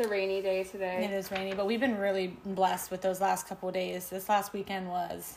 a 0.00 0.08
rainy 0.08 0.40
day 0.42 0.64
today. 0.64 1.04
It 1.04 1.10
is 1.12 1.30
rainy, 1.30 1.54
but 1.54 1.66
we've 1.66 1.80
been 1.80 1.98
really 1.98 2.28
blessed 2.44 2.90
with 2.90 3.02
those 3.02 3.20
last 3.20 3.46
couple 3.48 3.68
of 3.68 3.74
days. 3.74 4.08
This 4.08 4.28
last 4.28 4.52
weekend 4.52 4.88
was 4.88 5.36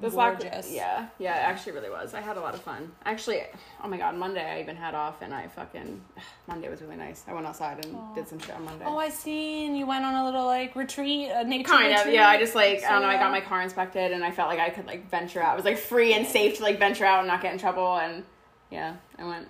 This 0.00 0.14
gorgeous. 0.14 0.44
last, 0.52 0.70
yeah, 0.72 1.06
yeah, 1.18 1.36
it 1.36 1.42
actually 1.50 1.72
really 1.72 1.90
was. 1.90 2.12
I 2.14 2.20
had 2.20 2.36
a 2.36 2.40
lot 2.40 2.54
of 2.54 2.60
fun. 2.62 2.90
Actually, 3.04 3.42
oh 3.84 3.88
my 3.88 3.96
god, 3.98 4.16
Monday 4.16 4.44
I 4.44 4.60
even 4.60 4.74
had 4.76 4.94
off, 4.94 5.20
and 5.22 5.32
I 5.34 5.46
fucking 5.48 6.00
Monday 6.48 6.68
was 6.68 6.80
really 6.82 6.96
nice. 6.96 7.24
I 7.28 7.32
went 7.34 7.46
outside 7.46 7.84
and 7.84 7.96
did 8.14 8.26
some 8.28 8.38
shit 8.38 8.54
on 8.54 8.64
Monday. 8.64 8.84
Oh, 8.86 8.96
I 8.98 9.10
seen 9.10 9.76
you 9.76 9.86
went 9.86 10.04
on 10.04 10.14
a 10.14 10.24
little 10.24 10.46
like 10.46 10.74
retreat, 10.74 11.30
a 11.32 11.44
nature 11.44 11.68
kind 11.70 11.94
of 11.94 12.12
yeah 12.12 12.28
i 12.28 12.38
just 12.38 12.54
like 12.54 12.82
i 12.84 12.90
don't 12.90 13.02
know 13.02 13.08
i 13.08 13.16
got 13.16 13.30
my 13.30 13.40
car 13.40 13.62
inspected 13.62 14.12
and 14.12 14.24
i 14.24 14.30
felt 14.30 14.48
like 14.48 14.58
i 14.58 14.70
could 14.70 14.86
like 14.86 15.08
venture 15.10 15.40
out 15.42 15.52
it 15.54 15.56
was 15.56 15.64
like 15.64 15.78
free 15.78 16.12
and 16.14 16.26
safe 16.26 16.56
to 16.56 16.62
like 16.62 16.78
venture 16.78 17.04
out 17.04 17.18
and 17.20 17.28
not 17.28 17.40
get 17.42 17.52
in 17.52 17.58
trouble 17.58 17.96
and 17.98 18.24
yeah 18.70 18.96
i 19.18 19.24
went 19.24 19.46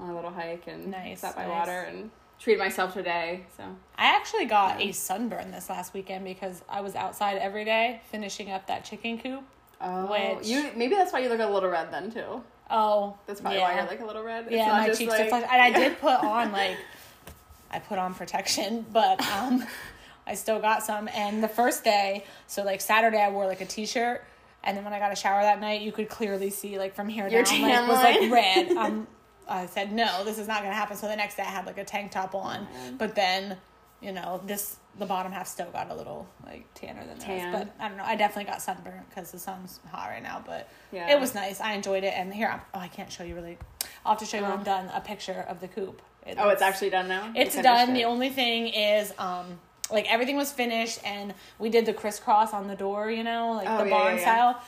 on 0.00 0.10
a 0.10 0.14
little 0.14 0.30
hike 0.30 0.66
and 0.66 0.88
Nice, 0.90 1.20
sat 1.20 1.34
by 1.36 1.46
nice. 1.46 1.50
water 1.50 1.80
and 1.88 2.10
treated 2.42 2.58
myself 2.58 2.92
today 2.92 3.44
so 3.56 3.62
I 3.96 4.06
actually 4.16 4.46
got 4.46 4.80
a 4.80 4.90
sunburn 4.92 5.52
this 5.52 5.70
last 5.70 5.94
weekend 5.94 6.24
because 6.24 6.62
I 6.68 6.80
was 6.80 6.94
outside 6.96 7.38
every 7.38 7.64
day 7.64 8.00
finishing 8.10 8.50
up 8.50 8.66
that 8.66 8.84
chicken 8.84 9.18
coop. 9.18 9.42
oh 9.80 10.06
Which- 10.36 10.46
you 10.48 10.70
maybe 10.76 10.94
that's 10.96 11.12
why 11.12 11.20
you 11.20 11.28
look 11.28 11.40
a 11.40 11.46
little 11.46 11.70
red 11.70 11.92
then 11.92 12.10
too 12.10 12.42
Oh, 12.74 13.18
that's 13.26 13.40
probably 13.40 13.58
yeah. 13.58 13.68
why 13.68 13.74
you're 13.80 13.86
like 13.86 14.00
a 14.00 14.06
little 14.06 14.22
red 14.22 14.44
It's 14.46 14.54
yeah, 14.54 14.68
my 14.72 14.88
cheeks 14.88 15.10
like- 15.12 15.20
are 15.26 15.28
flushed, 15.28 15.46
and 15.52 15.60
I 15.62 15.70
did 15.72 15.98
put 16.00 16.14
on 16.24 16.52
like 16.52 16.78
I 17.70 17.78
put 17.78 17.98
on 17.98 18.14
protection, 18.14 18.84
but 18.92 19.20
um, 19.30 19.64
I 20.26 20.34
still 20.34 20.58
got 20.58 20.82
some. 20.82 21.08
And 21.14 21.42
the 21.42 21.48
first 21.48 21.84
day, 21.84 22.24
so 22.46 22.62
like 22.64 22.80
Saturday, 22.80 23.18
I 23.20 23.30
wore 23.30 23.46
like 23.46 23.60
a 23.60 23.66
t-shirt, 23.66 24.22
and 24.64 24.76
then 24.76 24.84
when 24.84 24.92
I 24.92 24.98
got 24.98 25.10
a 25.12 25.16
shower 25.16 25.42
that 25.42 25.60
night, 25.60 25.80
you 25.82 25.90
could 25.92 26.08
clearly 26.08 26.48
see 26.50 26.78
like 26.78 26.94
from 26.94 27.08
here 27.08 27.28
Your 27.28 27.42
down, 27.42 27.62
like 27.62 27.88
was 27.88 28.02
like 28.02 28.30
red. 28.32 28.70
Um, 28.72 29.06
I 29.52 29.66
said 29.66 29.92
no, 29.92 30.24
this 30.24 30.38
is 30.38 30.48
not 30.48 30.62
gonna 30.62 30.74
happen. 30.74 30.96
So 30.96 31.08
the 31.08 31.16
next 31.16 31.36
day, 31.36 31.42
I 31.42 31.46
had 31.50 31.66
like 31.66 31.78
a 31.78 31.84
tank 31.84 32.10
top 32.12 32.34
on, 32.34 32.64
man. 32.72 32.96
but 32.96 33.14
then. 33.14 33.56
You 34.04 34.10
know, 34.10 34.40
this 34.44 34.78
the 34.98 35.06
bottom 35.06 35.30
half 35.30 35.46
still 35.46 35.70
got 35.70 35.88
a 35.88 35.94
little 35.94 36.26
like 36.44 36.66
tanner 36.74 37.06
than 37.06 37.20
Tan. 37.20 37.52
but 37.52 37.72
I 37.78 37.86
don't 37.86 37.96
know. 37.96 38.02
I 38.02 38.16
definitely 38.16 38.50
got 38.50 38.60
sunburnt 38.60 39.08
because 39.08 39.30
the 39.30 39.38
sun's 39.38 39.78
hot 39.92 40.08
right 40.08 40.20
now, 40.20 40.42
but 40.44 40.68
Yeah. 40.90 41.12
it 41.12 41.20
was 41.20 41.36
nice. 41.36 41.60
I 41.60 41.74
enjoyed 41.74 42.02
it, 42.02 42.12
and 42.16 42.34
here 42.34 42.48
I'm. 42.48 42.60
Oh, 42.74 42.80
I 42.80 42.88
can't 42.88 43.12
show 43.12 43.22
you 43.22 43.36
really. 43.36 43.58
I'll 44.04 44.14
have 44.14 44.18
to 44.18 44.24
show 44.26 44.38
you 44.38 44.42
when. 44.42 44.50
I'm 44.54 44.64
done. 44.64 44.90
A 44.92 45.00
picture 45.00 45.46
of 45.48 45.60
the 45.60 45.68
coop. 45.68 46.02
It 46.26 46.36
oh 46.40 46.48
it's 46.48 46.62
actually 46.62 46.90
done 46.90 47.06
now 47.06 47.30
it's 47.36 47.54
done. 47.54 47.90
it? 47.90 47.94
The 47.94 48.02
only 48.06 48.30
thing 48.30 48.66
is, 48.66 49.14
um, 49.20 49.60
like 49.88 50.12
everything 50.12 50.34
was 50.36 50.50
finished, 50.50 50.98
and 51.04 51.32
we 51.60 51.68
did 51.68 51.86
the 51.86 51.92
crisscross 51.94 52.52
on 52.52 52.66
the 52.66 52.74
door. 52.74 53.08
You 53.08 53.22
know, 53.22 53.52
like 53.52 53.68
Oh, 53.70 53.84
the 53.84 53.84
yeah, 53.84 53.90
barn 53.96 54.16
yeah. 54.16 54.20
style. 54.22 54.62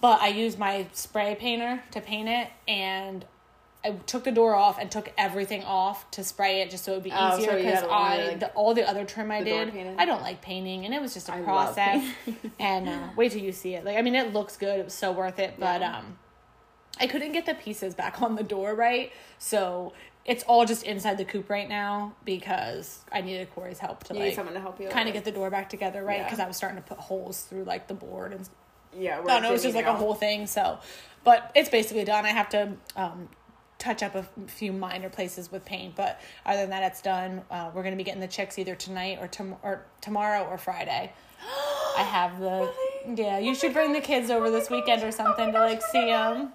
But 0.00 0.22
I 0.22 0.28
used 0.28 0.58
my 0.58 0.86
spray 0.94 1.34
painter 1.38 1.82
to 1.90 2.00
paint 2.00 2.30
it, 2.30 2.48
and 2.66 3.26
I 3.84 3.92
took 3.92 4.24
the 4.24 4.32
door 4.32 4.54
off 4.54 4.78
and 4.80 4.90
took 4.90 5.12
everything 5.16 5.62
off 5.62 6.10
to 6.12 6.24
spray 6.24 6.62
it 6.62 6.70
just 6.70 6.84
so 6.84 6.92
it 6.92 6.94
would 6.96 7.04
be 7.04 7.12
Oh, 7.12 7.38
easier 7.38 7.54
because 7.56 7.82
only, 7.84 7.94
I 7.94 8.28
like, 8.28 8.40
the, 8.40 8.48
all 8.50 8.74
the 8.74 8.88
other 8.88 9.04
trim 9.04 9.30
I 9.30 9.42
did? 9.42 9.72
I 9.98 10.04
don't 10.04 10.20
like 10.22 10.42
painting 10.42 10.84
and 10.84 10.92
it 10.92 11.00
was 11.00 11.14
just 11.14 11.28
a 11.28 11.34
I 11.34 11.40
process 11.42 12.04
and 12.58 12.88
uh, 12.88 13.08
wait 13.16 13.32
till 13.32 13.40
you 13.42 13.52
see 13.52 13.74
it 13.74 13.84
like 13.84 13.96
I 13.96 14.02
mean 14.02 14.14
it 14.16 14.32
looks 14.32 14.56
good 14.56 14.80
it 14.80 14.84
was 14.84 14.94
so 14.94 15.12
worth 15.12 15.38
it 15.38 15.54
but 15.58 15.80
Yeah. 15.80 15.98
um 15.98 16.18
I 17.00 17.06
couldn't 17.06 17.30
get 17.32 17.46
the 17.46 17.54
pieces 17.54 17.94
back 17.94 18.20
on 18.20 18.34
the 18.34 18.42
door 18.42 18.74
right 18.74 19.12
so 19.38 19.92
it's 20.24 20.42
all 20.42 20.66
just 20.66 20.82
inside 20.82 21.16
the 21.16 21.24
coop 21.24 21.48
right 21.48 21.68
now 21.68 22.14
because 22.24 22.98
I 23.12 23.20
needed 23.20 23.48
Corey's 23.54 23.78
help 23.78 24.02
to 24.04 24.14
you 24.14 24.18
need 24.20 24.26
like 24.26 24.34
someone 24.34 24.54
to 24.54 24.60
help 24.60 24.80
you 24.80 24.88
kind 24.88 25.08
of 25.08 25.14
get 25.14 25.24
the 25.24 25.32
door 25.32 25.50
back 25.50 25.68
together 25.70 26.02
right 26.02 26.18
Yeah. 26.18 26.24
because 26.24 26.40
I 26.40 26.48
was 26.48 26.56
starting 26.56 26.82
to 26.82 26.86
put 26.86 26.98
holes 26.98 27.42
through 27.42 27.62
like 27.64 27.86
the 27.86 27.94
board 27.94 28.32
and 28.32 28.48
yeah 28.98 29.20
no, 29.24 29.38
no, 29.38 29.50
it 29.50 29.52
was 29.52 29.62
just 29.62 29.76
like 29.76 29.86
a 29.86 29.94
whole 29.94 30.14
thing. 30.14 30.46
So, 30.46 30.78
but 31.22 31.52
it's 31.54 31.68
basically 31.68 32.04
done. 32.04 32.24
I 32.24 32.30
have 32.30 32.48
to 32.48 32.72
um, 32.96 33.28
touch 33.78 34.02
up 34.02 34.14
a 34.14 34.24
few 34.48 34.72
minor 34.72 35.08
places 35.08 35.50
with 35.52 35.64
paint, 35.64 35.94
but 35.94 36.20
other 36.44 36.60
than 36.62 36.70
that, 36.70 36.82
it's 36.82 37.00
done. 37.00 37.42
Uh, 37.50 37.70
we're 37.72 37.82
gonna 37.82 37.96
be 37.96 38.04
getting 38.04 38.20
the 38.20 38.26
chicks 38.28 38.58
either 38.58 38.74
tonight 38.74 39.18
or 39.20 39.28
tom- 39.28 39.56
or 39.62 39.84
tomorrow 40.00 40.44
or 40.50 40.58
Friday. 40.58 41.12
I 41.96 42.02
have 42.02 42.40
the 42.40 42.70
Really? 43.06 43.22
yeah. 43.22 43.38
You 43.38 43.52
Oh 43.52 43.54
should 43.54 43.72
bring 43.72 43.92
the 43.92 44.00
kids 44.00 44.30
over 44.30 44.48
Oh 44.48 44.50
this 44.50 44.68
weekend 44.70 45.02
or 45.02 45.06
gosh. 45.06 45.14
Oh 45.14 45.24
something 45.24 45.46
my 45.46 45.52
to 45.52 45.58
like 45.60 45.80
oh 45.82 45.88
see 45.92 46.06
them. 46.06 46.52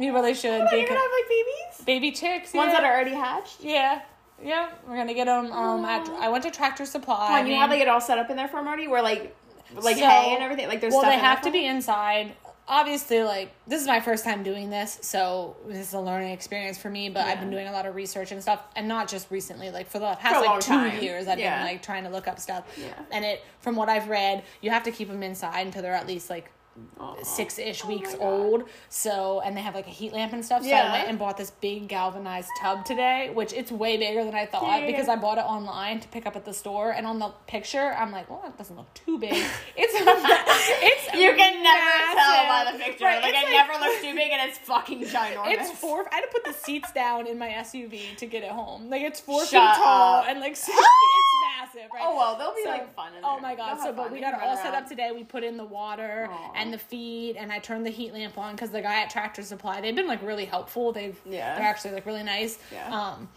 You 0.00 0.12
really 0.14 0.34
should. 0.34 0.50
Are 0.60 0.76
you 0.76 0.86
gonna 0.88 0.98
have 0.98 1.10
like 1.10 1.28
babies 1.28 1.84
baby 1.84 2.10
chicks, 2.10 2.52
ones 2.54 2.72
that 2.72 2.82
are 2.82 2.92
already 2.92 3.12
hatched 3.14 3.62
yeah. 3.62 4.02
Yeah, 4.42 4.70
we're 4.88 4.96
gonna 4.96 5.14
get 5.14 5.26
them. 5.26 5.52
Um, 5.52 5.84
at, 5.84 6.08
I 6.08 6.28
went 6.28 6.42
to 6.44 6.50
Tractor 6.50 6.84
Supply. 6.86 7.28
Come 7.28 7.36
on, 7.42 7.46
you 7.46 7.54
have 7.54 7.70
like 7.70 7.80
it 7.80 7.86
all 7.88 8.00
set 8.00 8.18
up 8.18 8.28
in 8.30 8.36
there 8.36 8.48
for 8.48 8.56
them 8.56 8.66
already 8.66 8.88
where 8.88 9.00
like 9.02 9.36
like 9.76 9.96
So- 9.96 10.04
hay 10.06 10.34
and 10.34 10.42
everything 10.42 10.66
like 10.68 10.80
there's 10.80 10.92
well 10.92 11.02
they 11.02 11.16
have 11.18 11.40
to 11.42 11.50
be 11.52 11.64
inside 11.66 12.34
obviously 12.66 13.22
like 13.22 13.52
this 13.66 13.80
is 13.82 13.86
my 13.86 14.00
first 14.00 14.24
time 14.24 14.42
doing 14.42 14.70
this 14.70 14.98
so 15.02 15.54
this 15.68 15.88
is 15.88 15.92
a 15.92 16.00
learning 16.00 16.30
experience 16.32 16.78
for 16.78 16.88
me 16.88 17.10
but 17.10 17.26
i've 17.26 17.38
been 17.38 17.50
doing 17.50 17.66
a 17.68 17.72
lot 17.72 17.84
of 17.84 17.94
research 17.94 18.32
and 18.32 18.40
stuff 18.40 18.62
and 18.74 18.88
not 18.88 19.06
just 19.06 19.30
recently 19.30 19.70
like 19.70 19.86
for 19.86 19.98
the 19.98 20.10
For 20.14 20.16
past 20.20 20.36
a 20.36 20.48
like 20.48 20.60
two 20.60 20.68
time. 20.68 21.02
years 21.02 21.28
i've 21.28 21.38
Yeah. 21.38 21.58
been 21.58 21.66
like 21.72 21.82
trying 21.82 22.04
to 22.04 22.10
look 22.10 22.26
up 22.26 22.38
stuff 22.40 22.64
Yeah. 22.80 22.86
and 23.12 23.22
it 23.22 23.42
from 23.60 23.76
what 23.76 23.90
i've 23.90 24.08
read 24.08 24.44
you 24.62 24.70
have 24.70 24.82
to 24.84 24.90
keep 24.90 25.08
them 25.08 25.22
inside 25.22 25.66
until 25.66 25.82
they're 25.82 25.94
at 25.94 26.06
least 26.06 26.30
like. 26.30 26.50
Uh-huh. 26.98 27.22
six 27.22 27.58
ish 27.58 27.84
Oh 27.84 27.88
weeks 27.88 28.16
old. 28.18 28.64
So, 28.88 29.40
and 29.44 29.56
they 29.56 29.60
have 29.60 29.74
like 29.74 29.86
a 29.86 29.90
heat 29.90 30.12
lamp 30.12 30.32
and 30.32 30.44
stuff. 30.44 30.62
So 30.62 30.68
Yeah. 30.68 30.88
I 30.88 30.92
went 30.92 31.08
and 31.08 31.18
bought 31.18 31.36
this 31.36 31.50
big 31.52 31.86
galvanized 31.88 32.48
tub 32.60 32.84
today, 32.84 33.30
which 33.32 33.52
it's 33.52 33.70
way 33.70 33.96
bigger 33.96 34.24
than 34.24 34.34
I 34.34 34.46
thought 34.46 34.64
Yeah, 34.64 34.78
yeah, 34.78 34.86
because 34.86 35.06
yeah. 35.06 35.12
I 35.12 35.16
bought 35.16 35.38
it 35.38 35.44
online 35.44 36.00
to 36.00 36.08
pick 36.08 36.26
up 36.26 36.34
at 36.36 36.44
the 36.44 36.52
store. 36.52 36.90
And 36.90 37.06
on 37.06 37.18
the 37.20 37.28
picture, 37.46 37.94
I'm 37.98 38.10
like, 38.10 38.28
well, 38.28 38.40
that 38.44 38.58
doesn't 38.58 38.76
look 38.76 38.92
too 38.94 39.18
big. 39.18 39.32
It's 39.76 39.92
it's 39.96 41.14
You 41.14 41.32
can 41.34 41.62
never 41.62 42.14
tell 42.14 42.46
by 42.46 42.70
the 42.72 42.78
picture. 42.78 43.04
Right, 43.04 43.22
like 43.22 43.34
it's 43.34 43.48
it 43.48 43.52
never 43.52 43.72
looks 43.74 44.00
too 44.02 44.14
big, 44.14 44.30
and 44.32 44.48
it's 44.50 44.58
fucking 44.58 45.02
ginormous. 45.04 45.52
It's 45.52 45.70
four. 45.72 46.06
I 46.10 46.16
had 46.16 46.22
to 46.22 46.28
put 46.32 46.44
the 46.44 46.52
seats 46.52 46.90
down 46.92 47.26
in 47.26 47.38
my 47.38 47.48
SUV 47.48 48.16
to 48.16 48.26
get 48.26 48.42
it 48.42 48.50
home. 48.50 48.90
Like 48.90 49.02
it's 49.02 49.20
four 49.20 49.40
Shut 49.44 49.50
feet 49.76 49.82
tall 49.82 50.20
up. 50.20 50.26
and 50.28 50.40
like 50.40 50.56
six, 50.68 50.76
it's 50.76 51.13
massive. 51.60 51.90
Right? 51.92 52.02
Oh 52.04 52.16
well, 52.16 52.36
they'll 52.38 52.54
be 52.54 52.62
So- 52.64 52.70
like 52.70 52.94
fun. 52.94 53.12
Oh 53.22 53.38
my 53.40 53.54
god! 53.54 53.78
So, 53.80 53.92
but 53.92 54.04
fun. 54.04 54.12
we 54.12 54.20
got 54.20 54.34
it 54.34 54.40
all 54.42 54.56
set 54.56 54.66
around. 54.72 54.82
up 54.84 54.88
today. 54.88 55.10
We 55.14 55.24
put 55.24 55.44
in 55.44 55.56
the 55.56 55.64
water 55.64 56.28
Aw. 56.30 56.52
and 56.56 56.72
the 56.72 56.78
feed, 56.78 57.36
and 57.36 57.52
I 57.52 57.58
turned 57.58 57.84
the 57.86 57.90
heat 57.90 58.12
lamp 58.12 58.36
on 58.38 58.54
because 58.54 58.70
the 58.70 58.82
guy 58.82 59.02
at 59.02 59.10
Tractor 59.10 59.42
Supply 59.42 59.80
they've 59.80 59.94
been 59.96 60.08
like 60.08 60.22
really 60.22 60.44
helpful. 60.44 60.92
They've 60.92 61.18
Yeah. 61.24 61.56
they're 61.56 61.66
actually 61.66 61.92
like 61.94 62.06
really 62.06 62.22
nice. 62.22 62.58
Yeah. 62.72 62.88
Um, 62.90 63.28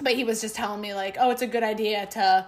but 0.00 0.14
he 0.14 0.24
was 0.24 0.40
just 0.40 0.56
telling 0.56 0.80
me 0.80 0.92
like, 0.94 1.16
oh, 1.20 1.30
it's 1.30 1.42
a 1.42 1.46
good 1.46 1.62
idea 1.62 2.06
to 2.06 2.46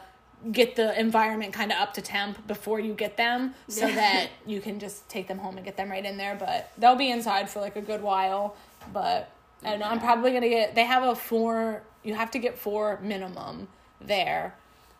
get 0.52 0.76
the 0.76 0.98
environment 1.00 1.52
kind 1.52 1.72
of 1.72 1.78
up 1.78 1.94
to 1.94 2.02
temp 2.02 2.46
before 2.46 2.78
you 2.78 2.92
get 2.92 3.16
them 3.16 3.54
so 3.68 3.86
that 3.86 4.28
you 4.46 4.60
can 4.60 4.78
just 4.78 5.08
take 5.08 5.26
them 5.28 5.38
home 5.38 5.56
and 5.56 5.64
get 5.64 5.76
them 5.78 5.90
right 5.90 6.04
in 6.04 6.18
there 6.18 6.36
but 6.38 6.70
they'll 6.76 6.94
be 6.94 7.10
inside 7.10 7.48
for 7.48 7.60
like 7.60 7.74
a 7.74 7.80
good 7.80 8.02
while 8.02 8.54
but 8.92 9.30
i 9.64 9.70
don't 9.70 9.80
know 9.80 9.86
i'm 9.86 9.98
probably 9.98 10.30
gonna 10.32 10.48
get 10.48 10.74
they 10.74 10.84
have 10.84 11.02
a 11.02 11.16
four 11.16 11.82
you 12.04 12.14
have 12.14 12.30
to 12.30 12.38
get 12.38 12.56
four 12.58 13.00
minimum 13.02 13.66
there 14.00 14.54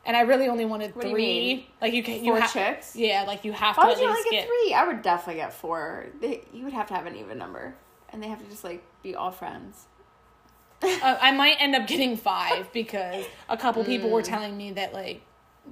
and 0.07 0.17
i 0.17 0.21
really 0.21 0.49
only 0.49 0.65
wanted 0.65 0.95
What 0.97 1.05
you 1.05 1.11
three 1.13 1.23
mean? 1.55 1.65
like 1.83 1.93
you 1.93 2.03
can 2.03 2.25
you 2.25 2.33
Four 2.33 2.41
ha- 2.41 2.51
chicks. 2.53 2.97
yeah 2.97 3.25
like 3.27 3.45
you 3.45 3.53
have 3.53 3.77
Why 3.77 3.83
to 3.85 3.89
would 3.89 3.97
at 3.99 4.03
you 4.03 4.09
only 4.09 4.23
get 4.25 4.31
get 4.31 4.47
three? 4.47 4.75
I 4.75 4.87
would 4.87 5.03
definitely 5.03 5.41
get 5.43 5.53
four. 5.53 6.07
They, 6.21 6.43
you 6.53 6.65
would 6.65 6.73
have 6.73 6.87
to 6.89 6.95
have 6.95 7.07
an 7.07 7.17
even 7.17 7.37
number, 7.39 7.75
and 8.11 8.23
they 8.23 8.29
have 8.29 8.39
to 8.43 8.49
just 8.51 8.65
like 8.65 8.83
be 9.03 9.15
all 9.15 9.31
friends. 9.31 9.87
uh, 10.83 11.17
I 11.21 11.33
might 11.33 11.57
end 11.59 11.75
up 11.75 11.87
getting 11.87 12.17
five 12.17 12.71
because 12.73 13.25
a 13.49 13.57
couple 13.57 13.83
people 13.85 14.09
Mm. 14.11 14.13
were 14.13 14.23
telling 14.23 14.57
me 14.57 14.73
that 14.73 14.93
like 14.93 15.23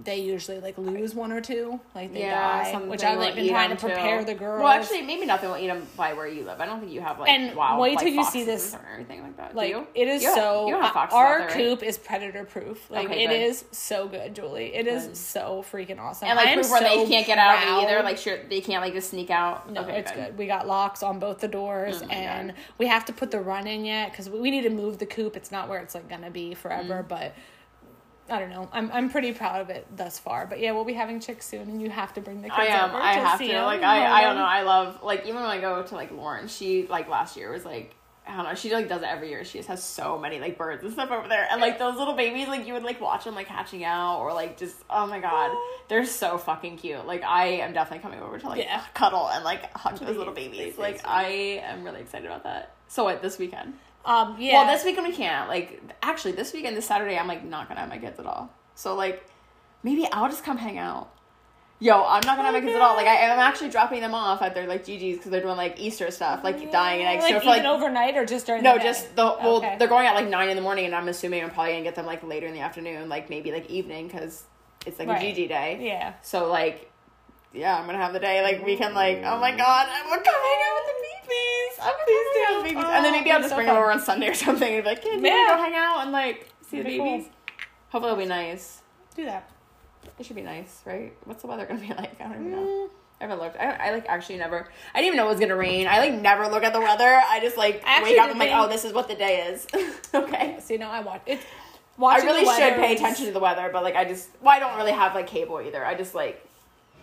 they 0.03 0.19
usually 0.21 0.59
like 0.61 0.77
lose 0.77 1.15
one 1.15 1.31
or 1.31 1.41
two, 1.41 1.79
like 1.95 2.13
they 2.13 2.21
yeah, 2.21 2.73
die, 2.73 2.79
which 2.87 3.05
I've 3.05 3.19
like 3.19 3.37
been 3.37 3.49
trying 3.49 3.69
to 3.69 3.73
'em, 3.75 3.79
too. 3.79 3.87
prepare 3.87 4.25
the 4.25 4.35
girls. 4.35 4.63
Well, 4.63 4.73
actually, 4.73 5.03
maybe 5.03 5.25
nothing 5.25 5.49
will 5.51 5.57
eat 5.57 5.69
them 5.69 5.87
by 5.97 6.13
where 6.15 6.27
you 6.27 6.43
live. 6.45 6.61
I 6.61 6.67
don't 6.67 6.81
think 6.81 6.91
you 6.93 7.01
have 7.01 7.21
like 7.21 7.29
And 7.31 7.55
wild. 7.55 7.81
wait 7.81 7.97
like, 7.97 8.05
till 8.05 8.13
you 8.15 8.25
see 8.25 8.43
this- 8.45 8.75
or 8.75 8.81
anything 8.95 9.23
like 9.23 9.37
that. 9.37 9.53
Do 9.53 9.57
like 9.57 9.71
you? 9.71 9.87
it 9.95 10.09
is 10.09 10.23
You 10.23 10.35
so 10.35 10.69
have 10.81 10.93
foxes 10.93 11.15
our 11.15 11.39
there, 11.39 11.47
right? 11.47 11.57
coop 11.57 11.83
is 11.85 11.97
predator 11.97 12.45
proof. 12.45 12.91
Like 12.91 13.07
Okay, 13.07 13.25
it 13.25 13.29
good. 13.29 13.35
is 13.43 13.65
so 13.71 14.09
good, 14.09 14.35
Julie. 14.35 14.75
It 14.75 14.87
is 14.89 15.07
Good. 15.07 15.17
so 15.17 15.65
freaking 15.71 16.01
awesome. 16.01 16.29
and 16.29 16.37
like 16.37 16.55
where 16.57 16.65
so 16.65 16.79
they 16.81 17.07
can't 17.07 17.27
get 17.27 17.39
out 17.39 17.59
proud. 17.59 17.85
either. 17.85 18.03
Like 18.03 18.19
sure, 18.19 18.39
they 18.51 18.61
can't 18.61 18.83
like 18.83 18.95
just 18.95 19.11
sneak 19.11 19.31
out. 19.31 19.71
No, 19.71 19.83
okay, 19.83 19.99
it's 20.01 20.11
good. 20.13 20.37
We 20.37 20.47
got 20.47 20.67
locks 20.67 21.03
on 21.03 21.19
both 21.21 21.39
the 21.39 21.49
doors, 21.49 22.03
Oh 22.03 22.09
and 22.09 22.49
God. 22.49 22.57
we 22.79 22.87
have 22.89 23.05
to 23.07 23.13
put 23.13 23.31
the 23.31 23.41
run 23.41 23.67
in 23.69 23.85
yet 23.85 24.11
because 24.11 24.29
we 24.29 24.41
we 24.41 24.51
need 24.51 24.63
to 24.63 24.71
move 24.71 24.99
the 24.99 25.07
coop. 25.07 25.37
It's 25.37 25.53
not 25.53 25.69
where 25.69 25.79
it's 25.79 25.95
like 25.95 26.09
gonna 26.09 26.31
be 26.31 26.53
forever, 26.55 27.03
Mm. 27.03 27.09
but 27.09 27.33
I 28.29 28.39
don't 28.39 28.51
know. 28.51 28.69
I'm 28.73 28.91
I'm 28.91 29.11
pretty 29.11 29.33
proud 29.33 29.61
of 29.61 29.71
it 29.71 29.87
thus 29.95 30.19
far. 30.19 30.47
But 30.47 30.61
yeah, 30.61 30.73
we'll 30.73 30.85
be 30.85 30.95
having 30.95 31.21
chicks 31.21 31.47
soon, 31.47 31.69
and 31.69 31.83
you 31.83 31.91
have 31.91 32.15
to 32.15 32.21
bring 32.21 32.41
the 32.43 32.49
kids 32.49 32.59
I 32.59 32.67
am. 32.67 32.91
over 32.91 32.99
I 32.99 33.15
to 33.15 33.21
have 33.21 33.39
to. 33.39 33.63
Like 33.63 33.83
I, 33.83 34.07
I 34.07 34.23
don't 34.23 34.37
oh. 34.37 34.41
know. 34.41 34.47
I 34.47 34.63
love 34.63 35.03
like 35.03 35.25
even 35.25 35.37
when 35.37 35.45
I 35.45 35.61
go 35.61 35.83
to 35.83 35.95
like 35.95 36.11
Lauren, 36.11 36.49
she 36.49 36.87
like 36.87 37.09
last 37.09 37.37
year 37.37 37.51
was 37.53 37.65
like 37.65 37.95
I 38.27 38.37
don't 38.37 38.47
know. 38.47 38.55
She 38.55 38.73
like 38.73 38.89
does 38.89 39.03
it 39.03 39.09
every 39.09 39.29
year. 39.29 39.45
She 39.45 39.59
just 39.59 39.69
has 39.69 39.83
so 39.83 40.19
many 40.19 40.41
like 40.41 40.57
birds 40.57 40.83
and 40.83 40.91
stuff 40.91 41.11
over 41.11 41.29
there, 41.29 41.47
and 41.51 41.61
like 41.61 41.79
those 41.79 41.97
little 41.97 42.15
babies, 42.15 42.49
like 42.49 42.67
you 42.67 42.73
would 42.73 42.83
like 42.83 42.99
watch 42.99 43.25
them 43.25 43.35
like 43.35 43.49
hatching 43.49 43.85
out, 43.85 44.21
or 44.21 44.33
like 44.33 44.57
just 44.57 44.77
oh 44.89 45.07
my 45.07 45.21
god, 45.21 45.55
they're 45.89 46.07
so 46.07 46.39
fucking 46.39 46.79
cute. 46.79 47.07
Like 47.07 47.23
I 47.23 47.47
am 47.59 47.75
definitely 47.75 48.03
coming 48.03 48.21
over 48.21 48.39
to 48.39 48.49
like 48.49 48.65
Yeah. 48.65 48.83
cuddle 48.95 49.29
and 49.29 49.45
like 49.45 49.71
hug 49.77 49.99
those 49.99 50.17
little 50.17 50.33
babies. 50.33 50.79
Like. 50.79 51.03
I 51.05 51.61
am 51.63 51.85
really 51.85 52.01
excited 52.01 52.25
about 52.27 52.45
that. 52.45 52.75
So 52.89 53.05
what 53.05 53.21
this 53.21 53.39
weekend? 53.39 53.75
Um, 54.05 54.37
yeah. 54.39 54.65
Well, 54.65 54.75
this 54.75 54.85
weekend 54.85 55.07
we 55.07 55.15
can't. 55.15 55.49
Like 55.49 55.81
actually, 56.03 56.33
this 56.33 56.53
weekend, 56.53 56.77
this 56.77 56.87
Saturday, 56.87 57.17
I'm 57.19 57.29
like 57.29 57.45
not 57.45 57.69
gonna 57.69 57.81
have 57.81 57.89
my 57.89 57.99
kids 57.99 58.19
at 58.21 58.27
all. 58.27 58.51
So 58.75 58.95
like 58.95 59.27
maybe 59.83 60.07
I'll 60.13 60.29
just 60.29 60.45
come 60.45 60.59
hang 60.59 60.79
out. 60.79 61.11
Yo, 61.81 62.03
I'm 62.05 62.23
not 62.25 62.37
gonna 62.37 62.45
have 62.45 62.55
my 62.55 62.61
kids 62.61 62.75
at 62.75 62.81
all. 62.81 62.97
Like 62.97 63.07
I 63.07 63.15
am 63.17 63.39
actually 63.39 63.69
dropping 63.71 64.01
them 64.01 64.15
off 64.15 64.43
at 64.43 64.55
their 64.55 64.67
like 64.67 64.85
GG's 64.85 65.17
because 65.19 65.31
they're 65.31 65.43
doing 65.43 65.57
like 65.57 65.79
Easter 65.79 66.11
stuff, 66.11 66.45
like 66.45 66.71
dying 66.71 67.01
and 67.01 67.09
eggs. 67.09 67.23
Like 67.25 67.35
so 67.35 67.41
for 67.41 67.57
even 67.57 67.65
like 67.65 67.67
overnight 67.67 68.17
or 68.17 68.25
just 68.25 68.47
during 68.47 68.63
no, 68.63 68.75
the 68.75 68.79
day? 68.79 68.85
just 68.85 69.17
the 69.17 69.25
well, 69.25 69.57
Okay. 69.57 69.77
they're 69.79 69.89
going 69.89 70.07
at 70.07 70.15
like 70.15 70.29
nine 70.29 70.49
in 70.49 70.57
the 70.57 70.63
morning, 70.63 70.87
and 70.87 70.95
I'm 70.95 71.09
assuming 71.09 71.43
I'm 71.43 71.51
probably 71.51 71.73
gonna 71.73 71.85
get 71.85 71.95
them 71.97 72.07
like 72.07 72.23
later 72.23 72.47
in 72.47 72.55
the 72.55 72.61
afternoon, 72.61 73.09
like 73.09 73.29
maybe 73.29 73.53
like 73.53 73.69
evening 73.69 74.07
because 74.07 74.45
it's 74.87 74.99
like 74.99 75.09
Right. 75.09 75.23
a 75.23 75.27
GG 75.27 75.49
day. 75.49 75.79
Yeah. 75.83 76.15
So 76.23 76.49
like, 76.49 76.91
yeah, 77.53 77.77
I'm 77.77 77.87
gonna 77.87 77.99
have 77.99 78.13
the 78.13 78.21
day 78.21 78.43
like 78.43 78.65
we 78.65 78.77
can 78.77 78.95
like 78.95 79.19
oh 79.25 79.39
my 79.41 79.51
god, 79.55 79.89
I'm 79.91 80.09
gonna 80.09 80.23
come 80.23 80.35
hang 80.35 80.61
out 80.69 80.75
with 80.77 80.95
the 80.95 81.01
babies. 81.27 81.79
I'm 81.81 81.93
gonna 81.93 82.05
Please 82.07 82.27
hang 82.35 82.45
out 82.47 82.57
with 82.57 82.65
the 82.65 82.69
do. 82.71 82.75
babies, 82.77 82.91
and 82.95 83.05
then 83.05 83.13
maybe 83.13 83.31
I'll 83.31 83.41
just 83.43 83.55
bring 83.55 83.67
them 83.67 83.77
over 83.77 83.91
on 83.93 84.01
Sunday 84.01 84.29
or 84.29 84.35
something 84.47 84.75
and 84.75 84.83
be 84.85 84.89
like, 84.91 85.05
yeah, 85.05 85.13
Yeah. 85.15 85.47
go 85.57 85.63
hang 85.63 85.75
out 85.75 86.03
and 86.03 86.13
like 86.13 86.49
see 86.69 86.79
the 86.79 86.83
That'd 86.85 86.93
be 86.93 86.99
cool. 86.99 87.11
babies. 87.19 87.29
Hopefully 87.91 88.13
it'll 88.13 88.23
be 88.25 88.29
nice. 88.29 88.81
Do 89.17 89.25
that. 89.27 89.51
It 90.19 90.27
should 90.27 90.37
be 90.37 90.43
nice, 90.43 90.83
right? 90.85 91.13
What's 91.25 91.43
the 91.43 91.49
weather 91.49 91.67
gonna 91.67 91.81
be 91.81 91.89
like? 91.97 92.21
I 92.21 92.25
don't 92.25 92.33
even 92.35 92.47
Mm. 92.47 92.51
know. 92.53 92.91
I 93.21 93.25
haven't 93.25 93.39
looked. 93.41 93.57
I, 93.59 93.71
I 93.71 93.91
like 93.93 94.07
actually 94.09 94.37
never. 94.39 94.69
I 94.95 94.99
didn't 94.99 95.07
even 95.15 95.17
know 95.19 95.27
it 95.27 95.31
was 95.31 95.41
gonna 95.41 95.57
rain. 95.57 95.87
I 95.87 95.99
like 95.99 96.15
never 96.15 96.49
look 96.49 96.65
at 96.65 96.73
the 96.73 96.81
weather. 96.81 97.21
I 97.27 97.39
just 97.41 97.57
like 97.57 97.83
I 97.87 97.97
actually 97.99 98.13
wake 98.15 98.21
up. 98.21 98.31
I'm 98.31 98.39
like, 98.39 98.51
oh, 98.53 98.69
this 98.69 98.85
is 98.85 98.93
what 98.93 99.07
the 99.09 99.15
day 99.15 99.47
is. 99.49 99.67
okay. 100.15 100.59
So 100.61 100.73
you 100.75 100.79
know, 100.81 100.89
I 100.91 101.01
watch 101.01 101.23
it. 101.27 101.39
I 101.39 101.43
Watching 101.97 102.27
really 102.27 102.45
the 102.45 102.51
should 102.51 102.61
weather 102.61 102.77
pay 102.83 102.95
is- 102.95 103.01
attention 103.01 103.27
to 103.27 103.33
the 103.33 103.39
weather, 103.39 103.71
but 103.73 103.85
like 103.85 103.95
I 103.95 104.05
just 104.05 104.29
well, 104.43 104.55
I 104.55 104.59
don't 104.59 104.77
really 104.77 104.91
have 104.93 105.15
like 105.15 105.29
cable 105.29 105.61
either. 105.61 105.87
I 105.87 105.95
just 105.95 106.13
like, 106.15 106.45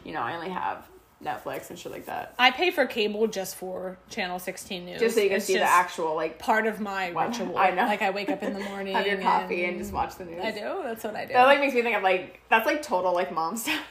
you 0.04 0.12
know, 0.14 0.20
I 0.22 0.36
only 0.36 0.50
have 0.50 0.86
Netflix 1.24 1.70
and 1.70 1.78
shit 1.78 1.92
like 1.92 2.06
that, 2.08 2.34
I 2.40 2.52
pay 2.52 2.72
for 2.72 2.86
cable 2.86 3.28
just 3.28 3.56
for 3.56 3.98
Channel 4.10 4.40
16 4.40 4.86
News. 4.86 5.00
just 5.00 5.16
so 5.16 5.22
you 5.22 5.28
can 5.30 5.38
It's 5.38 5.46
see 5.46 5.54
the 5.54 5.62
actual 5.64 6.16
like 6.16 6.40
part 6.40 6.66
of 6.68 6.80
my 6.80 7.12
Wow. 7.12 7.28
ritual. 7.28 7.58
I 7.58 7.72
know. 7.72 7.84
Like 7.86 8.02
I 8.02 8.10
wake 8.10 8.30
up 8.30 8.42
in 8.44 8.54
the 8.54 8.60
morning, 8.72 8.96
have 8.96 9.06
your 9.06 9.22
coffee 9.22 9.66
and 9.66 9.78
just 9.78 9.94
watch 9.94 10.16
the 10.16 10.26
news. 10.26 10.42
I 10.44 10.52
do. 10.52 10.82
That's 10.84 11.04
what 11.04 11.16
I 11.16 11.26
do. 11.26 11.34
That 11.34 11.46
like 11.46 11.60
makes 11.60 11.74
me 11.76 11.82
think 11.84 11.96
of 11.96 12.04
like 12.04 12.42
that's 12.50 12.66
like 12.66 12.82
total 12.82 13.14
like 13.14 13.34
mom 13.34 13.56
stuff. 13.58 13.82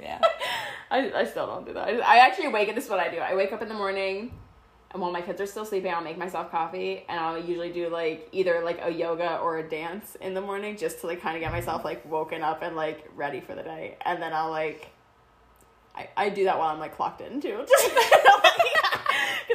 yeah. 0.00 0.20
I, 0.90 1.12
I 1.12 1.24
still 1.24 1.46
don't 1.46 1.66
do 1.66 1.72
that. 1.74 1.86
I, 1.88 1.98
I 1.98 2.16
actually 2.26 2.48
wake. 2.48 2.74
This 2.74 2.84
is 2.84 2.90
what 2.90 2.98
I 2.98 3.10
do. 3.10 3.18
I 3.18 3.34
wake 3.36 3.52
up 3.52 3.62
in 3.62 3.68
the 3.68 3.74
morning, 3.74 4.32
and 4.90 5.00
while 5.00 5.12
my 5.12 5.20
kids 5.20 5.40
are 5.40 5.46
still 5.46 5.64
sleeping, 5.64 5.92
I'll 5.92 6.02
make 6.02 6.18
myself 6.18 6.50
coffee, 6.50 7.04
and 7.08 7.20
I'll 7.20 7.38
usually 7.38 7.70
do 7.70 7.88
like 7.90 8.28
either 8.32 8.62
like 8.64 8.80
a 8.82 8.90
yoga 8.90 9.36
or 9.38 9.58
a 9.58 9.62
dance 9.68 10.16
in 10.20 10.34
the 10.34 10.40
morning, 10.40 10.76
just 10.76 11.00
to 11.02 11.06
like 11.06 11.20
kind 11.20 11.36
of 11.36 11.42
get 11.42 11.52
myself 11.52 11.84
like 11.84 12.04
woken 12.10 12.42
up 12.42 12.62
and 12.62 12.74
like 12.74 13.08
ready 13.14 13.40
for 13.40 13.54
the 13.54 13.62
day, 13.62 13.98
and 14.04 14.20
then 14.22 14.32
I'll 14.32 14.50
like. 14.50 14.88
I, 15.94 16.08
I 16.16 16.28
do 16.30 16.44
that 16.44 16.58
while 16.58 16.68
I'm 16.68 16.78
like 16.78 16.96
clocked 16.96 17.20
in 17.20 17.40
too, 17.40 17.48
because 17.66 17.68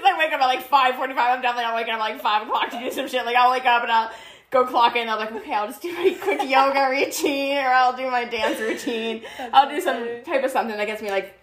I 0.06 0.16
wake 0.18 0.34
up 0.34 0.42
at 0.42 0.46
like 0.46 0.62
five 0.64 0.96
forty 0.96 1.14
five. 1.14 1.36
I'm 1.36 1.42
definitely 1.42 1.64
not 1.64 1.76
waking 1.76 1.94
up 1.94 2.00
at 2.00 2.04
like 2.12 2.22
five 2.22 2.48
o'clock 2.48 2.70
to 2.72 2.80
do 2.80 2.92
some 2.92 3.08
shit. 3.08 3.26
Like 3.26 3.36
I'll 3.36 3.52
wake 3.52 3.66
up 3.66 3.84
and 3.84 3.92
I'll 3.92 4.12
go 4.52 4.66
clock 4.66 4.96
in. 4.96 5.10
I'm 5.10 5.18
like, 5.18 5.32
okay, 5.32 5.54
I'll 5.54 5.68
just 5.68 5.82
do 5.82 5.92
my 5.94 6.16
quick 6.22 6.42
yoga 6.50 6.90
routine, 6.90 7.58
or 7.58 7.70
I'll 7.70 7.96
do 7.96 8.10
my 8.12 8.26
dance 8.26 8.60
routine. 8.60 9.24
That's 9.38 9.54
I'll 9.54 9.70
do 9.70 9.80
some 9.82 9.98
funny. 9.98 10.22
type 10.22 10.44
of 10.44 10.52
something 10.52 10.78
that 10.78 10.86
gets 10.86 11.02
me 11.02 11.10
like, 11.10 11.38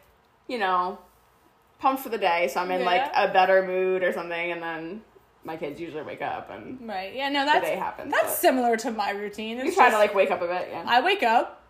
you 0.48 0.58
know, 0.58 0.98
pumped 1.78 2.02
for 2.02 2.08
the 2.10 2.18
day. 2.18 2.48
So 2.52 2.60
I'm 2.60 2.70
in 2.70 2.84
like 2.84 3.10
a 3.16 3.28
better 3.32 3.66
mood 3.66 4.02
or 4.02 4.12
something, 4.12 4.52
and 4.52 4.62
then 4.62 5.02
my 5.44 5.56
kids 5.56 5.80
usually 5.80 6.02
wake 6.04 6.22
up 6.22 6.50
and 6.50 6.86
Right. 6.86 7.14
Yeah. 7.14 7.28
No, 7.30 7.40
the 7.40 7.46
that's 7.52 7.66
day 7.66 7.76
happens. 7.76 8.12
that's 8.12 8.38
similar 8.38 8.76
to 8.76 8.90
my 8.92 9.10
routine. 9.10 9.58
It's 9.58 9.74
try 9.74 9.90
to 9.90 9.96
like 9.98 10.14
wake 10.14 10.30
up 10.30 10.40
a 10.42 10.46
bit. 10.46 10.68
Yeah. 10.70 10.84
I 10.86 11.00
wake 11.00 11.22
up. 11.24 11.61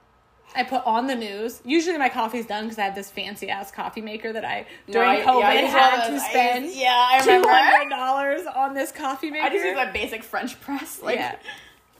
I 0.55 0.65
put 0.65 0.85
on 0.85 1.07
the 1.07 1.15
news. 1.15 1.61
Usually 1.65 1.97
my 1.99 2.09
coffee's 2.09 2.47
done 2.47 2.65
because 2.65 2.79
I 2.79 2.83
have 2.85 2.95
this 2.95 3.11
fancy 3.11 3.49
ass 3.49 3.71
coffee 3.71 4.01
maker 4.03 4.33
that 4.33 4.45
I 4.45 4.67
during 4.91 5.09
I- 5.09 5.17
yeah, 5.19 5.25
COVID 5.25 5.43
I 5.45 5.55
had 5.55 6.07
to 6.07 6.13
those. 6.13 6.21
I 6.23 6.29
spend 6.29 6.71
yeah, 6.75 7.07
I 7.11 7.21
two 7.21 7.27
remember. 7.31 7.49
hundred 7.51 7.91
dollars 7.91 8.43
on 8.55 8.75
this 8.75 8.93
coffee 8.93 9.31
maker. 9.31 9.45
I 9.47 9.51
just 9.51 9.65
use 9.65 9.79
a 9.79 9.91
basic 9.93 10.23
French 10.23 10.61
press. 10.61 11.01
Like, 11.03 11.17
Yeah. 11.17 11.37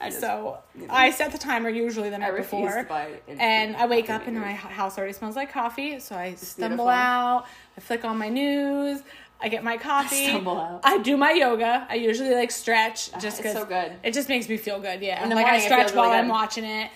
I 0.01 0.09
just, 0.09 0.19
so. 0.19 0.57
I 0.89 1.11
set 1.11 1.31
the 1.31 1.37
timer 1.37 1.69
usually 1.69 2.09
the 2.09 2.15
I 2.17 2.19
night 2.19 2.33
refuse 2.33 2.67
before. 2.67 2.83
to 2.83 2.89
buy 2.89 3.07
instant 3.27 3.39
And 3.41 3.75
I 3.77 3.85
wake 3.85 4.07
coffee 4.07 4.21
up 4.23 4.27
and 4.27 4.35
my 4.37 4.47
makers. 4.53 4.71
house 4.71 4.97
already 4.97 5.13
smells 5.13 5.37
like 5.37 5.51
coffee. 5.53 5.99
So 5.99 6.15
I 6.15 6.33
stumble 6.35 6.85
beautiful. 6.85 6.89
out. 6.89 7.45
I 7.77 7.81
flick 7.81 8.03
on 8.03 8.17
my 8.17 8.27
news. 8.27 9.01
I 9.41 9.47
get 9.47 9.63
my 9.63 9.77
coffee. 9.77 10.27
Stumble 10.27 10.57
out. 10.59 10.81
I 10.83 10.97
do 10.97 11.15
my 11.15 11.31
yoga. 11.31 11.87
I 11.89 11.95
usually 11.95 12.35
like 12.35 12.51
stretch 12.51 13.11
ah, 13.13 13.19
just 13.19 13.39
it's 13.39 13.47
because 13.47 13.53
so 13.53 13.65
good. 13.65 13.93
It 14.03 14.13
just 14.13 14.27
makes 14.27 14.49
me 14.49 14.57
feel 14.57 14.79
good. 14.79 15.01
Yeah. 15.01 15.23
In 15.23 15.29
the 15.29 15.35
like 15.35 15.45
morning, 15.45 15.61
I 15.61 15.63
it 15.63 15.67
stretch 15.67 15.81
feels 15.87 15.93
while 15.95 16.05
really 16.07 16.17
I'm 16.17 16.25
good. 16.25 16.31
watching 16.31 16.65
it. 16.65 16.91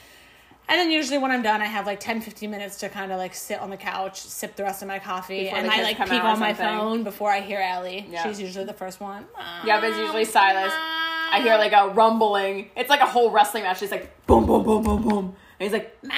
And 0.69 0.77
then 0.77 0.91
usually 0.91 1.17
when 1.17 1.31
I'm 1.31 1.41
done, 1.41 1.61
I 1.61 1.65
have 1.65 1.85
like 1.85 1.99
10, 2.01 2.19
15 2.21 2.51
minutes 2.51 2.77
to 2.79 2.89
kind 2.89 3.11
of 3.13 3.17
like 3.17 3.33
sit 3.33 3.59
on 3.59 3.69
the 3.69 3.77
couch, 3.77 4.19
sip 4.21 4.55
the 4.57 4.63
rest 4.63 4.81
of 4.81 4.87
my 4.89 4.99
coffee, 4.99 5.45
Before 5.45 5.59
and 5.59 5.71
I 5.71 5.81
like 5.81 5.95
come 5.97 6.09
peek 6.09 6.21
on 6.23 6.39
my 6.39 6.53
phone 6.53 7.03
before 7.03 7.31
I 7.31 7.39
hear 7.39 7.59
Ellie. 7.61 8.05
Yeah. 8.09 8.23
She's 8.27 8.41
usually 8.41 8.65
the 8.65 8.73
first 8.73 8.99
one. 8.99 9.25
Yeah, 9.65 9.79
but 9.79 9.89
it's 9.91 9.97
usually 9.97 10.25
Silas. 10.25 10.73
I 10.73 11.39
hear 11.41 11.57
like 11.57 11.71
a 11.71 11.89
rumbling. 11.93 12.69
It's 12.75 12.89
like 12.89 12.99
a 13.01 13.05
whole 13.05 13.31
wrestling 13.31 13.63
match. 13.63 13.81
It's 13.81 13.91
like 13.91 14.25
boom, 14.27 14.45
boom, 14.45 14.63
boom, 14.63 14.83
boom, 14.83 15.01
boom. 15.03 15.35
And 15.59 15.71
he's 15.71 15.71
like, 15.71 15.97
Mom. 16.03 16.11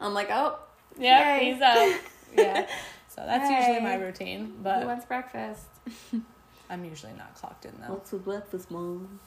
I'm 0.00 0.14
like, 0.14 0.28
oh, 0.32 0.58
Yeah, 0.98 1.36
Yay. 1.38 1.52
he's 1.52 1.62
up. 1.62 2.00
Yeah. 2.36 2.66
So 3.08 3.22
that's 3.26 3.48
usually 3.50 3.80
my 3.80 3.94
routine, 3.96 4.54
But 4.62 4.74
who 4.76 4.80
but 4.80 4.86
wants 4.88 5.04
breakfast? 5.04 5.66
I'm 6.70 6.84
usually 6.84 7.12
not 7.12 7.34
clocked 7.34 7.66
in 7.66 7.72
though. 7.86 8.00
for 8.04 8.16
breakfast, 8.16 8.70
mom? 8.70 9.20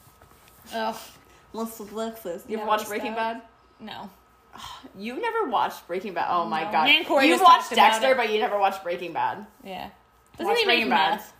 Ugh, 0.74 0.96
What's 1.52 1.76
for 1.76 1.84
breakfast? 1.84 2.50
You 2.50 2.56
ever 2.56 2.64
Yeah, 2.64 2.68
watched 2.68 2.80
what's 2.80 2.88
Breaking 2.90 3.14
that? 3.14 3.34
Bad? 3.34 3.86
no. 3.86 4.10
You 4.98 5.20
never 5.20 5.48
watched 5.50 5.86
Breaking 5.86 6.14
Bad? 6.14 6.26
Oh 6.30 6.46
my 6.46 6.62
god! 6.64 6.84
Me 6.86 6.96
and 6.98 7.06
Corey 7.06 7.26
You've 7.28 7.38
just 7.38 7.44
watched 7.44 7.62
talked 7.64 7.72
about 7.74 7.90
Dexter, 7.92 8.12
it. 8.12 8.16
but 8.16 8.32
you 8.32 8.38
never 8.40 8.58
watched 8.58 8.82
Breaking 8.82 9.12
Bad. 9.12 9.46
Yeah. 9.62 9.84
Watch 9.84 9.92
Doesn't 10.38 10.56
he 10.56 10.64
make 10.64 10.76
Breaking 10.76 10.88
Bad. 10.90 11.16
meth? 11.16 11.32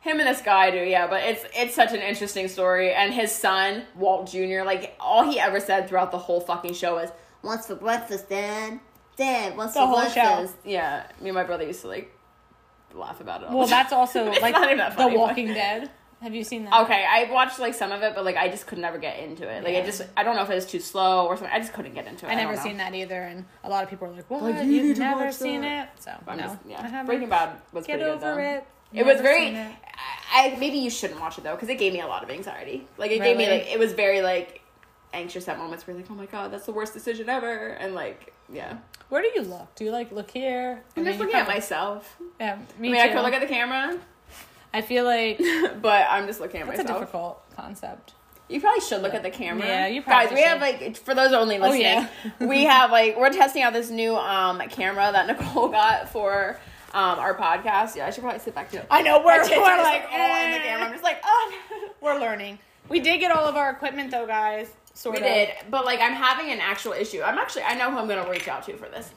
Him 0.00 0.18
and 0.18 0.28
this 0.28 0.40
guy 0.42 0.70
do, 0.70 0.78
yeah, 0.78 1.06
but 1.06 1.22
it's 1.22 1.44
it's 1.54 1.74
such 1.74 1.92
an 1.92 2.00
interesting 2.00 2.48
story. 2.48 2.92
And 2.92 3.12
his 3.12 3.32
son, 3.32 3.84
Walt 3.96 4.30
Jr., 4.30 4.62
like 4.64 4.94
all 5.00 5.30
he 5.30 5.38
ever 5.38 5.60
said 5.60 5.88
throughout 5.88 6.10
the 6.10 6.18
whole 6.18 6.40
fucking 6.40 6.74
show 6.74 6.98
is, 6.98 7.10
"What's 7.42 7.66
for 7.66 7.74
breakfast, 7.74 8.28
Dad? 8.30 8.80
Dad, 9.16 9.56
what's 9.56 9.74
The 9.74 9.80
for 9.80 9.86
whole 9.86 10.08
show. 10.08 10.48
Yeah, 10.64 11.04
me 11.20 11.28
and 11.30 11.34
my 11.34 11.44
brother 11.44 11.66
used 11.66 11.82
to 11.82 11.88
like 11.88 12.14
laugh 12.94 13.20
about 13.20 13.42
it. 13.42 13.48
All 13.48 13.58
Well, 13.58 13.66
the 13.66 13.70
time. 13.72 13.82
that's 13.84 13.92
also 13.92 14.26
It's 14.32 14.40
like 14.42 14.52
not 14.54 14.64
even 14.64 14.78
that 14.78 14.92
The 14.92 14.96
funny, 14.96 15.16
but- 15.16 15.20
Walking 15.20 15.46
Dead. 15.48 15.90
Have 16.22 16.34
you 16.34 16.44
seen 16.44 16.64
that? 16.66 16.82
Okay, 16.84 17.04
I 17.08 17.30
watched 17.32 17.58
like 17.58 17.72
some 17.74 17.92
of 17.92 18.02
it, 18.02 18.14
but 18.14 18.24
like 18.24 18.36
I 18.36 18.48
just 18.48 18.66
could 18.66 18.78
never 18.78 18.98
get 18.98 19.18
into 19.20 19.48
it. 19.48 19.64
Like 19.64 19.74
I 19.76 19.82
just 19.84 20.02
I 20.16 20.22
don't 20.22 20.36
know 20.36 20.42
if 20.42 20.50
it 20.50 20.54
was 20.54 20.66
too 20.66 20.80
slow 20.80 21.26
or 21.26 21.36
something. 21.36 21.52
I 21.54 21.58
just 21.60 21.72
couldn't 21.72 21.94
get 21.94 22.06
into 22.06 22.26
it. 22.26 22.30
I 22.30 22.34
never 22.34 22.54
don't 22.54 22.62
seen 22.62 22.76
that 22.76 22.94
either, 22.94 23.22
and 23.22 23.44
a 23.64 23.68
lot 23.70 23.82
of 23.84 23.90
people 23.90 24.08
are 24.08 24.12
like, 24.12 24.28
"What? 24.30 24.42
Like, 24.42 24.64
you 24.64 24.70
You've 24.82 24.98
never 24.98 25.32
seen 25.32 25.62
that." 25.62 25.94
it?" 25.96 26.02
So 26.02 26.12
I'm 26.28 26.36
no, 26.36 26.42
just- 26.44 26.56
I 26.66 26.68
yeah, 26.68 26.82
haven't. 26.86 27.06
Breaking 27.06 27.28
Bad 27.30 27.56
was 27.72 27.86
Get 27.86 27.94
pretty 28.00 28.04
over 28.10 28.20
good, 28.20 28.22
though. 28.22 28.38
it. 28.38 28.64
It 28.92 29.06
was 29.06 29.16
Never 29.16 29.22
very. 29.22 29.46
it. 29.48 29.72
I, 30.34 30.52
I 30.52 30.56
maybe 30.58 30.78
you 30.78 30.90
shouldn't 30.90 31.20
watch 31.20 31.38
it 31.38 31.44
though 31.44 31.54
because 31.54 31.68
it 31.68 31.78
gave 31.78 31.92
me 31.92 32.00
a 32.00 32.06
lot 32.06 32.22
of 32.24 32.30
anxiety. 32.30 32.86
Like 32.98 33.12
it 33.12 33.22
gave 33.22 33.36
me 33.36 33.48
like 33.48 33.66
it 33.72 33.78
was 33.78 33.92
very 33.92 34.20
like 34.20 34.60
anxious 35.12 35.48
at 35.48 35.58
moments 35.58 35.86
where 35.86 35.94
you're 35.96 36.02
like 36.04 36.10
oh 36.10 36.14
my 36.14 36.26
god 36.26 36.52
that's 36.52 36.66
the 36.66 36.72
worst 36.72 36.92
decision 36.94 37.28
ever 37.28 37.68
and 37.68 37.94
like 37.94 38.32
yeah. 38.52 38.78
Where 39.08 39.22
do 39.22 39.30
you 39.34 39.42
look? 39.42 39.74
Do 39.76 39.84
you 39.84 39.90
like 39.92 40.10
look 40.12 40.30
here? 40.30 40.82
I'm 40.96 41.02
I 41.02 41.06
just 41.06 41.18
mean, 41.18 41.28
you 41.28 41.34
looking 41.34 41.40
at 41.40 41.48
myself. 41.48 42.16
Yeah, 42.40 42.56
me 42.78 42.88
I 42.88 42.92
mean 42.92 43.00
I 43.00 43.08
could 43.08 43.22
look 43.22 43.32
at 43.32 43.40
the 43.40 43.46
camera, 43.46 43.98
I 44.72 44.82
feel 44.82 45.04
like 45.04 45.38
but 45.82 46.06
I'm 46.10 46.26
just 46.26 46.40
looking 46.40 46.60
at 46.60 46.66
myself. 46.66 46.86
that's 46.86 46.96
a 46.98 47.00
difficult 47.00 47.56
concept. 47.56 48.14
You 48.48 48.60
probably 48.60 48.80
should 48.80 49.02
look 49.02 49.14
at 49.14 49.22
the 49.22 49.30
camera. 49.30 49.64
Yeah, 49.66 49.86
you 49.86 50.00
guys. 50.02 50.26
probably 50.28 50.34
We 50.36 50.42
have 50.42 50.60
like 50.60 50.96
for 50.96 51.14
those 51.14 51.32
only 51.32 51.58
listening, 51.58 51.86
Oh, 51.86 52.00
listening. 52.00 52.08
yeah. 52.40 52.46
we 52.48 52.64
have 52.64 52.90
like 52.90 53.16
we're 53.16 53.30
testing 53.32 53.62
out 53.62 53.72
this 53.72 53.90
new 53.90 54.16
um 54.16 54.60
camera 54.70 55.10
that 55.12 55.26
Nicole 55.38 55.68
got 55.68 56.08
for 56.08 56.58
um 56.92 57.18
our 57.20 57.36
podcast. 57.36 57.94
Yeah, 57.96 58.06
I 58.06 58.10
should 58.10 58.22
probably 58.22 58.40
sit 58.40 58.54
back 58.54 58.70
too. 58.72 58.80
I 58.90 59.02
know 59.02 59.18
we're, 59.18 59.40
we're 59.42 59.82
like 59.82 60.02
all 60.12 60.36
in 60.44 60.52
the 60.52 60.58
camera. 60.58 60.86
I'm 60.86 60.92
just 60.92 61.04
like 61.04 61.20
oh. 61.24 61.52
We're 62.00 62.18
learning. 62.18 62.58
We 62.88 62.98
did 62.98 63.20
get 63.20 63.30
all 63.30 63.44
of 63.44 63.54
our 63.56 63.70
equipment 63.70 64.10
though, 64.10 64.26
guys. 64.26 64.68
Sort 64.94 65.14
We 65.14 65.20
of. 65.20 65.26
did, 65.28 65.50
but 65.70 65.84
like 65.84 66.00
I'm 66.00 66.14
having 66.14 66.50
an 66.50 66.58
actual 66.60 66.92
issue. 66.92 67.22
I'm 67.22 67.38
actually 67.38 67.62
I 67.62 67.74
know 67.74 67.90
who 67.90 67.98
I'm 67.98 68.08
gonna 68.08 68.28
reach 68.28 68.48
out 68.48 68.64
to 68.66 68.76
for 68.76 68.88
this, 68.88 69.10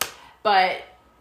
but 0.44 0.78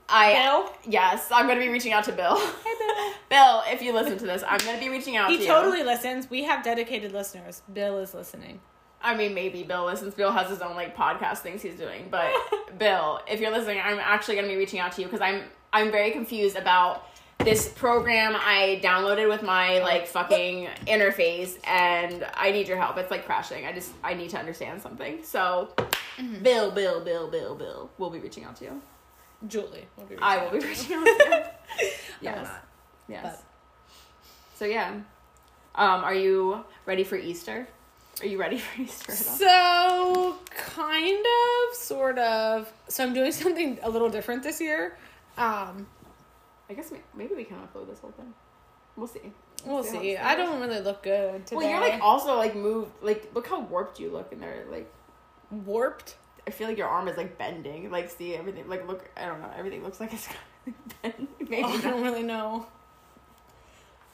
I 0.09 0.35
Bill? 0.35 0.73
yes 0.93 1.29
I'm 1.33 1.47
gonna 1.47 1.61
be 1.61 1.69
reaching 1.69 1.93
out 1.93 2.05
to 2.05 2.13
Bill. 2.13 2.37
Hey, 2.37 2.73
Bill. 2.79 3.13
Bill, 3.31 3.63
if 3.69 3.83
you 3.83 3.93
listen 3.93 4.19
to 4.19 4.27
this, 4.27 4.43
I'm 4.47 4.59
gonna 4.59 4.79
be 4.79 4.89
reaching 4.89 5.17
out 5.17 5.29
to 5.29 5.33
you. 5.33 5.39
He 5.39 5.47
to 5.47 5.51
totally 5.51 5.79
you. 5.79 5.85
listens. 5.85 6.29
We 6.31 6.45
have 6.45 6.63
dedicated 6.65 7.13
listeners. 7.13 7.63
Bill 7.73 7.99
is 7.99 8.15
listening. 8.15 8.61
I 9.01 9.17
mean, 9.17 9.35
maybe 9.35 9.63
Bill 9.63 9.87
listens. 9.87 10.15
Bill 10.15 10.31
has 10.33 10.49
his 10.49 10.61
own 10.61 10.75
like 10.77 10.97
podcast 10.97 11.39
things 11.39 11.63
he's 11.63 11.77
doing, 11.77 12.09
but 12.11 12.31
Bill, 12.79 13.21
if 13.29 13.41
you're 13.41 13.51
listening, 13.51 13.81
I'm 13.83 13.99
actually 13.99 14.37
gonna 14.37 14.49
be 14.49 14.57
reaching 14.57 14.81
out 14.81 14.93
to 14.93 15.01
you 15.01 15.07
because 15.07 15.21
I'm 15.21 15.43
I'm 15.73 15.91
very 15.91 16.11
confused 16.11 16.57
about 16.57 17.07
this 17.39 17.69
program 17.69 18.35
I 18.37 18.81
downloaded 18.85 19.29
with 19.29 19.43
my 19.43 19.81
like 19.81 20.07
fucking 20.07 20.69
interface 20.87 21.57
and 21.65 22.25
I 22.35 22.53
need 22.53 22.69
your 22.69 22.77
help. 22.77 22.97
It's 22.99 23.11
like 23.11 23.25
crashing. 23.27 23.67
I 23.67 23.73
just 23.73 23.93
I 24.05 24.15
need 24.15 24.31
to 24.31 24.39
understand 24.39 24.81
something. 24.83 25.25
So 25.25 25.75
Mm-hmm. 26.19 26.43
Bill, 26.43 26.71
Bill, 26.71 27.01
Bill, 27.03 27.29
Bill, 27.31 27.55
Bill. 27.55 27.91
We'll 27.99 28.11
be 28.11 28.19
reaching 28.19 28.45
out 28.45 28.57
to 28.57 28.65
you. 28.65 28.83
Julie 29.49 29.87
will 29.97 30.05
be. 30.05 30.17
I 30.21 30.43
will 30.45 30.51
be 30.59 30.67
reaching 30.67 30.97
out 30.97 31.05
to 31.05 31.11
you. 31.11 31.29
No, 31.31 31.37
we're 31.81 31.91
yes. 32.23 32.45
not. 32.47 32.65
Yes. 33.09 33.23
But- 33.25 33.43
So 34.59 34.65
yeah. 34.65 34.91
Um, 35.75 36.05
are 36.05 36.15
you 36.15 36.65
ready 36.87 37.03
for 37.05 37.17
Easter? 37.17 37.67
Are 38.21 38.27
you 38.27 38.39
ready 38.39 38.59
for 38.65 38.83
Easter 38.83 39.13
at 39.13 39.27
all? 39.27 39.35
So, 39.37 40.39
kind 40.51 41.25
of, 41.27 41.75
sort 41.77 42.19
of. 42.19 42.71
So, 42.89 43.03
I'm 43.05 43.15
doing 43.15 43.33
something 43.43 43.79
a 43.83 43.89
little 43.91 44.11
different 44.11 44.43
this 44.43 44.61
year. 44.61 44.97
Um, 45.39 45.87
I 46.69 46.75
guess 46.75 46.93
maybe 47.17 47.35
we 47.35 47.45
can 47.45 47.57
upload 47.57 47.89
this 47.89 48.01
whole 48.01 48.11
thing. 48.13 48.33
We'll 48.97 49.07
see. 49.09 49.33
we'll 49.65 49.83
See 49.83 49.99
see. 49.99 50.17
I 50.19 50.35
don't 50.35 50.61
really 50.61 50.81
look 50.81 51.03
good 51.03 51.47
today. 51.47 51.57
Well, 51.57 51.69
you're 51.69 51.81
like 51.81 52.03
also 52.03 52.37
like 52.37 52.55
moved. 52.55 52.93
Like, 53.01 53.31
look 53.35 53.47
how 53.49 53.61
warped 53.61 53.99
you 53.99 54.11
look 54.11 54.31
in 54.33 54.41
there. 54.41 54.67
Like, 54.71 54.93
warped. 55.51 56.17
I 56.47 56.51
feel 56.51 56.69
like 56.69 56.79
your 56.79 56.89
arm 56.89 57.09
is 57.09 57.17
like 57.17 57.39
bending. 57.39 57.91
Like 57.91 58.11
see 58.11 58.35
everything. 58.35 58.69
Like 58.69 58.87
look. 58.89 59.09
I 59.17 59.27
don't 59.27 59.41
know. 59.41 59.51
Everything 59.57 59.83
looks 59.83 60.01
like 60.01 60.13
it's 60.13 60.29
bending. 61.03 61.29
Maybe 61.41 61.63
Oh, 61.65 61.69
I 61.77 61.81
don't 61.81 62.03
really 62.03 62.23
know. 62.23 62.67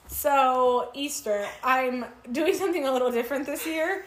So 0.06 0.90
Easter, 0.94 1.46
I'm 1.62 2.04
doing 2.32 2.54
something 2.54 2.86
a 2.86 2.92
little 2.92 3.10
different 3.10 3.46
this 3.46 3.66
year. 3.66 4.04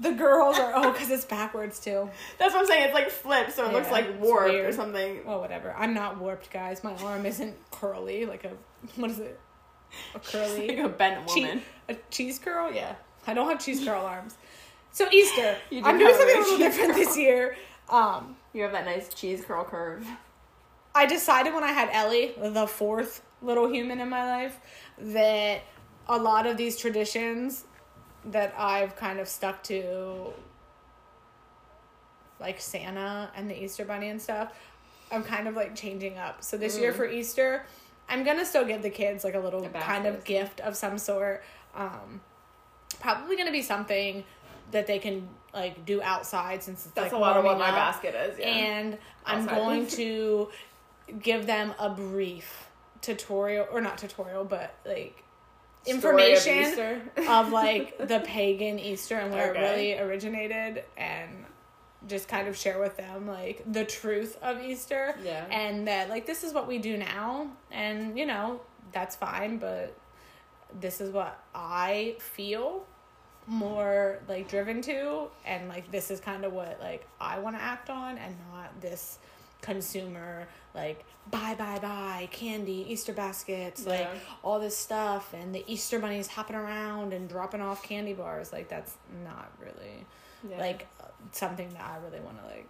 The 0.00 0.12
girls 0.12 0.58
are 0.58 0.72
oh, 0.76 0.92
because 0.92 1.10
it's 1.10 1.24
backwards 1.24 1.80
too. 1.80 2.08
That's 2.38 2.54
what 2.54 2.60
I'm 2.60 2.66
saying. 2.66 2.84
It's 2.86 2.94
like 2.94 3.10
flipped, 3.10 3.52
so 3.52 3.66
it 3.68 3.72
looks 3.72 3.90
like 3.90 4.20
warped 4.20 4.54
or 4.54 4.72
something. 4.72 5.24
Well, 5.24 5.40
whatever. 5.40 5.74
I'm 5.76 5.92
not 5.94 6.18
warped, 6.18 6.50
guys. 6.52 6.84
My 6.84 6.92
arm 6.94 7.26
isn't 7.26 7.56
curly 7.70 8.24
like 8.26 8.44
a 8.44 8.52
what 8.96 9.10
is 9.10 9.18
it? 9.18 9.38
A 10.14 10.18
curly 10.20 10.68
like 10.68 10.78
a 10.78 10.88
bent 10.88 11.26
che- 11.28 11.40
woman. 11.42 11.62
a 11.88 11.96
cheese 12.10 12.38
curl. 12.38 12.72
Yeah, 12.72 12.94
I 13.26 13.34
don't 13.34 13.48
have 13.48 13.58
cheese 13.64 13.84
curl 13.84 14.02
arms. 14.04 14.36
So 14.92 15.06
Easter, 15.12 15.56
I'm 15.84 15.98
doing 15.98 16.14
something 16.14 16.36
a 16.36 16.40
little 16.40 16.58
different 16.58 16.94
this 16.94 17.16
year. 17.16 17.56
Um, 17.88 18.36
You 18.52 18.62
have 18.62 18.72
that 18.72 18.84
nice 18.84 19.08
cheese 19.12 19.44
curl 19.44 19.64
curve. 19.64 20.06
I 20.94 21.06
decided 21.06 21.54
when 21.54 21.62
I 21.64 21.72
had 21.72 21.90
Ellie, 21.92 22.34
the 22.38 22.66
fourth 22.66 23.22
little 23.40 23.70
human 23.70 24.00
in 24.00 24.08
my 24.08 24.24
life, 24.24 24.58
that 24.98 25.62
a 26.08 26.16
lot 26.18 26.46
of 26.46 26.56
these 26.56 26.76
traditions 26.76 27.64
that 28.24 28.52
I've 28.58 28.96
kind 28.96 29.20
of 29.20 29.28
stuck 29.28 29.62
to, 29.64 30.32
like 32.40 32.60
Santa 32.60 33.30
and 33.36 33.48
the 33.50 33.62
Easter 33.62 33.84
Bunny 33.84 34.08
and 34.08 34.20
stuff, 34.20 34.52
I'm 35.10 35.22
kind 35.22 35.48
of 35.48 35.54
like 35.54 35.74
changing 35.74 36.18
up. 36.18 36.42
So 36.42 36.56
this 36.56 36.78
year 36.78 36.92
Mm. 36.92 36.96
for 36.96 37.06
Easter, 37.08 37.64
I'm 38.08 38.24
gonna 38.24 38.44
still 38.44 38.64
give 38.64 38.82
the 38.82 38.90
kids 38.90 39.24
like 39.24 39.34
a 39.34 39.38
little 39.40 39.66
kind 39.68 40.06
of 40.06 40.24
gift 40.24 40.60
of 40.60 40.76
some 40.76 40.98
sort. 40.98 41.42
Um, 41.74 42.20
probably 43.00 43.36
gonna 43.36 43.52
be 43.52 43.62
something 43.62 44.24
that 44.70 44.86
they 44.86 44.98
can 44.98 45.28
like 45.54 45.84
do 45.86 46.02
outside 46.02 46.62
since 46.62 46.84
it's 46.84 46.94
That's 46.94 47.12
like 47.12 47.18
a 47.18 47.22
lot 47.22 47.36
of 47.36 47.44
what 47.44 47.58
my 47.58 47.68
up 47.68 47.74
basket 47.74 48.14
is. 48.14 48.38
Yeah. 48.38 48.46
and 48.48 48.98
I'm 49.24 49.46
going 49.46 49.86
to 49.98 50.48
give 51.20 51.46
them 51.46 51.72
a 51.78 51.88
brief 51.90 52.68
tutorial 53.00 53.66
or 53.72 53.80
not 53.80 53.98
tutorial, 53.98 54.44
but 54.44 54.74
like 54.84 55.22
Story 55.84 55.96
of 55.96 56.04
information 56.04 56.58
Easter. 56.58 57.02
of, 57.28 57.50
like 57.52 57.96
the 58.08 58.20
pagan 58.20 58.78
Easter 58.78 59.16
and 59.16 59.32
where 59.32 59.50
Okay. 59.52 59.58
it 59.60 59.70
really 59.70 59.98
originated 59.98 60.84
and 60.96 61.30
just 62.06 62.28
kind 62.28 62.46
of 62.46 62.56
share 62.56 62.78
with 62.78 62.96
them 62.96 63.26
like 63.26 63.62
the 63.66 63.84
truth 63.84 64.36
of 64.42 64.60
Easter 64.62 65.16
Yeah. 65.24 65.44
and 65.50 65.88
that 65.88 66.08
like 66.08 66.26
this 66.26 66.44
is 66.44 66.52
what 66.52 66.68
we 66.68 66.78
do 66.78 66.96
now 66.96 67.50
and 67.72 68.16
you 68.18 68.24
know 68.26 68.60
that's 68.92 69.16
fine 69.16 69.58
but 69.58 69.96
this 70.78 71.00
is 71.00 71.10
what 71.10 71.42
I 71.54 72.16
feel 72.20 72.86
more 73.48 74.18
like 74.28 74.46
driven 74.48 74.82
to 74.82 75.26
and 75.46 75.68
like 75.68 75.90
this 75.90 76.10
is 76.10 76.20
kind 76.20 76.44
of 76.44 76.52
what 76.52 76.78
like 76.80 77.06
I 77.20 77.38
want 77.38 77.56
to 77.56 77.62
act 77.62 77.88
on 77.88 78.18
and 78.18 78.36
not 78.52 78.78
this 78.82 79.18
consumer 79.62 80.46
like 80.74 81.04
buy 81.30 81.54
buy 81.54 81.78
buy 81.78 82.28
candy 82.30 82.86
Easter 82.88 83.12
baskets 83.12 83.86
like 83.86 84.06
all 84.44 84.60
this 84.60 84.76
stuff 84.76 85.32
and 85.34 85.54
the 85.54 85.64
Easter 85.66 85.98
bunnies 85.98 86.26
hopping 86.28 86.56
around 86.56 87.12
and 87.12 87.28
dropping 87.28 87.60
off 87.62 87.82
candy 87.82 88.12
bars. 88.12 88.52
Like 88.52 88.68
that's 88.68 88.94
not 89.24 89.50
really 89.60 90.04
Yeah. 90.48 90.58
like 90.58 90.86
something 91.32 91.68
that 91.72 91.82
I 91.82 91.96
really 92.06 92.20
want 92.22 92.38
to 92.40 92.44
like 92.46 92.68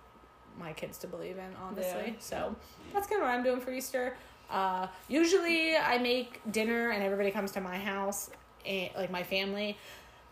my 0.58 0.72
kids 0.72 0.98
to 0.98 1.06
believe 1.08 1.38
in 1.38 1.56
honestly. 1.60 2.12
Yeah. 2.12 2.12
so 2.20 2.56
that's 2.92 3.06
kind 3.08 3.20
of 3.20 3.26
what 3.26 3.34
I'm 3.34 3.42
doing 3.42 3.60
for 3.60 3.72
Easter. 3.72 4.16
Uh 4.48 4.86
usually 5.08 5.76
I 5.76 5.98
make 5.98 6.40
dinner 6.52 6.90
and 6.90 7.02
everybody 7.02 7.32
comes 7.32 7.50
to 7.52 7.60
my 7.60 7.76
house 7.78 8.30
and 8.64 8.90
like 8.96 9.10
my 9.10 9.22
family 9.24 9.76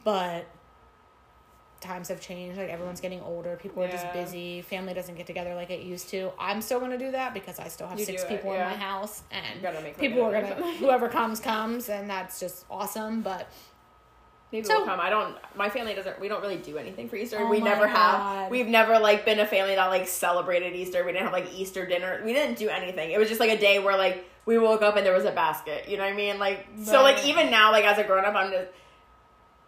but 0.06 0.46
times 1.80 2.08
have 2.08 2.20
changed 2.20 2.56
like 2.56 2.70
everyone's 2.70 3.00
getting 3.00 3.20
older 3.20 3.58
people 3.60 3.82
are 3.82 3.88
just 3.88 4.10
busy 4.12 4.62
family 4.62 4.94
doesn't 4.94 5.16
get 5.16 5.26
together 5.26 5.54
like 5.54 5.68
it 5.68 5.80
used 5.80 6.08
to 6.08 6.30
i'm 6.38 6.62
still 6.62 6.78
going 6.78 6.92
to 6.92 6.98
do 6.98 7.10
that 7.10 7.34
because 7.34 7.58
i 7.58 7.66
still 7.68 7.86
have 7.88 7.98
You 7.98 8.04
six 8.04 8.25
people 8.25 8.52
yeah. 8.52 8.72
in 8.72 8.78
my 8.78 8.84
house 8.84 9.22
and 9.32 9.96
people 9.98 10.22
are 10.22 10.32
gonna 10.32 10.72
whoever 10.78 11.08
comes 11.08 11.40
comes 11.40 11.88
and 11.88 12.08
that's 12.08 12.40
just 12.40 12.64
awesome 12.70 13.20
but 13.20 13.48
Maybe 14.52 14.64
So- 14.64 14.76
we'll 14.76 14.86
come. 14.86 15.00
I 15.00 15.10
don't. 15.10 15.34
My 15.56 15.68
family 15.68 15.92
doesn't. 15.94 16.20
We 16.20 16.28
don't 16.28 16.40
really 16.40 16.58
do 16.58 16.78
anything 16.78 17.08
for 17.08 17.16
Easter. 17.16 17.38
Oh 17.40 17.48
we 17.48 17.60
never 17.60 17.86
God. 17.86 17.96
have. 17.96 18.50
We've 18.50 18.68
never 18.68 18.96
like 18.98 19.25
been 19.25 19.40
a 19.40 19.46
family 19.46 19.75
that 19.75 19.86
like 19.88 20.06
celebrated 20.06 20.72
Easter. 20.72 21.04
We 21.04 21.10
didn't 21.10 21.25
have 21.25 21.32
like 21.32 21.52
Easter 21.52 21.84
dinner. 21.84 22.22
We 22.25 22.32
didn't 22.32 22.56
do 22.56 22.68
anything. 22.68 23.10
It 23.10 23.18
was 23.18 23.28
just 23.28 23.40
like 23.40 23.50
a 23.50 23.58
day 23.58 23.80
where 23.80 23.96
like 23.98 24.25
we 24.44 24.56
woke 24.56 24.82
up 24.82 24.96
and 24.96 25.04
there 25.04 25.12
was 25.12 25.25
a 25.25 25.32
basket. 25.32 25.88
You 25.88 25.96
know 25.96 26.04
what 26.04 26.12
I 26.12 26.16
mean? 26.16 26.38
Like 26.38 26.64
so. 26.84 27.02
Like 27.02 27.26
even 27.26 27.50
now, 27.50 27.72
like 27.72 27.84
as 27.84 27.98
a 27.98 28.04
grown 28.04 28.25
up, 28.25 28.36
I'm 28.36 28.52
just. 28.52 28.68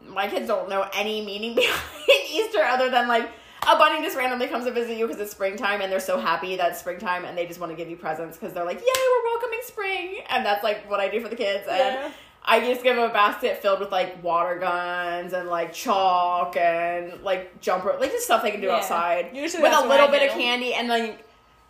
My 0.06 0.28
kids 0.28 0.46
don't 0.48 0.68
know 0.68 0.88
any 0.94 1.24
meaning 1.24 1.54
behind 1.56 2.08
Easter 2.32 2.60
other 2.62 2.90
than 2.90 3.08
like 3.08 3.28
a 3.70 3.76
bunny 3.76 4.02
just 4.02 4.16
randomly 4.16 4.46
comes 4.46 4.64
to 4.64 4.70
visit 4.72 4.96
you 4.96 5.06
because 5.06 5.20
it's 5.20 5.32
springtime 5.32 5.80
and 5.80 5.90
they're 5.92 6.00
so 6.00 6.18
happy 6.18 6.56
that 6.56 6.70
it's 6.70 6.80
springtime 6.80 7.24
and 7.24 7.36
they 7.36 7.46
just 7.46 7.60
want 7.60 7.70
to 7.70 7.76
give 7.76 7.88
you 7.90 7.96
presents 7.96 8.38
because 8.38 8.54
they're 8.54 8.64
like, 8.64 8.78
yay, 8.78 8.86
we're 8.86 9.24
welcoming 9.30 9.60
spring. 9.64 10.18
And 10.30 10.46
that's 10.46 10.62
like 10.64 10.88
what 10.88 11.00
I 11.00 11.08
do 11.08 11.20
for 11.20 11.28
the 11.28 11.36
kids. 11.36 11.66
And 11.68 11.78
Yeah. 11.78 12.10
I 12.44 12.60
just 12.60 12.82
give 12.82 12.96
them 12.96 13.10
a 13.10 13.12
basket 13.12 13.60
filled 13.60 13.80
with 13.80 13.92
like 13.92 14.22
water 14.22 14.58
guns 14.58 15.34
and 15.34 15.48
like 15.50 15.74
chalk 15.74 16.56
and 16.56 17.20
like 17.22 17.60
jumper, 17.60 17.94
like 18.00 18.12
just 18.12 18.24
stuff 18.24 18.42
they 18.42 18.52
can 18.52 18.60
do 18.60 18.68
Yeah. 18.68 18.76
outside 18.76 19.30
Usually 19.34 19.62
with 19.62 19.72
a 19.76 19.86
little 19.86 20.08
bit 20.08 20.22
of 20.30 20.34
candy. 20.34 20.72
And 20.72 20.88
like 20.88 21.26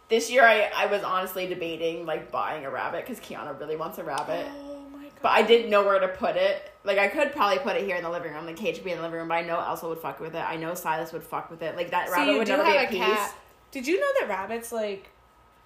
this 0.09 0.31
year, 0.31 0.45
I 0.45 0.71
I 0.77 0.87
was 0.87 1.03
honestly 1.03 1.47
debating 1.49 2.07
like 2.07 2.31
buying 2.31 2.65
a 2.65 2.71
rabbit 2.71 3.07
because 3.07 3.19
Kiana 3.19 3.59
really 3.59 3.77
wants 3.77 3.99
a 3.99 4.05
rabbit. 4.05 4.47
oh 4.57 4.87
my 4.93 5.03
god 5.05 5.13
But 5.23 5.29
I 5.33 5.43
didn't 5.43 5.71
know 5.71 5.83
where 5.85 5.99
to 5.99 6.09
put 6.09 6.37
it. 6.37 6.71
Like 6.89 6.97
I 6.97 7.09
could 7.09 7.33
probably 7.33 7.59
put 7.59 7.77
it 7.77 7.85
here 7.85 7.97
in 7.97 8.03
the 8.03 8.09
living 8.09 8.33
room. 8.33 8.47
The 8.47 8.55
cage 8.55 8.77
would 8.77 8.85
be 8.85 8.93
in 8.93 8.97
the 8.97 9.03
living 9.03 9.19
room, 9.19 9.29
but 9.29 9.35
I 9.35 9.43
know 9.43 9.61
Elsa 9.61 9.87
would 9.87 9.99
fuck 9.99 10.21
with 10.21 10.35
it. 10.35 10.43
I 10.43 10.57
know 10.57 10.73
Silas 10.73 11.13
would 11.13 11.23
fuck 11.23 11.51
with 11.51 11.61
it. 11.63 11.77
Like 11.77 11.91
that 11.91 12.09
so 12.09 12.15
rabbit 12.15 12.39
would 12.39 12.49
never 12.49 12.65
have 12.65 12.73
be 12.73 12.79
a 12.79 12.81
at 12.81 12.91
peace. 12.91 12.99
cat 12.99 13.35
did 13.71 13.87
you 13.87 14.01
know 14.01 14.07
that 14.21 14.29
rabbits 14.31 14.73
like 14.73 15.11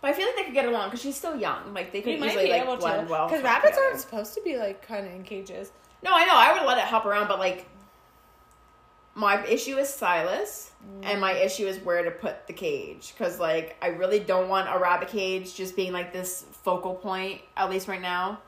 But 0.00 0.11
I 0.11 0.14
feel 0.14 0.26
like 0.26 0.35
they 0.35 0.43
could 0.43 0.55
get 0.55 0.67
along 0.67 0.88
because 0.88 1.00
she's 1.00 1.14
still 1.14 1.37
young. 1.37 1.73
Like 1.73 1.93
they 1.93 2.02
could 2.02 2.19
you 2.19 2.25
easily 2.25 2.47
be 2.47 2.50
like 2.50 2.81
blend 2.81 3.09
well. 3.09 3.29
because 3.29 3.38
together. 3.38 3.55
rabbits 3.55 3.79
aren't 3.79 4.00
supposed 4.00 4.35
to 4.35 4.43
be 4.43 4.57
like 4.57 4.85
kind 4.85 5.07
of 5.07 5.12
in 5.12 5.23
cages 5.23 5.71
No, 6.02 6.11
I 6.12 6.25
know. 6.25 6.35
I 6.35 6.52
would 6.55 6.67
let 6.67 6.79
it 6.79 6.85
hop 6.85 7.07
around, 7.07 7.29
but 7.29 7.38
like, 7.38 7.69
my 9.14 9.47
issue 9.47 9.76
is 9.76 9.88
Silas, 9.88 10.73
and 11.05 11.21
my 11.21 11.35
mm. 11.35 11.45
issue 11.45 11.67
is 11.69 11.79
where 11.79 12.02
to 12.02 12.11
put 12.11 12.49
the 12.49 12.52
cage. 12.52 13.12
Because 13.17 13.38
like, 13.38 13.76
I 13.81 13.88
really 13.88 14.19
don't 14.19 14.49
want 14.49 14.69
a 14.69 14.76
rabbit 14.76 15.07
cage 15.07 15.55
just 15.55 15.76
being 15.76 15.93
like 15.93 16.12
this 16.12 16.47
focal 16.64 16.97
point. 16.97 17.43
At 17.57 17.71
least 17.71 17.87
right 17.87 18.02
now, 18.02 18.41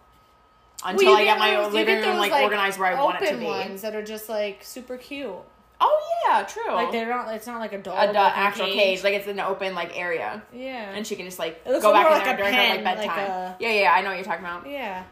until 0.84 1.12
Well, 1.12 1.16
I 1.20 1.24
get 1.24 1.38
my 1.38 1.52
you 1.62 1.66
living 1.68 1.96
room 1.96 2.04
those, 2.04 2.30
like, 2.30 2.42
organized 2.42 2.78
where 2.78 2.96
I 2.96 3.02
want 3.02 3.22
it 3.22 3.30
to 3.30 3.36
be. 3.36 3.44
ones 3.44 3.82
that 3.82 3.94
are 3.94 4.02
just 4.04 4.28
like 4.28 4.62
super 4.62 4.96
cute 4.96 5.32
Oh 5.80 6.00
yeah, 6.28 6.44
true. 6.44 6.72
like 6.72 6.92
they're 6.92 7.08
not 7.08 7.34
it's 7.34 7.46
not 7.46 7.58
like 7.60 7.72
a 7.72 7.78
dog 7.78 7.94
a, 7.98 8.06
looking 8.06 8.16
actual 8.16 8.66
cage. 8.66 9.02
like 9.02 9.14
it's 9.14 9.26
an 9.26 9.40
open 9.40 9.74
like 9.74 9.98
area, 9.98 10.42
yeah 10.52 10.92
and 10.94 11.06
she 11.06 11.16
can 11.16 11.26
just 11.26 11.38
like 11.38 11.64
go 11.64 11.92
back 11.92 12.06
in 12.06 12.12
like 12.12 12.24
there 12.24 12.36
during 12.36 12.52
her 12.54 12.58
pen, 12.60 12.84
like 12.84 12.96
like 12.98 13.06
bedtime. 13.08 13.30
a- 13.30 13.56
Yeah, 13.58 13.68
yeah, 13.82 13.92
I 13.92 14.00
know 14.02 14.08
what 14.08 14.14
you're 14.16 14.24
talking 14.24 14.44
about. 14.44 14.68
yeah 14.68 15.02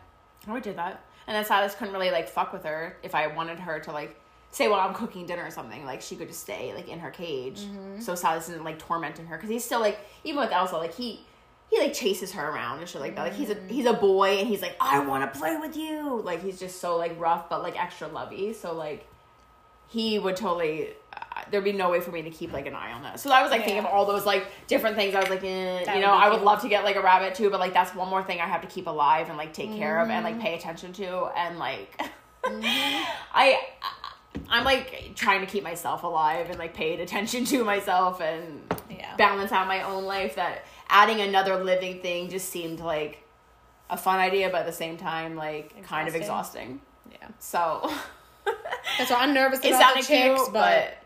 I 0.47 0.53
would 0.53 0.63
do 0.63 0.73
that. 0.75 1.05
And 1.27 1.37
that's 1.37 1.49
then 1.49 1.57
Silas 1.59 1.75
couldn't 1.75 1.93
really 1.95 2.11
like 2.11 2.29
fuck 2.29 2.53
with 2.53 2.65
her 2.65 2.97
if 3.03 3.15
I 3.15 3.27
wanted 3.29 3.59
her 3.61 3.81
to 3.81 3.93
like 3.93 4.19
say 4.51 4.69
while 4.69 4.81
I'm 4.81 4.95
cooking 4.95 5.25
dinner 5.27 5.45
or 5.45 5.51
something. 5.51 5.85
Like 5.85 6.01
she 6.03 6.17
could 6.17 6.29
just 6.29 6.41
stay 6.41 6.73
like 6.75 6.89
in 6.89 6.99
her 7.01 7.11
cage, 7.11 7.61
Mm-hmm. 7.61 8.01
so 8.01 8.15
Silas 8.15 8.49
isn't 8.49 8.65
like 8.65 8.79
tormenting 8.79 9.27
her 9.27 9.37
because 9.37 9.51
he's 9.51 9.65
still 9.65 9.81
like 9.81 9.99
even 10.25 10.41
with 10.41 10.53
Elsa 10.53 10.77
like 10.77 10.95
he 10.95 11.25
he 11.73 11.81
like 11.81 11.95
chases 11.95 12.33
her 12.33 12.47
around 12.51 12.81
and 12.81 12.89
shit 12.89 13.01
like 13.01 13.17
that. 13.17 13.23
Like 13.23 13.35
he's 13.35 13.49
a 13.51 13.55
Mm. 13.55 13.71
he's 13.71 13.87
a 13.87 13.95
boy 13.95 14.39
and 14.39 14.47
he's 14.47 14.61
like 14.61 14.77
I 14.81 14.99
want 15.01 15.33
to 15.33 15.39
play 15.39 15.57
with 15.57 15.75
you. 15.77 16.21
Like 16.23 16.43
he's 16.43 16.59
just 16.61 16.81
so 16.81 16.97
like 16.99 17.19
rough 17.19 17.49
but 17.49 17.63
like 17.63 17.81
extra 17.83 18.09
lovey. 18.09 18.53
So 18.53 18.75
like 18.75 19.07
he 19.89 20.19
would 20.19 20.37
totally. 20.37 20.89
Uh, 21.15 21.43
there'd 21.51 21.65
be 21.65 21.73
no 21.73 21.91
way 21.91 22.01
for 22.01 22.11
me 22.11 22.23
to 22.23 22.31
keep 22.31 22.53
like 22.53 22.67
an 22.67 22.75
eye 22.75 22.93
on 22.93 23.03
that. 23.03 23.21
So 23.21 23.31
I 23.31 23.43
was 23.43 23.51
like 23.51 23.63
thinking 23.65 23.79
of 23.79 23.87
all 23.87 24.05
those 24.07 24.25
like 24.27 24.47
different 24.67 24.97
things. 24.97 25.15
I 25.15 25.21
was 25.21 25.29
like, 25.31 25.45
eh, 25.45 25.95
you 25.95 26.01
know, 26.01 26.13
I 26.13 26.29
would 26.31 26.41
love 26.43 26.63
to 26.63 26.69
get 26.69 26.85
like 26.85 26.97
a 26.97 27.03
rabbit 27.03 27.35
too, 27.35 27.49
but 27.51 27.61
like 27.61 27.73
that's 27.75 27.95
one 27.95 28.09
more 28.09 28.23
thing 28.23 28.41
I 28.41 28.47
have 28.47 28.61
to 28.63 28.67
keep 28.69 28.87
alive 28.87 29.29
and 29.29 29.37
like 29.39 29.53
take 29.55 29.75
care 29.77 29.99
of 30.01 30.09
and 30.11 30.25
Mm-hmm. 30.25 30.37
like 30.39 30.43
pay 30.47 30.55
attention 30.55 30.93
to 30.95 31.27
and 31.37 31.59
like 31.59 32.01
I 32.45 33.59
I'm 34.49 34.65
like 34.65 35.13
trying 35.15 35.41
to 35.41 35.47
keep 35.47 35.63
myself 35.63 36.03
alive 36.03 36.51
and 36.51 36.59
like 36.59 36.75
paid 36.75 37.01
attention 37.01 37.45
to 37.47 37.65
myself 37.65 38.21
and 38.21 38.63
Yeah. 38.91 39.15
balance 39.17 39.53
out 39.53 39.67
my 39.67 39.83
own 39.83 40.05
life 40.05 40.37
that 40.37 40.65
adding 40.89 41.21
another 41.21 41.63
living 41.63 42.01
thing 42.01 42.29
just 42.31 42.49
seemed 42.51 42.81
like 42.81 43.23
a 43.91 43.97
fun 43.97 44.19
idea 44.19 44.49
but 44.51 44.61
at 44.61 44.67
the 44.67 44.73
same 44.73 44.97
time 44.97 45.37
like 45.37 45.83
kind 45.85 46.09
of 46.09 46.15
Exhausting. 46.15 46.81
exhausting. 47.09 47.21
yeah 47.21 47.29
So 47.39 47.91
that's 48.99 49.11
why 49.11 49.19
i'm 49.21 49.35
nervous 49.35 49.61
it 49.65 49.69
about 49.69 49.81
sounded 49.81 50.05
chicks 50.07 50.09
cute, 50.43 50.53
but, 50.53 50.53
but 50.53 50.99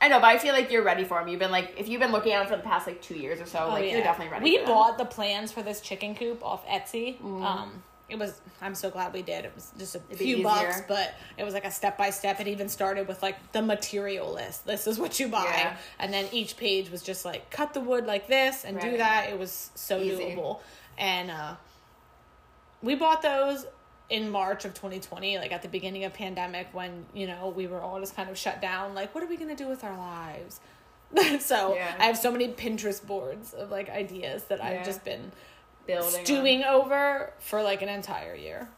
I 0.00 0.08
know, 0.08 0.18
but 0.18 0.26
I 0.26 0.38
feel 0.38 0.52
like 0.52 0.72
you're 0.72 0.82
ready 0.82 1.04
for 1.04 1.20
them. 1.20 1.28
You've 1.28 1.38
been 1.38 1.52
like, 1.52 1.74
if 1.78 1.86
you've 1.88 2.00
been 2.00 2.10
looking 2.10 2.32
at 2.32 2.40
them 2.40 2.48
for 2.48 2.56
the 2.56 2.68
past 2.68 2.88
like 2.88 3.00
two 3.00 3.14
years 3.14 3.40
or 3.40 3.46
so, 3.46 3.66
Oh, 3.66 3.68
like 3.68 3.84
yeah. 3.84 3.92
you're 3.92 4.02
definitely 4.02 4.32
ready. 4.32 4.42
we 4.42 4.56
for 4.58 4.64
them. 4.64 4.74
bought 4.74 4.98
the 4.98 5.04
plans 5.04 5.52
for 5.52 5.62
this 5.62 5.80
chicken 5.80 6.16
coop 6.16 6.42
off 6.44 6.66
etsy 6.66 7.16
Mm-hmm. 7.20 7.44
um 7.44 7.82
it 8.12 8.18
was 8.18 8.40
i'm 8.60 8.74
so 8.74 8.90
glad 8.90 9.12
we 9.12 9.22
did 9.22 9.44
it 9.44 9.52
was 9.54 9.72
just 9.78 9.94
a 9.96 9.98
be 10.00 10.14
few 10.16 10.42
bucks 10.42 10.82
but 10.86 11.14
it 11.38 11.44
was 11.44 11.54
like 11.54 11.64
a 11.64 11.70
step 11.70 11.96
by 11.98 12.10
step 12.10 12.38
it 12.40 12.46
even 12.46 12.68
started 12.68 13.08
with 13.08 13.22
like 13.22 13.36
the 13.52 13.62
material 13.62 14.32
list 14.32 14.66
this 14.66 14.86
is 14.86 14.98
what 14.98 15.18
you 15.18 15.28
buy 15.28 15.44
Yeah. 15.44 15.76
and 15.98 16.12
then 16.12 16.26
each 16.32 16.56
page 16.56 16.90
was 16.90 17.02
just 17.02 17.24
like 17.24 17.50
cut 17.50 17.72
the 17.74 17.80
wood 17.80 18.06
like 18.06 18.28
this 18.28 18.64
and 18.64 18.78
do 18.80 18.96
that 18.98 19.30
it 19.30 19.38
was 19.38 19.70
so 19.74 19.98
Easy. 19.98 20.22
doable 20.22 20.60
and 20.98 21.30
uh 21.30 21.54
we 22.82 22.94
bought 22.94 23.22
those 23.22 23.64
in 24.10 24.28
March 24.28 24.64
of 24.64 24.74
2020, 24.74 25.38
like 25.38 25.52
at 25.52 25.62
the 25.62 25.68
beginning 25.68 26.04
of 26.04 26.12
pandemic 26.12 26.66
when, 26.72 27.06
you 27.14 27.26
know, 27.26 27.48
we 27.56 27.66
were 27.66 27.80
all 27.80 27.98
just 28.00 28.14
kind 28.16 28.28
of 28.28 28.36
shut 28.36 28.60
down. 28.60 28.94
Like, 28.94 29.14
what 29.14 29.24
are 29.24 29.26
we 29.26 29.36
going 29.36 29.48
to 29.48 29.54
do 29.54 29.68
with 29.68 29.84
our 29.84 29.96
lives? 29.96 30.60
so 31.40 31.74
Yeah. 31.74 31.94
I 31.98 32.04
have 32.06 32.18
so 32.18 32.30
many 32.30 32.48
Pinterest 32.48 33.06
boards 33.06 33.54
of 33.54 33.70
like 33.70 33.88
ideas 33.88 34.44
that 34.44 34.58
Yeah. 34.58 34.66
I've 34.80 34.84
just 34.84 35.04
been 35.04 35.30
Building. 35.86 36.24
stewing 36.24 36.64
over 36.64 37.32
for 37.40 37.62
like 37.62 37.82
an 37.82 37.88
entire 37.88 38.34
year. 38.34 38.68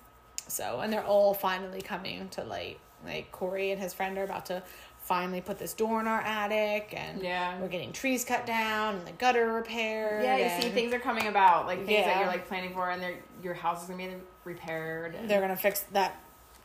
So, 0.49 0.81
and 0.81 0.93
they're 0.93 1.05
all 1.05 1.35
finally 1.35 1.81
coming 1.83 2.29
to 2.31 2.45
light. 2.45 2.79
Like 3.05 3.31
Corey 3.33 3.71
and 3.71 3.81
his 3.81 3.93
friend 3.95 4.17
are 4.19 4.25
about 4.25 4.47
to 4.47 4.63
finally 5.03 5.43
put 5.43 5.59
this 5.59 5.75
door 5.75 6.01
in 6.01 6.07
our 6.07 6.21
attic, 6.23 6.95
and 6.97 7.21
Yeah. 7.23 7.59
we're 7.61 7.69
getting 7.69 7.93
trees 7.93 8.25
cut 8.25 8.47
down 8.47 8.95
and 8.97 9.07
the 9.07 9.13
gutter 9.13 9.53
repaired. 9.53 10.23
Yeah, 10.25 10.37
you 10.57 10.63
see 10.63 10.71
things 10.71 10.95
are 10.95 10.99
coming 10.99 11.27
about, 11.27 11.67
like 11.67 11.85
things 11.85 12.07
that 12.07 12.19
you're 12.19 12.27
like 12.27 12.49
planning 12.49 12.73
for, 12.73 12.89
and 12.91 13.03
they're, 13.03 13.17
your 13.43 13.53
house 13.53 13.83
is 13.83 13.89
gonna 13.91 14.07
be 14.09 14.15
repaired. 14.45 15.15
and- 15.15 15.29
They're 15.29 15.43
gonna 15.43 15.57
fix 15.57 15.81
that 15.93 16.17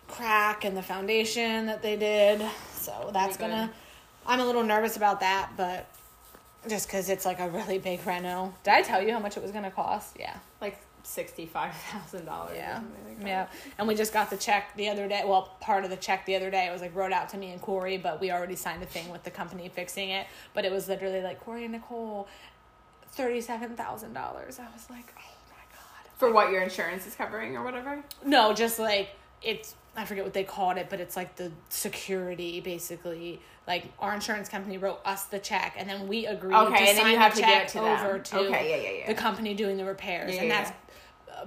crack 0.08 0.63
in 0.63 0.74
the 0.75 0.81
foundation 0.81 1.65
that 1.65 1.81
they 1.81 1.96
did. 1.98 2.41
So 2.74 3.10
that's 3.13 3.36
gonna. 3.38 3.72
I'm 4.25 4.39
a 4.39 4.46
little 4.46 4.63
nervous 4.63 4.96
about 4.96 5.19
that, 5.19 5.50
but 5.58 5.88
just 6.67 6.87
because 6.87 7.09
it's 7.09 7.25
like 7.25 7.39
a 7.39 7.49
really 7.49 7.77
big 7.77 8.05
reno. 8.05 8.53
Did 8.63 8.73
I 8.73 8.81
tell 8.81 9.01
you 9.01 9.13
how 9.13 9.19
much 9.19 9.37
it 9.37 9.43
was 9.43 9.51
gonna 9.51 9.71
cost? 9.71 10.17
Yeah. 10.19 10.35
like 10.61 10.77
sixty 11.03 11.45
five 11.45 11.73
thousand 11.91 12.25
dollars. 12.25 12.55
Yeah. 12.55 12.81
Yeah. 13.25 13.47
And 13.77 13.87
we 13.87 13.95
just 13.95 14.13
got 14.13 14.29
the 14.29 14.37
check 14.37 14.75
the 14.75 14.89
other 14.89 15.07
day. 15.07 15.23
Well, 15.25 15.55
part 15.61 15.83
of 15.83 15.89
the 15.89 15.97
check 15.97 16.25
the 16.25 16.35
other 16.35 16.49
day. 16.51 16.67
It 16.67 16.71
was 16.71 16.81
like 16.81 16.95
wrote 16.95 17.13
out 17.13 17.29
to 17.29 17.37
me 17.37 17.51
and 17.51 17.61
Corey, 17.61 17.97
but 17.97 18.19
we 18.19 18.31
already 18.31 18.55
signed 18.55 18.83
a 18.83 18.85
thing 18.85 19.09
with 19.09 19.23
the 19.23 19.31
company 19.31 19.69
fixing 19.69 20.09
it. 20.09 20.27
But 20.53 20.65
it 20.65 20.71
was 20.71 20.87
literally 20.87 21.21
like 21.21 21.39
Corey 21.39 21.63
and 21.63 21.73
Nicole, 21.73 22.27
thirty-seven 23.11 23.75
thousand 23.75 24.13
dollars. 24.13 24.59
I 24.59 24.67
was 24.73 24.89
like, 24.89 25.13
oh 25.17 25.31
my 25.49 25.63
god. 25.73 26.11
For 26.17 26.31
what 26.31 26.51
your 26.51 26.61
insurance 26.61 27.07
is 27.07 27.15
covering 27.15 27.55
or 27.55 27.63
whatever. 27.63 28.03
No, 28.25 28.53
just 28.53 28.79
like 28.79 29.09
it's. 29.41 29.75
I 29.96 30.05
forget 30.05 30.24
what 30.24 30.34
they 30.34 30.43
called 30.43 30.77
it, 30.77 30.88
but 30.89 31.00
it's 31.00 31.15
like 31.15 31.36
the 31.36 31.51
security, 31.69 32.60
basically. 32.62 33.41
Like 33.67 33.86
our 34.00 34.13
insurance 34.13 34.50
company 34.50 34.77
wrote 34.77 35.00
us 35.05 35.25
the 35.25 35.39
check, 35.39 35.75
and 35.77 35.88
then 35.89 36.08
we 36.08 36.25
agreed 36.25 36.55
Okay, 36.55 36.69
to 36.69 36.89
and 36.89 36.98
then 36.98 37.03
sign 37.03 37.12
you 37.12 37.17
have 37.19 37.36
the 37.36 37.41
to 37.41 37.48
check 37.48 37.63
it 37.63 37.67
to 37.69 37.77
them. 37.79 38.00
over 38.05 38.19
to 38.19 38.38
Okay, 38.39 38.69
yeah, 38.69 38.75
yeah, 38.91 38.98
yeah. 39.01 39.08
the 39.08 39.13
company 39.13 39.53
doing 39.53 39.77
the 39.77 39.86
repairs, 39.86 40.36
and 40.36 40.50
that's 40.50 40.72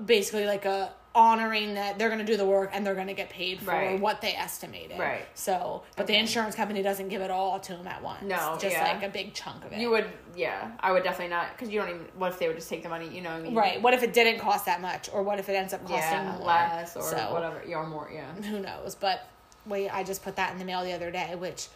basically 0.07 0.47
like 0.47 0.65
a 0.65 0.93
honoring 1.14 1.75
that 1.75 1.99
they're 1.99 2.09
going 2.09 2.19
to 2.19 2.25
do 2.25 2.37
the 2.37 2.45
work 2.47 2.71
and 2.73 2.87
they're 2.87 2.95
going 2.95 3.07
to 3.09 3.12
get 3.14 3.28
paid 3.28 3.61
for 3.61 3.71
Right. 3.71 4.00
what 4.00 4.21
they 4.23 4.35
estimated. 4.35 4.99
Right. 4.99 5.26
So, 5.35 5.83
but 5.97 6.07
the 6.07 6.16
insurance 6.16 6.54
company 6.54 6.83
doesn't 6.83 7.09
give 7.09 7.21
it 7.21 7.31
all 7.31 7.61
to 7.61 7.73
them 7.76 7.87
at 7.87 8.02
once. 8.02 8.23
No, 8.23 8.57
just 8.61 8.75
yeah. 8.76 8.85
like 8.85 9.02
a 9.02 9.09
big 9.09 9.35
chunk 9.35 9.64
of 9.64 9.73
it. 9.73 9.78
You 9.78 9.90
would, 9.90 10.07
yeah. 10.35 10.71
I 10.81 10.90
would 10.92 11.02
definitely 11.04 11.28
not, 11.35 11.49
because 11.52 11.69
you 11.69 11.78
don't 11.81 11.90
even. 11.90 12.07
What 12.16 12.33
if 12.33 12.38
they 12.38 12.49
would 12.49 12.57
just 12.57 12.69
take 12.71 12.83
the 12.83 12.88
money? 12.88 13.09
You 13.09 13.21
know 13.21 13.31
what 13.31 13.40
I 13.40 13.42
mean? 13.42 13.54
right? 13.54 13.83
What 13.83 13.92
if 13.95 14.02
it 14.02 14.12
didn't 14.14 14.38
cost 14.40 14.64
that 14.66 14.81
much, 14.81 15.11
or 15.12 15.23
what 15.23 15.38
if 15.38 15.49
it 15.49 15.52
ends 15.54 15.75
up 15.75 15.81
costing 15.83 15.99
Yeah, 15.99 16.37
more? 16.38 16.47
less 16.47 16.97
or 16.97 17.02
So- 17.02 17.33
whatever. 17.33 17.62
Yeah, 17.66 17.76
or 17.76 17.87
more. 17.87 18.11
Yeah. 18.12 18.33
who 18.42 18.61
knows 18.61 18.95
but 18.95 19.28
wait 19.66 19.88
i 19.90 20.02
just 20.02 20.23
put 20.25 20.35
that 20.37 20.52
in 20.52 20.59
the 20.59 20.64
mail 20.64 20.83
the 20.83 20.92
other 20.92 21.11
day 21.12 21.35
which 21.37 21.69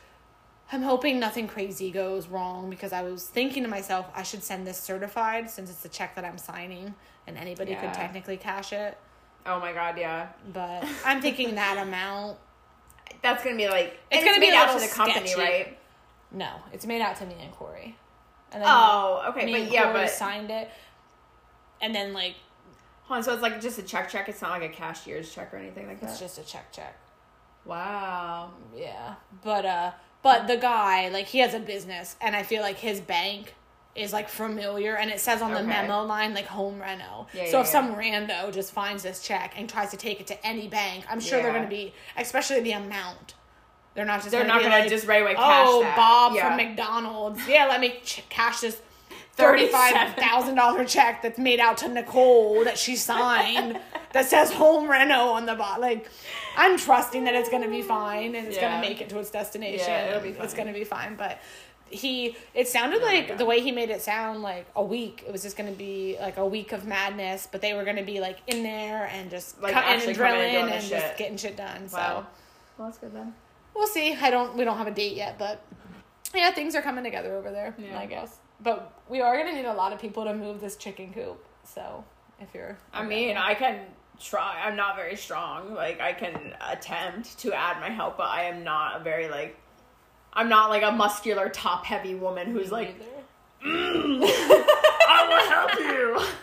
i'm 0.72 0.82
hoping 0.82 1.20
nothing 1.20 1.46
crazy 1.46 1.90
goes 1.90 2.26
wrong 2.26 2.68
because 2.68 2.92
i 2.92 3.00
was 3.00 3.26
thinking 3.28 3.62
to 3.62 3.68
myself 3.68 4.06
i 4.14 4.22
should 4.24 4.42
send 4.42 4.66
this 4.66 4.76
certified 4.78 5.48
since 5.48 5.70
it's 5.70 5.84
a 5.84 5.88
check 5.88 6.14
that 6.16 6.24
i'm 6.24 6.36
signing 6.36 6.92
and 7.28 7.38
anybody 7.38 7.70
Yeah. 7.72 7.80
could 7.82 7.94
technically 7.94 8.36
cash 8.36 8.72
it 8.72 8.98
Oh 9.46 9.60
my 9.60 9.72
god, 9.72 9.96
yeah. 9.98 10.28
but 10.52 10.84
i'm 11.04 11.20
thinking 11.20 11.54
that 11.54 11.78
amount 11.78 12.38
That's 13.22 13.42
gonna 13.42 13.56
be 13.56 13.68
like 13.68 13.98
It's 14.10 14.24
gonna 14.24 14.40
be 14.40 14.50
made 14.50 14.54
a 14.54 14.58
out 14.58 14.78
to 14.78 14.86
the 14.86 14.92
company, 14.92 15.26
sketchy. 15.28 15.40
right? 15.40 15.78
no 16.32 16.50
it's 16.72 16.84
made 16.86 17.00
out 17.00 17.16
to 17.16 17.26
me 17.26 17.36
and 17.40 17.52
corey 17.52 17.96
and 18.52 18.62
then 18.62 18.68
Oh, 18.70 19.24
okay, 19.30 19.46
me 19.46 19.52
but 19.64 19.70
yeah, 19.72 19.82
corey 19.84 19.94
but 20.04 20.10
signed 20.10 20.50
it 20.50 20.68
and 21.80 21.94
then 21.94 22.12
like 22.12 22.34
hold 23.04 23.18
on, 23.18 23.22
so 23.24 23.32
it's 23.32 23.42
like 23.42 23.60
just 23.60 23.78
a 23.78 23.82
check, 23.82 24.08
check. 24.08 24.28
It's 24.28 24.42
not 24.42 24.50
like 24.50 24.62
a 24.70 24.74
cashier's 24.74 25.32
check 25.32 25.54
or 25.54 25.56
anything 25.58 25.86
like 25.86 26.00
that. 26.00 26.10
it's 26.10 26.18
just 26.20 26.38
a 26.38 26.42
check 26.44 26.72
check 26.72 26.98
wow. 27.64 28.50
Yeah. 28.76 29.14
But 29.42 29.64
uh 29.66 29.90
but 30.22 30.46
the 30.46 30.56
guy, 30.56 31.08
like 31.08 31.26
he 31.26 31.38
has 31.38 31.54
a 31.54 31.60
business 31.60 32.16
and 32.20 32.34
I 32.34 32.42
feel 32.42 32.62
like 32.62 32.78
his 32.78 33.00
bank 33.00 33.54
is 33.96 34.12
like 34.12 34.28
familiar 34.28 34.96
and 34.96 35.10
it 35.10 35.20
says 35.20 35.42
on 35.42 35.50
the 35.52 35.58
Okay. 35.58 35.66
memo 35.66 36.02
line 36.04 36.34
like 36.34 36.46
home 36.46 36.80
reno. 36.80 37.26
Yeah, 37.32 37.44
so 37.46 37.50
yeah, 37.52 37.60
if 37.60 37.66
yeah. 37.66 37.72
some 37.72 37.94
rando 37.94 38.52
just 38.52 38.72
finds 38.72 39.02
this 39.02 39.22
check 39.22 39.54
and 39.56 39.68
tries 39.68 39.90
to 39.90 39.96
take 39.96 40.20
it 40.20 40.26
to 40.28 40.46
any 40.46 40.68
bank, 40.68 41.04
I'm 41.10 41.20
sure 41.20 41.42
they're 41.42 41.52
gonna 41.52 41.66
be 41.68 41.92
especially 42.16 42.60
the 42.60 42.72
amount. 42.72 43.34
They're 43.94 44.04
not 44.04 44.18
just 44.20 44.30
They're 44.30 44.42
gonna 44.42 44.52
not 44.54 44.62
be 44.62 44.68
gonna 44.68 44.88
just 44.88 45.06
right 45.06 45.22
away 45.22 45.32
oh, 45.32 45.42
cash 45.42 45.66
Oh, 45.68 45.80
that. 45.82 45.96
Bob 45.96 46.36
from 46.36 46.56
McDonald's. 46.56 47.40
Yeah, 47.48 47.66
let 47.66 47.80
me 47.80 47.94
ch- 48.04 48.22
cash 48.28 48.60
this 48.60 48.80
thirty-five 49.36 50.14
thousand 50.16 50.54
dollar 50.54 50.84
check 50.84 51.22
that's 51.22 51.38
made 51.38 51.60
out 51.60 51.78
to 51.78 51.88
Nicole 51.88 52.64
that 52.64 52.78
she 52.78 52.96
signed 52.96 53.78
that 54.12 54.26
says 54.26 54.52
home 54.52 54.90
reno 54.90 55.28
on 55.28 55.46
the 55.46 55.54
bot. 55.54 55.80
Like, 55.80 56.10
I'm 56.56 56.78
trusting 56.78 57.24
that 57.24 57.34
it's 57.34 57.48
gonna 57.48 57.68
be 57.68 57.82
fine 57.82 58.34
and 58.34 58.46
it's 58.46 58.56
Yeah. 58.56 58.70
gonna 58.70 58.80
make 58.86 59.00
it 59.00 59.08
to 59.10 59.18
its 59.18 59.30
destination. 59.30 59.86
Yeah, 59.88 60.08
it'll 60.10 60.20
be 60.22 60.30
It's 60.38 60.54
gonna 60.54 60.72
be 60.72 60.84
fine. 60.84 61.16
But 61.16 61.38
he, 61.88 62.36
it 62.54 62.68
sounded 62.68 63.00
Oh 63.02 63.04
like 63.04 63.38
the 63.38 63.44
way 63.44 63.60
he 63.60 63.70
made 63.72 63.90
it 63.90 64.02
sound 64.02 64.42
like 64.42 64.66
a 64.74 64.82
week. 64.82 65.24
It 65.26 65.32
was 65.32 65.42
just 65.42 65.56
gonna 65.56 65.70
be 65.72 66.16
like 66.20 66.36
a 66.36 66.46
week 66.46 66.72
of 66.72 66.84
madness, 66.86 67.46
but 67.50 67.60
they 67.60 67.74
were 67.74 67.84
gonna 67.84 68.02
be 68.02 68.20
like 68.20 68.38
in 68.46 68.62
there 68.62 69.06
and 69.12 69.30
just 69.30 69.60
Like, 69.62 69.72
cutting 69.72 69.92
and 69.92 70.00
coming 70.00 70.08
and 70.08 70.16
drilling 70.16 70.72
and, 70.72 70.84
just 70.84 71.16
getting 71.16 71.36
shit 71.36 71.56
done. 71.56 71.88
So 71.88 71.96
Well, 72.78 72.88
that's 72.88 72.98
good 72.98 73.14
then. 73.14 73.34
we'll 73.74 73.86
see. 73.86 74.14
I 74.14 74.30
don't. 74.30 74.56
We 74.56 74.64
don't 74.64 74.78
have 74.78 74.86
a 74.88 74.90
date 74.94 75.16
yet, 75.16 75.38
but 75.38 75.62
yeah, 76.34 76.50
things 76.50 76.74
are 76.74 76.82
coming 76.82 77.04
together 77.04 77.36
over 77.36 77.50
there. 77.50 77.74
Yeah. 77.78 77.98
I 77.98 78.06
guess. 78.06 78.38
But 78.60 79.00
we 79.08 79.20
are 79.20 79.36
gonna 79.36 79.52
need 79.54 79.66
a 79.66 79.74
lot 79.74 79.92
of 79.92 80.00
people 80.00 80.24
to 80.24 80.34
move 80.34 80.60
this 80.60 80.76
chicken 80.76 81.12
coop. 81.12 81.44
So 81.64 82.04
if 82.40 82.48
you're, 82.54 82.76
I 82.92 83.04
mean, 83.04 83.36
I 83.36 83.54
can 83.54 83.80
try. 84.18 84.62
I'm 84.64 84.76
not 84.76 84.96
very 84.96 85.16
strong. 85.16 85.74
Like 85.74 86.00
I 86.00 86.12
can 86.12 86.54
attempt 86.68 87.38
to 87.40 87.52
add 87.52 87.80
my 87.80 87.90
help, 87.90 88.16
but 88.16 88.28
I 88.28 88.44
am 88.44 88.64
not 88.64 89.00
a 89.00 89.04
very 89.04 89.28
like. 89.28 89.56
I'm 90.36 90.48
not 90.50 90.68
like 90.70 90.82
a 90.82 90.92
muscular, 90.92 91.48
top 91.48 91.84
heavy 91.86 92.14
woman 92.14 92.52
who's 92.52 92.70
like, 92.70 92.94
I 93.64 95.26
will 95.28 95.50
help 95.50 95.74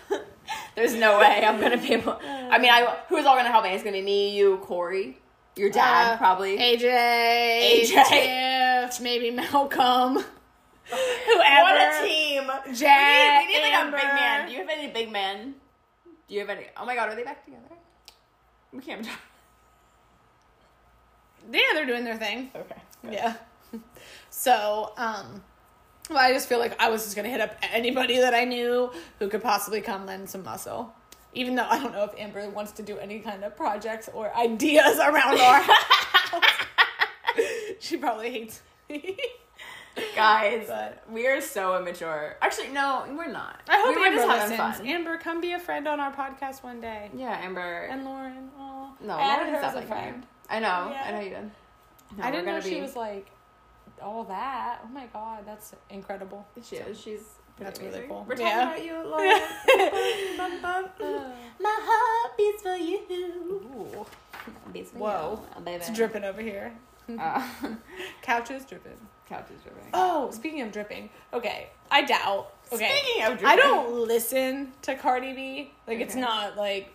you. 0.10 0.20
There's 0.76 0.96
no 0.96 1.20
way 1.20 1.46
I'm 1.46 1.62
gonna 1.62 1.78
be 1.78 1.94
able. 1.94 2.20
I 2.24 2.58
mean, 2.58 2.72
I 2.72 2.98
who's 3.08 3.26
all 3.26 3.36
gonna 3.36 3.52
help 3.52 3.64
me? 3.64 3.70
It's 3.70 3.84
gonna 3.84 3.96
be 3.98 4.02
me, 4.02 4.36
you, 4.36 4.58
Corey, 4.58 5.20
your 5.56 5.70
dad, 5.70 6.14
Uh, 6.14 6.18
probably. 6.18 6.58
AJ, 6.58 7.84
AJ. 7.86 8.90
Tiff, 8.90 9.00
maybe 9.02 9.30
Malcolm, 9.30 10.14
whoever. 10.16 10.24
What 10.90 11.78
a 11.78 12.06
team! 12.06 12.44
Jack, 12.74 13.46
we 13.46 13.54
need, 13.54 13.60
we 13.60 13.64
need 13.64 13.74
like 13.74 13.88
a 13.88 13.92
big 13.92 14.04
man. 14.16 14.48
Do 14.48 14.54
you 14.54 14.60
have 14.60 14.70
any 14.70 14.88
big 14.92 15.12
men? 15.12 15.56
Do 16.28 16.34
you 16.34 16.40
have 16.40 16.50
any? 16.50 16.66
Oh 16.76 16.86
my 16.86 16.96
god, 16.96 17.10
are 17.10 17.16
they 17.16 17.24
back 17.24 17.46
together? 17.46 17.64
We 18.74 18.80
can't. 18.82 19.06
talk. 19.06 19.20
Yeah, 21.52 21.60
they're 21.74 21.86
doing 21.86 22.04
their 22.04 22.18
thing. 22.18 22.50
Okay. 22.56 22.82
Yeah. 23.12 23.36
So, 24.30 24.92
um, 24.98 25.44
well, 26.10 26.18
I 26.20 26.34
just 26.34 26.50
feel 26.50 26.58
like 26.60 26.76
I 26.82 26.90
was 26.90 27.04
just 27.04 27.16
gonna 27.16 27.30
hit 27.30 27.40
up 27.40 27.56
anybody 27.72 28.18
that 28.20 28.34
I 28.34 28.46
knew 28.46 28.92
who 29.20 29.30
could 29.30 29.44
possibly 29.44 29.80
come 29.82 30.06
lend 30.08 30.30
some 30.30 30.44
muscle. 30.44 30.94
Even 31.36 31.56
though 31.56 31.68
I 31.70 31.80
don't 31.80 31.94
know 31.94 32.04
if 32.04 32.12
Amber 32.18 32.50
wants 32.50 32.72
to 32.74 32.84
do 32.84 32.98
any 32.98 33.20
kind 33.20 33.44
of 33.44 33.56
projects 33.56 34.10
or 34.14 34.36
ideas 34.36 34.98
around 35.00 35.40
our 35.40 35.62
house. 35.62 36.44
she 37.80 37.98
probably 37.98 38.32
hates 38.32 38.62
me. 38.90 39.18
Guys, 40.16 40.66
But- 40.68 41.04
we 41.12 41.28
are 41.28 41.40
so 41.40 41.78
immature. 41.78 42.36
Actually, 42.42 42.70
no, 42.70 43.06
we're 43.16 43.32
not. 43.32 43.62
I 43.70 43.80
hope 43.80 43.96
we 43.96 44.04
Amber 44.04 44.18
just 44.18 44.28
listens. 44.52 44.78
fun. 44.78 44.88
Amber, 44.88 45.18
come 45.18 45.42
be 45.42 45.54
a 45.54 45.60
friend 45.60 45.88
on 45.88 46.00
our 46.00 46.12
podcast 46.12 46.64
one 46.64 46.82
day. 46.82 47.12
Yeah, 47.16 47.38
Amber. 47.40 47.84
And 47.92 48.04
Lauren, 48.04 48.50
oh, 48.58 48.94
no, 49.02 49.14
I 49.14 49.22
added 49.22 49.54
Lauren 49.54 49.64
her 49.64 49.70
is 49.80 49.84
a 49.86 49.88
friend. 49.88 50.26
I 50.50 50.60
know. 50.60 50.90
Yeah. 50.92 51.04
I 51.06 51.12
know 51.12 51.20
you 51.20 51.30
did. 51.30 51.52
No, 52.18 52.24
I 52.24 52.32
didn't 52.32 52.46
know 52.48 52.60
she 52.60 52.76
be- 52.76 52.82
was 52.82 52.96
like 52.96 53.28
all 54.04 54.24
that. 54.26 54.80
Oh 54.84 54.90
my 54.94 55.06
god, 55.08 55.44
that's 55.46 55.74
incredible. 55.90 56.46
She 56.64 56.76
is. 56.78 57.00
She's. 57.00 57.22
pretty 57.56 57.64
That's 57.66 57.80
really 57.80 58.08
cool. 58.08 58.26
We're 58.28 58.36
talking 58.36 58.48
Yeah. 58.48 58.74
about 58.74 58.84
you, 58.84 58.94
Lauren. 59.08 59.42
Bum, 60.38 60.62
bum. 60.62 61.32
My 61.60 61.78
heart 61.82 62.38
beats 62.38 62.62
for 62.64 62.76
you. 62.76 63.00
Ooh, 63.12 64.06
Beats 64.74 64.92
for 64.92 64.98
Whoa. 64.98 65.40
you, 65.58 65.64
baby. 65.64 65.76
it's 65.78 65.90
dripping 65.92 66.24
over 66.24 66.42
here. 66.42 66.74
Uh, 67.20 67.46
Couch 68.22 68.50
is 68.50 68.64
dripping. 68.64 68.96
couch 69.28 69.48
is 69.54 69.62
dripping. 69.62 69.90
Oh, 69.94 70.32
speaking 70.32 70.62
of 70.62 70.72
dripping, 70.72 71.10
okay, 71.34 71.68
I 71.92 72.02
doubt. 72.04 72.54
Okay, 72.72 72.90
Speaking 73.04 73.24
of 73.26 73.32
dripping, 73.40 73.48
I 73.48 73.56
don't 73.58 73.94
listen 74.08 74.72
to 74.84 74.96
Cardi 74.96 75.34
B. 75.34 75.72
Like, 75.86 76.00
it's 76.00 76.16
not 76.16 76.56
like 76.56 76.94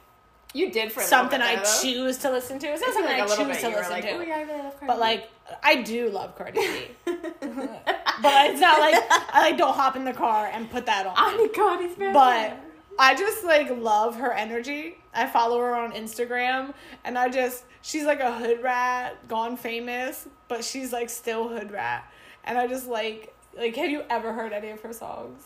You 0.59 0.71
did 0.73 0.91
for 0.91 1.01
a 1.01 1.05
something 1.05 1.39
bit 1.39 1.47
I 1.47 1.57
though. 1.57 1.83
choose 1.83 2.19
to 2.19 2.31
listen 2.31 2.59
to. 2.59 2.67
It's 2.67 2.81
not 2.81 2.89
It's 2.89 2.97
something 2.97 3.13
like 3.19 3.23
I 3.23 3.37
choose 3.37 3.47
bit. 3.47 3.61
to 3.61 3.69
listen 3.77 3.93
like, 3.93 4.05
to. 4.05 4.11
"Oh, 4.11 4.21
yeah, 4.21 4.37
I 4.37 4.43
really 4.43 4.63
love 4.63 4.73
Cardi 4.73 4.87
But 4.87 4.99
like, 4.99 5.31
I 5.63 5.83
do 5.83 6.11
love 6.11 6.37
Cardi 6.37 6.61
B. 6.61 6.89
but 7.05 8.51
it's 8.51 8.61
not 8.61 8.81
like 8.81 9.05
I 9.33 9.41
like 9.43 9.57
don't 9.57 9.75
hop 9.75 9.95
in 9.95 10.05
the 10.05 10.13
car 10.13 10.51
and 10.53 10.69
put 10.71 10.87
that 10.87 11.07
on. 11.07 11.15
I 11.17 11.49
Cardi's. 11.55 11.97
But 12.13 12.59
I 12.99 13.15
just 13.15 13.45
like 13.45 13.71
love 13.71 14.17
her 14.17 14.33
energy. 14.33 14.97
I 15.15 15.27
follow 15.27 15.61
her 15.61 15.75
on 15.75 15.93
Instagram 15.93 16.75
and 17.05 17.17
I 17.17 17.29
just 17.29 17.65
she's 17.83 18.05
like 18.05 18.21
a 18.21 18.33
hood 18.37 18.63
rat, 18.63 19.29
gone 19.29 19.57
famous, 19.57 20.27
but 20.49 20.65
she's 20.65 20.93
like 20.93 21.09
still 21.09 21.49
hood 21.49 21.71
rat. 21.71 22.11
And 22.45 22.59
I 22.59 22.67
just 22.67 22.89
like 22.89 23.33
like 23.57 23.77
have 23.77 23.91
you 23.91 24.03
ever 24.11 24.33
heard 24.33 24.53
any 24.53 24.71
of 24.71 24.81
her 24.81 24.93
songs? 24.93 25.45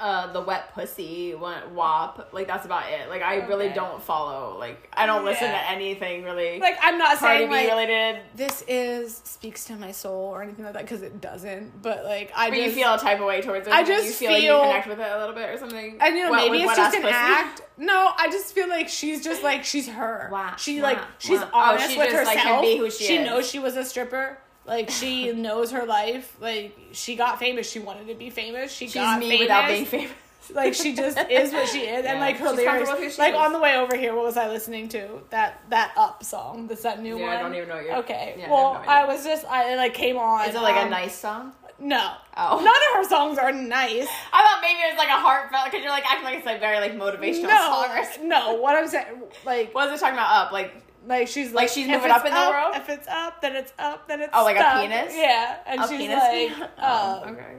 Uh 0.00 0.32
the 0.32 0.40
wet 0.40 0.72
pussy 0.74 1.34
one 1.34 1.74
WAP. 1.74 2.32
Like 2.32 2.46
that's 2.46 2.64
about 2.66 2.90
it. 2.90 3.08
Like 3.08 3.22
I 3.22 3.46
really 3.46 3.68
don't 3.70 4.02
follow. 4.02 4.56
Like 4.58 4.88
I 4.92 5.06
don't 5.06 5.24
listen 5.24 5.48
to 5.50 5.70
anything 5.70 6.24
really 6.24 6.60
Like 6.60 6.76
I'm 6.82 6.98
not 6.98 7.18
Cardi 7.18 7.38
saying 7.46 7.48
B 7.50 7.54
like 7.56 7.68
related. 7.70 8.20
this 8.34 8.62
is 8.68 9.20
speaks 9.24 9.64
to 9.66 9.76
my 9.76 9.92
soul 9.92 10.24
or 10.24 10.42
anything 10.42 10.64
like 10.64 10.74
that 10.74 10.82
because 10.82 11.02
it 11.02 11.20
doesn't. 11.20 11.82
But 11.82 12.04
like 12.04 12.32
I 12.36 12.50
But 12.50 12.56
just 12.56 12.68
you 12.68 12.72
feel 12.82 12.94
a 12.94 12.98
type 12.98 13.20
of 13.20 13.26
way 13.26 13.40
towards 13.42 13.66
it. 13.66 13.72
I 13.72 13.80
and 13.80 13.88
you 13.88 13.94
just 13.96 14.18
feel, 14.18 14.30
like 14.32 14.42
you 14.42 14.52
connect 14.52 14.86
with 14.88 15.00
it 15.00 15.10
a 15.12 15.18
little 15.18 15.34
bit 15.34 15.48
or 15.50 15.58
something. 15.58 15.98
I 16.00 16.10
know 16.10 16.30
What, 16.30 16.36
maybe 16.50 16.62
it's 16.64 16.76
just 16.76 16.94
an 16.96 17.02
pussy? 17.02 17.14
act. 17.14 17.62
No, 17.76 18.12
I 18.16 18.28
just 18.30 18.54
feel 18.54 18.68
like 18.68 18.88
she's 18.88 19.22
just 19.22 19.42
like 19.42 19.64
she's 19.64 19.88
her. 19.88 20.28
Wah, 20.32 20.56
she 20.56 20.78
wah, 20.80 20.88
like 20.88 20.98
she's 21.18 21.40
wah. 21.40 21.48
Oh, 21.52 21.58
honest 21.70 21.90
she 21.90 21.98
with 21.98 22.10
just, 22.10 22.26
like, 22.26 22.38
herself. 22.38 22.64
who 22.64 22.90
she 22.90 23.16
is. 23.16 23.26
knows 23.26 23.48
she 23.48 23.58
was 23.58 23.76
a 23.76 23.84
stripper. 23.84 24.38
Like 24.68 24.90
she 24.90 25.32
knows 25.32 25.70
her 25.72 25.84
life. 25.86 26.36
Like 26.40 26.76
she 26.92 27.16
got 27.16 27.38
famous. 27.40 27.68
She 27.68 27.78
wanted 27.80 28.06
to 28.08 28.14
be 28.14 28.30
famous. 28.30 28.70
She 28.70 28.84
She's 28.86 28.94
got 28.94 29.18
me 29.18 29.26
famous. 29.30 29.40
without 29.44 29.66
being 29.68 29.84
famous. 29.86 30.12
Like 30.54 30.72
she 30.74 30.94
just 30.94 31.18
is 31.30 31.52
what 31.52 31.68
she 31.68 31.80
is, 31.80 32.06
and 32.06 32.20
like 32.20 32.36
her 32.36 32.48
She's 32.48 32.56
lyrics. 32.58 32.64
comfortable 32.88 32.92
with 33.00 33.04
who 33.04 33.10
she 33.10 33.20
Like 33.20 33.34
is. 33.34 33.40
on 33.40 33.52
the 33.52 33.58
way 33.60 33.76
over 33.76 33.96
here, 33.96 34.14
what 34.14 34.24
was 34.24 34.36
I 34.38 34.48
listening 34.48 34.88
to? 34.90 35.08
That 35.30 35.60
that 35.70 35.92
up 35.96 36.22
song. 36.22 36.68
That's 36.68 36.82
that 36.84 37.02
new 37.02 37.18
Yeah, 37.18 37.26
one. 37.26 37.36
I 37.36 37.42
don't 37.42 37.54
even 37.54 37.68
know 37.68 37.74
what 37.74 37.84
you're- 37.84 37.96
Okay, 37.98 38.34
yeah, 38.38 38.50
well, 38.50 38.74
have 38.74 38.86
no 38.86 38.90
I, 38.92 39.04
was 39.06 39.24
just 39.24 39.44
I 39.46 39.74
like 39.76 39.92
came 39.94 40.16
on. 40.16 40.48
Is 40.48 40.54
it 40.54 40.60
like 40.62 40.76
a 40.76 40.82
um, 40.84 40.90
nice 40.90 41.18
song? 41.18 41.52
No. 41.80 42.12
Oh. 42.36 42.56
None 42.56 42.66
of 42.66 42.96
her 42.96 43.04
songs 43.08 43.36
are 43.38 43.52
nice. 43.52 44.08
I 44.32 44.42
thought 44.42 44.58
maybe 44.62 44.80
it 44.80 44.92
was 44.94 44.98
like 44.98 45.08
a 45.08 45.20
heartfelt 45.20 45.66
because 45.66 45.82
you're 45.82 45.92
like 45.92 46.04
acting 46.10 46.24
like 46.24 46.38
it's 46.38 46.46
like 46.46 46.60
very 46.60 46.78
like 46.80 46.92
motivational 46.94 47.48
song. 47.50 47.86
No, 47.88 48.00
Or 48.00 48.04
something. 48.04 48.28
no. 48.28 48.54
What 48.54 48.74
I'm 48.76 48.88
saying, 48.88 49.06
like, 49.44 49.74
what 49.74 49.90
was 49.90 50.00
it 50.00 50.02
talking 50.02 50.14
about? 50.18 50.46
Up 50.46 50.52
like 50.52 50.72
like 51.08 51.26
she's 51.28 51.48
Like 51.52 51.62
like, 51.64 51.68
she's 51.70 51.88
moving 51.88 52.10
up 52.10 52.24
in 52.24 52.32
the 52.32 52.38
world? 52.38 52.76
If 52.76 52.88
it's 52.88 53.08
up, 53.08 53.40
then 53.42 53.56
it's 53.56 53.72
up, 53.78 54.06
then 54.08 54.20
it's 54.20 54.32
up. 54.32 54.40
Oh, 54.40 54.44
like 54.44 54.56
a 54.58 54.80
penis? 54.80 55.14
Yeah, 55.16 55.56
and 55.66 55.80
a 55.80 55.88
she's 55.88 55.98
penis. 55.98 56.58
like, 56.60 56.70
oh, 56.78 57.22
um, 57.24 57.34
okay. 57.34 57.56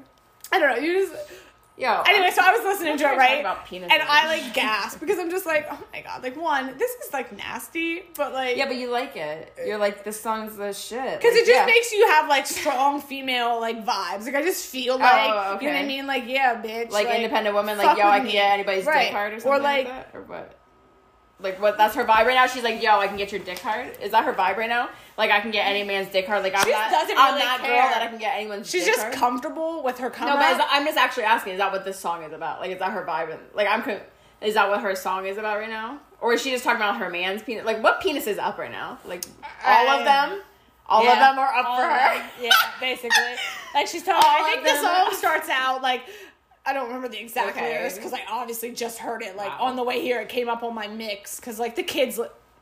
I 0.52 0.60
don't 0.60 0.76
know. 0.76 0.82
You 0.82 1.06
just 1.08 1.14
Yo. 1.78 2.02
anyway. 2.08 2.30
So 2.32 2.42
I 2.44 2.52
was 2.52 2.62
listening 2.66 2.98
to 2.98 3.06
it 3.06 3.16
right, 3.18 3.38
and 3.72 4.04
I 4.04 4.28
like 4.28 4.54
gasped 4.54 5.00
because 5.00 5.18
I'm 5.18 5.30
just 5.30 5.46
like, 5.46 5.66
oh 5.72 5.80
my 5.94 6.02
god, 6.02 6.22
like 6.24 6.36
one, 6.36 6.78
this 6.78 6.92
is 6.92 7.14
like 7.14 7.32
nasty, 7.38 8.04
but 8.18 8.34
like 8.34 8.58
Yeah, 8.58 8.66
but 8.66 8.76
you 8.76 8.92
like 8.92 9.16
it. 9.16 9.54
You're 9.66 9.78
like 9.78 10.04
this 10.04 10.20
song's 10.20 10.58
the 10.58 10.74
shit. 10.74 11.00
Because 11.22 11.34
Like, 11.36 11.44
it 11.44 11.46
just 11.46 11.52
yeah. 11.52 11.66
makes 11.66 11.94
you 11.94 12.06
have 12.08 12.28
like 12.28 12.48
strong 12.48 13.00
female 13.00 13.62
like 13.62 13.86
vibes. 13.86 14.26
Like 14.26 14.36
I 14.36 14.42
just 14.42 14.66
feel 14.66 14.98
like 15.00 15.62
you 15.62 15.70
know 15.70 15.74
what 15.76 15.82
I 15.82 15.86
mean. 15.86 16.06
Like 16.06 16.24
yeah, 16.28 16.62
bitch. 16.62 16.92
like, 16.92 17.08
independent 17.08 17.56
woman. 17.56 17.78
Like 17.78 17.98
yo, 17.98 18.08
I 18.08 18.18
can 18.18 18.26
me. 18.26 18.34
get 18.34 18.52
anybody's 18.52 18.86
Right. 18.86 19.06
dick 19.06 19.14
hard 19.14 19.32
or 19.32 19.36
Or, 19.38 19.40
something 19.40 19.64
like- 19.64 19.88
like 19.88 20.12
that, 20.12 20.12
or 20.14 20.24
what? 20.24 20.59
Like 21.42 21.62
what? 21.62 21.78
That's 21.78 21.96
her 21.96 22.04
vibe 22.04 22.26
right 22.26 22.36
now. 22.36 22.48
She's 22.48 22.64
like, 22.64 22.82
yo, 22.84 22.98
I 23.00 23.08
can 23.08 23.16
get 23.18 23.32
your 23.32 23.40
dick 23.42 23.60
hard. 23.60 23.98
Is 24.02 24.12
that 24.12 24.26
her 24.26 24.34
vibe 24.34 24.58
right 24.58 24.68
now? 24.70 24.90
Like 25.18 25.32
I 25.32 25.40
can 25.40 25.52
get 25.52 25.66
any 25.68 25.84
man's 25.84 26.10
dick 26.12 26.28
hard. 26.28 26.44
Like 26.44 26.54
I'm 26.56 26.66
She 26.66 26.72
not. 26.72 26.92
doesn't 26.92 27.18
I'm 27.18 27.34
really 27.36 27.46
that 27.46 27.60
care. 27.62 27.68
girl 27.82 27.90
that 27.92 28.02
I 28.02 28.08
can 28.08 28.18
get 28.20 28.36
anyone's. 28.38 28.70
She's 28.70 28.86
just 28.86 29.00
hard. 29.00 29.14
comfortable 29.14 29.82
with 29.84 29.98
her 30.00 30.10
come 30.10 30.28
No, 30.28 30.36
but 30.36 30.42
that, 30.58 30.68
I'm 30.72 30.86
just 30.86 30.98
actually 30.98 31.24
asking: 31.24 31.54
Is 31.54 31.60
that 31.60 31.72
what 31.72 31.86
this 31.86 31.98
song 32.00 32.24
is 32.24 32.34
about? 32.34 32.60
Like, 32.60 32.72
is 32.72 32.80
that 32.80 32.92
her 32.92 33.06
vibe? 33.06 33.32
And, 33.32 33.40
like, 33.54 33.68
I'm. 33.70 33.82
Con- 33.84 34.02
is 34.42 34.54
that 34.56 34.70
what 34.70 34.82
her 34.82 34.96
song 34.96 35.26
is 35.28 35.38
about 35.38 35.60
right 35.60 35.70
now, 35.70 36.00
or 36.22 36.34
is 36.34 36.42
she 36.42 36.52
just 36.52 36.64
talking 36.64 36.78
about 36.82 36.98
her 36.98 37.10
man's 37.10 37.42
penis? 37.44 37.66
Like, 37.66 37.82
what 37.84 38.02
penis 38.02 38.26
is 38.28 38.38
up 38.38 38.58
right 38.58 38.72
now? 38.72 38.98
Like, 39.06 39.24
all 39.66 39.88
of 39.90 40.06
them. 40.06 40.42
All 40.88 41.08
of 41.08 41.20
them 41.20 41.38
are 41.38 41.54
up 41.54 41.66
for 41.78 41.84
her. 41.84 42.18
them. 42.20 42.30
Yeah, 42.42 42.50
basically. 42.82 43.12
Like 43.76 43.86
she's 43.88 44.04
talking. 44.06 44.28
I 44.28 44.52
think 44.52 44.64
the 44.66 44.76
song 44.82 45.14
starts 45.14 45.48
out 45.50 45.82
like. 45.82 46.02
I 46.66 46.74
don't 46.74 46.88
remember 46.88 47.08
the 47.08 47.22
exact 47.22 47.58
Okay. 47.58 47.74
lyrics 47.74 47.96
because 47.96 48.14
I 48.14 48.22
obviously 48.30 48.72
just 48.72 49.00
heard 49.00 49.22
it. 49.24 49.36
Like 49.36 49.50
Wow. 49.60 49.68
on 49.68 49.76
the 49.76 49.84
way 49.84 50.02
here, 50.02 50.20
it 50.22 50.30
came 50.30 50.50
up 50.50 50.62
on 50.64 50.76
my 50.76 50.88
mix 50.88 51.38
because 51.40 51.60
like 51.60 51.76
the 51.76 51.84
kids. 51.84 52.20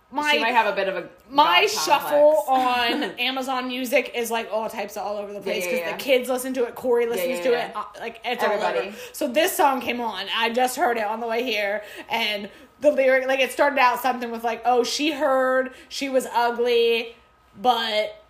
My 0.10 0.32
she 0.32 0.40
might 0.40 0.54
have 0.54 0.72
a 0.72 0.76
bit 0.76 0.88
of 0.88 0.96
a 0.96 1.10
my 1.30 1.66
shuffle 1.66 2.46
on 2.48 3.04
Amazon 3.20 3.68
Music 3.68 4.14
is 4.16 4.32
like 4.32 4.48
all 4.50 4.70
types 4.70 4.96
of 4.96 5.04
all 5.06 5.18
over 5.18 5.34
the 5.34 5.42
place 5.42 5.66
yeah, 5.66 5.72
because 5.72 5.86
yeah. 5.86 5.92
the 5.92 5.98
kids 6.02 6.30
listen 6.30 6.54
to 6.54 6.64
it, 6.64 6.76
Corey 6.76 7.06
listens 7.08 7.40
yeah, 7.40 7.44
to 7.44 7.52
yeah. 7.52 7.68
it, 7.68 7.76
uh, 7.76 7.84
like 8.00 8.22
it's 8.24 8.42
Everybody. 8.42 8.94
So 9.12 9.28
this 9.28 9.52
song 9.52 9.82
came 9.82 10.00
on. 10.00 10.28
I 10.34 10.50
just 10.52 10.78
heard 10.78 10.96
it 10.96 11.04
on 11.04 11.20
the 11.20 11.28
way 11.28 11.44
here, 11.44 11.84
and 12.10 12.50
the 12.80 12.92
lyric 12.92 13.28
like 13.28 13.42
it 13.42 13.52
started 13.52 13.80
out 13.80 14.00
something 14.02 14.32
with 14.32 14.46
like, 14.46 14.62
"Oh, 14.64 14.86
she 14.86 15.12
heard 15.12 15.74
she 15.90 16.08
was 16.08 16.26
ugly, 16.34 17.14
but 17.62 18.24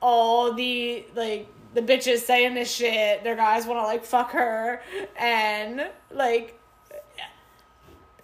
all 0.00 0.54
the 0.54 1.04
like." 1.14 1.48
The 1.72 1.82
bitches 1.82 2.18
saying 2.18 2.54
this 2.54 2.70
shit, 2.74 3.22
their 3.22 3.36
guys 3.36 3.64
want 3.66 3.78
to 3.78 3.84
like 3.84 4.04
fuck 4.04 4.32
her, 4.32 4.82
and 5.16 5.88
like 6.10 6.58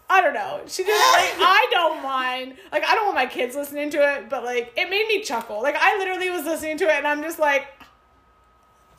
I 0.08 0.20
don't 0.20 0.34
know. 0.34 0.60
She 0.66 0.84
just 0.84 1.12
like 1.12 1.34
I 1.38 1.66
don't 1.70 2.02
mind. 2.02 2.56
Like 2.72 2.84
I 2.84 2.94
don't 2.94 3.04
want 3.06 3.16
my 3.16 3.26
kids 3.26 3.54
listening 3.56 3.90
to 3.90 3.98
it, 3.98 4.28
but 4.28 4.44
like 4.44 4.72
it 4.76 4.90
made 4.90 5.06
me 5.08 5.22
chuckle. 5.22 5.62
Like 5.62 5.76
I 5.78 5.96
literally 5.98 6.30
was 6.30 6.44
listening 6.44 6.76
to 6.78 6.84
it 6.84 6.94
and 6.96 7.06
I'm 7.06 7.22
just 7.22 7.38
like, 7.38 7.66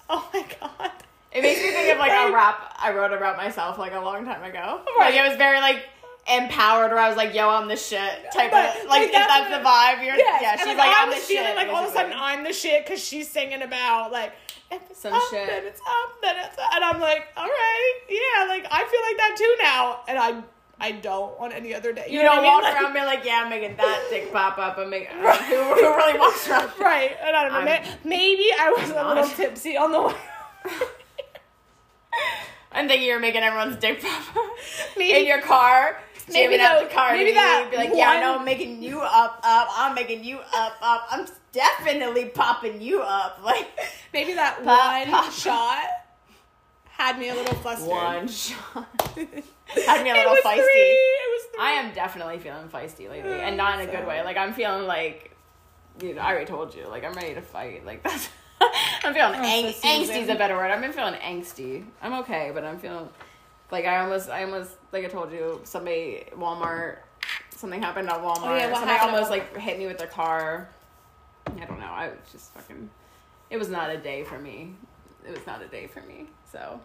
oh 0.10 0.28
my 0.34 0.46
god. 0.60 0.92
It 1.32 1.42
makes 1.42 1.62
me 1.62 1.70
think 1.72 1.92
of 1.94 2.00
like 2.00 2.10
Like- 2.12 2.30
a 2.30 2.34
rap 2.34 2.74
I 2.80 2.94
wrote 2.94 3.12
about 3.14 3.38
myself 3.38 3.78
like 3.78 3.94
a 3.94 4.00
long 4.00 4.26
time 4.26 4.44
ago. 4.44 4.82
Right. 4.98 5.14
Like 5.14 5.16
it 5.16 5.28
was 5.28 5.38
very 5.38 5.60
like 5.60 5.84
empowered 6.30 6.90
where 6.90 7.00
I 7.00 7.08
was 7.08 7.18
like, 7.18 7.34
yo, 7.34 7.50
I'm 7.50 7.68
the 7.68 7.76
shit 7.78 8.00
type 8.34 8.52
But, 8.52 8.70
of 8.78 8.86
like, 8.86 8.90
like, 8.90 9.02
if 9.08 9.12
that's 9.14 9.28
that's 9.28 9.50
the 9.58 9.64
vibe. 9.68 10.06
You're 10.06 10.16
Yes. 10.16 10.42
yeah, 10.42 10.52
and, 10.52 10.60
she's 10.60 10.68
like, 10.68 10.78
like, 10.78 10.96
I'm 10.98 11.10
the 11.10 11.16
feeling 11.16 11.48
shit. 11.48 11.56
like 11.56 11.68
all 11.70 11.84
of 11.84 11.90
a 11.90 11.94
sudden. 11.94 12.14
I'm 12.16 12.44
the 12.44 12.54
shit 12.54 12.86
because 12.86 13.04
she's 13.04 13.30
singing 13.30 13.62
about 13.62 14.12
like 14.12 14.34
if 14.72 14.82
it's 14.92 15.00
Some 15.00 15.14
up, 15.14 15.22
shit. 15.30 15.48
then 15.48 15.66
it's 15.66 15.80
up, 15.80 16.22
then 16.22 16.36
it's 16.44 16.58
up. 16.58 16.70
and 16.76 16.84
I'm 16.84 17.00
like, 17.00 17.28
all 17.38 17.46
right, 17.48 17.94
yeah, 18.10 18.46
like 18.50 18.66
I 18.70 18.80
feel 18.80 19.02
like 19.08 19.18
that 19.18 19.36
too 19.38 19.56
now, 19.64 20.00
and 20.10 20.20
I 20.20 20.44
I 20.80 20.92
don't 20.92 21.40
on 21.40 21.52
any 21.54 21.74
other 21.74 21.94
day. 21.94 22.08
You 22.10 22.22
know 22.24 22.36
don't 22.36 22.44
what 22.44 22.46
I 22.46 22.50
walk 22.50 22.64
mean? 22.64 22.74
around 22.84 22.94
being 22.94 23.06
like, 23.06 23.24
yeah, 23.26 23.42
I'm 23.44 23.50
making 23.50 23.78
that 23.78 24.08
dick 24.12 24.32
pop 24.34 24.58
up. 24.58 24.78
I'm 24.78 24.90
making 24.90 25.08
who, 25.18 25.26
who 25.26 25.96
really 25.96 26.20
walks 26.20 26.48
around? 26.50 26.72
Right, 26.80 27.16
and 27.24 27.36
I 27.36 27.44
don't 27.50 27.54
know. 27.66 27.72
I'm- 27.72 27.88
Maybe 28.04 28.50
I 28.60 28.70
was 28.78 28.90
a 28.90 28.94
not. 28.96 29.16
little 29.16 29.30
tipsy 29.30 29.78
on 29.78 29.92
the 29.94 30.02
way. 30.02 30.14
I'm 32.72 32.88
thinking 32.88 33.08
you're 33.08 33.20
making 33.20 33.42
everyone's 33.42 33.78
dick 33.78 34.02
pop 34.02 34.36
up 34.38 34.44
Maybe- 34.98 35.20
in 35.22 35.26
your 35.26 35.42
car. 35.42 35.98
Maybe 36.30 36.56
jamming 36.58 36.60
out 36.62 36.80
that- 36.82 36.90
the 36.90 36.96
car. 36.96 37.12
maybe 37.14 37.32
that 37.34 37.68
Be 37.72 37.78
like, 37.78 37.92
yeah, 37.94 38.10
I 38.10 38.20
know 38.20 38.32
one- 38.32 38.40
I'm 38.40 38.46
making 38.46 38.82
you 38.84 39.02
up, 39.02 39.40
up. 39.44 39.68
I'm 39.72 39.96
making 39.96 40.24
you 40.24 40.40
up, 40.54 40.74
up. 40.82 41.08
I'm 41.10 41.26
definitely 41.54 42.26
popping 42.26 42.82
you 42.82 43.02
up. 43.02 43.40
Like 43.44 43.68
Maybe 44.14 44.34
that 44.34 44.64
Pop, 44.64 45.06
one 45.06 45.08
pop. 45.12 45.32
shot 45.32 45.84
had 46.86 47.20
me 47.20 47.30
a 47.30 47.36
little 47.36 47.54
flustered. 47.56 47.88
one 47.90 48.28
shot. 48.28 48.88
Had 49.86 50.04
me 50.04 50.10
a 50.10 50.16
It 50.16 50.28
little 50.28 50.36
feisty. 50.44 50.56
three. 50.56 50.64
It 50.64 51.30
was 51.32 51.44
three. 51.56 51.60
I 51.64 51.72
am 51.74 51.94
definitely 51.94 52.40
feeling 52.40 52.68
feisty 52.70 53.08
lately, 53.10 53.34
and 53.34 53.56
not 53.58 53.80
in 53.80 53.88
a 53.88 53.92
good 53.92 54.08
way. 54.08 54.24
Like 54.24 54.36
I'm 54.38 54.54
feeling 54.54 54.88
like, 54.88 55.32
you 56.02 56.16
know, 56.16 56.22
I 56.22 56.32
already 56.32 56.46
told 56.48 56.74
you, 56.74 56.88
like 56.88 57.04
I'm 57.04 57.14
ready 57.14 57.36
to 57.36 57.42
fight. 57.42 57.86
Like 57.86 58.02
that's, 58.02 58.30
I'm 59.04 59.14
feeling 59.14 59.36
Oh, 59.40 59.44
ang- 59.44 59.66
it's 59.66 59.80
the 59.82 59.88
season. 59.88 60.16
angsty 60.16 60.22
is 60.24 60.30
a 60.30 60.36
better 60.36 60.56
word. 60.56 60.72
I've 60.72 60.82
been 60.82 60.94
feeling 60.94 61.14
angsty. 61.16 61.86
I'm 62.02 62.14
okay, 62.22 62.50
but 62.54 62.64
I'm 62.64 62.80
feeling 62.80 63.08
like 63.72 63.86
I 63.86 64.00
almost, 64.00 64.30
I 64.30 64.44
almost, 64.44 64.72
like 64.92 65.06
I 65.06 65.08
told 65.08 65.32
you, 65.32 65.62
somebody 65.64 66.26
Walmart, 66.36 66.98
something 67.56 67.82
happened 67.82 68.10
at 68.10 68.22
Walmart. 68.22 68.38
Oh, 68.44 68.56
yeah, 68.56 68.72
what 68.72 68.80
somebody 68.80 69.00
almost 69.00 69.30
like 69.30 69.56
hit 69.58 69.78
me 69.78 69.88
with 69.88 69.98
their 69.98 70.08
car. 70.08 70.70
I 71.48 71.66
don't 71.66 71.80
know. 71.80 71.86
I 71.86 72.10
was 72.10 72.18
just 72.32 72.54
fucking. 72.54 72.90
It 73.50 73.58
was 73.58 73.70
not 73.70 73.90
a 73.90 73.98
day 73.98 74.24
for 74.24 74.38
me. 74.38 74.74
It 75.26 75.32
was 75.32 75.46
not 75.48 75.62
a 75.62 75.68
day 75.68 75.88
for 75.88 76.02
me. 76.02 76.28
So. 76.52 76.80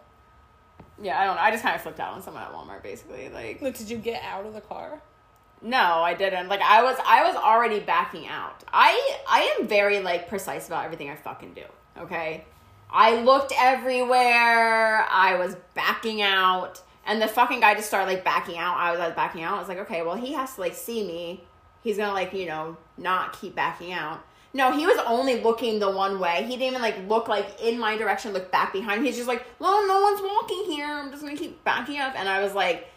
Yeah, 1.01 1.19
I 1.19 1.25
don't 1.25 1.35
know. 1.35 1.41
I 1.41 1.51
just 1.51 1.63
kind 1.63 1.75
of 1.75 1.81
flipped 1.81 1.99
out 1.99 2.13
on 2.13 2.21
someone 2.21 2.43
at 2.43 2.53
Walmart, 2.53 2.83
basically. 2.83 3.29
Like, 3.29 3.61
Look, 3.61 3.75
did 3.75 3.89
you 3.89 3.97
get 3.97 4.21
out 4.23 4.45
of 4.45 4.53
the 4.53 4.61
car? 4.61 5.01
no, 5.63 5.77
I 5.77 6.13
didn't. 6.13 6.49
Like 6.49 6.61
I 6.61 6.83
was 6.83 6.97
I 7.05 7.23
was 7.23 7.35
already 7.35 7.79
backing 7.79 8.27
out. 8.27 8.63
I 8.71 9.17
I 9.27 9.57
am 9.57 9.67
very 9.67 10.01
like 10.01 10.27
precise 10.27 10.67
about 10.67 10.85
everything 10.85 11.09
I 11.09 11.15
fucking 11.15 11.53
do. 11.53 11.63
Okay? 11.97 12.45
I 12.93 13.21
looked 13.21 13.51
everywhere. 13.57 15.05
I 15.09 15.35
was 15.37 15.57
backing 15.73 16.21
out. 16.21 16.81
And 17.05 17.21
the 17.21 17.27
fucking 17.27 17.59
guy 17.59 17.73
just 17.75 17.87
started 17.87 18.09
like 18.09 18.23
backing 18.23 18.57
out. 18.57 18.77
I 18.77 18.91
was, 18.91 18.99
like 18.99 19.15
backing 19.15 19.43
out. 19.43 19.55
I 19.55 19.59
was 19.59 19.67
like, 19.67 19.79
okay, 19.79 20.03
well 20.03 20.15
he 20.15 20.33
has 20.33 20.55
to 20.55 20.61
like 20.61 20.75
see 20.75 21.05
me. 21.05 21.43
He's 21.81 21.97
gonna 21.97 22.13
like, 22.13 22.31
you 22.33 22.45
know, 22.45 22.77
not 22.97 23.33
keep 23.33 23.55
backing 23.55 23.91
out. 23.91 24.23
No, 24.53 24.71
he 24.71 24.85
was 24.85 24.97
only 25.07 25.41
looking 25.41 25.79
the 25.79 25.89
one 25.89 26.19
way. 26.19 26.43
He 26.43 26.55
didn't 26.55 26.67
even 26.67 26.81
like 26.81 27.09
look 27.09 27.27
like 27.27 27.59
in 27.61 27.79
my 27.79 27.97
direction, 27.97 28.31
look 28.31 28.51
back 28.51 28.71
behind. 28.71 29.03
He's 29.03 29.15
just 29.15 29.27
like, 29.27 29.45
well, 29.59 29.85
no 29.87 30.01
one's 30.01 30.21
walking 30.21 30.63
here. 30.65 30.85
I'm 30.85 31.09
just 31.09 31.23
gonna 31.23 31.35
keep 31.35 31.63
backing 31.63 31.99
up. 31.99 32.13
And 32.15 32.29
I 32.29 32.41
was 32.41 32.53
like, 32.53 32.87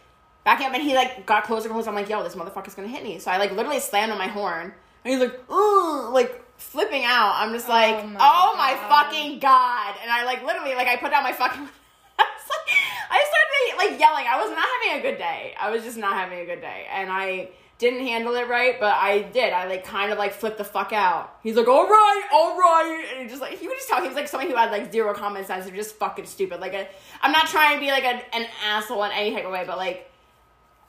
backing 0.45 0.67
up, 0.67 0.75
and 0.75 0.83
he 0.83 0.95
like 0.95 1.27
got 1.27 1.45
closer 1.45 1.67
and 1.67 1.75
closer. 1.75 1.89
I'm 1.91 1.97
like, 1.97 2.09
yo, 2.09 2.23
this 2.23 2.37
motherfucker's 2.37 2.75
gonna 2.75 2.89
hit 2.89 3.03
me. 3.03 3.19
So 3.19 3.31
I 3.31 3.39
like 3.39 3.51
literally 3.53 3.81
slammed 3.81 4.13
on 4.13 4.19
my 4.19 4.29
horn, 4.29 4.73
and 5.05 5.13
he's 5.13 5.19
like, 5.19 5.51
ooh, 5.51 6.11
like 6.13 6.46
flipping 6.59 7.05
out. 7.05 7.33
I'm 7.37 7.53
just 7.53 7.67
oh 7.69 7.73
like, 7.73 7.95
Oh 8.05 8.17
oh 8.21 8.55
my 8.57 8.73
my, 8.75 8.81
God. 8.81 8.89
fucking 9.07 9.39
god! 9.39 9.95
And 10.03 10.11
I 10.11 10.25
like 10.25 10.45
literally 10.45 10.75
like 10.75 10.89
I 10.89 10.97
put 10.97 11.11
down 11.11 11.23
my 11.23 11.33
fucking. 11.33 11.63
I 12.19 12.23
like- 12.23 12.75
I 13.09 13.25
started 13.25 13.91
like 13.91 14.01
yelling. 14.01 14.25
I 14.29 14.41
was 14.41 14.51
not 14.51 14.67
having 14.85 15.01
a 15.01 15.11
good 15.11 15.19
day. 15.19 15.55
I 15.61 15.71
was 15.71 15.83
just 15.85 15.97
not 15.97 16.15
having 16.15 16.41
a 16.41 16.45
good 16.47 16.61
day, 16.61 16.87
and 16.93 17.11
I 17.11 17.51
didn't 17.79 18.07
handle 18.07 18.35
it 18.35 18.49
right. 18.49 18.81
But 18.81 18.95
I 18.95 19.23
did. 19.23 19.53
I 19.53 19.67
like 19.69 19.85
kind 19.85 20.11
of 20.11 20.19
like 20.19 20.33
flipped 20.33 20.59
the 20.59 20.65
fuck 20.65 20.93
out. 20.93 21.37
He's 21.43 21.57
like, 21.57 21.69
all 21.69 21.87
right, 21.87 22.23
all 22.33 22.59
right, 22.59 23.07
and 23.13 23.23
he 23.23 23.29
just 23.29 23.41
like 23.41 23.59
he 23.59 23.69
would 23.69 23.77
just 23.77 23.89
tell 23.89 24.01
He 24.03 24.09
was 24.09 24.17
like 24.17 24.29
someone 24.29 24.49
who 24.51 24.57
had 24.57 24.71
like 24.71 24.91
zero 24.93 25.15
common 25.15 25.45
sense. 25.45 25.67
Or 25.67 25.71
just 25.71 25.97
fucking 25.97 26.27
stupid. 26.27 26.61
Like 26.61 26.75
a, 26.75 26.89
I'm 27.23 27.33
not 27.33 27.47
trying 27.49 27.75
to 27.75 27.81
be 27.81 27.91
like 27.91 28.05
a, 28.05 28.35
an 28.35 28.47
asshole 28.67 29.05
in 29.05 29.13
any 29.13 29.33
type 29.35 29.45
of 29.45 29.53
way, 29.53 29.65
but 29.67 29.77
like. 29.77 30.11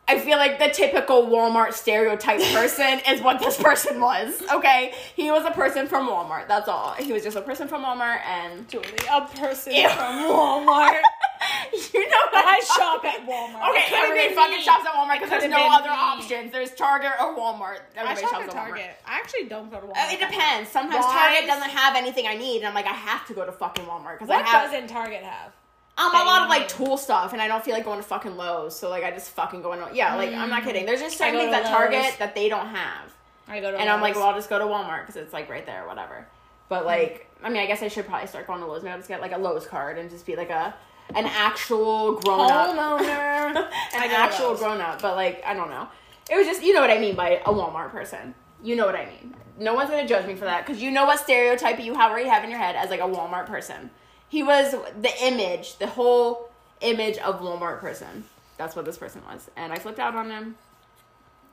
I 0.09 0.19
feel 0.19 0.37
like 0.37 0.57
the 0.57 0.69
typical 0.69 1.23
Walmart 1.27 1.73
stereotype 1.73 2.39
person 2.53 2.99
is 3.09 3.21
what 3.21 3.39
this 3.39 3.61
person 3.61 3.99
was. 3.99 4.41
Okay, 4.51 4.93
he 5.15 5.29
was 5.31 5.45
a 5.45 5.51
person 5.51 5.87
from 5.87 6.07
Walmart. 6.07 6.47
That's 6.47 6.69
all. 6.69 6.93
He 6.93 7.11
was 7.11 7.23
just 7.23 7.35
a 7.35 7.41
person 7.41 7.67
from 7.67 7.83
Walmart, 7.83 8.21
and 8.25 8.67
Julie, 8.69 8.85
a 9.11 9.21
person 9.27 9.73
Ew. 9.73 9.89
from 9.89 10.15
Walmart. 10.29 11.01
you 11.93 12.09
know 12.09 12.23
what 12.31 12.45
I 12.45 12.59
shop 12.59 13.03
at 13.05 13.27
Walmart. 13.27 13.69
Okay, 13.69 13.95
everybody 13.95 14.33
fucking 14.33 14.61
shops 14.61 14.85
at 14.87 14.93
Walmart 14.93 15.19
because 15.19 15.29
there's 15.29 15.51
no 15.51 15.67
other 15.71 15.89
me. 15.89 15.95
options. 15.95 16.51
There's 16.53 16.71
Target 16.73 17.11
or 17.19 17.35
Walmart. 17.35 17.79
I 17.97 18.01
Everybody 18.01 18.21
shop 18.21 18.31
shops 18.31 18.43
at 18.43 18.49
at 18.49 18.55
Walmart. 18.55 18.67
Target. 18.69 18.95
I 19.05 19.15
actually 19.15 19.45
don't 19.45 19.69
go 19.69 19.81
to 19.81 19.87
Walmart. 19.87 19.97
Uh, 19.97 20.13
It 20.13 20.19
depends. 20.19 20.69
Sometimes 20.69 21.03
Why? 21.05 21.29
Target 21.35 21.47
doesn't 21.47 21.69
have 21.71 21.95
anything 21.95 22.27
I 22.27 22.35
need, 22.35 22.57
and 22.59 22.67
I'm 22.67 22.73
like, 22.73 22.85
I 22.87 22.93
have 22.93 23.27
to 23.27 23.33
go 23.33 23.45
to 23.45 23.51
fucking 23.51 23.85
Walmart 23.85 24.19
because 24.19 24.29
I 24.29 24.41
have. 24.41 24.71
What 24.71 24.71
doesn't 24.71 24.87
Target 24.87 25.23
have? 25.23 25.51
Um, 25.97 26.13
a 26.13 26.23
lot 26.25 26.43
of 26.43 26.49
like 26.49 26.67
tool 26.67 26.95
stuff, 26.97 27.33
and 27.33 27.41
I 27.41 27.47
don't 27.47 27.63
feel 27.63 27.73
like 27.73 27.83
going 27.85 27.99
to 27.99 28.07
fucking 28.07 28.37
Lowe's, 28.37 28.77
so 28.77 28.89
like 28.89 29.03
I 29.03 29.11
just 29.11 29.31
fucking 29.31 29.61
go 29.63 29.73
in. 29.73 29.95
Yeah, 29.95 30.15
like 30.15 30.31
I'm 30.33 30.49
not 30.49 30.63
kidding. 30.63 30.85
There's 30.85 30.99
just 30.99 31.15
Mm. 31.15 31.19
Certain 31.19 31.39
things 31.39 31.53
at 31.53 31.65
Target 31.65 32.15
that 32.19 32.35
they 32.35 32.49
don't 32.49 32.67
have, 32.67 33.13
I 33.47 33.59
go 33.59 33.71
to 33.71 33.77
and 33.77 33.89
I'm 33.89 34.01
like, 34.01 34.15
well, 34.15 34.25
I'll 34.25 34.35
just 34.35 34.49
go 34.49 34.59
to 34.59 34.65
Walmart 34.65 35.01
because 35.07 35.15
it's 35.15 35.33
like 35.33 35.49
right 35.49 35.65
there, 35.65 35.83
or 35.85 35.87
whatever. 35.87 36.27
But 36.69 36.85
like, 36.85 37.27
I 37.43 37.49
mean, 37.49 37.59
I 37.61 37.65
guess 37.65 37.81
I 37.81 37.87
should 37.87 38.05
probably 38.05 38.27
start 38.27 38.45
going 38.45 38.59
to 38.59 38.67
Lowe's. 38.67 38.83
Maybe 38.83 38.91
I'll 38.91 38.97
just 38.97 39.07
get 39.09 39.21
like 39.21 39.31
a 39.31 39.37
Lowe's 39.37 39.65
card 39.65 39.97
and 39.97 40.09
just 40.09 40.25
be 40.25 40.35
like 40.35 40.49
a 40.51 40.75
an 41.15 41.25
actual 41.25 42.13
grown 42.19 42.51
up 42.51 42.75
homeowner. 42.75 43.55
an 43.95 44.11
actual 44.11 44.53
grown 44.55 44.81
up, 44.81 45.01
but 45.01 45.15
like 45.15 45.41
I 45.45 45.53
don't 45.53 45.69
know. 45.69 45.87
It 46.29 46.35
was 46.35 46.45
just 46.45 46.61
you 46.61 46.73
know 46.73 46.81
what 46.81 46.91
I 46.91 46.99
mean 46.99 47.15
by 47.15 47.37
a 47.45 47.49
Walmart 47.51 47.91
person. 47.91 48.35
You 48.61 48.75
know 48.75 48.85
what 48.85 48.95
I 48.95 49.05
mean. 49.05 49.33
No 49.59 49.73
one's 49.73 49.89
gonna 49.89 50.07
judge 50.07 50.27
me 50.27 50.35
for 50.35 50.45
that 50.45 50.65
because 50.65 50.81
you 50.81 50.91
know 50.91 51.05
what 51.05 51.19
stereotype 51.19 51.79
you 51.79 51.95
have 51.95 52.11
already 52.11 52.29
have 52.29 52.43
in 52.43 52.51
your 52.51 52.59
head 52.59 52.75
as 52.75 52.89
like 52.91 52.99
a 52.99 53.03
Walmart 53.03 53.47
person. 53.47 53.89
He 54.29 54.43
was 54.43 54.71
the 55.01 55.11
image, 55.23 55.77
the 55.77 55.87
whole 55.87 56.49
image 56.81 57.17
of 57.19 57.41
Walmart 57.41 57.79
person. 57.79 58.25
That's 58.57 58.75
what 58.75 58.85
this 58.85 58.97
person 58.97 59.21
was, 59.29 59.49
and 59.55 59.71
I 59.71 59.77
flipped 59.77 59.99
out 59.99 60.15
on 60.15 60.29
him, 60.31 60.55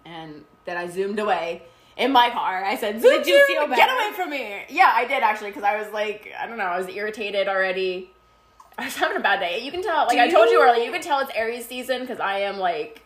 and 0.05 0.45
then 0.65 0.77
I 0.77 0.89
zoomed 0.89 1.19
away. 1.19 1.63
In 1.97 2.11
my 2.11 2.31
car, 2.31 2.65
I 2.65 2.77
said, 2.77 3.01
"Zoom, 3.01 3.23
zoom, 3.23 3.35
Get 3.71 3.89
away 3.89 4.13
from 4.17 4.31
me!" 4.31 4.63
Yeah, 4.69 4.91
I 4.93 5.05
did 5.05 5.23
actually, 5.23 5.51
because 5.51 5.63
I 5.63 5.79
was 5.81 5.93
like, 5.93 6.33
I 6.39 6.47
don't 6.47 6.59
know, 6.59 6.65
I 6.65 6.79
was 6.79 6.89
irritated 6.89 7.47
already. 7.47 8.11
I 8.79 8.87
was 8.87 8.97
having 8.97 9.17
a 9.17 9.21
bad 9.21 9.39
day. 9.39 9.61
You 9.61 9.71
can 9.71 9.83
tell, 9.83 10.07
like 10.07 10.17
Do 10.17 10.23
I 10.23 10.29
told 10.29 10.47
you 10.47 10.59
you- 10.59 10.63
earlier, 10.69 10.85
you 10.85 10.91
can 10.91 11.01
tell 11.03 11.21
it's 11.21 11.31
Aries 11.37 11.67
season 11.67 12.01
because 12.01 12.19
I 12.19 12.41
am 12.41 12.59
like, 12.59 13.03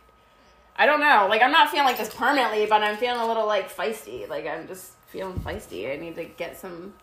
I 0.76 0.86
don't 0.86 1.00
know, 1.00 1.26
like 1.28 1.42
I'm 1.42 1.52
not 1.52 1.68
feeling 1.70 1.84
like 1.86 1.98
this 1.98 2.12
permanently, 2.14 2.64
but 2.66 2.82
I'm 2.82 2.96
feeling 2.96 3.20
a 3.20 3.26
little 3.26 3.46
like 3.46 3.70
feisty. 3.74 4.26
Like 4.28 4.46
I'm 4.46 4.66
just 4.66 4.92
feeling 5.08 5.34
feisty. 5.40 5.92
I 5.92 5.96
need 5.96 6.14
to 6.16 6.24
get 6.24 6.58
some 6.58 6.94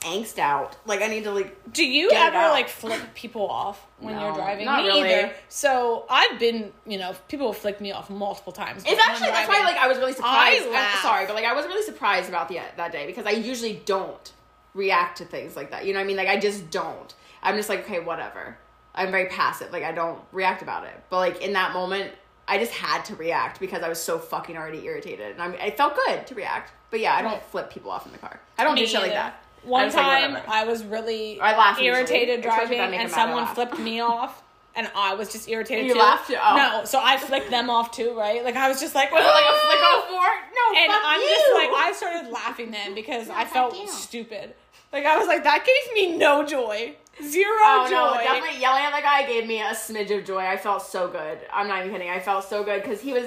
angst 0.00 0.38
out. 0.38 0.76
Like 0.86 1.02
I 1.02 1.08
need 1.08 1.24
to 1.24 1.32
like. 1.32 1.72
Do 1.72 1.84
you 1.84 2.10
Get 2.10 2.22
it 2.22 2.26
ever 2.34 2.36
out. 2.46 2.50
like 2.52 2.68
flip 2.68 3.00
people 3.14 3.48
off 3.48 3.84
when 3.98 4.14
No, 4.14 4.26
you're 4.26 4.34
driving? 4.34 4.64
not 4.64 4.82
me 4.82 4.88
really. 4.88 5.00
either. 5.12 5.32
So 5.48 6.06
I've 6.08 6.38
been, 6.38 6.72
you 6.86 6.98
know, 6.98 7.14
people 7.28 7.50
have 7.52 7.60
flicked 7.60 7.80
me 7.80 7.92
off 7.92 8.08
multiple 8.10 8.52
times. 8.52 8.84
It's 8.86 9.00
actually 9.00 9.28
that's 9.30 9.48
why 9.48 9.62
like 9.64 9.76
I 9.76 9.88
was 9.88 9.98
really 9.98 10.12
surprised. 10.12 10.64
I'm 10.70 10.98
sorry, 11.02 11.26
but 11.26 11.34
like 11.34 11.44
I 11.44 11.52
was 11.54 11.66
really 11.66 11.82
surprised 11.82 12.28
about 12.28 12.48
the 12.48 12.60
that 12.76 12.92
day 12.92 13.06
because 13.06 13.26
I 13.26 13.30
usually 13.30 13.82
don't 13.84 14.32
react 14.74 15.18
to 15.18 15.24
things 15.24 15.56
like 15.56 15.70
that. 15.72 15.84
You 15.86 15.92
know 15.92 15.98
what 15.98 16.04
I 16.04 16.06
mean? 16.06 16.16
Like 16.16 16.28
I 16.28 16.38
just 16.38 16.70
don't. 16.70 17.14
I'm 17.42 17.56
just 17.56 17.68
like 17.68 17.80
okay, 17.80 18.00
whatever. 18.00 18.56
I'm 18.94 19.10
very 19.10 19.26
passive. 19.26 19.72
Like 19.72 19.84
I 19.84 19.92
don't 19.92 20.20
react 20.32 20.62
about 20.62 20.84
it. 20.84 20.94
But 21.10 21.18
like 21.18 21.42
in 21.42 21.52
that 21.54 21.72
moment, 21.72 22.12
I 22.46 22.58
just 22.58 22.72
had 22.72 23.04
to 23.06 23.16
react 23.16 23.60
because 23.60 23.82
I 23.82 23.88
was 23.88 24.00
so 24.00 24.18
fucking 24.18 24.56
already 24.56 24.84
irritated, 24.86 25.32
and 25.32 25.42
I 25.42 25.48
mean, 25.48 25.60
it 25.60 25.76
felt 25.76 25.94
good 25.94 26.26
to 26.28 26.34
react. 26.34 26.72
But 26.90 27.00
yeah, 27.00 27.14
I 27.14 27.20
don't 27.22 27.32
Right. 27.32 27.42
flip 27.44 27.70
people 27.70 27.90
off 27.90 28.06
in 28.06 28.12
the 28.12 28.18
car. 28.18 28.40
I 28.56 28.64
don't 28.64 28.74
Me 28.74 28.80
do 28.82 28.86
shit 28.86 29.00
like 29.02 29.10
either. 29.10 29.14
that. 29.14 29.42
One 29.64 29.86
just 29.86 29.96
like, 29.96 30.24
time. 30.32 30.38
I 30.48 30.64
was 30.64 30.84
really 30.84 31.40
I 31.40 31.56
laugh 31.56 31.80
irritated 31.80 32.40
I 32.40 32.42
driving, 32.42 32.78
and 32.80 32.92
them 32.92 33.00
mad, 33.02 33.04
I 33.06 33.08
someone 33.08 33.46
flipped 33.54 33.78
me 33.78 34.00
off, 34.00 34.42
and 34.76 34.90
I 34.94 35.14
was 35.14 35.30
just 35.32 35.48
irritated 35.48 35.86
You 35.86 35.94
too. 35.94 35.98
laughed? 35.98 36.30
Oh. 36.30 36.56
No, 36.56 36.84
so 36.84 37.00
I 37.02 37.16
flicked 37.16 37.50
them 37.50 37.68
off 37.70 37.90
too, 37.90 38.16
right? 38.16 38.44
Like 38.44 38.56
I 38.56 38.68
was 38.68 38.80
just 38.80 38.94
like, 38.94 39.10
was 39.12 39.20
it 39.24 39.26
like 39.26 39.44
a 39.44 39.58
flick 39.66 39.78
"Ah!" 39.82 39.98
off 39.98 40.04
for? 40.08 40.74
No, 40.74 40.80
and 40.80 40.92
I'm 40.92 41.20
you. 41.20 41.28
just 41.28 41.54
like, 41.54 41.70
I 41.70 41.92
started 41.94 42.30
laughing 42.32 42.70
then 42.70 42.94
because 42.94 43.28
I 43.30 43.44
felt 43.44 43.76
you. 43.76 43.88
stupid. 43.88 44.54
Like 44.92 45.04
I 45.04 45.18
was 45.18 45.26
like, 45.28 45.44
that 45.44 45.66
gave 45.66 45.94
me 45.94 46.16
no 46.16 46.46
joy, 46.46 46.94
zero 47.22 47.46
Oh 47.60 47.86
joy. 47.90 47.94
no, 47.94 48.22
definitely 48.22 48.58
yelling 48.60 48.82
at 48.84 48.94
the 48.96 49.02
guy 49.02 49.26
gave 49.26 49.46
me 49.46 49.60
a 49.60 49.66
smidge 49.74 50.16
of 50.18 50.24
joy. 50.24 50.38
I 50.46 50.56
felt 50.56 50.80
so 50.82 51.08
good. 51.08 51.38
I'm 51.52 51.68
not 51.68 51.80
even 51.80 51.92
kidding. 51.92 52.08
I 52.10 52.20
felt 52.20 52.44
so 52.44 52.64
good 52.64 52.82
because 52.82 53.00
he 53.02 53.12
was 53.12 53.24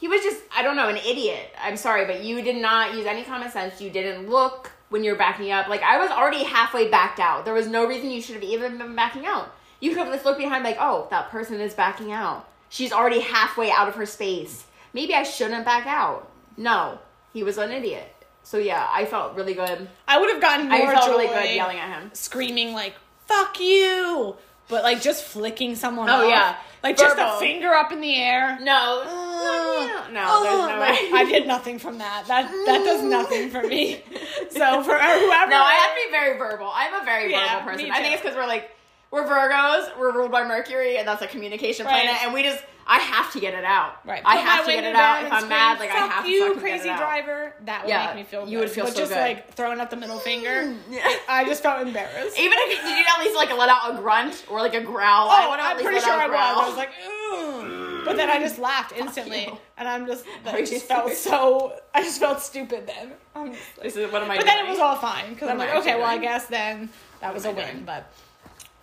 he 0.00 0.08
was 0.08 0.22
just 0.22 0.42
I 0.56 0.62
don't 0.62 0.74
know 0.74 0.88
an 0.88 0.96
idiot. 0.96 1.50
I'm 1.62 1.76
sorry, 1.76 2.04
but 2.04 2.24
you 2.24 2.42
did 2.42 2.56
not 2.56 2.94
use 2.94 3.06
any 3.06 3.22
common 3.22 3.48
sense. 3.50 3.80
You 3.80 3.90
didn't 3.90 4.28
look 4.28 4.72
when 4.94 5.02
you're 5.02 5.16
backing 5.16 5.50
up. 5.50 5.66
Like 5.66 5.82
I 5.82 5.98
was 5.98 6.08
already 6.12 6.44
halfway 6.44 6.88
backed 6.88 7.18
out. 7.18 7.44
There 7.44 7.52
was 7.52 7.66
no 7.66 7.84
reason 7.84 8.12
you 8.12 8.22
should 8.22 8.36
have 8.36 8.44
even 8.44 8.78
been 8.78 8.94
backing 8.94 9.26
out. 9.26 9.52
You 9.80 9.90
could 9.90 9.98
have 9.98 10.12
just 10.12 10.24
looked 10.24 10.38
behind 10.38 10.62
like, 10.62 10.76
oh, 10.78 11.08
that 11.10 11.30
person 11.30 11.60
is 11.60 11.74
backing 11.74 12.12
out. 12.12 12.48
She's 12.68 12.92
already 12.92 13.18
halfway 13.18 13.72
out 13.72 13.88
of 13.88 13.96
her 13.96 14.06
space. 14.06 14.64
Maybe 14.92 15.12
I 15.12 15.24
shouldn't 15.24 15.64
back 15.64 15.88
out. 15.88 16.30
No, 16.56 17.00
he 17.32 17.42
was 17.42 17.58
an 17.58 17.72
idiot. 17.72 18.08
So 18.44 18.58
yeah, 18.58 18.86
I 18.88 19.04
felt 19.04 19.34
really 19.34 19.54
good. 19.54 19.88
I 20.06 20.20
would 20.20 20.30
have 20.30 20.40
gotten 20.40 20.68
more 20.68 20.78
I 20.78 20.94
felt 20.94 21.10
really 21.10 21.26
good 21.26 21.56
yelling 21.56 21.78
at 21.78 22.00
him. 22.00 22.10
screaming 22.12 22.72
like 22.72 22.94
"fuck 23.26 23.58
you," 23.58 24.36
but 24.68 24.84
like 24.84 25.02
just 25.02 25.24
flicking 25.24 25.74
someone. 25.74 26.08
Oh, 26.08 26.22
off. 26.22 26.28
yeah. 26.28 26.56
Like 26.84 26.96
just 26.96 27.18
a 27.18 27.36
finger 27.40 27.72
up 27.72 27.90
in 27.90 28.00
the 28.00 28.14
air. 28.16 28.58
No, 28.60 29.02
Uh, 29.04 30.08
no, 30.12 30.24
oh, 30.28 30.42
there's 30.44 30.76
no 30.76 30.80
way. 30.80 31.10
I 31.20 31.24
did 31.24 31.46
nothing 31.46 31.78
from 31.78 31.98
that. 31.98 32.24
That 32.28 32.48
that 32.66 32.84
does 32.84 33.02
nothing 33.02 33.50
for 33.50 33.62
me. 33.62 34.02
So 34.50 34.82
for 34.84 34.96
whoever, 34.96 35.50
No, 35.50 35.62
I 35.62 35.74
have 35.74 35.90
to 35.96 36.06
be 36.06 36.10
very 36.12 36.38
verbal. 36.38 36.70
I'm 36.72 36.94
a 37.00 37.04
very 37.04 37.32
Yeah, 37.32 37.58
verbal 37.60 37.72
person. 37.72 37.90
I 37.90 38.00
think 38.02 38.14
it's 38.14 38.22
because 38.22 38.36
we're 38.36 38.46
like 38.46 38.70
we're 39.14 39.24
Virgos, 39.28 39.96
we're 39.96 40.12
ruled 40.12 40.32
by 40.32 40.44
Mercury, 40.44 40.96
and 40.98 41.06
that's 41.06 41.22
a 41.22 41.26
communication 41.28 41.86
Right. 41.86 42.02
planet, 42.02 42.22
and 42.24 42.34
we 42.34 42.42
just 42.42 42.62
I 42.86 42.98
have 42.98 43.32
to 43.32 43.40
get 43.40 43.54
it 43.54 43.64
out. 43.64 44.04
Right. 44.06 44.20
I 44.26 44.36
Put 44.36 44.44
have 44.44 44.64
to 44.66 44.72
get 44.72 44.84
it 44.84 44.94
out. 44.94 45.24
If 45.24 45.32
I'm 45.32 45.48
mad, 45.48 45.78
like 45.80 45.88
I 45.90 46.00
"Fuck 46.00 46.10
have 46.10 46.24
to 46.26 46.30
you, 46.30 46.54
crazy 46.56 46.84
get 46.84 46.86
it 46.86 46.90
out. 46.90 46.98
driver. 46.98 47.54
That 47.64 47.84
would 47.84 47.88
Yeah, 47.88 48.06
make 48.08 48.16
me 48.16 48.22
feel. 48.24 48.46
you 48.46 48.58
would 48.58 48.68
feel 48.70 48.84
but 48.84 48.92
so 48.92 48.98
just 49.00 49.12
good. 49.12 49.20
like 49.20 49.54
throwing 49.54 49.80
up 49.80 49.88
the 49.88 49.96
middle 49.96 50.18
finger. 50.30 50.74
Yeah. 50.90 51.08
I 51.26 51.44
just 51.46 51.62
felt 51.62 51.80
embarrassed. 51.86 52.38
Even 52.38 52.58
if 52.60 52.82
did 52.82 52.98
you 52.98 53.04
at 53.08 53.20
least 53.24 53.36
like 53.36 53.56
let 53.56 53.70
out 53.70 53.94
a 53.94 53.96
grunt 54.02 54.44
or 54.50 54.60
like 54.60 54.74
a 54.74 54.82
growl? 54.82 55.28
Oh, 55.28 55.30
I 55.30 55.48
would 55.48 55.60
at 55.60 55.64
I'm 55.64 55.76
least 55.78 55.86
pretty 55.88 56.00
sure 56.04 56.12
I 56.12 56.26
was. 56.26 56.36
I 56.36 56.68
was 56.68 56.76
like, 56.76 56.90
Ugh. 57.32 58.02
but 58.04 58.16
then 58.18 58.28
I 58.28 58.38
just 58.38 58.58
laughed 58.58 58.92
instantly, 58.98 59.48
and 59.78 59.88
I'm 59.88 60.06
just, 60.06 60.26
I 60.46 60.58
you 60.58 60.66
just 60.66 60.84
felt 60.86 61.10
so. 61.12 61.72
I 61.94 62.02
just 62.02 62.20
felt 62.20 62.42
stupid 62.42 62.86
then. 62.86 63.12
I'm 63.34 63.54
just 63.54 63.62
like- 63.78 63.84
This 63.84 63.96
is 63.96 64.12
what 64.12 64.20
am 64.22 64.30
I 64.30 64.36
but 64.36 64.44
doing? 64.44 64.56
then 64.56 64.66
it 64.66 64.68
was 64.68 64.78
all 64.78 64.96
fine 64.96 65.30
because 65.32 65.48
I'm 65.48 65.56
like, 65.56 65.74
okay, 65.76 65.94
well, 65.96 66.04
I 66.04 66.18
guess 66.18 66.46
then 66.48 66.90
that 67.22 67.32
was 67.32 67.46
a 67.46 67.50
win. 67.50 67.64
doing? 67.66 67.84
But, 67.86 68.12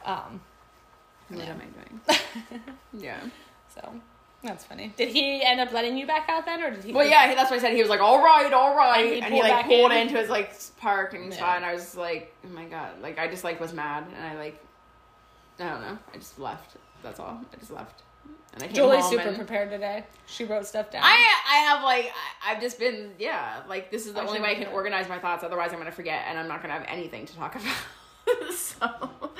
um, 0.05 0.41
What 1.29 1.39
Yeah. 1.39 1.45
am 1.51 1.61
I 1.61 2.13
doing? 2.13 2.19
Yeah. 2.93 3.19
so 3.73 3.93
that's 4.43 4.65
funny. 4.65 4.91
Did 4.97 5.09
he 5.09 5.43
end 5.43 5.59
up 5.59 5.71
letting 5.71 5.95
you 5.97 6.07
back 6.07 6.27
out 6.27 6.45
then, 6.45 6.63
or 6.63 6.71
did 6.71 6.83
he? 6.83 6.91
Well, 6.93 7.05
yeah, 7.07 7.33
that's 7.35 7.51
what 7.51 7.59
I 7.59 7.61
said. 7.61 7.73
He 7.73 7.81
was 7.81 7.89
like, 7.89 7.99
"All 8.01 8.23
right, 8.23 8.51
all 8.51 8.75
right," 8.75 9.05
And 9.05 9.13
he 9.13 9.21
and 9.21 9.33
he, 9.35 9.41
like 9.41 9.65
pulled 9.67 9.91
in? 9.91 9.99
into 10.07 10.17
his 10.17 10.29
like 10.29 10.51
parking 10.77 11.25
Yeah. 11.31 11.37
spot, 11.37 11.57
and 11.57 11.65
I 11.65 11.73
was 11.73 11.95
like, 11.95 12.33
"Oh 12.43 12.49
my 12.49 12.65
god!" 12.65 12.99
Like 13.01 13.19
I 13.19 13.27
just 13.27 13.43
like 13.43 13.59
was 13.59 13.71
mad, 13.71 14.05
and 14.17 14.25
I 14.25 14.35
like, 14.35 14.59
I 15.59 15.69
don't 15.69 15.81
know, 15.81 15.97
I 16.13 16.17
just 16.17 16.39
left. 16.39 16.75
That's 17.03 17.19
all. 17.19 17.39
I 17.53 17.57
just 17.57 17.69
left, 17.71 18.01
and 18.55 18.63
I 18.63 18.65
came 18.65 18.75
Julie's 18.75 19.05
super 19.07 19.27
and- 19.27 19.37
prepared 19.37 19.69
today. 19.69 20.05
She 20.25 20.43
wrote 20.45 20.65
stuff 20.65 20.89
down. 20.89 21.03
I 21.05 21.23
I 21.47 21.55
have 21.69 21.83
like 21.83 22.11
I, 22.43 22.51
I've 22.53 22.61
just 22.61 22.79
been 22.79 23.11
yeah 23.19 23.61
like 23.69 23.91
this 23.91 24.07
is 24.07 24.13
the 24.13 24.21
I 24.21 24.25
only 24.25 24.41
way 24.41 24.51
I 24.51 24.55
can 24.55 24.73
organize 24.73 25.07
my 25.07 25.19
thoughts. 25.19 25.43
Otherwise, 25.43 25.71
I'm 25.71 25.77
gonna 25.77 25.91
forget, 25.91 26.23
and 26.27 26.39
I'm 26.39 26.47
not 26.47 26.63
gonna 26.63 26.73
have 26.73 26.85
anything 26.87 27.27
to 27.27 27.35
talk 27.35 27.55
about. 27.61 28.53
so, 28.55 29.31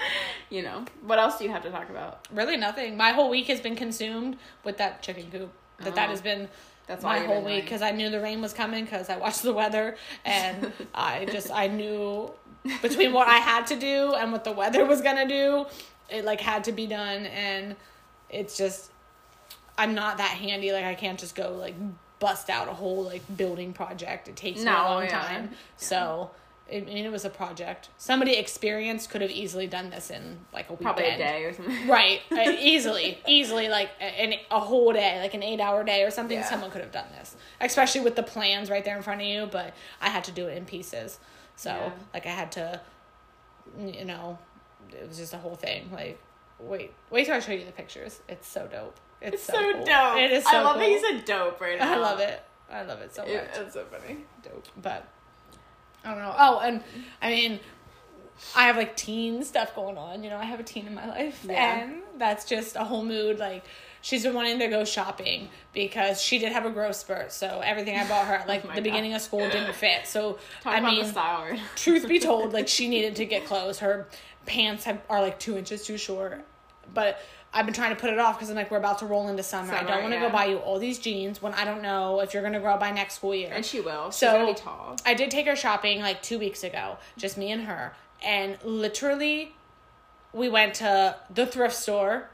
you 0.52 0.62
know, 0.62 0.86
what 1.02 1.18
else 1.18 1.38
do 1.38 1.46
you 1.46 1.50
have 1.50 1.64
to 1.64 1.72
talk 1.72 1.90
about? 1.90 2.28
really 2.32 2.58
nothing. 2.58 2.96
My 2.98 3.12
whole 3.12 3.30
week 3.30 3.48
has 3.48 3.60
been 3.62 3.76
consumed 3.76 4.38
with 4.64 4.78
that 4.78 5.02
chicken 5.02 5.32
coop. 5.32 5.52
That 5.80 5.96
that 5.96 6.10
Oh. 6.10 6.12
has 6.12 6.22
been 6.22 6.48
That's 6.88 7.04
my 7.04 7.20
whole 7.20 7.42
week 7.42 7.64
because 7.64 7.82
I 7.82 7.92
knew 7.92 8.10
the 8.10 8.20
rain 8.20 8.42
was 8.42 8.54
coming 8.54 8.84
because 8.84 9.10
I 9.10 9.16
watched 9.18 9.44
the 9.44 9.54
weather 9.54 9.96
and 10.26 10.72
I 10.94 11.26
just 11.26 11.50
I 11.50 11.68
knew 11.68 12.32
between 12.82 13.14
what 13.14 13.28
I 13.28 13.38
had 13.38 13.66
to 13.68 13.76
do 13.78 14.14
and 14.14 14.32
what 14.32 14.44
the 14.44 14.52
weather 14.52 14.86
was 14.86 15.02
gonna 15.02 15.28
do, 15.28 15.66
it 16.10 16.26
like 16.26 16.42
had 16.42 16.66
to 16.66 16.72
be 16.74 16.86
done 16.86 17.26
and 17.28 17.76
it's 18.30 18.58
just 18.58 18.92
I'm 19.78 19.96
not 19.96 20.18
that 20.18 20.32
handy. 20.32 20.74
Like 20.74 20.84
I 20.86 20.96
can't 20.96 21.18
just 21.20 21.34
go 21.34 21.56
like 21.56 21.76
bust 22.20 22.50
out 22.50 22.68
a 22.68 22.74
whole 22.74 23.04
like 23.04 23.24
building 23.38 23.72
project. 23.74 24.28
It 24.28 24.36
takes 24.36 24.60
me 24.62 24.68
a 24.70 24.74
long 24.74 25.04
yeah. 25.06 25.22
time. 25.22 25.50
So. 25.78 26.32
I 26.72 26.80
mean, 26.82 27.06
it 27.06 27.12
was 27.12 27.26
a 27.26 27.30
project. 27.30 27.90
Somebody 27.98 28.34
experienced 28.38 29.10
could 29.10 29.22
have 29.22 29.32
easily 29.32 29.68
done 29.68 29.90
this 29.90 30.10
in 30.10 30.40
like 30.54 30.70
a 30.70 30.74
weekend. 30.74 30.86
Probably 30.86 31.06
a 31.10 31.18
day 31.18 31.44
or 31.44 31.54
something. 31.54 31.88
Right, 31.88 32.22
uh, 32.32 32.36
easily, 32.60 33.20
easily, 33.28 33.68
like 33.68 33.90
a- 34.00 34.04
an, 34.04 34.34
a 34.50 34.60
whole 34.60 34.94
day, 34.94 35.20
like 35.20 35.34
an 35.34 35.44
eight-hour 35.44 35.84
day 35.84 36.04
or 36.04 36.12
something. 36.12 36.38
Yeah. 36.38 36.50
Someone 36.50 36.72
could 36.72 36.82
have 36.82 36.92
done 36.92 37.08
this, 37.18 37.36
especially 37.60 38.02
with 38.02 38.16
the 38.16 38.24
plans 38.24 38.70
right 38.70 38.86
there 38.86 38.96
in 38.96 39.04
front 39.04 39.22
of 39.22 39.28
you. 39.28 39.48
But 39.52 39.74
I 40.00 40.10
had 40.10 40.24
to 40.26 40.32
do 40.32 40.48
it 40.48 40.58
in 40.58 40.66
pieces, 40.66 41.20
so 41.56 41.70
Yeah. 41.72 41.92
like 42.14 42.26
I 42.26 42.30
had 42.30 42.52
to, 42.54 42.80
you 43.80 44.06
know, 44.06 44.38
it 44.92 45.08
was 45.08 45.18
just 45.18 45.34
a 45.34 45.38
whole 45.38 45.56
thing. 45.56 45.90
Like, 45.92 46.20
wait, 46.60 46.94
wait 47.10 47.26
till 47.26 47.36
I 47.36 47.40
show 47.40 47.52
you 47.54 47.66
the 47.66 47.72
pictures. 47.72 48.22
It's 48.30 48.48
so 48.48 48.68
dope. 48.68 48.98
It's, 49.22 49.36
It's 49.36 49.44
so, 49.44 49.54
cool. 49.74 49.86
dope. 49.86 50.18
It 50.18 50.32
is. 50.32 50.44
So 50.46 50.52
I 50.58 50.62
love 50.62 50.74
cool. 50.76 50.82
that 50.84 50.90
you 50.92 51.00
said 51.00 51.26
dope 51.26 51.62
right 51.62 51.78
now. 51.80 51.94
I 51.94 51.98
love 51.98 52.20
it. 52.20 52.42
I 52.72 52.84
love 52.84 53.02
it 53.02 53.14
so 53.14 53.22
much. 53.24 53.32
It- 53.32 53.50
it's 53.58 53.74
so 53.74 53.84
funny. 53.86 54.18
Dope, 54.44 54.66
but 54.82 55.06
I 56.04 56.10
don't 56.10 56.20
know. 56.20 56.36
Oh, 56.38 56.60
and 56.60 56.84
I 57.22 57.30
mean, 57.30 57.60
I 58.56 58.64
have 58.68 58.78
like 58.78 58.96
teen 58.96 59.44
stuff 59.44 59.76
going 59.76 59.98
on. 59.98 60.24
You 60.24 60.30
know, 60.30 60.38
I 60.38 60.44
have 60.46 60.60
a 60.60 60.64
teen 60.64 60.88
in 60.88 60.96
my 60.96 61.08
life, 61.08 61.46
Yeah. 61.48 61.80
and 61.84 62.02
that's 62.18 62.46
just 62.46 62.76
a 62.76 62.84
whole 62.84 63.04
mood. 63.06 63.38
Like 63.40 63.64
she's 64.02 64.24
been 64.24 64.34
wanting 64.34 64.58
to 64.60 64.68
go 64.68 64.84
shopping 64.84 65.50
because 65.74 66.20
she 66.22 66.40
did 66.40 66.52
have 66.52 66.66
a 66.66 66.72
growth 66.72 66.96
spurt. 66.96 67.32
So 67.32 67.62
everything 67.64 67.98
I 67.98 68.08
bought 68.08 68.26
her 68.28 68.34
at 68.36 68.48
like 68.48 68.62
Oh 68.66 68.68
the 68.70 68.74
God. 68.76 68.84
beginning 68.84 69.14
of 69.14 69.22
school 69.22 69.48
didn't 69.50 69.74
fit. 69.76 70.08
So 70.08 70.40
Talk 70.64 70.76
I 70.76 70.80
mean, 70.82 71.04
the 71.04 71.12
style 71.12 71.42
word. 71.42 71.60
truth 71.76 72.08
be 72.08 72.20
told, 72.20 72.52
like 72.54 72.68
she 72.68 72.88
needed 72.88 73.16
to 73.18 73.26
get 73.26 73.46
clothes. 73.46 73.80
Her 73.80 74.08
pants 74.48 74.86
have, 74.86 75.00
are 75.10 75.22
like 75.22 75.40
two 75.40 75.56
inches 75.58 75.86
too 75.86 75.98
short. 75.98 76.44
But 76.94 77.20
I've 77.54 77.66
been 77.66 77.74
trying 77.74 77.94
to 77.94 78.00
put 78.00 78.10
it 78.12 78.18
off 78.20 78.38
because 78.38 78.50
I'm 78.50 78.56
like, 78.56 78.72
we're 78.72 78.78
about 78.78 79.00
to 79.00 79.06
roll 79.06 79.28
into 79.28 79.44
summer. 79.44 79.74
I 79.74 79.84
don't 79.84 80.02
want 80.04 80.14
to 80.14 80.20
yeah. 80.20 80.28
go 80.28 80.32
buy 80.32 80.46
you 80.46 80.58
all 80.58 80.80
these 80.80 81.00
jeans 81.00 81.42
when 81.42 81.54
I 81.54 81.66
don't 81.66 81.82
know 81.82 82.22
if 82.22 82.34
you're 82.34 82.44
gonna 82.44 82.62
grow 82.62 82.78
by 82.78 82.92
next 82.92 83.16
school 83.16 83.36
year. 83.36 83.52
And 83.54 83.66
she 83.66 83.82
will. 83.82 84.06
She's 84.12 84.20
So- 84.20 84.32
gonna 84.32 84.46
be 84.48 84.54
tall. 84.54 84.96
I 85.06 85.14
did 85.14 85.30
take 85.32 85.48
her 85.48 85.56
shopping 85.56 86.00
like 86.02 86.22
two 86.22 86.40
weeks 86.40 86.64
ago, 86.64 86.98
just 87.18 87.38
me 87.38 87.52
and 87.52 87.64
her, 87.66 87.94
and 88.24 88.58
literally, 88.64 89.54
we 90.32 90.48
went 90.48 90.76
to 90.76 91.18
the 91.30 91.46
thrift 91.46 91.76
store, 91.76 92.30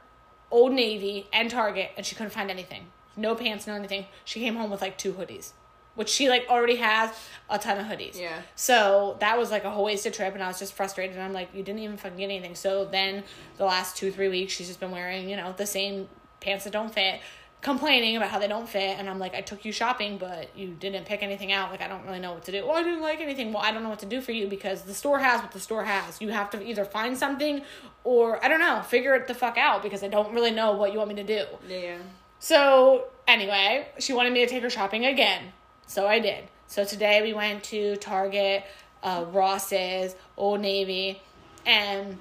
Old 0.51 0.71
Navy, 0.71 1.27
and 1.33 1.49
Target, 1.49 1.91
and 1.97 2.05
she 2.05 2.13
couldn't 2.13 2.31
find 2.31 2.51
anything. 2.51 2.87
No 3.15 3.33
pants, 3.33 3.65
no 3.65 3.73
anything. 3.73 4.05
She 4.23 4.39
came 4.39 4.55
home 4.55 4.69
with 4.69 4.81
like 4.81 4.97
two 4.99 5.13
hoodies, 5.13 5.53
which 5.97 6.09
she 6.09 6.29
like 6.29 6.45
already 6.47 6.75
has 6.75 7.11
a 7.49 7.57
ton 7.57 7.79
of 7.79 7.87
hoodies. 7.87 8.19
Yeah. 8.19 8.41
So 8.55 9.17
that 9.19 9.35
was 9.35 9.49
like 9.49 9.63
a 9.63 9.69
whole 9.71 9.85
wasted 9.85 10.13
trip, 10.13 10.35
and 10.35 10.43
I 10.43 10.47
was 10.47 10.59
just 10.59 10.73
frustrated. 10.73 11.15
And 11.15 11.25
I'm 11.25 11.33
like, 11.33 11.49
you 11.55 11.63
didn't 11.63 11.79
even 11.79 11.97
fucking 11.97 12.17
get 12.17 12.25
anything. 12.25 12.53
So 12.53 12.85
then 12.85 13.23
the 13.57 13.65
last 13.65 13.97
two 13.97 14.11
three 14.11 14.29
weeks, 14.29 14.53
she's 14.53 14.67
just 14.67 14.79
been 14.79 14.91
wearing 14.91 15.27
you 15.27 15.35
know 15.35 15.53
the 15.57 15.65
same 15.65 16.07
pants 16.39 16.65
that 16.65 16.73
don't 16.73 16.93
fit, 16.93 17.19
complaining 17.61 18.15
about 18.15 18.29
how 18.29 18.37
they 18.37 18.47
don't 18.47 18.69
fit. 18.69 18.99
And 18.99 19.09
I'm 19.09 19.17
like, 19.17 19.33
I 19.33 19.41
took 19.41 19.65
you 19.65 19.71
shopping, 19.71 20.19
but 20.19 20.55
you 20.55 20.67
didn't 20.79 21.05
pick 21.05 21.23
anything 21.23 21.51
out. 21.51 21.71
Like 21.71 21.81
I 21.81 21.87
don't 21.87 22.05
really 22.05 22.19
know 22.19 22.33
what 22.33 22.45
to 22.45 22.51
do. 22.51 22.63
Well, 22.67 22.75
I 22.75 22.83
didn't 22.83 23.01
like 23.01 23.19
anything. 23.19 23.51
Well, 23.51 23.63
I 23.63 23.71
don't 23.71 23.81
know 23.81 23.89
what 23.89 23.99
to 23.99 24.05
do 24.05 24.21
for 24.21 24.33
you 24.33 24.47
because 24.47 24.83
the 24.83 24.93
store 24.93 25.17
has 25.17 25.41
what 25.41 25.51
the 25.51 25.59
store 25.59 25.83
has. 25.83 26.21
You 26.21 26.29
have 26.29 26.51
to 26.51 26.63
either 26.63 26.85
find 26.85 27.17
something 27.17 27.63
or 28.03 28.43
I 28.45 28.49
don't 28.49 28.59
know, 28.59 28.83
figure 28.83 29.15
it 29.15 29.27
the 29.27 29.33
fuck 29.33 29.57
out 29.57 29.81
because 29.81 30.03
I 30.03 30.09
don't 30.09 30.31
really 30.31 30.51
know 30.51 30.73
what 30.73 30.91
you 30.91 30.99
want 30.99 31.09
me 31.09 31.15
to 31.15 31.23
do. 31.23 31.45
Yeah. 31.67 31.97
So 32.37 33.07
anyway, 33.27 33.87
she 33.97 34.13
wanted 34.13 34.33
me 34.33 34.45
to 34.45 34.47
take 34.47 34.61
her 34.61 34.69
shopping 34.69 35.05
again. 35.05 35.53
So 35.87 36.05
I 36.07 36.19
did. 36.19 36.45
So 36.67 36.83
today 36.83 37.21
we 37.21 37.33
went 37.33 37.63
to 37.65 37.95
Target, 37.95 38.63
uh, 39.01 39.25
Ross's, 39.31 40.15
Old 40.35 40.59
Navy, 40.59 41.21
and 41.65 42.17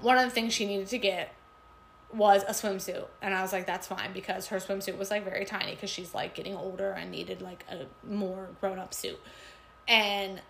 one 0.00 0.18
of 0.18 0.24
the 0.24 0.30
things 0.30 0.54
she 0.54 0.66
needed 0.66 0.86
to 0.88 0.98
get 0.98 1.34
was 2.12 2.42
a 2.44 2.52
swimsuit. 2.52 3.06
And 3.20 3.34
I 3.34 3.42
was 3.42 3.52
like, 3.52 3.66
that's 3.66 3.86
fine 3.86 4.12
because 4.12 4.48
her 4.48 4.58
swimsuit 4.58 4.98
was 4.98 5.10
like 5.10 5.24
very 5.24 5.44
tiny 5.44 5.72
because 5.72 5.90
she's 5.90 6.14
like 6.14 6.34
getting 6.34 6.54
older 6.54 6.92
and 6.92 7.10
needed 7.10 7.42
like 7.42 7.64
a 7.70 7.86
more 8.06 8.50
grown 8.60 8.78
up 8.78 8.94
suit. 8.94 9.18
And 9.88 10.40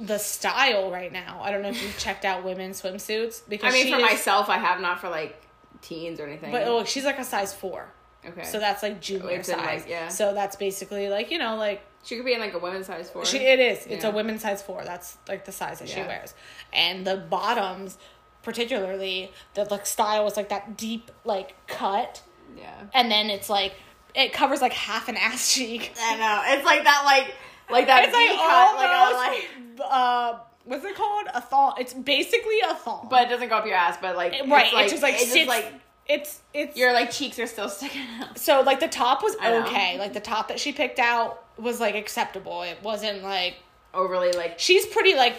the 0.00 0.18
style 0.18 0.90
right 0.90 1.12
now, 1.12 1.40
I 1.42 1.50
don't 1.50 1.62
know 1.62 1.68
if 1.68 1.82
you've 1.82 1.98
checked 1.98 2.24
out 2.24 2.44
women's 2.44 2.80
swimsuits 2.80 3.42
because 3.48 3.72
I 3.72 3.76
mean, 3.76 3.92
for 3.92 3.98
is- 3.98 4.02
myself, 4.02 4.48
I 4.48 4.58
have 4.58 4.80
not 4.80 5.00
for 5.00 5.08
like 5.08 5.40
teens 5.82 6.20
or 6.20 6.26
anything. 6.26 6.52
but 6.52 6.62
oh, 6.66 6.84
she's 6.84 7.04
like 7.04 7.18
a 7.18 7.24
size 7.24 7.52
four. 7.52 7.88
Okay. 8.26 8.44
So 8.44 8.58
that's 8.58 8.82
like 8.82 9.00
junior 9.00 9.30
It's 9.30 9.48
size. 9.48 9.82
like, 9.82 9.88
yeah. 9.88 10.08
So 10.08 10.34
that's 10.34 10.56
basically 10.56 11.08
like 11.08 11.30
you 11.30 11.38
know 11.38 11.56
like 11.56 11.82
she 12.04 12.16
could 12.16 12.24
be 12.24 12.32
in 12.34 12.40
like 12.40 12.54
a 12.54 12.58
women's 12.58 12.86
size 12.86 13.10
four. 13.10 13.24
she 13.24 13.38
it 13.38 13.60
is. 13.60 13.86
It's 13.86 14.04
a 14.04 14.10
women's 14.10 14.42
size 14.42 14.62
four. 14.62 14.82
That's 14.84 15.16
like 15.28 15.44
the 15.44 15.52
size 15.52 15.78
that 15.80 15.88
she 15.88 16.00
wears, 16.00 16.34
and 16.72 17.06
the 17.06 17.16
bottoms, 17.16 17.96
particularly 18.42 19.30
the 19.54 19.64
like 19.64 19.86
style 19.86 20.24
was 20.24 20.36
like 20.36 20.48
that 20.50 20.76
deep 20.76 21.10
like 21.24 21.54
cut, 21.66 22.22
yeah. 22.56 22.70
and 22.94 23.10
then 23.10 23.30
it's 23.30 23.48
like 23.48 23.74
it 24.14 24.32
covers 24.32 24.60
like 24.60 24.72
half 24.72 25.08
an 25.08 25.16
ass 25.16 25.54
cheek. 25.54 25.92
I 26.00 26.16
know. 26.16 26.42
It's 26.56 26.64
like 26.66 26.84
that, 26.84 27.02
like, 27.06 27.34
like 27.70 27.86
that. 27.86 28.04
It's 28.04 28.12
like 28.12 28.28
cut, 28.28 28.76
like, 28.76 28.90
on, 28.90 29.14
almost 29.14 29.78
like, 29.78 29.90
uh 29.90 30.38
what's 30.64 30.84
it 30.84 30.94
called 30.94 31.26
a 31.34 31.40
thong? 31.40 31.74
It's 31.78 31.94
basically 31.94 32.60
a 32.68 32.74
thong, 32.74 33.08
but 33.10 33.22
it 33.26 33.30
doesn't 33.30 33.48
go 33.48 33.56
up 33.56 33.66
your 33.66 33.74
ass. 33.74 33.96
But 34.00 34.16
like, 34.16 34.34
It- 34.34 34.48
right? 34.48 34.66
it's, 34.66 34.74
like, 34.74 34.86
it 34.86 34.90
just 34.90 35.02
like 35.02 35.14
it's 35.14 35.32
sits. 35.32 35.48
like 35.48 35.72
it's 36.08 36.40
it's 36.52 36.76
your 36.76 36.92
like 36.92 37.10
cheeks 37.10 37.38
are 37.38 37.46
still 37.46 37.68
sticking 37.68 38.02
out. 38.20 38.38
So 38.38 38.60
like 38.62 38.80
the 38.80 38.88
top 38.88 39.22
was 39.22 39.36
okay. 39.36 39.98
Like 39.98 40.12
the 40.12 40.20
top 40.20 40.48
that 40.48 40.58
she 40.60 40.72
picked 40.72 40.98
out 40.98 41.44
was 41.58 41.80
like 41.80 41.94
acceptable. 41.94 42.62
It 42.62 42.78
wasn't 42.82 43.22
like 43.22 43.56
Overly 43.94 44.32
like 44.32 44.58
she's 44.58 44.86
pretty 44.86 45.14
like 45.14 45.36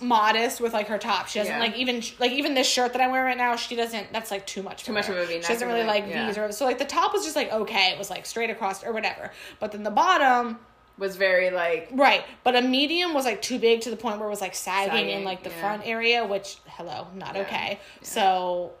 modest 0.00 0.60
with 0.60 0.72
like 0.72 0.88
her 0.88 0.98
top. 0.98 1.28
She 1.28 1.38
doesn't 1.38 1.52
Yeah. 1.54 1.58
like 1.60 1.76
even 1.76 2.02
like 2.18 2.32
even 2.32 2.54
this 2.54 2.68
shirt 2.68 2.92
that 2.92 3.00
I'm 3.02 3.10
wearing 3.10 3.26
right 3.26 3.36
now. 3.36 3.56
She 3.56 3.74
doesn't. 3.76 4.12
That's 4.12 4.30
like 4.30 4.46
too 4.46 4.62
much. 4.62 4.82
Too 4.82 4.86
for 4.86 4.92
much 4.92 5.06
her. 5.06 5.14
of 5.14 5.20
a 5.20 5.26
V-neck 5.26 5.44
She 5.44 5.52
doesn't 5.52 5.66
really 5.66 5.84
like 5.84 6.04
something, 6.04 6.26
V's 6.26 6.38
or 6.38 6.52
so 6.52 6.64
like 6.64 6.78
the 6.78 6.84
top 6.84 7.12
was 7.12 7.24
just 7.24 7.36
like 7.36 7.50
okay. 7.52 7.90
It 7.92 7.98
was 7.98 8.10
like 8.10 8.26
straight 8.26 8.50
across 8.50 8.84
or 8.84 8.92
whatever. 8.92 9.30
But 9.58 9.72
then 9.72 9.82
the 9.84 9.90
bottom. 9.90 10.58
was 10.98 11.16
very 11.16 11.50
like 11.50 11.88
Right, 11.92 12.24
but 12.44 12.54
a 12.54 12.62
medium 12.62 13.14
was 13.14 13.24
like 13.24 13.40
too 13.42 13.58
big 13.58 13.80
to 13.82 13.90
the 13.90 13.96
point 13.96 14.18
where 14.18 14.26
it 14.28 14.30
was 14.30 14.40
like 14.40 14.54
sagging, 14.54 15.08
in 15.10 15.24
like 15.24 15.42
the 15.42 15.50
yeah. 15.50 15.60
front 15.60 15.82
area, 15.86 16.26
which 16.26 16.58
hello, 16.66 17.06
not 17.14 17.34
Yeah, 17.34 17.42
okay. 17.42 17.68
yeah. 17.70 18.06
So 18.06 18.72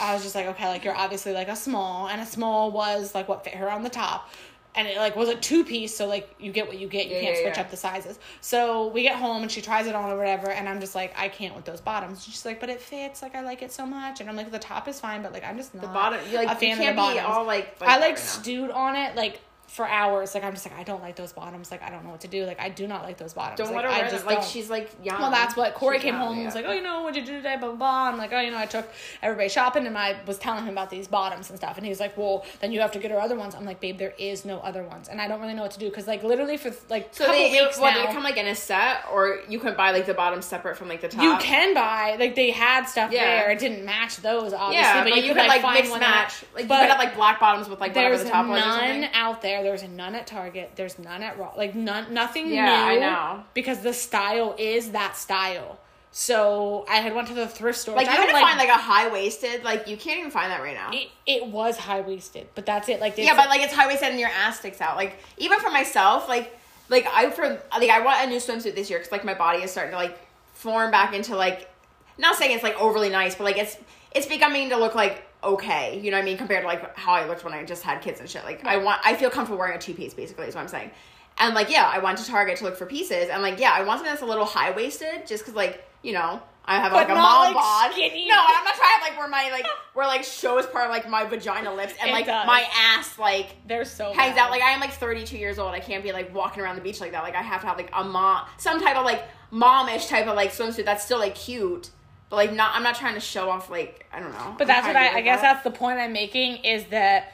I 0.00 0.14
was 0.14 0.22
just 0.22 0.34
like, 0.34 0.46
okay, 0.46 0.68
like 0.68 0.84
you're 0.84 0.96
obviously 0.96 1.32
like 1.32 1.48
a 1.48 1.56
small, 1.56 2.08
and 2.08 2.20
a 2.20 2.26
small 2.26 2.70
was 2.70 3.14
like 3.14 3.28
what 3.28 3.44
fit 3.44 3.54
her 3.54 3.70
on 3.70 3.82
the 3.82 3.90
top. 3.90 4.30
And 4.76 4.88
it 4.88 4.96
like 4.96 5.14
was 5.14 5.28
a 5.28 5.36
two 5.36 5.64
piece, 5.64 5.96
so 5.96 6.06
like 6.08 6.34
you 6.40 6.50
get 6.50 6.66
what 6.66 6.78
you 6.78 6.88
get. 6.88 7.06
You 7.06 7.14
Yeah, 7.14 7.20
can't 7.20 7.36
yeah, 7.36 7.42
switch 7.42 7.54
yeah. 7.56 7.60
up 7.62 7.70
the 7.70 7.76
sizes. 7.76 8.18
So 8.40 8.88
we 8.88 9.02
get 9.02 9.14
home 9.14 9.42
and 9.42 9.50
she 9.50 9.62
tries 9.62 9.86
it 9.86 9.94
on 9.94 10.10
or 10.10 10.16
whatever, 10.16 10.50
and 10.50 10.68
I'm 10.68 10.80
just 10.80 10.96
like, 10.96 11.14
I 11.16 11.28
can't 11.28 11.54
with 11.54 11.64
those 11.64 11.80
bottoms. 11.80 12.24
She's 12.24 12.44
like, 12.44 12.58
but 12.58 12.70
it 12.70 12.80
fits. 12.80 13.22
Like 13.22 13.36
I 13.36 13.42
like 13.42 13.62
it 13.62 13.70
so 13.72 13.86
much, 13.86 14.20
and 14.20 14.28
I'm 14.28 14.34
like, 14.34 14.50
the 14.50 14.58
top 14.58 14.88
is 14.88 14.98
fine, 14.98 15.22
but 15.22 15.32
like 15.32 15.44
I'm 15.44 15.56
just 15.56 15.74
not 15.74 15.82
the 15.82 15.88
bottom. 15.88 16.18
You 16.28 16.38
like 16.38 16.48
a 16.48 16.54
fan 16.56 16.62
you 16.68 16.72
of 16.72 16.78
the 16.78 16.84
can't 16.84 17.14
be 17.14 17.20
all 17.20 17.44
like. 17.44 17.76
I 17.80 17.98
like 17.98 18.16
right 18.16 18.18
stewed 18.18 18.70
on 18.72 18.96
it 18.96 19.14
like 19.14 19.40
for 19.66 19.86
hours. 19.86 20.34
Like 20.34 20.44
I'm 20.44 20.52
just 20.52 20.64
like 20.68 20.78
I 20.78 20.82
don't 20.82 21.02
like 21.02 21.16
those 21.16 21.32
bottoms. 21.32 21.70
Like 21.70 21.82
I 21.82 21.90
don't 21.90 22.04
know 22.04 22.10
what 22.10 22.20
to 22.20 22.28
do. 22.28 22.44
Like 22.44 22.60
I 22.60 22.68
do 22.68 22.86
not 22.86 23.02
like 23.02 23.18
those 23.18 23.32
bottoms. 23.32 23.58
Don't 23.58 23.68
like, 23.74 23.76
let 23.76 23.84
her 23.86 23.90
I 23.90 24.00
wear 24.02 24.10
just 24.10 24.24
them. 24.24 24.26
Like 24.34 24.42
don't. 24.42 24.50
she's 24.50 24.70
like 24.70 24.90
yeah. 25.02 25.18
Well, 25.20 25.30
that's 25.30 25.56
what 25.56 25.74
Corey 25.74 25.96
She's 25.96 26.04
came 26.04 26.14
home 26.14 26.36
and 26.36 26.46
was 26.46 26.54
like, 26.54 26.64
oh, 26.66 26.72
you 26.72 26.82
know, 26.82 27.02
what'd 27.02 27.16
you 27.16 27.26
do 27.26 27.36
today? 27.38 27.56
Blah, 27.58 27.68
blah, 27.68 27.76
blah. 27.76 28.08
I'm 28.10 28.18
like, 28.18 28.32
oh, 28.32 28.40
you 28.40 28.50
know, 28.50 28.58
I 28.58 28.66
took 28.66 28.88
everybody 29.22 29.48
shopping 29.48 29.86
and 29.86 29.96
I 29.98 30.16
was 30.26 30.38
telling 30.38 30.64
him 30.64 30.70
about 30.74 30.90
these 30.90 31.08
bottoms 31.08 31.50
and 31.50 31.58
stuff. 31.58 31.76
And 31.76 31.86
he's 31.86 32.00
like, 32.00 32.16
well, 32.16 32.44
then 32.60 32.72
you 32.72 32.80
have 32.80 32.92
to 32.92 32.98
get 32.98 33.10
her 33.10 33.20
other 33.20 33.36
ones. 33.36 33.54
I'm 33.54 33.64
like, 33.64 33.80
babe, 33.80 33.98
there 33.98 34.14
is 34.18 34.44
no 34.44 34.58
other 34.60 34.82
ones. 34.84 35.08
And 35.08 35.20
I 35.20 35.28
don't 35.28 35.40
really 35.40 35.54
know 35.54 35.62
what 35.62 35.72
to 35.72 35.78
do 35.78 35.88
because, 35.88 36.06
like, 36.06 36.22
literally 36.22 36.56
for 36.56 36.72
like 36.88 37.08
So 37.14 37.24
couple 37.26 37.40
they, 37.40 37.50
weeks 37.50 37.78
what, 37.78 37.90
now, 37.90 38.02
did 38.02 38.10
it 38.10 38.12
come 38.12 38.22
like 38.22 38.36
in 38.36 38.46
a 38.46 38.54
set, 38.54 39.04
or 39.12 39.40
you 39.48 39.58
could 39.58 39.76
buy 39.76 39.90
like 39.90 40.06
the 40.06 40.14
bottoms 40.14 40.44
separate 40.44 40.76
from 40.76 40.88
like 40.88 41.00
the 41.00 41.08
top? 41.08 41.22
you 41.22 41.36
can 41.38 41.74
buy, 41.74 42.16
like, 42.18 42.34
they 42.34 42.50
had 42.50 42.84
stuff 42.84 43.10
Yeah. 43.12 43.24
there. 43.24 43.50
It 43.50 43.58
didn't 43.58 43.84
match 43.84 44.18
those, 44.18 44.52
obviously. 44.52 44.76
Yeah, 44.82 45.04
but, 45.04 45.10
but, 45.10 45.18
you, 45.18 45.28
you, 45.28 45.34
could, 45.34 45.46
like, 45.46 45.62
find 45.62 45.74
mix 45.76 45.90
match. 45.98 46.40
that- 46.40 46.54
Like 46.54 46.68
but 46.68 46.74
you 46.74 46.80
could 46.82 46.90
have 46.90 46.98
like 46.98 47.14
black 47.16 47.40
bottoms 47.40 47.68
with 47.68 47.80
like 47.80 47.94
whatever 47.94 48.16
there's 48.16 48.24
the 48.26 48.30
top 48.30 48.46
was 48.46 48.62
or 48.62 48.66
none 48.66 49.04
out 49.14 49.42
there. 49.42 49.53
There's 49.62 49.82
none 49.82 50.14
at 50.14 50.26
Target. 50.26 50.72
There's 50.76 50.98
none 50.98 51.22
at 51.22 51.38
Raw. 51.38 51.52
Like 51.56 51.74
none, 51.74 52.12
nothing 52.12 52.48
Yeah, 52.52 52.64
new. 52.66 52.72
I 52.72 52.96
know. 52.98 53.44
because 53.54 53.80
the 53.80 53.92
style 53.92 54.54
is 54.58 54.90
that 54.92 55.16
style. 55.16 55.78
So 56.16 56.86
I 56.88 56.96
had 56.98 57.12
went 57.12 57.26
to 57.28 57.34
the 57.34 57.48
thrift 57.48 57.76
store. 57.78 57.96
Like 57.96 58.06
you 58.06 58.12
I 58.12 58.16
can 58.16 58.28
don't 58.28 58.40
find 58.40 58.56
like 58.56 58.68
a 58.68 58.76
high 58.76 59.08
waisted. 59.10 59.64
Like 59.64 59.88
you 59.88 59.96
can't 59.96 60.20
even 60.20 60.30
find 60.30 60.50
that 60.52 60.62
right 60.62 60.74
now. 60.74 60.90
it, 60.92 61.08
it 61.26 61.46
was 61.48 61.76
high 61.76 62.02
waisted, 62.02 62.46
but 62.54 62.64
that's 62.64 62.88
it. 62.88 63.00
Like 63.00 63.18
yeah, 63.18 63.34
but 63.34 63.48
like 63.48 63.62
it's 63.62 63.72
high 63.72 63.88
waisted 63.88 64.10
and 64.10 64.20
your 64.20 64.28
ass 64.28 64.58
sticks 64.60 64.80
out. 64.80 64.96
Like 64.96 65.18
even 65.38 65.58
for 65.58 65.70
myself, 65.70 66.28
like 66.28 66.56
like 66.88 67.06
I 67.12 67.30
for 67.30 67.48
like 67.48 67.90
I 67.90 68.00
want 68.00 68.24
a 68.24 68.28
new 68.28 68.36
swimsuit 68.36 68.76
this 68.76 68.90
year 68.90 69.00
because 69.00 69.10
like 69.10 69.24
my 69.24 69.34
body 69.34 69.64
is 69.64 69.72
starting 69.72 69.90
to 69.90 69.96
like 69.96 70.16
form 70.52 70.92
back 70.92 71.14
into 71.14 71.34
like 71.34 71.68
not 72.16 72.36
saying 72.36 72.54
it's 72.54 72.62
like 72.62 72.80
overly 72.80 73.08
nice, 73.08 73.34
but 73.34 73.42
like 73.42 73.58
it's 73.58 73.76
it's 74.14 74.26
becoming 74.26 74.68
to 74.70 74.76
look 74.76 74.94
like 74.94 75.24
okay. 75.44 76.00
You 76.00 76.10
know 76.10 76.16
what 76.16 76.22
I 76.22 76.26
mean? 76.26 76.36
Compared 76.36 76.62
to 76.62 76.66
like 76.66 76.96
how 76.96 77.12
I 77.12 77.26
looked 77.26 77.44
when 77.44 77.54
I 77.54 77.64
just 77.64 77.82
had 77.82 78.00
kids 78.02 78.20
and 78.20 78.28
shit. 78.28 78.44
Like 78.44 78.64
I 78.64 78.76
want 78.78 79.00
I 79.04 79.14
feel 79.14 79.30
comfortable 79.30 79.58
wearing 79.58 79.76
a 79.76 79.80
two 79.80 79.94
piece 79.94 80.14
basically 80.14 80.46
is 80.46 80.54
what 80.54 80.62
I'm 80.62 80.68
saying. 80.68 80.90
And 81.38 81.54
like 81.54 81.70
yeah, 81.70 81.90
I 81.92 81.98
went 81.98 82.18
to 82.18 82.26
Target 82.26 82.56
to 82.58 82.64
look 82.64 82.76
for 82.76 82.86
pieces 82.86 83.28
and 83.30 83.42
like 83.42 83.58
yeah, 83.60 83.72
I 83.72 83.82
want 83.82 83.98
something 83.98 84.12
that's 84.12 84.22
a 84.22 84.26
little 84.26 84.44
high 84.44 84.70
waisted 84.72 85.26
just 85.26 85.42
because 85.44 85.54
like 85.54 85.84
you 86.02 86.12
know. 86.12 86.42
I 86.66 86.76
have 86.78 86.92
But 86.92 86.96
like 86.96 87.08
a 87.10 87.14
mom 87.14 87.44
like, 87.44 87.54
bod. 87.54 87.92
skinny. 87.92 88.26
No, 88.26 88.36
I'm 88.38 88.64
not 88.64 88.74
trying 88.74 88.98
to 88.98 89.04
like 89.10 89.18
where 89.18 89.28
my 89.28 89.50
like 89.50 89.66
where 89.92 90.06
like 90.06 90.24
shows 90.24 90.64
part 90.64 90.86
of 90.86 90.90
like 90.90 91.06
my 91.06 91.24
vagina 91.24 91.74
lips 91.74 91.92
and 92.00 92.08
It 92.08 92.14
like 92.14 92.24
does. 92.24 92.46
my 92.46 92.64
ass 92.74 93.18
like 93.18 93.48
they're 93.68 93.84
so 93.84 94.14
hangs 94.14 94.34
bad. 94.36 94.46
out. 94.46 94.50
Like 94.50 94.62
I 94.62 94.70
am 94.70 94.80
like 94.80 94.92
32 94.92 95.36
years 95.36 95.58
old. 95.58 95.74
I 95.74 95.80
can't 95.80 96.02
be 96.02 96.10
like 96.12 96.34
walking 96.34 96.62
around 96.62 96.76
the 96.76 96.80
beach 96.80 97.02
like 97.02 97.12
that. 97.12 97.22
Like 97.22 97.34
I 97.34 97.42
have 97.42 97.60
to 97.60 97.66
have 97.66 97.76
like 97.76 97.90
a 97.92 98.02
mom, 98.02 98.46
some 98.56 98.80
type 98.80 98.96
of 98.96 99.04
like 99.04 99.24
momish 99.52 100.08
type 100.08 100.26
of 100.26 100.36
like 100.36 100.52
swimsuit 100.52 100.86
that's 100.86 101.04
still 101.04 101.18
like 101.18 101.34
cute, 101.34 101.90
but 102.34 102.48
like 102.48 102.52
not. 102.52 102.74
I'm 102.74 102.82
not 102.82 102.96
trying 102.96 103.14
to 103.14 103.20
show 103.20 103.48
off 103.48 103.70
like 103.70 104.06
I 104.12 104.20
don't 104.20 104.32
know. 104.32 104.54
But 104.58 104.64
I'm 104.64 104.68
that's 104.68 104.86
what 104.86 104.96
I, 104.96 105.10
be 105.10 105.16
I 105.16 105.20
guess 105.20 105.40
that. 105.40 105.54
that's 105.54 105.64
the 105.64 105.70
point 105.70 105.98
I'm 105.98 106.12
making 106.12 106.64
is 106.64 106.84
that 106.86 107.32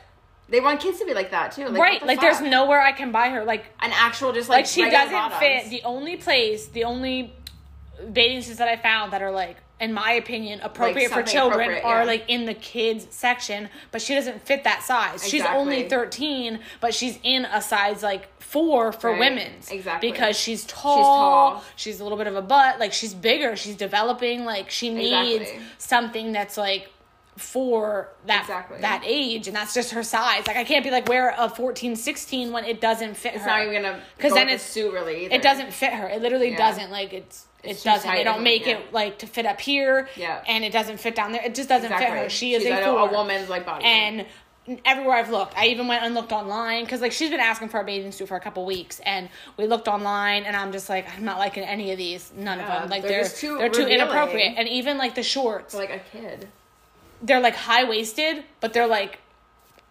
they 0.49 0.61
want 0.61 0.81
kids 0.81 0.99
to 0.99 1.07
be 1.07 1.15
like 1.15 1.31
that 1.31 1.53
too. 1.53 1.69
Like, 1.69 1.81
right, 1.81 2.01
the 2.01 2.07
like 2.07 2.21
there's 2.21 2.41
nowhere 2.41 2.81
I 2.81 2.93
can 2.93 3.13
buy 3.13 3.31
her 3.31 3.45
like 3.45 3.65
an 3.81 3.93
actual 3.95 4.33
just 4.33 4.49
like 4.49 4.59
like 4.59 4.67
she 4.67 4.89
doesn't 4.89 5.13
bottoms. 5.13 5.41
fit. 5.41 5.71
The 5.71 5.83
only 5.85 6.17
place, 6.17 6.67
the 6.67 6.85
only 6.85 7.33
bathing 8.13 8.43
suits 8.43 8.59
that 8.59 8.69
I 8.69 8.77
found 8.77 9.13
that 9.13 9.23
are 9.23 9.31
like, 9.31 9.57
in 9.81 9.93
my 9.93 10.13
opinion, 10.13 10.61
appropriate 10.61 11.11
for 11.11 11.23
children 11.23 11.61
appropriate, 11.61 11.85
are 11.85 12.01
yeah. 12.01 12.05
like 12.05 12.25
in 12.29 12.47
the 12.47 12.55
kids 12.55 13.07
section. 13.11 13.69
But 13.93 14.03
she 14.03 14.15
doesn't 14.15 14.43
fit 14.43 14.65
that 14.65 14.83
size. 14.83 15.27
She's 15.27 15.45
only 15.45 15.89
thirteen, 15.89 16.61
but 16.81 16.95
she's 16.95 17.19
in 17.23 17.45
a 17.45 17.63
size 17.63 18.03
like 18.03 18.29
four 18.51 18.92
for 18.92 19.11
Right, 19.11 19.21
women's. 19.21 19.71
exactly. 19.71 20.11
because 20.11 20.37
she's 20.38 20.65
tall. 20.65 21.53
tall. 21.53 21.65
She's 21.77 22.01
a 22.01 22.03
little 22.03 22.19
bit 22.19 22.27
of 22.27 22.35
a 22.37 22.42
butt. 22.42 22.79
Like 22.81 22.92
she's 22.92 23.15
bigger. 23.15 23.55
She's 23.57 23.77
developing. 23.77 24.44
Like 24.44 24.71
she 24.71 24.90
needs 24.92 25.42
Exactly. 25.42 25.63
something 25.79 26.33
that's 26.33 26.57
like 26.57 26.88
for 27.37 28.09
that 28.27 28.42
Exactly. 28.42 28.81
that 28.81 29.03
age 29.07 29.46
and 29.46 29.57
that's 29.57 29.73
just 29.73 29.92
her 29.92 30.03
size 30.03 30.46
like 30.46 30.57
i 30.59 30.65
can't 30.65 30.85
be 30.85 30.90
like 30.90 31.09
wear 31.09 31.35
a 31.38 31.48
14 31.48 31.96
16 31.96 32.53
when 32.53 32.65
it 32.67 32.83
doesn't 32.83 33.15
fit 33.17 33.35
It's 33.35 33.44
her 33.44 33.48
not 33.48 33.63
even 33.63 33.83
gonna 33.83 33.94
'Cause 33.94 34.03
because 34.19 34.33
then 34.35 34.48
it's- 34.48 34.63
suit 34.63 34.92
really. 34.92 35.25
Either. 35.25 35.37
it 35.37 35.40
doesn't 35.42 35.73
fit 35.73 35.92
her. 35.94 36.09
It 36.09 36.21
literally 36.21 36.51
Yeah. 36.51 36.59
doesn't. 36.59 36.90
Like 36.90 37.13
it's 37.15 37.46
it 37.63 37.71
It's 37.71 37.83
too 37.83 37.90
doesn't. 37.90 38.11
They 38.13 38.25
don't 38.25 38.42
make 38.42 38.67
it? 38.67 38.79
it 38.79 38.92
like 38.92 39.19
to 39.21 39.27
fit 39.27 39.46
up 39.46 39.61
here. 39.61 40.09
Yeah. 40.17 40.42
And 40.46 40.65
it 40.65 40.73
doesn't 40.73 40.98
fit 40.98 41.15
down 41.15 41.33
there. 41.33 41.42
It 41.42 41.55
just 41.55 41.69
doesn't 41.69 41.90
fit 41.96 42.09
her. 42.09 42.29
She 42.29 42.55
is 42.55 42.63
She's 42.63 42.73
a 42.73 42.85
a, 42.90 42.94
a 43.07 43.13
woman's 43.13 43.48
like 43.48 43.65
body. 43.65 43.85
And 43.87 44.27
everywhere 44.85 45.16
I've 45.16 45.31
looked, 45.31 45.56
I 45.56 45.66
even 45.66 45.88
went 45.88 46.04
and 46.04 46.14
looked 46.14 46.33
online 46.33 46.85
because 46.85 47.00
like 47.00 47.12
she's 47.12 47.31
been 47.31 47.40
asking 47.40 47.68
for 47.71 47.81
a 47.81 47.85
bathing 47.85 48.12
suit 48.12 48.29
for 48.29 48.37
a 48.37 48.40
couple 48.40 48.64
weeks, 48.64 49.00
and 49.00 49.29
we 49.56 49.66
looked 49.66 49.88
online, 49.88 50.44
and 50.44 50.54
I'm 50.56 50.73
just 50.73 50.88
like 50.88 51.06
I'm 51.16 51.25
not 51.25 51.38
liking 51.38 51.64
any 51.64 51.90
of 51.92 51.98
these. 51.98 52.31
None 52.37 52.58
Yeah, 52.58 52.75
of 52.75 52.81
them. 52.83 52.90
Like 52.90 53.02
they're 53.02 53.10
they're 53.10 53.23
just 53.23 53.37
too 53.38 53.58
they're 53.58 53.68
too 53.71 53.87
inappropriate, 53.87 54.54
and 54.56 54.68
even 54.68 54.98
like 54.98 55.14
the 55.14 55.23
shorts. 55.23 55.75
For, 55.75 55.81
like 55.81 55.90
a 55.90 56.00
kid. 56.12 56.48
they're 57.23 57.40
like 57.40 57.56
high 57.56 57.85
waisted, 57.85 58.44
but 58.60 58.73
they're 58.73 58.87
like 58.87 59.18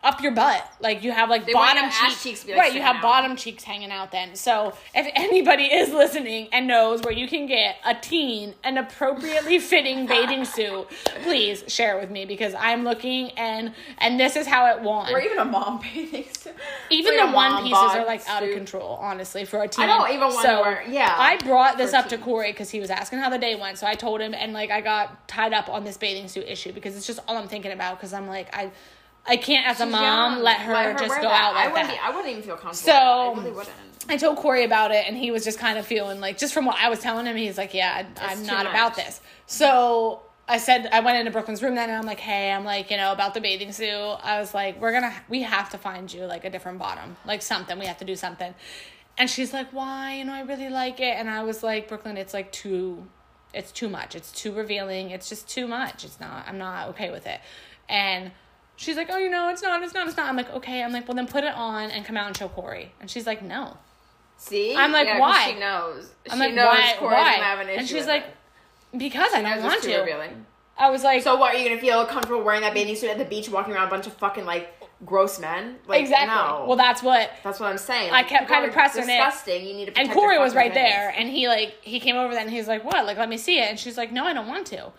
up 0.04 0.22
your 0.22 0.32
butt. 0.32 0.66
Like 0.80 1.04
you 1.04 1.12
have 1.12 1.30
like 1.30 1.46
They 1.46 1.52
bottom 1.54 1.90
cheeks. 1.90 2.24
cheeks 2.24 2.44
be, 2.44 2.52
like, 2.54 2.60
right, 2.60 2.74
you 2.74 2.82
have 2.82 2.98
out. 2.98 3.02
bottom 3.02 3.36
cheeks 3.36 3.64
hanging 3.64 3.92
out 3.92 4.12
then. 4.12 4.36
So 4.36 4.74
if 4.96 5.12
anybody 5.16 5.64
is 5.74 5.90
listening 5.92 6.48
and 6.54 6.68
knows 6.68 7.02
where 7.02 7.12
you 7.14 7.28
can 7.28 7.48
get 7.48 7.76
a 7.86 7.94
teen 7.96 8.56
an 8.64 8.78
appropriately 8.78 9.60
fitting 9.72 10.06
bathing 10.08 10.46
suit, 10.46 10.88
please 11.24 11.64
share 11.68 11.98
it 11.98 12.02
with 12.02 12.12
me 12.12 12.24
because 12.26 12.54
I'm 12.54 12.84
looking 12.86 13.32
and 13.32 13.74
and 13.98 14.18
this 14.20 14.36
is 14.38 14.48
how 14.48 14.68
it 14.76 14.82
won. 14.82 15.12
Or 15.14 15.20
even 15.20 15.38
a 15.40 15.46
mom 15.46 15.82
bathing 15.82 16.26
suit. 16.38 16.54
Even 16.92 17.18
Like 17.18 17.30
the 17.30 17.36
one 17.36 17.64
pieces 17.64 17.74
are 17.96 18.06
like 18.06 18.28
out 18.28 18.42
of 18.44 18.50
control, 18.52 18.98
honestly, 19.02 19.46
for 19.46 19.62
a 19.62 19.68
teen. 19.68 19.86
don't 19.88 20.10
even 20.10 20.22
want 20.34 20.46
to 20.48 20.54
wear- 20.62 20.84
yeah, 20.90 21.14
I 21.18 21.38
brought 21.38 21.78
this 21.78 21.94
up 21.94 22.08
to. 22.10 22.18
Corey 22.20 22.52
because 22.52 22.70
he 22.70 22.80
was 22.80 22.90
asking 22.90 23.20
how 23.20 23.30
the 23.30 23.38
day 23.38 23.56
went. 23.56 23.78
So 23.78 23.88
I 23.88 23.96
told 23.96 24.20
him, 24.22 24.34
and 24.34 24.52
like 24.54 24.72
I 24.72 24.82
got 24.82 25.28
tied 25.28 25.54
up 25.54 25.70
on 25.70 25.84
this 25.84 25.96
bathing 25.98 26.28
suit 26.28 26.46
issue 26.48 26.72
because 26.74 26.98
it's 26.98 27.08
just 27.08 27.20
all 27.28 27.38
I'm 27.38 27.48
thinking 27.48 27.72
about. 27.72 27.98
Because 27.98 28.12
I'm 28.14 28.28
like, 28.28 28.54
I, 28.56 28.72
I 29.26 29.38
can't 29.38 29.68
as 29.68 29.80
a 29.80 29.86
mom 29.86 30.34
young. 30.34 30.44
let 30.44 30.58
her, 30.58 30.94
just 30.94 31.16
go 31.16 31.22
that. 31.22 31.26
out 31.26 31.54
like 31.54 31.68
I 31.68 31.72
wouldn't 31.72 31.88
that. 31.90 31.98
Be, 31.98 32.00
I 32.04 32.16
wouldn't 32.16 32.30
even 32.32 32.44
feel 32.44 32.56
comfortable. 32.56 32.74
So-. 32.74 32.94
I 32.94 33.34
really 33.38 33.52
wouldn't. 33.52 33.76
I 34.08 34.18
told 34.18 34.38
Corey 34.38 34.64
about 34.64 34.92
it, 34.92 35.06
and 35.08 35.16
he 35.16 35.30
was 35.30 35.44
just 35.44 35.60
kind 35.60 35.78
of 35.78 35.86
feeling 35.86 36.20
like, 36.20 36.40
just 36.40 36.52
from 36.52 36.66
what 36.66 36.78
I 36.80 36.90
was 36.90 36.98
telling 37.00 37.28
him, 37.28 37.36
he's 37.38 37.60
like, 37.60 37.76
yeah, 37.76 38.08
I, 38.20 38.32
I'm 38.34 38.44
not 38.44 38.64
much. 38.64 38.74
about 38.74 38.96
this. 38.96 39.22
So 39.46 40.22
I 40.48 40.58
said, 40.58 40.90
I 40.92 41.02
went 41.02 41.20
into 41.20 41.30
Brooklyn's 41.30 41.62
room 41.62 41.76
then, 41.76 41.90
and 41.90 41.98
I'm 41.98 42.08
like, 42.08 42.20
hey, 42.20 42.52
I'm 42.52 42.66
like, 42.66 42.90
you 42.90 42.98
know, 42.98 43.12
about 43.12 43.36
the 43.36 43.42
bathing 43.42 43.72
suit. 43.72 43.88
I 44.24 44.40
was 44.40 44.52
like, 44.52 44.82
we're 44.82 44.94
gonna, 44.94 45.14
we 45.30 45.44
have 45.44 45.70
to 45.72 45.78
find 45.78 46.12
you 46.12 46.26
like 46.26 46.44
a 46.44 46.50
different 46.50 46.80
bottom, 46.80 47.18
like 47.24 47.44
something. 47.44 47.78
We 47.78 47.86
have 47.86 48.00
to 48.00 48.06
do 48.06 48.16
something. 48.16 48.56
And 49.20 49.30
she's 49.30 49.54
like, 49.54 49.70
why? 49.72 50.16
You 50.16 50.26
know, 50.26 50.34
I 50.34 50.42
really 50.42 50.70
like 50.70 51.00
it. 51.00 51.16
And 51.18 51.30
I 51.30 51.44
was 51.44 51.62
like, 51.62 51.88
Brooklyn, 51.88 52.18
it's 52.18 52.34
like 52.34 52.52
too, 52.52 53.06
it's 53.54 53.72
too 53.72 53.90
much. 53.90 54.16
It's 54.16 54.32
too 54.32 54.54
revealing. 54.54 55.12
It's 55.12 55.30
just 55.30 55.48
too 55.48 55.68
much. 55.68 56.04
It's 56.04 56.20
not, 56.20 56.48
I'm 56.48 56.58
not 56.58 56.90
okay 56.90 57.12
with 57.12 57.28
it. 57.28 57.42
And 57.88 58.32
she's 58.80 58.96
like, 58.96 59.10
oh, 59.12 59.18
you 59.18 59.30
know, 59.30 59.50
it's 59.50 59.62
not, 59.62 59.84
it's 59.84 59.94
not, 59.94 60.08
it's 60.08 60.16
not. 60.16 60.30
I'm 60.30 60.38
like, 60.38 60.52
okay. 60.54 60.82
I'm 60.82 60.94
like, 60.94 61.08
well, 61.08 61.16
then 61.16 61.28
put 61.28 61.44
it 61.44 61.54
on 61.54 61.92
and 61.92 62.06
come 62.06 62.16
out 62.18 62.28
and 62.28 62.36
show 62.36 62.48
Corey. 62.48 62.94
And 63.02 63.12
she's 63.12 63.28
like, 63.28 63.42
no. 63.44 63.78
See, 64.38 64.74
I'm 64.74 64.94
like, 64.94 65.06
Yeah, 65.08 65.20
why? 65.20 65.52
She 65.52 65.60
knows. 65.60 66.12
I'm 66.30 66.38
she 66.38 66.46
like, 66.46 66.54
knows 66.54 66.66
why? 66.68 66.96
Corey's 66.98 67.14
why? 67.18 67.32
gonna 67.34 67.44
have 67.44 67.60
an 67.60 67.68
issue. 67.68 67.80
and 67.80 67.88
she's 67.90 68.08
like, 68.08 68.24
it. 68.94 68.98
because 68.98 69.34
I 69.34 69.42
don't 69.42 69.64
want 69.64 69.84
to. 69.84 69.98
revealing. 70.00 70.46
I 70.78 70.90
was 70.90 71.04
like, 71.04 71.24
So 71.24 71.36
what? 71.36 71.54
Are 71.54 71.58
you 71.58 71.68
gonna 71.68 71.82
feel 71.82 72.06
comfortable 72.06 72.42
wearing 72.42 72.62
that 72.62 72.74
bathing 72.74 72.96
suit 72.96 73.10
at 73.10 73.18
the 73.18 73.26
beach, 73.26 73.50
walking 73.50 73.74
around 73.74 73.88
a 73.88 73.92
bunch 73.92 74.08
of 74.08 74.14
fucking 74.14 74.46
like 74.46 74.74
gross 75.06 75.42
men? 75.42 75.76
Like, 75.88 76.00
exactly. 76.00 76.34
No. 76.34 76.64
Well, 76.70 76.78
that's 76.78 77.04
what. 77.04 77.32
that's 77.44 77.60
what 77.60 77.70
I'm 77.70 77.78
saying. 77.78 78.12
I 78.14 78.24
kept 78.24 78.48
kinda 78.48 78.70
are 78.70 78.72
pressing 78.72 79.04
it. 79.04 79.08
disgusting. 79.08 79.66
You 79.68 79.74
need 79.74 79.94
to. 79.94 80.00
And 80.00 80.10
Corey 80.10 80.40
was 80.40 80.56
right 80.56 80.74
there, 80.74 81.14
and 81.18 81.28
he 81.28 81.50
like 81.50 81.76
he 81.82 82.00
came 82.00 82.16
over 82.16 82.34
then. 82.34 82.44
And 82.44 82.52
he's 82.56 82.70
like, 82.70 82.86
"What? 82.86 83.06
Like, 83.06 83.18
let 83.18 83.28
me 83.28 83.38
see 83.38 83.60
it." 83.60 83.66
And 83.70 83.78
she's 83.78 83.98
like, 83.98 84.14
"No, 84.14 84.24
I 84.24 84.32
don't 84.32 84.48
want 84.48 84.68
to." 84.68 84.94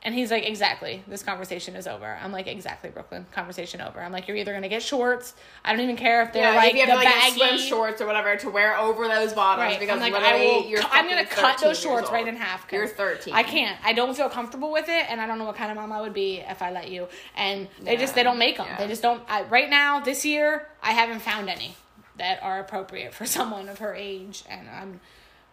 And 0.00 0.14
he's 0.14 0.30
like, 0.30 0.44
"Exactly. 0.46 1.02
This 1.08 1.24
conversation 1.24 1.74
is 1.74 1.88
over." 1.88 2.18
I'm 2.22 2.30
like, 2.30 2.46
"Exactly, 2.46 2.88
Brooklyn. 2.88 3.26
Conversation 3.32 3.80
over." 3.80 4.00
I'm 4.00 4.12
like, 4.12 4.28
"You're 4.28 4.36
either 4.36 4.52
gonna 4.52 4.68
get 4.68 4.80
shorts. 4.82 5.34
I 5.64 5.72
don't 5.72 5.80
even 5.80 5.96
care 5.96 6.22
if 6.22 6.32
they're 6.32 6.52
Yeah, 6.52 6.56
like 6.56 6.70
if 6.70 6.74
you 6.76 6.80
have 6.86 6.88
the 6.88 6.92
to, 6.92 7.04
like 7.04 7.14
baggy 7.36 7.36
swim 7.36 7.58
shorts 7.58 8.00
or 8.00 8.06
whatever 8.06 8.36
to 8.36 8.48
wear 8.48 8.78
over 8.78 9.08
those 9.08 9.32
bottoms 9.32 9.66
Right. 9.72 9.80
because 9.80 10.00
I'm 10.00 10.12
like, 10.12 10.22
I 10.22 10.38
will, 10.38 10.64
I'm 10.92 11.08
gonna 11.08 11.26
cut 11.26 11.58
those 11.58 11.80
shorts 11.80 12.10
right 12.12 12.26
in 12.28 12.36
half. 12.36 12.64
You're 12.70 12.86
13. 12.86 13.34
I 13.34 13.42
can't. 13.42 13.76
I 13.84 13.92
don't 13.92 14.16
feel 14.16 14.28
comfortable 14.28 14.70
with 14.70 14.88
it, 14.88 15.06
and 15.10 15.20
I 15.20 15.26
don't 15.26 15.38
know 15.38 15.44
what 15.46 15.56
kind 15.56 15.70
of 15.72 15.76
mom 15.76 15.90
I 15.90 16.00
would 16.00 16.14
be 16.14 16.38
if 16.48 16.62
I 16.62 16.70
let 16.70 16.88
you. 16.90 17.08
And 17.36 17.66
they 17.82 17.96
just 17.96 18.14
they 18.14 18.22
don't 18.22 18.38
make 18.38 18.58
them. 18.58 18.66
Yeah. 18.68 18.78
They 18.78 18.86
just 18.86 19.02
don't. 19.02 19.22
I, 19.28 19.42
right 19.44 19.68
now, 19.68 19.98
this 19.98 20.24
year, 20.24 20.68
I 20.80 20.92
haven't 20.92 21.20
found 21.20 21.50
any 21.50 21.74
that 22.18 22.40
are 22.42 22.60
appropriate 22.60 23.14
for 23.14 23.26
someone 23.36 23.68
of 23.68 23.80
her 23.80 23.94
age, 23.94 24.44
and 24.48 24.68
I'm 24.70 25.00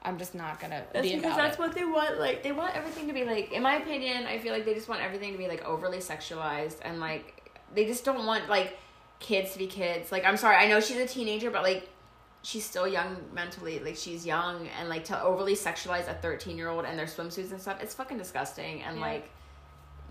I'm 0.06 0.18
just 0.18 0.36
not 0.36 0.60
gonna 0.60 0.84
That's 0.94 1.08
be 1.08 1.16
because 1.16 1.36
that's 1.36 1.56
it. 1.56 1.60
what 1.60 1.74
they 1.74 1.84
want. 1.86 2.20
Like 2.20 2.44
they 2.44 2.52
want 2.52 2.76
everything 2.76 3.08
to 3.08 3.14
be 3.14 3.26
like. 3.26 3.52
In 3.52 3.64
my 3.64 3.76
opinion, 3.78 4.26
I 4.26 4.38
feel 4.38 4.54
like 4.54 4.64
they 4.66 4.74
just 4.74 4.88
want 4.88 5.02
everything 5.02 5.32
to 5.32 5.38
be 5.38 5.48
like 5.48 5.66
overly 5.66 5.98
sexualized 5.98 6.78
and 6.84 7.00
like 7.00 7.52
they 7.74 7.86
just 7.86 8.06
don't 8.06 8.26
want 8.26 8.48
like 8.50 8.78
kids 9.20 9.54
to 9.54 9.58
be 9.60 9.68
kids. 9.68 10.12
Like 10.12 10.24
I'm 10.26 10.38
sorry, 10.38 10.58
I 10.58 10.68
know 10.68 10.80
she's 10.80 10.98
a 10.98 11.08
teenager, 11.08 11.50
but 11.52 11.64
like 11.64 11.90
she's 12.44 12.64
still 12.64 12.88
young 12.88 13.18
mentally. 13.34 13.80
Like 13.80 13.96
she's 13.96 14.26
young 14.26 14.68
and 14.80 14.88
like 14.90 15.06
to 15.06 15.22
overly 15.22 15.56
sexualize 15.56 16.08
a 16.10 16.14
13 16.14 16.58
year 16.58 16.70
old 16.70 16.86
and 16.86 16.98
their 17.00 17.08
swimsuits 17.08 17.52
and 17.52 17.60
stuff. 17.60 17.82
It's 17.82 17.96
fucking 17.96 18.18
disgusting. 18.18 18.84
And 18.84 18.98
Yeah. 18.98 19.02
like. 19.06 19.30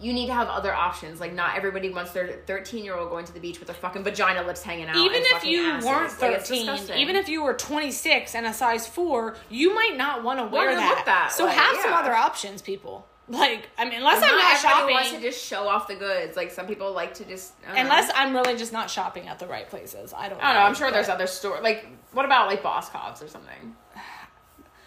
You 0.01 0.13
need 0.13 0.27
to 0.27 0.35
have 0.35 0.49
other 0.49 0.75
options. 0.75 1.21
Like, 1.21 1.33
not 1.33 1.57
everybody 1.57 1.91
wants 1.91 2.13
their 2.13 2.41
13 2.47 2.85
year 2.85 2.97
old 2.97 3.11
going 3.11 3.25
to 3.27 3.33
the 3.33 3.41
beach 3.41 3.61
with 3.61 3.69
their 3.69 3.77
fucking 3.77 4.03
vagina 4.03 4.43
lips 4.43 4.63
hanging 4.63 4.89
out. 4.89 4.97
even 4.97 5.23
if 5.25 5.45
you 5.45 5.65
asses. 5.65 5.87
weren't 5.89 6.11
13, 6.13 6.67
disgusting. 6.67 6.99
even 6.99 7.17
if 7.17 7.29
you 7.29 7.43
were 7.43 7.55
26 7.55 8.35
and 8.35 8.47
a 8.47 8.53
size 8.53 8.87
4, 8.87 9.37
you 9.49 9.75
might 9.75 9.97
not 9.97 10.25
want 10.25 10.41
to 10.41 10.47
wear 10.47 10.75
that. 10.75 11.03
that 11.07 11.33
so 11.33 11.47
way, 11.47 11.55
have 11.55 11.77
some 11.77 11.93
other 11.93 12.13
options, 12.13 12.61
people. 12.61 13.07
Like, 13.27 13.71
I 13.79 13.85
mean, 13.85 13.95
unless 13.95 14.23
I'm 14.23 14.37
not 14.37 14.59
shopping. 14.59 14.95
wants 14.95 15.13
to 15.13 15.21
just 15.21 15.43
show 15.43 15.67
off 15.67 15.89
the 15.89 15.95
goods. 15.95 16.37
Like 16.37 16.51
some 16.51 16.67
people 16.67 16.93
like 16.93 17.15
to 17.15 17.25
just 17.25 17.55
know. 17.63 17.73
Unless 17.75 18.11
I'm 18.15 18.35
really 18.35 18.57
just 18.57 18.73
not 18.73 18.91
shopping 18.91 19.29
at 19.29 19.39
the 19.39 19.47
right 19.47 19.69
places. 19.69 20.13
I 20.15 20.29
don't 20.29 20.39
know. 20.39 20.45
I 20.45 20.53
don't 20.53 20.63
know. 20.63 20.67
I'm 20.67 20.75
sure 20.75 20.91
there's 20.91 21.09
other 21.09 21.27
store. 21.27 21.61
Like, 21.63 21.87
what 22.13 22.27
about 22.27 22.49
like 22.49 22.63
Boscov's 22.63 23.23
or 23.23 23.29
something? 23.29 23.77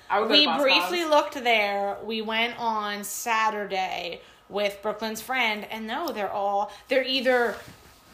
I 0.09 0.19
would 0.19 0.29
We 0.29 0.45
briefly 0.45 1.03
looked 1.03 1.33
there. 1.33 1.97
We 2.03 2.21
went 2.21 2.57
on 2.59 3.03
Saturday 3.03 4.21
with 4.49 4.79
Brooklyn's 4.81 5.21
friend, 5.21 5.65
and 5.69 5.87
no, 5.87 6.11
they're 6.11 6.31
all 6.31 6.71
they're 6.87 7.03
either 7.03 7.55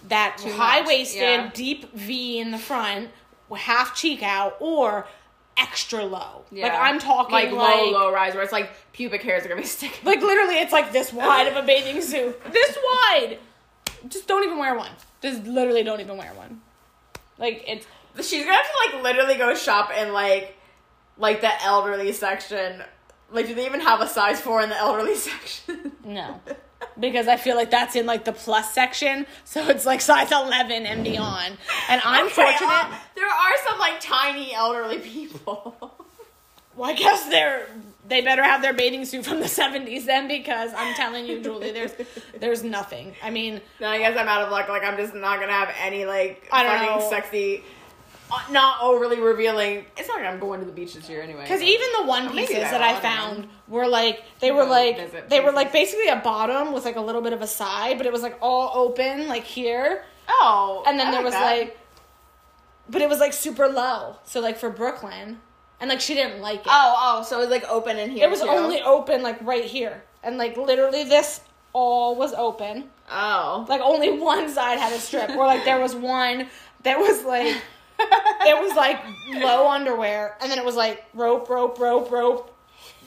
that 0.08 0.42
high 0.42 0.86
waisted, 0.86 1.22
yeah. 1.22 1.52
deep 1.54 1.94
V 1.94 2.40
in 2.40 2.52
the 2.52 2.58
front, 2.58 3.10
half 3.56 3.96
cheek 3.96 4.24
out, 4.24 4.58
or 4.60 5.08
extra 5.58 6.04
low. 6.04 6.44
Yeah. 6.52 6.68
Like 6.68 6.80
I'm 6.80 7.00
talking 7.00 7.34
like, 7.34 7.52
like, 7.52 7.78
low, 7.78 7.92
low 7.92 8.12
rise, 8.12 8.34
where 8.34 8.44
it's 8.44 8.52
like 8.52 8.72
pubic 8.92 9.22
hairs 9.22 9.46
are 9.46 9.50
gonna 9.50 9.62
be 9.62 9.68
sticking. 9.68 10.06
like 10.06 10.22
literally, 10.22 10.56
it's 10.56 10.74
like 10.74 10.92
this 10.92 11.14
wide 11.14 11.48
of 11.48 11.56
a 11.56 11.66
bathing 11.66 12.02
suit, 12.02 12.42
this 12.52 12.78
wide. 12.84 13.40
Just 14.10 14.28
don't 14.28 14.44
even 14.44 14.58
wear 14.58 14.76
one. 14.76 14.92
Just 15.22 15.46
literally 15.46 15.84
don't 15.84 16.02
even 16.02 16.18
wear 16.18 16.34
one. 16.34 16.62
Like 17.38 17.64
it's 17.68 17.86
She's 18.22 18.44
gonna 18.44 18.56
have 18.56 18.66
to 18.66 18.94
like 18.94 19.04
literally 19.04 19.36
go 19.36 19.56
shop 19.56 19.92
in 19.92 20.14
like, 20.14 20.56
like 21.18 21.42
the 21.42 21.64
elderly 21.64 22.12
section. 22.12 22.84
Like, 23.32 23.47
do 23.47 23.55
they 23.55 23.65
even 23.65 23.80
have 23.82 24.01
a 24.01 24.07
size 24.07 24.39
four 24.41 24.61
in 24.61 24.69
the 24.69 24.78
elderly 24.78 25.15
section? 25.30 25.91
No. 26.05 26.39
Because 26.99 27.28
I 27.28 27.38
feel 27.38 27.55
like 27.55 27.71
that's 27.71 27.95
in 27.95 28.05
like 28.05 28.26
the 28.26 28.34
plus 28.34 28.74
section, 28.74 29.26
so 29.45 29.67
it's 29.69 29.86
like 29.86 30.01
size 30.01 30.32
11 30.32 30.86
and 30.86 31.03
beyond. 31.03 31.57
And 31.89 32.01
I'm 32.05 32.26
Okay, 32.26 32.34
fortunate. 32.36 32.69
uh, 32.69 32.93
there 33.15 33.26
are 33.28 33.53
some 33.67 33.80
like 33.80 33.99
tiny 33.99 34.53
elderly 34.53 34.99
people. 34.99 35.76
Well, 36.76 36.89
I 36.89 36.93
guess 36.95 37.30
they're 37.30 37.67
they 38.07 38.21
better 38.21 38.41
have 38.43 38.63
their 38.63 38.74
bathing 38.74 39.05
suit 39.05 39.24
from 39.26 39.39
the 39.39 39.45
70s 39.45 40.05
then 40.05 40.28
because 40.28 40.71
I'm 40.76 40.95
telling 40.95 41.28
you, 41.28 41.39
Julie, 41.39 41.69
there's 41.71 41.91
there's 42.39 42.63
nothing. 42.63 43.13
I 43.21 43.30
mean, 43.30 43.61
then 43.78 43.89
I 43.91 43.99
guess 43.99 44.17
I'm 44.17 44.28
out 44.28 44.41
of 44.41 44.49
luck. 44.49 44.69
Like, 44.69 44.84
I'm 44.84 44.97
just 44.97 45.13
not 45.13 45.39
gonna 45.39 45.51
have 45.51 45.71
any 45.80 46.05
like 46.05 46.49
I 46.51 46.63
don't 46.63 46.80
fucking 46.80 46.99
know. 46.99 47.09
sexy, 47.11 47.63
Uh, 48.32 48.39
not 48.51 48.82
overly 48.82 49.19
revealing. 49.19 49.86
It's 49.97 50.07
not 50.07 50.17
like 50.19 50.26
I'm 50.28 50.39
going 50.39 50.59
to 50.59 50.65
the 50.65 50.71
beach 50.71 50.93
this 50.95 51.07
year 51.09 51.21
anyway. 51.21 51.41
because 51.43 51.61
even 51.61 51.88
the 51.99 52.05
one 52.05 52.32
pieces 52.32 52.55
that 52.57 52.82
I 52.82 52.95
I 52.97 52.99
found 52.99 53.47
were 53.67 53.88
like 53.88 54.24
they 54.39 54.51
were 54.51 54.65
like 54.65 55.30
they 55.30 55.39
were 55.39 55.51
like 55.51 55.71
basically 55.71 56.07
a 56.07 56.15
bottom 56.17 56.74
with 56.74 56.86
like 56.86 56.95
a 56.95 57.01
little 57.01 57.21
bit 57.21 57.34
of 57.34 57.41
a 57.41 57.47
side, 57.47 57.97
but 57.97 58.05
it 58.07 58.11
was 58.13 58.21
like 58.21 58.38
all 58.41 58.71
open 58.76 59.28
like 59.28 59.43
here, 59.43 60.03
Oh, 60.28 60.84
and 60.88 60.99
then 60.99 61.07
I 61.07 61.11
there 61.11 61.21
was 61.24 61.34
that. 61.34 61.43
like, 61.43 61.78
but 62.89 63.01
it 63.01 63.09
was 63.09 63.19
like 63.19 63.34
super 63.34 63.67
low. 63.67 64.15
So 64.24 64.39
like 64.39 64.57
for 64.57 64.69
Brooklyn, 64.69 65.39
and 65.80 65.89
like 65.89 66.01
she 66.01 66.13
didn't 66.13 66.41
like 66.41 66.61
it. 66.61 66.67
Oh, 66.67 66.95
oh, 67.19 67.24
so 67.24 67.38
it 67.38 67.41
was 67.41 67.49
like 67.49 67.65
open 67.69 67.97
in 67.97 68.09
here. 68.11 68.26
It 68.26 68.30
was 68.30 68.41
too? 68.41 68.47
only 68.47 68.82
open 68.82 69.21
like 69.21 69.38
right 69.41 69.65
here. 69.65 70.03
And 70.24 70.38
like 70.38 70.55
literally 70.57 71.03
this 71.03 71.41
all 71.74 72.15
was 72.15 72.34
open. 72.34 72.86
Oh. 73.11 73.65
Like 73.67 73.82
only 73.82 74.17
one 74.17 74.49
side 74.49 74.80
had 74.80 74.93
a 74.93 74.99
strip. 74.99 75.30
or 75.32 75.45
like 75.45 75.65
there 75.65 75.80
was 75.80 75.93
one 75.95 76.47
that 76.84 76.97
was 76.99 77.24
like 77.26 77.61
it 78.45 78.62
was 78.62 78.76
like 78.76 78.99
low 79.30 79.68
underwear 79.70 80.36
and 80.41 80.51
then 80.51 80.58
it 80.60 80.66
was 80.66 80.76
like 80.76 81.04
rope, 81.14 81.49
rope, 81.49 81.80
rope, 81.80 82.12
rope, 82.12 82.56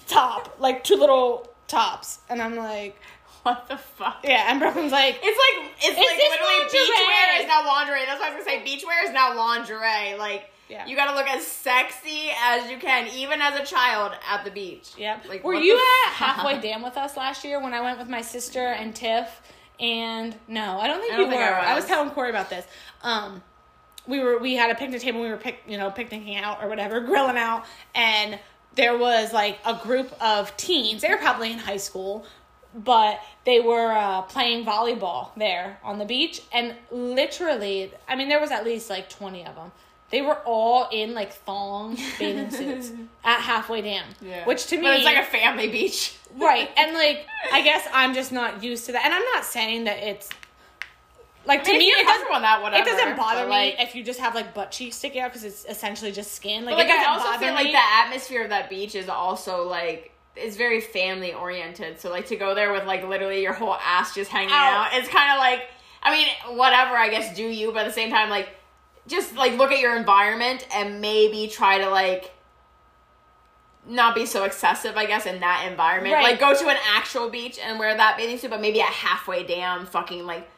top. 0.07 0.57
Like 0.59 0.85
two 0.85 0.97
little 0.97 1.49
tops. 1.69 2.19
And 2.29 2.41
I'm 2.43 2.57
like 2.57 2.99
What 3.43 3.69
the 3.69 3.77
fuck? 3.77 4.21
Yeah, 4.25 4.51
and 4.51 4.59
Brooklyn's 4.61 4.93
like 4.93 5.19
It's 5.23 5.25
like 5.63 5.73
it's 5.79 5.87
Is 5.89 5.97
like 5.97 6.31
literally 6.31 6.65
beachwear 6.71 7.41
is 7.43 7.47
now 7.49 7.67
lingerie. 7.67 8.05
That's 8.07 8.21
what 8.21 8.33
I 8.33 8.37
was 8.37 8.45
gonna 8.45 8.59
say. 8.59 8.65
Beachwear 8.65 9.05
is 9.05 9.11
now 9.13 9.37
lingerie. 9.37 10.19
Like 10.19 10.51
Yeah. 10.69 10.87
you 10.87 10.97
gotta 10.97 11.15
look 11.17 11.29
as 11.29 11.47
sexy 11.47 12.31
as 12.43 12.71
you 12.71 12.79
can, 12.79 13.09
even 13.15 13.41
as 13.41 13.59
a 13.61 13.65
child 13.65 14.13
at 14.29 14.45
the 14.45 14.51
beach. 14.51 14.91
Yep. 14.97 15.29
Like 15.29 15.45
Were 15.45 15.55
you 15.55 15.77
at 16.07 16.13
halfway 16.13 16.61
dam 16.67 16.83
with 16.83 16.97
us 16.97 17.17
last 17.17 17.45
year 17.45 17.63
when 17.63 17.73
I 17.75 17.81
went 17.81 17.99
with 17.99 18.09
my 18.09 18.23
sister 18.23 18.67
and 18.67 18.95
Tiff? 18.95 19.29
And 19.79 20.35
no, 20.49 20.79
I 20.81 20.87
don't 20.87 21.01
think 21.01 21.13
I 21.13 21.17
you 21.17 21.23
don't 21.25 21.31
think 21.31 21.41
were. 21.43 21.55
I 21.55 21.73
I 21.73 21.75
was. 21.75 21.85
was. 21.85 21.91
telling 21.91 22.09
Corey 22.11 22.31
about 22.31 22.49
this. 22.49 22.65
Um, 23.03 23.43
we 24.07 24.21
were 24.21 24.39
we 24.39 24.55
had 24.55 24.71
a 24.71 24.75
picnic 24.75 25.01
table. 25.01 25.21
We 25.21 25.29
were 25.29 25.37
pic, 25.37 25.63
you 25.67 25.77
know 25.77 25.91
picnicking 25.91 26.37
out 26.37 26.63
or 26.63 26.69
whatever, 26.69 27.01
grilling 27.11 27.37
out, 27.37 27.65
and 27.95 28.39
there 28.75 28.97
was 28.97 29.33
like 29.33 29.59
a 29.65 29.75
group 29.75 30.13
of 30.21 30.57
teens. 30.57 31.03
They 31.03 31.09
were 31.09 31.17
probably 31.17 31.53
in 31.53 31.59
high 31.59 31.79
school, 31.79 32.27
but 32.75 33.21
they 33.45 33.61
were 33.61 33.93
uh, 33.93 34.23
playing 34.23 34.65
volleyball 34.65 35.31
there 35.37 35.79
on 35.83 35.99
the 35.99 36.05
beach, 36.05 36.43
and 36.53 36.75
literally, 36.91 37.93
I 38.09 38.17
mean, 38.17 38.29
there 38.29 38.41
was 38.41 38.51
at 38.51 38.65
least 38.65 38.91
like 38.91 39.09
twenty 39.09 39.45
of 39.45 39.55
them. 39.55 39.73
They 40.11 40.23
were 40.23 40.39
all 40.45 40.89
in 40.93 41.15
like 41.15 41.33
thong 41.33 41.97
bathing 42.19 42.51
suits 42.51 42.93
at 43.25 43.41
halfway 43.41 43.83
dam. 43.83 44.05
Which 44.45 44.67
to 44.67 44.77
me 44.77 44.83
but 44.83 44.95
it's 44.97 45.05
like 45.05 45.17
a 45.17 45.25
family 45.25 45.69
beach. 45.69 46.15
right. 46.39 46.71
And 46.77 46.95
like 46.95 47.27
I 47.53 47.61
guess 47.65 47.89
I'm 47.93 48.15
just 48.15 48.31
not 48.31 48.63
used 48.63 48.87
to 48.87 48.93
that. 48.93 49.05
And 49.05 49.13
I'm 49.13 49.25
not 49.35 49.45
saying 49.45 49.85
that 49.85 49.99
it's 49.99 50.31
like 51.47 51.65
to 51.65 51.71
I 51.71 51.79
mean, 51.79 51.81
me 51.81 51.87
it 51.87 52.07
doesn't 52.07 52.43
that, 52.43 52.63
whatever. 52.63 52.83
it 52.83 52.87
doesn't 52.87 53.17
bother 53.17 53.47
but, 53.47 53.51
me 53.51 53.75
if 53.79 53.95
you 53.95 54.03
just 54.03 54.19
have 54.21 54.35
like 54.35 54.53
butt 54.53 54.71
cheeks 54.71 54.97
sticking 54.97 55.21
out 55.21 55.31
because 55.31 55.45
it's 55.45 55.65
essentially 55.67 56.13
just 56.13 56.33
skin. 56.33 56.65
Like, 56.65 56.77
like 56.77 56.87
it 56.87 56.89
doesn't 56.89 57.09
I 57.09 57.13
also 57.13 57.25
bother 57.25 57.39
feel 57.39 57.55
me. 57.55 57.65
like 57.65 57.73
the 57.73 58.05
atmosphere 58.05 58.43
of 58.43 58.51
that 58.51 58.69
beach 58.69 58.95
is 58.95 59.09
also 59.09 59.69
like 59.69 60.13
it's 60.35 60.57
very 60.57 60.81
family 60.81 61.33
oriented. 61.33 62.01
So 62.01 62.11
like 62.11 62.27
to 62.27 62.37
go 62.37 62.55
there 62.55 62.73
with 62.73 62.85
like 62.85 63.07
literally 63.07 63.43
your 63.43 63.53
whole 63.53 63.75
ass 63.75 64.15
just 64.15 64.31
hanging 64.31 64.53
Ow. 64.53 64.55
out, 64.55 64.99
it's 64.99 65.09
kind 65.09 65.33
of 65.33 65.39
like 65.39 65.63
I 66.03 66.17
mean 66.17 66.57
whatever 66.57 66.97
I 66.97 67.09
guess 67.09 67.35
do 67.37 67.45
you, 67.45 67.73
but 67.73 67.81
at 67.81 67.87
the 67.87 67.93
same 67.93 68.11
time 68.11 68.29
like 68.29 68.49
just 69.07 69.37
like 69.37 69.57
look 69.57 69.71
at 69.71 69.79
your 69.79 69.97
environment 69.97 70.67
and 70.75 71.01
maybe 71.01 71.49
try 71.49 71.79
to 71.79 71.89
like 71.89 72.33
not 73.89 74.15
be 74.15 74.27
so 74.27 74.43
excessive, 74.45 74.97
I 74.97 75.07
guess, 75.07 75.27
in 75.27 75.41
that 75.41 75.67
environment. 75.71 76.15
Right. 76.15 76.25
Like 76.25 76.41
go 76.41 76.55
to 76.55 76.69
an 76.69 76.77
actual 76.97 77.31
beach 77.31 77.59
and 77.65 77.79
wear 77.79 77.97
that 77.97 78.17
bathing 78.17 78.39
suit, 78.39 78.51
but 78.51 78.61
maybe 78.61 78.81
at 78.81 78.89
halfway 78.89 79.45
dam, 79.45 79.87
fucking 79.87 80.27
like 80.27 80.49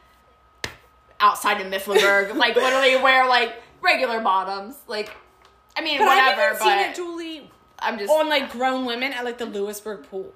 outside 1.19 1.61
of 1.61 1.67
Mifflinburg, 1.67 2.35
like 2.35 2.55
literally 2.55 2.95
wear 2.97 3.27
like 3.27 3.61
regular 3.81 4.19
bottoms. 4.19 4.75
Like, 4.87 5.11
I 5.77 5.81
mean, 5.81 5.99
whatever. 5.99 6.07
but 6.07 6.25
whatever. 6.25 6.41
I've 6.53 6.59
but 6.59 6.65
seen 6.65 6.79
it, 6.79 6.95
Julie, 6.95 7.51
I'm 7.79 7.97
just 7.97 8.11
on 8.11 8.29
like 8.29 8.51
grown 8.51 8.85
women 8.85 9.13
at 9.13 9.23
like 9.25 9.37
the 9.37 9.45
Lewisburg 9.45 10.03
pool. 10.09 10.31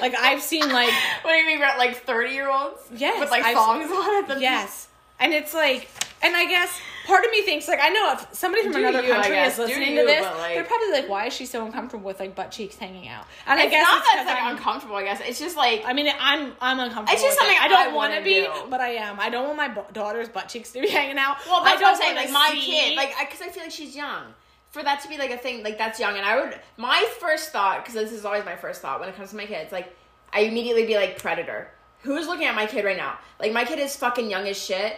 Like 0.00 0.14
I've 0.18 0.42
seen 0.42 0.68
like 0.68 0.92
What 1.22 1.32
do 1.32 1.36
you 1.36 1.46
mean 1.46 1.58
about 1.58 1.78
like 1.78 1.96
thirty 2.04 2.34
year 2.34 2.50
olds? 2.50 2.80
Yes, 2.94 3.20
with 3.20 3.30
like 3.30 3.44
I've- 3.44 3.54
thongs 3.54 3.90
on 3.90 4.24
at 4.24 4.28
the 4.28 4.40
yes, 4.40 4.88
and 5.20 5.32
it's 5.32 5.54
like, 5.54 5.88
and 6.22 6.34
I 6.36 6.46
guess 6.46 6.76
part 7.10 7.24
of 7.24 7.30
me 7.30 7.42
thinks 7.42 7.66
like 7.68 7.80
I 7.82 7.88
know 7.90 8.12
if 8.12 8.26
somebody 8.32 8.62
from 8.62 8.72
Do 8.72 8.78
another 8.78 9.02
you, 9.06 9.12
country 9.12 9.36
is 9.38 9.58
listening 9.58 9.94
you, 9.94 10.00
to 10.00 10.06
this, 10.06 10.24
like- 10.38 10.54
they're 10.54 10.64
probably 10.64 10.92
like, 10.92 11.08
why 11.08 11.26
is 11.26 11.32
she 11.34 11.44
so 11.46 11.64
uncomfortable 11.66 12.04
with 12.04 12.20
like 12.20 12.34
butt 12.34 12.50
cheeks 12.50 12.76
hanging 12.76 13.08
out? 13.08 13.26
And 13.46 13.58
I 13.58 13.66
guess 13.68 13.86
not 13.86 13.98
it's 13.98 14.06
that 14.08 14.16
'cause 14.16 14.20
it's 14.26 14.30
like 14.34 14.42
I'm- 14.42 14.56
uncomfortable. 14.56 14.96
I 14.96 15.02
guess 15.04 15.20
it's 15.24 15.38
just 15.38 15.56
like 15.56 15.82
I 15.84 15.92
mean, 15.92 16.08
I'm 16.18 16.52
I'm 16.60 16.78
uncomfortable. 16.80 17.12
It's 17.12 17.22
just 17.22 17.38
with 17.40 17.50
it. 17.50 17.56
something 17.56 17.58
I 17.60 17.68
don't 17.84 17.94
want 17.94 18.14
to 18.14 18.22
be, 18.22 18.42
do. 18.42 18.50
but 18.70 18.80
I 18.80 18.90
am. 18.94 19.18
I 19.20 19.28
don't 19.28 19.44
want 19.44 19.56
my 19.56 19.68
b- 19.68 19.80
daughter's 19.92 20.28
butt 20.28 20.48
cheeks 20.48 20.70
to 20.72 20.80
be 20.80 20.88
hanging 20.98 21.18
out. 21.18 21.36
Well, 21.46 21.62
that's 21.64 21.80
I 21.82 21.84
what 21.84 21.94
I'm 21.94 21.98
don't 21.98 22.02
saying. 22.02 22.16
Like 22.16 22.30
my 22.32 22.50
see- 22.52 22.66
kid, 22.70 22.96
like 22.96 23.12
because 23.18 23.42
I, 23.42 23.48
feel 23.50 23.62
like 23.64 23.72
she's 23.72 23.94
young. 23.96 24.22
For 24.70 24.82
that 24.84 25.00
to 25.02 25.08
be 25.08 25.18
like 25.18 25.30
a 25.32 25.36
thing, 25.36 25.64
like 25.64 25.78
that's 25.78 25.98
young, 25.98 26.16
and 26.16 26.24
I 26.24 26.40
would. 26.40 26.60
My 26.76 27.04
first 27.18 27.50
thought, 27.50 27.78
because 27.84 27.94
this 27.94 28.12
is 28.12 28.24
always 28.24 28.44
my 28.44 28.54
first 28.54 28.80
thought 28.80 29.00
when 29.00 29.08
it 29.08 29.16
comes 29.16 29.30
to 29.30 29.36
my 29.36 29.46
kids, 29.46 29.72
like 29.72 29.92
I 30.32 30.42
immediately 30.42 30.86
be 30.86 30.94
like 30.94 31.18
predator. 31.18 31.68
Who's 32.02 32.26
looking 32.28 32.46
at 32.46 32.54
my 32.54 32.66
kid 32.66 32.84
right 32.84 32.96
now? 32.96 33.18
Like 33.40 33.52
my 33.52 33.64
kid 33.64 33.78
is 33.80 33.96
fucking 33.96 34.30
young 34.30 34.46
as 34.46 34.56
shit. 34.62 34.96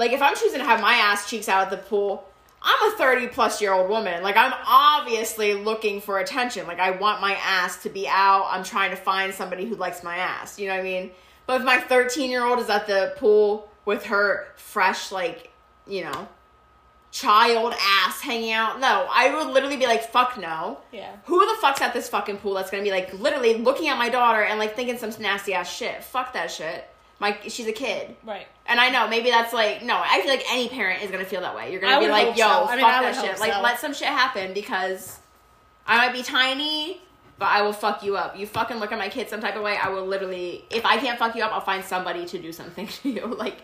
Like 0.00 0.12
if 0.12 0.22
I'm 0.22 0.34
choosing 0.34 0.60
to 0.60 0.64
have 0.64 0.80
my 0.80 0.94
ass 0.94 1.28
cheeks 1.28 1.46
out 1.46 1.60
at 1.64 1.70
the 1.70 1.76
pool, 1.76 2.24
I'm 2.62 2.90
a 2.90 2.96
30 2.96 3.28
plus 3.28 3.60
year 3.60 3.74
old 3.74 3.90
woman. 3.90 4.22
Like 4.22 4.34
I'm 4.34 4.54
obviously 4.66 5.52
looking 5.52 6.00
for 6.00 6.18
attention. 6.18 6.66
Like 6.66 6.80
I 6.80 6.92
want 6.92 7.20
my 7.20 7.34
ass 7.34 7.82
to 7.82 7.90
be 7.90 8.08
out. 8.08 8.48
I'm 8.50 8.64
trying 8.64 8.92
to 8.92 8.96
find 8.96 9.34
somebody 9.34 9.66
who 9.66 9.74
likes 9.74 10.02
my 10.02 10.16
ass. 10.16 10.58
You 10.58 10.68
know 10.68 10.72
what 10.72 10.80
I 10.80 10.84
mean? 10.84 11.10
But 11.44 11.60
if 11.60 11.66
my 11.66 11.80
13 11.80 12.30
year 12.30 12.42
old 12.42 12.60
is 12.60 12.70
at 12.70 12.86
the 12.86 13.12
pool 13.18 13.68
with 13.84 14.06
her 14.06 14.48
fresh, 14.56 15.12
like, 15.12 15.50
you 15.86 16.04
know, 16.04 16.28
child 17.10 17.74
ass 17.78 18.22
hanging 18.22 18.52
out, 18.52 18.80
no, 18.80 19.06
I 19.10 19.34
would 19.34 19.52
literally 19.52 19.76
be 19.76 19.86
like, 19.86 20.10
fuck 20.10 20.38
no. 20.38 20.78
Yeah. 20.92 21.14
Who 21.26 21.40
the 21.40 21.60
fuck's 21.60 21.82
at 21.82 21.92
this 21.92 22.08
fucking 22.08 22.38
pool 22.38 22.54
that's 22.54 22.70
gonna 22.70 22.82
be 22.82 22.90
like 22.90 23.12
literally 23.12 23.58
looking 23.58 23.88
at 23.88 23.98
my 23.98 24.08
daughter 24.08 24.42
and 24.44 24.58
like 24.58 24.74
thinking 24.74 24.96
some 24.96 25.12
nasty 25.20 25.52
ass 25.52 25.70
shit? 25.70 26.02
Fuck 26.02 26.32
that 26.32 26.50
shit. 26.50 26.88
My 27.20 27.38
she's 27.48 27.66
a 27.68 27.72
kid. 27.72 28.16
Right. 28.24 28.46
And 28.66 28.80
I 28.80 28.88
know 28.90 29.06
maybe 29.06 29.30
that's 29.30 29.52
like 29.52 29.82
no. 29.84 29.94
I 30.02 30.20
feel 30.22 30.30
like 30.30 30.44
any 30.50 30.68
parent 30.68 31.02
is 31.02 31.10
gonna 31.10 31.24
feel 31.24 31.42
that 31.42 31.54
way. 31.54 31.70
You're 31.70 31.80
gonna 31.80 31.96
I 31.96 32.00
be 32.00 32.08
like, 32.08 32.36
"Yo, 32.36 32.46
so. 32.46 32.64
I 32.64 32.66
fuck 32.66 32.76
mean, 32.76 32.84
I 32.86 33.02
that 33.02 33.14
shit." 33.14 33.30
hope 33.32 33.40
Like, 33.40 33.52
so. 33.52 33.60
let 33.60 33.78
some 33.78 33.92
shit 33.94 34.08
happen 34.08 34.52
because 34.54 35.18
I 35.86 35.98
might 35.98 36.12
be 36.14 36.22
tiny, 36.22 37.00
but 37.38 37.46
I 37.50 37.62
will 37.62 37.72
fuck 37.74 38.02
you 38.02 38.16
up. 38.16 38.38
You 38.38 38.46
fucking 38.46 38.78
look 38.78 38.90
at 38.90 38.98
my 38.98 39.08
kid 39.10 39.28
some 39.28 39.40
type 39.40 39.54
of 39.56 39.62
way, 39.62 39.76
I 39.76 39.90
will 39.90 40.06
literally. 40.06 40.64
If 40.70 40.84
I 40.86 40.96
can't 40.96 41.18
fuck 41.18 41.36
you 41.36 41.42
up, 41.44 41.52
I'll 41.52 41.60
find 41.60 41.84
somebody 41.84 42.24
to 42.26 42.38
do 42.38 42.52
something 42.52 42.86
to 43.02 43.10
you. 43.10 43.26
Like 43.26 43.58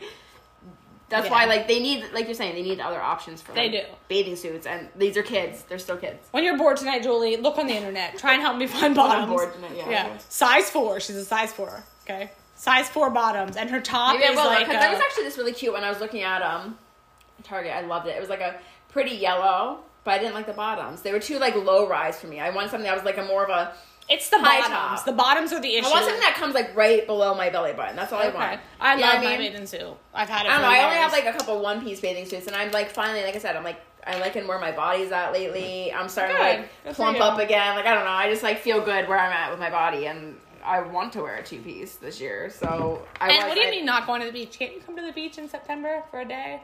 that's 1.08 1.26
Yeah. 1.26 1.32
why, 1.32 1.44
like, 1.44 1.68
they 1.68 1.78
need, 1.78 2.04
like 2.12 2.24
you're 2.26 2.34
saying, 2.34 2.56
they 2.56 2.62
need 2.62 2.80
other 2.80 3.00
options 3.00 3.40
for 3.40 3.52
They 3.52 3.68
do. 3.68 3.80
bathing 4.08 4.34
suits, 4.34 4.66
and 4.66 4.88
these 4.96 5.16
are 5.16 5.22
kids. 5.22 5.62
They're 5.68 5.78
still 5.78 5.96
kids. 5.96 6.26
When 6.32 6.42
you're 6.42 6.58
bored 6.58 6.78
tonight, 6.78 7.04
Julie, 7.04 7.36
look 7.36 7.58
on 7.58 7.68
the 7.68 7.74
internet. 7.76 8.18
Try 8.18 8.32
and 8.32 8.42
help 8.42 8.56
me 8.56 8.66
find 8.66 8.86
I'm 8.86 8.94
bottoms. 8.94 9.28
bored 9.30 9.54
tonight, 9.54 9.76
yeah. 9.76 9.88
Yeah. 9.88 10.18
Size 10.28 10.68
four. 10.68 10.98
She's 10.98 11.14
a 11.14 11.24
size 11.24 11.52
four. 11.52 11.84
Okay. 12.02 12.32
Size 12.56 12.88
four 12.88 13.10
bottoms, 13.10 13.56
and 13.56 13.70
her 13.70 13.80
top 13.80 14.14
Maybe 14.14 14.26
I 14.26 14.30
will 14.30 14.46
like. 14.46 14.66
because 14.66 14.80
there 14.80 14.90
was 14.90 14.98
actually 15.00 15.24
this 15.24 15.36
really 15.38 15.52
cute 15.52 15.72
when 15.72 15.84
I 15.84 15.90
was 15.90 16.00
looking 16.00 16.22
at 16.22 16.42
um 16.42 16.76
Target. 17.44 17.72
I 17.72 17.82
loved 17.82 18.06
it. 18.08 18.16
It 18.16 18.20
was 18.20 18.30
like 18.30 18.40
a 18.40 18.58
pretty 18.90 19.14
yellow, 19.14 19.80
but 20.04 20.12
I 20.12 20.18
didn't 20.18 20.34
like 20.34 20.46
the 20.46 20.52
bottoms. 20.54 21.02
They 21.02 21.12
were 21.12 21.20
too 21.20 21.38
like 21.38 21.54
low 21.54 21.86
rise 21.88 22.18
for 22.18 22.26
me. 22.28 22.40
I 22.40 22.50
wanted 22.50 22.70
something 22.70 22.86
that 22.86 22.94
was 22.96 23.04
like 23.04 23.18
a 23.18 23.24
more 23.24 23.44
of 23.44 23.50
a. 23.50 23.74
it's 24.08 24.30
the 24.30 24.38
high 24.38 24.60
bottoms. 24.62 25.00
top. 25.00 25.04
The 25.04 25.12
bottoms 25.12 25.52
are 25.52 25.60
the 25.60 25.76
issue. 25.76 25.86
I 25.86 25.90
want 25.90 26.04
something 26.04 26.20
that 26.22 26.34
comes 26.36 26.54
like 26.54 26.74
right 26.74 27.06
below 27.06 27.34
my 27.34 27.50
belly 27.50 27.74
button. 27.74 27.94
That's 27.94 28.12
all 28.12 28.20
I 28.22 28.28
want. 28.30 28.60
I 28.80 28.94
You 28.94 29.00
love 29.02 29.22
my 29.22 29.36
mean? 29.36 29.52
bathing 29.52 29.66
suit. 29.66 29.94
I've 30.14 30.28
had 30.30 30.46
it. 30.46 30.48
I 30.48 30.52
don't 30.54 30.62
know. 30.62 30.68
I 30.68 30.82
only 30.84 30.96
years. 30.96 31.02
have 31.04 31.12
like 31.12 31.26
a 31.26 31.36
couple 31.38 31.60
one 31.60 31.82
piece 31.84 32.00
bathing 32.00 32.24
suits, 32.24 32.46
and 32.46 32.56
I'm 32.56 32.70
like 32.72 32.88
finally, 32.90 33.22
like 33.22 33.36
I 33.36 33.38
said, 33.38 33.54
I'm 33.54 33.64
like 33.64 33.80
I'm 34.06 34.18
liking 34.20 34.46
where 34.48 34.58
my 34.58 34.72
body's 34.72 35.12
at 35.12 35.32
lately. 35.32 35.92
I'm 35.92 36.08
starting 36.08 36.36
Good. 36.36 36.42
to 36.42 36.48
like 36.60 36.70
for 36.86 36.94
plump 36.94 37.20
up 37.20 37.38
again. 37.38 37.76
Like 37.76 37.84
I 37.86 37.94
don't 37.94 38.04
know. 38.04 38.10
I 38.12 38.30
just 38.30 38.42
like 38.42 38.60
feel 38.60 38.80
good 38.80 39.08
where 39.08 39.18
I'm 39.18 39.32
at 39.32 39.50
with 39.50 39.60
my 39.60 39.70
body, 39.70 40.06
and 40.06 40.36
I 40.66 40.80
want 40.82 41.12
to 41.14 41.22
wear 41.22 41.36
a 41.36 41.42
two 41.44 41.60
piece 41.60 41.96
this 41.96 42.20
year. 42.20 42.50
So 42.50 43.02
I 43.20 43.28
And 43.28 43.36
was, 43.38 43.44
what 43.46 43.54
do 43.54 43.60
you 43.60 43.68
I- 43.68 43.70
mean 43.70 43.86
not 43.86 44.06
going 44.06 44.20
to 44.20 44.26
the 44.26 44.32
beach? 44.32 44.58
Can't 44.58 44.74
you 44.74 44.80
come 44.80 44.96
to 44.96 45.02
the 45.02 45.12
beach 45.12 45.38
in 45.38 45.48
September 45.48 46.02
for 46.10 46.20
a 46.20 46.24
day? 46.24 46.60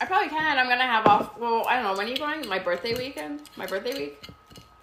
I 0.00 0.04
probably 0.06 0.28
can. 0.28 0.58
I'm 0.58 0.68
gonna 0.68 0.82
have 0.82 1.06
off. 1.06 1.38
Well, 1.38 1.64
I 1.68 1.76
don't 1.76 1.84
know. 1.84 1.96
When 1.96 2.06
are 2.06 2.10
you 2.10 2.16
going? 2.16 2.48
My 2.48 2.58
birthday 2.58 2.94
weekend. 2.94 3.42
My 3.56 3.66
birthday 3.66 3.94
week. 3.96 4.26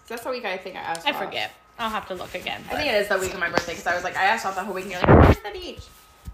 that's 0.07 0.23
the 0.23 0.29
week 0.29 0.45
I 0.45 0.57
think 0.57 0.75
I 0.75 0.79
asked. 0.79 1.05
I 1.07 1.11
off. 1.11 1.17
forget. 1.23 1.51
I'll 1.77 1.89
have 1.89 2.07
to 2.07 2.13
look 2.15 2.33
again. 2.35 2.61
I 2.71 2.75
think 2.75 2.87
it 2.89 2.95
is 2.95 3.07
the 3.09 3.17
week 3.17 3.33
of 3.33 3.39
my 3.39 3.49
birthday 3.49 3.73
because 3.73 3.87
I 3.87 3.95
was 3.95 4.03
like, 4.03 4.17
I 4.17 4.23
asked 4.25 4.45
off 4.45 4.55
the 4.55 4.63
whole 4.63 4.73
week, 4.73 4.85
and 4.85 4.93
you're 4.93 5.01
like, 5.01 5.23
where's 5.23 5.37
the 5.39 5.51
beach? 5.51 5.81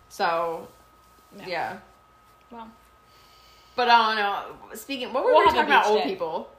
So, 0.09 0.67
Yeah. 1.37 1.45
yeah. 1.47 1.77
Well, 2.51 2.67
But 3.75 3.89
I 3.89 4.15
don't 4.15 4.15
know. 4.69 4.75
Speaking, 4.75 5.11
what 5.13 5.23
were 5.23 5.31
We'll 5.33 5.41
we 5.41 5.45
talking 5.45 5.61
about? 5.61 5.87
Old 5.87 6.03
day. 6.03 6.09
people. 6.09 6.49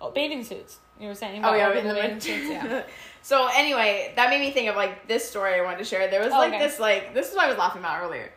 oh, 0.00 0.10
bathing 0.10 0.44
suits. 0.44 0.78
You 1.00 1.08
were 1.08 1.14
saying. 1.14 1.44
Oh 1.44 1.48
about 1.54 1.74
yeah, 1.74 1.80
in 1.80 1.88
the 1.88 1.94
bathing 1.94 2.20
suits. 2.20 2.48
Yeah. 2.50 2.82
So 3.26 3.48
anyway, 3.52 4.12
that 4.14 4.30
made 4.30 4.38
me 4.38 4.52
think 4.52 4.68
of 4.68 4.76
like 4.76 5.08
this 5.08 5.28
story 5.28 5.54
I 5.54 5.60
wanted 5.62 5.78
to 5.78 5.84
share. 5.84 6.08
There 6.08 6.22
was 6.22 6.32
Oh, 6.32 6.38
like 6.38 6.52
okay. 6.52 6.60
this 6.64 6.78
like 6.78 7.12
this 7.12 7.28
is 7.28 7.34
what 7.34 7.46
I 7.46 7.48
was 7.48 7.58
laughing 7.58 7.80
about 7.80 8.00
earlier. 8.00 8.30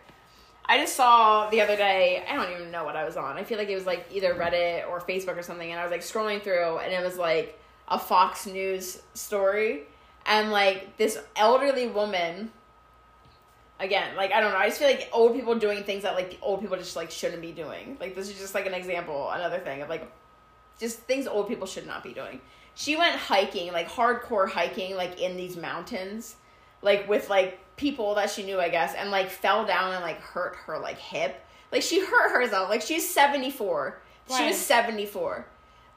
I 0.66 0.80
just 0.80 0.96
saw 0.96 1.48
the 1.52 1.62
other 1.62 1.76
day. 1.76 2.26
I 2.28 2.36
don't 2.36 2.52
even 2.52 2.72
know 2.72 2.86
what 2.86 2.96
I 2.96 3.04
was 3.06 3.16
on. 3.16 3.38
I 3.38 3.44
feel 3.44 3.60
like 3.60 3.70
it 3.70 3.76
was 3.76 3.86
like 3.86 4.08
either 4.12 4.34
Reddit 4.34 4.90
or 4.90 5.00
Facebook 5.00 5.38
or 5.38 5.44
something, 5.44 5.70
and 5.70 5.80
I 5.80 5.84
was 5.84 5.92
like 5.92 6.02
scrolling 6.02 6.42
through, 6.42 6.80
and 6.80 6.92
it 6.92 7.06
was 7.06 7.18
like 7.20 7.60
a 7.88 8.00
Fox 8.00 8.48
News 8.48 9.00
story, 9.14 9.84
and 10.26 10.50
like 10.50 10.98
this 10.98 11.20
elderly 11.36 11.86
woman. 11.86 12.52
Again, 13.80 14.16
like 14.16 14.32
I 14.32 14.42
don't 14.42 14.54
know. 14.54 14.58
I 14.58 14.70
just 14.70 14.80
feel 14.80 14.88
like 14.90 15.08
old 15.14 15.36
people 15.36 15.54
doing 15.54 15.84
things 15.84 16.02
that 16.02 16.16
like 16.16 16.40
old 16.42 16.62
people 16.62 16.78
just 16.78 16.96
like 16.96 17.12
shouldn't 17.12 17.44
be 17.44 17.52
doing. 17.52 17.96
Like 18.00 18.16
this 18.16 18.28
is 18.28 18.40
just 18.40 18.56
like 18.56 18.66
an 18.66 18.74
example, 18.74 19.30
another 19.30 19.60
thing 19.60 19.84
of 19.84 19.88
like 19.88 20.12
just 20.80 20.98
things 21.02 21.28
old 21.28 21.48
people 21.48 21.68
should 21.68 21.86
not 21.86 22.04
be 22.04 22.12
doing. 22.12 22.42
She 22.80 22.96
went 22.96 23.18
hiking, 23.18 23.74
like 23.74 23.90
hardcore 23.90 24.50
hiking, 24.50 24.96
like 24.96 25.20
in 25.20 25.36
these 25.36 25.58
mountains, 25.58 26.38
like 26.82 27.10
with 27.10 27.30
like 27.30 27.60
people 27.76 28.16
that 28.16 28.30
she 28.30 28.42
knew, 28.42 28.58
I 28.58 28.70
guess, 28.70 28.96
and 28.96 29.12
like 29.12 29.30
fell 29.30 29.66
down 29.66 29.92
and 29.92 30.02
like 30.02 30.22
hurt 30.22 30.56
her 30.66 30.80
like 30.80 30.98
hip. 30.98 31.46
Like 31.74 31.82
she 31.82 32.00
hurt 32.00 32.32
herself. 32.32 32.70
Like 32.70 32.82
she's 32.82 33.06
seventy 33.06 33.52
four. 33.52 34.00
She 34.34 34.46
was 34.46 34.56
seventy 34.56 35.06
four. 35.06 35.46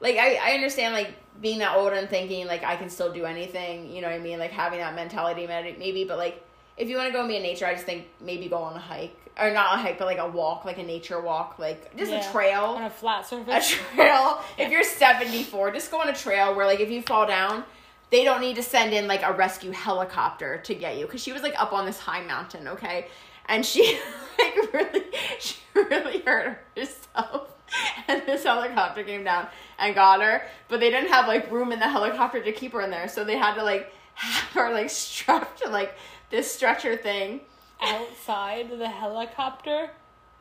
Like 0.01 0.17
I, 0.17 0.35
I 0.35 0.55
understand 0.55 0.93
like 0.93 1.13
being 1.39 1.59
that 1.59 1.77
old 1.77 1.93
and 1.93 2.09
thinking 2.09 2.47
like 2.47 2.65
I 2.65 2.75
can 2.75 2.89
still 2.89 3.13
do 3.13 3.23
anything. 3.23 3.89
You 3.89 4.01
know 4.01 4.09
what 4.09 4.17
I 4.17 4.19
mean? 4.19 4.37
Like 4.37 4.51
having 4.51 4.79
that 4.79 4.93
mentality 4.93 5.47
maybe, 5.47 5.77
maybe. 5.79 6.03
But 6.03 6.17
like 6.17 6.45
if 6.75 6.89
you 6.89 6.97
want 6.97 7.07
to 7.07 7.13
go 7.13 7.21
and 7.21 7.29
be 7.29 7.37
in 7.37 7.43
nature, 7.43 7.65
I 7.65 7.75
just 7.75 7.85
think 7.85 8.09
maybe 8.19 8.49
go 8.49 8.57
on 8.57 8.75
a 8.75 8.79
hike 8.79 9.15
or 9.39 9.51
not 9.51 9.75
a 9.75 9.77
hike, 9.81 9.97
but 9.97 10.05
like 10.05 10.19
a 10.19 10.27
walk, 10.27 10.63
like 10.65 10.77
a 10.77 10.83
nature 10.83 11.19
walk, 11.19 11.57
like 11.59 11.95
just 11.97 12.11
Yeah. 12.11 12.27
a 12.27 12.31
trail 12.31 12.63
on 12.63 12.83
a 12.83 12.89
flat 12.89 13.25
surface. 13.25 13.71
a 13.73 13.75
trail. 13.95 14.41
If 14.57 14.71
you're 14.71 14.83
74, 14.83 15.71
just 15.71 15.89
go 15.91 15.99
on 16.01 16.09
a 16.09 16.13
trail 16.15 16.55
where 16.55 16.65
like 16.67 16.79
if 16.79 16.89
you 16.91 17.01
fall 17.01 17.25
down, 17.25 17.63
they 18.11 18.23
don't 18.23 18.41
need 18.41 18.55
to 18.57 18.63
send 18.63 18.93
in 18.93 19.07
like 19.07 19.23
a 19.23 19.33
rescue 19.33 19.71
helicopter 19.71 20.59
to 20.65 20.75
get 20.75 20.97
you 20.97 21.05
because 21.05 21.21
she 21.21 21.31
was 21.31 21.41
like 21.41 21.59
up 21.59 21.73
on 21.73 21.85
this 21.85 21.99
high 21.99 22.23
mountain, 22.23 22.67
okay, 22.67 23.07
and 23.47 23.65
she 23.65 23.99
like 24.39 24.73
really, 24.73 25.03
she 25.39 25.55
really 25.73 26.19
hurt 26.21 26.59
herself. 26.77 27.49
And 28.07 28.21
this 28.27 28.43
helicopter 28.43 29.03
came 29.03 29.23
down 29.23 29.47
and 29.79 29.95
got 29.95 30.21
her, 30.21 30.43
but 30.67 30.79
they 30.79 30.91
didn't 30.91 31.09
have 31.09 31.27
like 31.27 31.49
room 31.51 31.71
in 31.71 31.79
the 31.79 31.87
helicopter 31.89 32.39
to 32.43 32.51
keep 32.51 32.71
her 32.73 32.81
in 32.81 32.91
there, 32.91 33.07
so 33.07 33.23
they 33.23 33.35
had 33.37 33.55
to 33.55 33.63
like 33.63 33.91
have 34.13 34.49
her 34.51 34.71
like 34.71 34.91
strapped 34.91 35.63
to 35.63 35.69
like 35.69 35.95
this 36.29 36.51
stretcher 36.51 36.95
thing. 36.95 37.41
Outside 37.83 38.69
the 38.77 38.87
helicopter. 38.87 39.91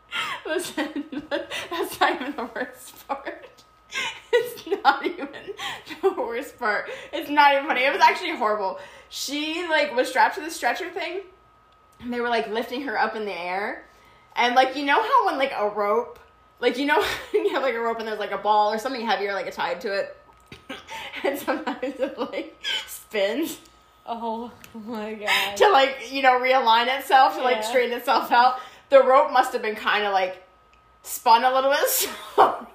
Listen, 0.46 1.04
that's 1.70 2.00
not 2.00 2.20
even 2.20 2.36
the 2.36 2.48
worst 2.54 3.06
part. 3.08 3.48
It's 4.34 4.66
not 4.82 5.04
even 5.04 5.28
the 6.00 6.10
worst 6.12 6.58
part. 6.58 6.88
It's 7.12 7.28
not 7.28 7.52
even 7.52 7.66
funny. 7.66 7.84
It 7.84 7.92
was 7.92 8.00
actually 8.00 8.34
horrible. 8.34 8.78
She 9.10 9.66
like 9.68 9.94
was 9.94 10.08
strapped 10.08 10.36
to 10.36 10.40
the 10.40 10.50
stretcher 10.50 10.88
thing, 10.90 11.20
and 12.00 12.10
they 12.10 12.18
were 12.22 12.30
like 12.30 12.48
lifting 12.48 12.82
her 12.84 12.98
up 12.98 13.14
in 13.14 13.26
the 13.26 13.38
air, 13.38 13.84
and 14.34 14.54
like 14.54 14.74
you 14.74 14.86
know 14.86 15.02
how 15.02 15.26
when 15.26 15.36
like 15.36 15.52
a 15.54 15.68
rope 15.68 16.18
like 16.62 16.78
you 16.78 16.86
know 16.86 17.04
you 17.34 17.50
have 17.50 17.62
like 17.62 17.74
a 17.74 17.80
rope 17.80 17.98
and 17.98 18.08
there's 18.08 18.18
like 18.18 18.30
a 18.30 18.38
ball 18.38 18.72
or 18.72 18.78
something 18.78 19.04
heavier 19.04 19.34
like 19.34 19.52
tied 19.52 19.82
to 19.82 19.92
it, 19.92 20.16
and 21.24 21.38
sometimes 21.38 22.00
it 22.00 22.18
like 22.18 22.56
spins 22.86 23.58
Oh 24.04 24.50
my 24.74 25.14
god. 25.14 25.56
to 25.56 25.70
like 25.70 26.12
you 26.12 26.22
know 26.22 26.40
realign 26.40 26.86
itself 26.98 27.36
to 27.36 27.42
like 27.42 27.62
straighten 27.62 27.96
itself 27.96 28.32
out. 28.32 28.58
The 28.90 29.02
rope 29.02 29.32
must 29.32 29.52
have 29.52 29.62
been 29.62 29.76
kind 29.76 30.04
of 30.04 30.12
like 30.12 30.42
spun 31.02 31.44
a 31.44 31.52
little 31.52 31.70
bit. 31.70 32.10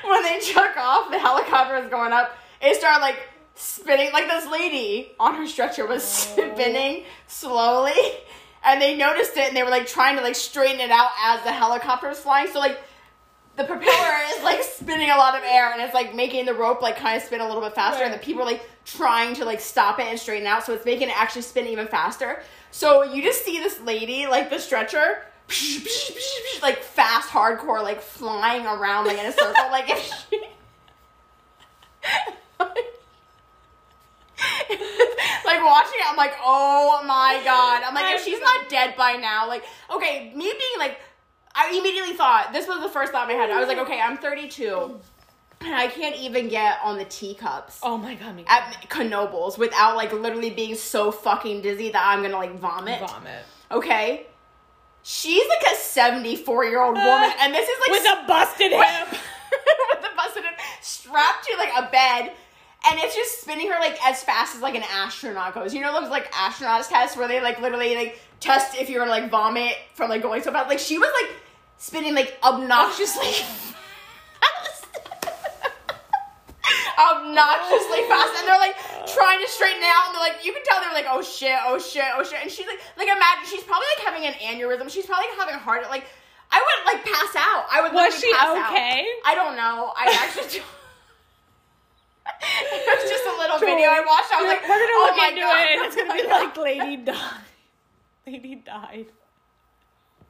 So 0.00 0.10
when 0.10 0.22
they 0.24 0.40
took 0.40 0.76
off, 0.76 1.10
the 1.10 1.18
helicopter 1.18 1.80
was 1.80 1.88
going 1.90 2.12
up. 2.12 2.36
It 2.60 2.76
started 2.76 3.00
like 3.00 3.16
spinning. 3.54 4.10
Like 4.12 4.26
this 4.26 4.46
lady 4.50 5.12
on 5.20 5.34
her 5.34 5.46
stretcher 5.46 5.86
was 5.86 6.02
oh. 6.02 6.52
spinning 6.52 7.04
slowly, 7.26 7.92
and 8.64 8.80
they 8.80 8.96
noticed 8.96 9.36
it 9.36 9.48
and 9.48 9.56
they 9.56 9.62
were 9.62 9.70
like 9.70 9.86
trying 9.86 10.16
to 10.16 10.22
like 10.22 10.34
straighten 10.34 10.80
it 10.80 10.90
out 10.90 11.10
as 11.22 11.42
the 11.44 11.52
helicopter 11.52 12.08
was 12.08 12.18
flying. 12.18 12.48
So 12.50 12.58
like. 12.58 12.78
The 13.58 13.64
propeller 13.64 14.14
is 14.36 14.44
like 14.44 14.62
spinning 14.62 15.10
a 15.10 15.16
lot 15.16 15.36
of 15.36 15.42
air 15.44 15.72
and 15.72 15.82
it's 15.82 15.92
like 15.92 16.14
making 16.14 16.46
the 16.46 16.54
rope 16.54 16.80
like 16.80 16.96
kind 16.96 17.16
of 17.16 17.24
spin 17.24 17.40
a 17.40 17.44
little 17.46 17.60
bit 17.60 17.74
faster 17.74 18.04
and 18.04 18.14
the 18.14 18.18
people 18.18 18.42
are 18.42 18.44
like 18.44 18.62
trying 18.84 19.34
to 19.34 19.44
like 19.44 19.58
stop 19.58 19.98
it 19.98 20.06
and 20.06 20.16
straighten 20.16 20.46
out 20.46 20.64
so 20.64 20.72
it's 20.74 20.84
making 20.84 21.08
it 21.08 21.20
actually 21.20 21.42
spin 21.42 21.66
even 21.66 21.88
faster. 21.88 22.40
So 22.70 23.02
you 23.02 23.20
just 23.20 23.44
see 23.44 23.58
this 23.58 23.80
lady 23.80 24.28
like 24.28 24.48
the 24.48 24.60
stretcher 24.60 25.24
like 26.62 26.78
fast 26.84 27.30
hardcore 27.30 27.82
like 27.82 28.00
flying 28.00 28.64
around 28.64 29.06
like 29.06 29.18
in 29.18 29.26
a 29.26 29.32
circle 29.32 29.70
like 29.72 29.90
if 29.90 30.04
she 30.04 30.36
like 34.70 35.64
watching 35.64 35.98
it 35.98 36.06
I'm 36.08 36.16
like 36.16 36.34
oh 36.44 37.02
my 37.04 37.40
god. 37.44 37.82
I'm 37.84 37.92
like 37.92 38.14
if 38.14 38.24
she's 38.24 38.40
not 38.40 38.68
dead 38.68 38.94
by 38.96 39.14
now 39.14 39.48
like 39.48 39.64
okay 39.92 40.32
me 40.32 40.44
being 40.44 40.78
like 40.78 41.00
I 41.54 41.70
immediately 41.78 42.14
thought 42.14 42.52
this 42.52 42.66
was 42.68 42.80
the 42.80 42.88
first 42.88 43.12
thought 43.12 43.28
I 43.30 43.34
had 43.34 43.50
I 43.50 43.58
was 43.58 43.68
like 43.68 43.78
okay 43.78 44.00
I'm 44.00 44.16
32 44.16 45.00
and 45.60 45.74
I 45.74 45.88
can't 45.88 46.16
even 46.16 46.48
get 46.48 46.78
on 46.84 46.98
the 46.98 47.04
teacups 47.04 47.80
Oh 47.82 47.98
my 47.98 48.14
god, 48.14 48.36
me 48.36 48.44
at 48.46 48.88
Knoebels 48.88 49.58
without 49.58 49.96
like 49.96 50.12
literally 50.12 50.50
being 50.50 50.74
so 50.74 51.10
fucking 51.10 51.62
dizzy 51.62 51.90
that 51.90 52.04
I'm 52.06 52.22
gonna 52.22 52.36
like 52.36 52.54
vomit. 52.58 53.00
vomit. 53.00 53.42
Okay. 53.70 54.26
She's 55.02 55.46
like 55.48 55.72
a 55.72 55.76
74 55.76 56.64
year 56.66 56.82
old 56.82 56.96
uh, 56.96 57.00
woman, 57.00 57.32
and 57.40 57.54
this 57.54 57.68
is 57.68 57.80
like 57.80 57.90
With 57.90 58.06
a 58.12 58.26
busted 58.26 58.72
hip. 58.72 59.08
with 59.10 60.04
a 60.12 60.16
busted 60.16 60.42
hip, 60.44 60.54
strapped 60.82 61.46
to 61.46 61.56
like 61.56 61.72
a 61.76 61.90
bed, 61.90 62.32
and 62.88 62.98
it's 63.00 63.14
just 63.14 63.40
spinning 63.40 63.68
her 63.70 63.78
like 63.80 63.98
as 64.06 64.22
fast 64.22 64.54
as 64.56 64.62
like 64.62 64.74
an 64.74 64.84
astronaut 64.90 65.54
goes. 65.54 65.74
You 65.74 65.80
know 65.80 65.92
those 66.00 66.10
like 66.10 66.30
astronauts 66.32 66.88
tests 66.88 67.16
where 67.16 67.28
they 67.28 67.40
like 67.40 67.60
literally 67.60 67.94
like 67.96 68.20
test 68.40 68.76
if 68.76 68.88
you're 68.88 69.00
gonna 69.00 69.10
like 69.10 69.30
vomit 69.30 69.74
from 69.94 70.08
like 70.10 70.22
going 70.22 70.42
so 70.42 70.52
fast. 70.52 70.68
Like 70.68 70.78
she 70.78 70.98
was 70.98 71.10
like 71.22 71.36
spinning 71.78 72.14
like 72.14 72.36
obnoxiously 72.42 73.28
obnoxiously 76.98 78.02
fast 78.08 78.32
and 78.38 78.48
they're 78.48 78.58
like 78.58 78.76
trying 79.06 79.40
to 79.40 79.48
straighten 79.48 79.80
it 79.82 79.86
out 79.86 80.06
and 80.06 80.14
they're 80.14 80.22
like 80.22 80.44
you 80.44 80.52
can 80.52 80.62
tell 80.64 80.80
they're 80.80 80.92
like 80.92 81.06
oh 81.08 81.22
shit 81.22 81.56
oh 81.66 81.78
shit 81.78 82.02
oh 82.16 82.24
shit 82.24 82.38
and 82.42 82.50
she's 82.50 82.66
like 82.66 82.80
like 82.96 83.06
imagine 83.08 83.44
she's 83.46 83.62
probably 83.62 83.86
like 83.96 84.04
having 84.06 84.26
an 84.26 84.34
aneurysm 84.42 84.90
she's 84.90 85.06
probably 85.06 85.26
having 85.38 85.54
a 85.54 85.58
heart 85.58 85.82
like 85.90 86.04
I 86.50 86.58
would 86.58 86.86
like 86.94 87.04
pass 87.04 87.36
out 87.36 87.66
I 87.70 87.82
would 87.82 87.92
Was 87.92 88.18
she 88.18 88.32
pass 88.32 88.56
out. 88.56 88.72
okay? 88.72 89.06
I 89.24 89.34
don't 89.34 89.54
know 89.56 89.92
I 89.96 90.10
actually 90.22 90.62
it 92.42 93.02
was 93.02 93.10
just 93.10 93.24
a 93.24 93.36
little 93.38 93.58
video 93.58 93.88
I 93.88 94.00
watched 94.00 94.32
I 94.32 94.42
was 94.42 94.48
like 94.48 94.62
We're 94.62 94.78
gonna 94.78 94.92
oh 94.92 95.06
look 95.08 95.16
my 95.16 95.28
into 95.28 95.40
God. 95.40 95.66
it. 95.66 95.86
It's 95.86 95.96
gonna 95.96 96.14
be 96.14 96.28
like 96.28 96.56
Lady 96.56 96.96
died. 96.96 97.44
Lady 98.26 98.54
died. 98.56 99.06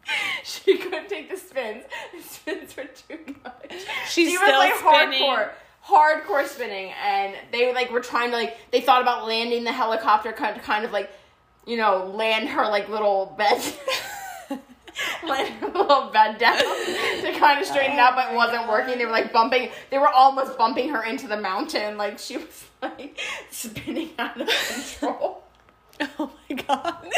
she 0.44 0.78
couldn't 0.78 1.08
take 1.08 1.30
the 1.30 1.36
spins. 1.36 1.84
The 2.16 2.22
spins 2.22 2.76
were 2.76 2.84
too 2.84 3.34
much. 3.44 3.72
She's 4.08 4.30
she 4.30 4.36
still 4.36 4.46
was 4.48 4.58
like 4.58 4.74
spinning. 4.76 5.22
hardcore, 5.22 5.50
hardcore 5.86 6.46
spinning, 6.46 6.92
and 7.04 7.34
they 7.52 7.72
like 7.74 7.90
were 7.90 8.00
trying 8.00 8.30
to 8.30 8.36
like 8.36 8.56
they 8.70 8.80
thought 8.80 9.02
about 9.02 9.26
landing 9.26 9.64
the 9.64 9.72
helicopter 9.72 10.32
kind 10.32 10.56
of, 10.56 10.62
kind 10.62 10.84
of 10.84 10.92
like 10.92 11.10
you 11.66 11.76
know 11.76 12.06
land 12.14 12.48
her 12.48 12.66
like 12.68 12.88
little 12.88 13.34
bed. 13.36 13.60
Little 15.88 16.10
bed 16.10 16.38
down 16.38 16.58
to 16.58 17.34
kind 17.38 17.60
of 17.60 17.66
straighten 17.66 17.94
it 17.94 17.98
out, 17.98 18.14
but 18.14 18.28
it 18.28 18.32
oh 18.32 18.36
wasn't 18.36 18.68
working. 18.68 18.98
They 18.98 19.06
were 19.06 19.12
like 19.12 19.32
bumping. 19.32 19.70
They 19.90 19.98
were 19.98 20.08
almost 20.08 20.58
bumping 20.58 20.90
her 20.90 21.02
into 21.02 21.26
the 21.26 21.36
mountain. 21.36 21.96
Like 21.96 22.18
she 22.18 22.36
was 22.36 22.64
like 22.82 23.18
spinning 23.50 24.10
out 24.18 24.40
of 24.40 24.48
control. 24.48 25.44
Oh 26.16 26.30
my 26.48 26.54
god. 26.54 27.08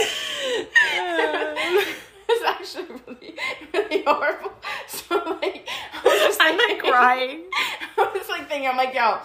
It's 2.32 2.44
actually 2.46 2.98
really, 3.06 3.34
really 3.74 4.02
horrible. 4.04 4.52
So 4.88 5.16
like, 5.42 5.68
I 5.92 6.00
was 6.02 6.20
just 6.20 6.40
I'm 6.40 6.56
like 6.56 6.78
crying. 6.78 7.44
I 7.98 8.10
was 8.14 8.26
like 8.30 8.48
thinking, 8.48 8.68
I'm 8.68 8.78
like, 8.78 8.94
yo, 8.94 9.18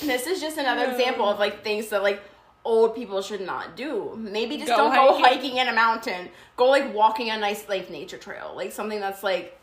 this 0.00 0.26
is 0.26 0.40
just 0.40 0.56
another 0.56 0.90
example 0.90 1.28
of 1.28 1.38
like 1.38 1.62
things 1.62 1.88
that 1.88 2.02
like 2.02 2.22
old 2.64 2.94
people 2.94 3.20
should 3.22 3.40
not 3.40 3.76
do. 3.76 4.14
Maybe 4.16 4.56
just 4.56 4.68
Go 4.68 4.76
don't 4.76 4.94
go 4.94 5.18
hiking. 5.20 5.24
hiking 5.50 5.56
in 5.58 5.68
a 5.68 5.72
mountain. 5.72 6.28
Go 6.56 6.66
like 6.68 6.94
walking 6.94 7.30
a 7.30 7.36
nice 7.38 7.68
like 7.68 7.90
nature 7.90 8.18
trail, 8.18 8.52
like 8.54 8.72
something 8.72 9.00
that's 9.00 9.22
like 9.22 9.58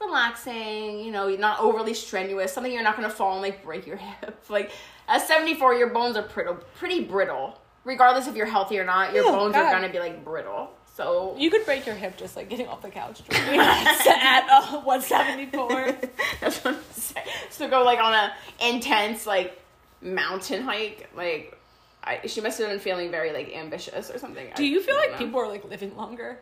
relaxing. 0.00 1.00
You 1.00 1.12
know, 1.12 1.28
not 1.36 1.60
overly 1.60 1.94
strenuous. 1.94 2.52
Something 2.52 2.72
you're 2.72 2.82
not 2.82 2.96
gonna 2.96 3.10
fall 3.10 3.32
and 3.34 3.42
like 3.42 3.62
break 3.64 3.86
your 3.86 3.96
hip. 4.20 4.44
Like 4.48 4.70
at 5.08 5.26
74, 5.26 5.74
your 5.74 5.90
bones 5.90 6.16
are 6.16 6.22
pretty 6.22 6.50
pretty 6.74 7.04
brittle. 7.04 7.60
Regardless 7.84 8.26
if 8.26 8.36
you're 8.36 8.46
healthy 8.46 8.78
or 8.78 8.84
not, 8.84 9.14
your 9.14 9.24
Oh, 9.26 9.32
bones 9.32 9.54
God. 9.54 9.64
are 9.66 9.72
gonna 9.72 9.92
be 9.92 9.98
like 9.98 10.24
brittle. 10.24 10.70
So 10.94 11.34
You 11.38 11.50
could 11.50 11.64
break 11.64 11.86
your 11.86 11.94
hip 11.94 12.16
just 12.18 12.36
like 12.36 12.50
getting 12.50 12.66
off 12.68 12.82
the 12.82 12.90
couch 12.90 13.22
at 13.30 14.48
uh, 14.50 14.80
174. 14.82 15.92
That's 16.40 16.62
what 16.64 16.74
I'm 16.74 16.82
saying. 16.90 17.26
So 17.48 17.68
go 17.70 17.84
like 17.84 17.98
on 18.00 18.12
a 18.12 18.32
intense 18.60 19.24
like 19.26 19.58
mountain 20.02 20.62
hike. 20.62 21.08
Like 21.16 21.56
I, 22.02 22.26
she 22.26 22.40
must 22.40 22.58
have 22.58 22.68
been 22.68 22.78
feeling 22.78 23.10
very 23.10 23.32
like 23.32 23.54
ambitious 23.54 24.10
or 24.10 24.18
something. 24.18 24.48
Do 24.56 24.64
you 24.64 24.82
feel 24.82 24.96
like 24.96 25.12
know. 25.12 25.18
people 25.18 25.40
are 25.40 25.48
like 25.48 25.64
living 25.64 25.96
longer? 25.96 26.40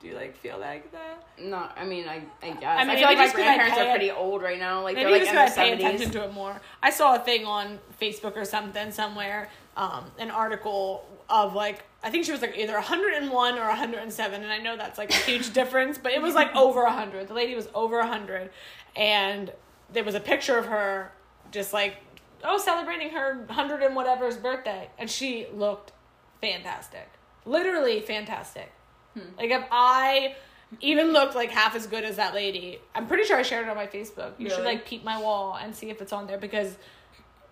Do 0.00 0.08
you 0.08 0.16
like 0.16 0.36
feel 0.36 0.58
like 0.58 0.90
that? 0.92 1.24
No, 1.38 1.68
I 1.76 1.84
mean 1.84 2.06
I 2.06 2.22
I 2.42 2.50
guess. 2.52 2.64
I 2.64 2.92
I, 2.92 2.96
feel 2.96 3.04
like 3.04 3.18
my 3.18 3.32
grandparents 3.32 3.78
are 3.78 3.90
pretty 3.90 4.10
old 4.10 4.42
right 4.42 4.58
now. 4.58 4.82
Like 4.82 4.96
Maybe 4.96 5.10
they're 5.10 5.18
like 5.20 5.28
just 5.28 5.58
in 5.58 5.64
their 5.64 5.76
pay 5.76 5.84
attention 5.84 6.10
to 6.12 6.24
it 6.24 6.32
more. 6.32 6.60
I 6.82 6.90
saw 6.90 7.16
a 7.16 7.18
thing 7.18 7.46
on 7.46 7.78
Facebook 8.00 8.36
or 8.36 8.44
something 8.44 8.90
somewhere, 8.92 9.48
um, 9.76 10.10
an 10.18 10.30
article 10.30 11.08
of 11.28 11.54
like 11.54 11.84
I 12.02 12.10
think 12.10 12.26
she 12.26 12.32
was 12.32 12.42
like 12.42 12.56
either 12.58 12.74
101 12.74 13.58
or 13.58 13.66
107, 13.66 14.42
and 14.42 14.52
I 14.52 14.58
know 14.58 14.76
that's 14.76 14.98
like 14.98 15.10
a 15.10 15.14
huge 15.14 15.52
difference, 15.54 15.96
but 15.96 16.12
it 16.12 16.20
was 16.20 16.34
like 16.34 16.54
over 16.54 16.84
100. 16.84 17.28
The 17.28 17.34
lady 17.34 17.54
was 17.54 17.68
over 17.74 17.98
100, 17.98 18.50
and 18.94 19.50
there 19.92 20.04
was 20.04 20.14
a 20.14 20.20
picture 20.20 20.58
of 20.58 20.66
her 20.66 21.12
just 21.50 21.72
like 21.72 21.96
oh 22.44 22.58
celebrating 22.58 23.10
her 23.10 23.44
100 23.46 23.82
and 23.82 23.96
whatever's 23.96 24.36
birthday, 24.36 24.88
and 24.98 25.10
she 25.10 25.46
looked 25.52 25.92
fantastic, 26.40 27.08
literally 27.44 28.00
fantastic. 28.00 28.70
Hmm. 29.14 29.20
Like 29.38 29.50
if 29.50 29.64
I 29.70 30.36
even 30.80 31.12
looked 31.12 31.34
like 31.34 31.50
half 31.50 31.74
as 31.76 31.86
good 31.86 32.04
as 32.04 32.16
that 32.16 32.34
lady, 32.34 32.78
I'm 32.94 33.06
pretty 33.06 33.24
sure 33.24 33.36
I 33.36 33.42
shared 33.42 33.66
it 33.66 33.70
on 33.70 33.76
my 33.76 33.86
Facebook. 33.86 34.32
You 34.38 34.50
should 34.50 34.64
like 34.64 34.86
peep 34.86 35.04
my 35.04 35.20
wall 35.20 35.56
and 35.60 35.74
see 35.74 35.88
if 35.90 36.02
it's 36.02 36.12
on 36.12 36.26
there 36.26 36.38
because 36.38 36.76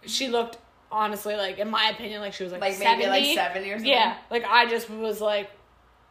she 0.07 0.29
looked 0.29 0.59
honestly 0.91 1.37
like 1.37 1.59
in 1.59 1.71
my 1.71 1.89
opinion 1.89 2.21
like 2.21 2.35
she 2.35 2.43
was 2.45 2.53
like 2.53 2.61
Like 2.61 2.75
70. 2.75 2.97
maybe 2.99 3.09
like 3.11 3.35
seventy 3.37 3.71
or 3.71 3.75
something. 3.77 3.91
Yeah, 3.93 4.17
like 4.31 4.45
I 4.45 4.67
just 4.67 4.91
was 4.91 5.21
like 5.21 5.51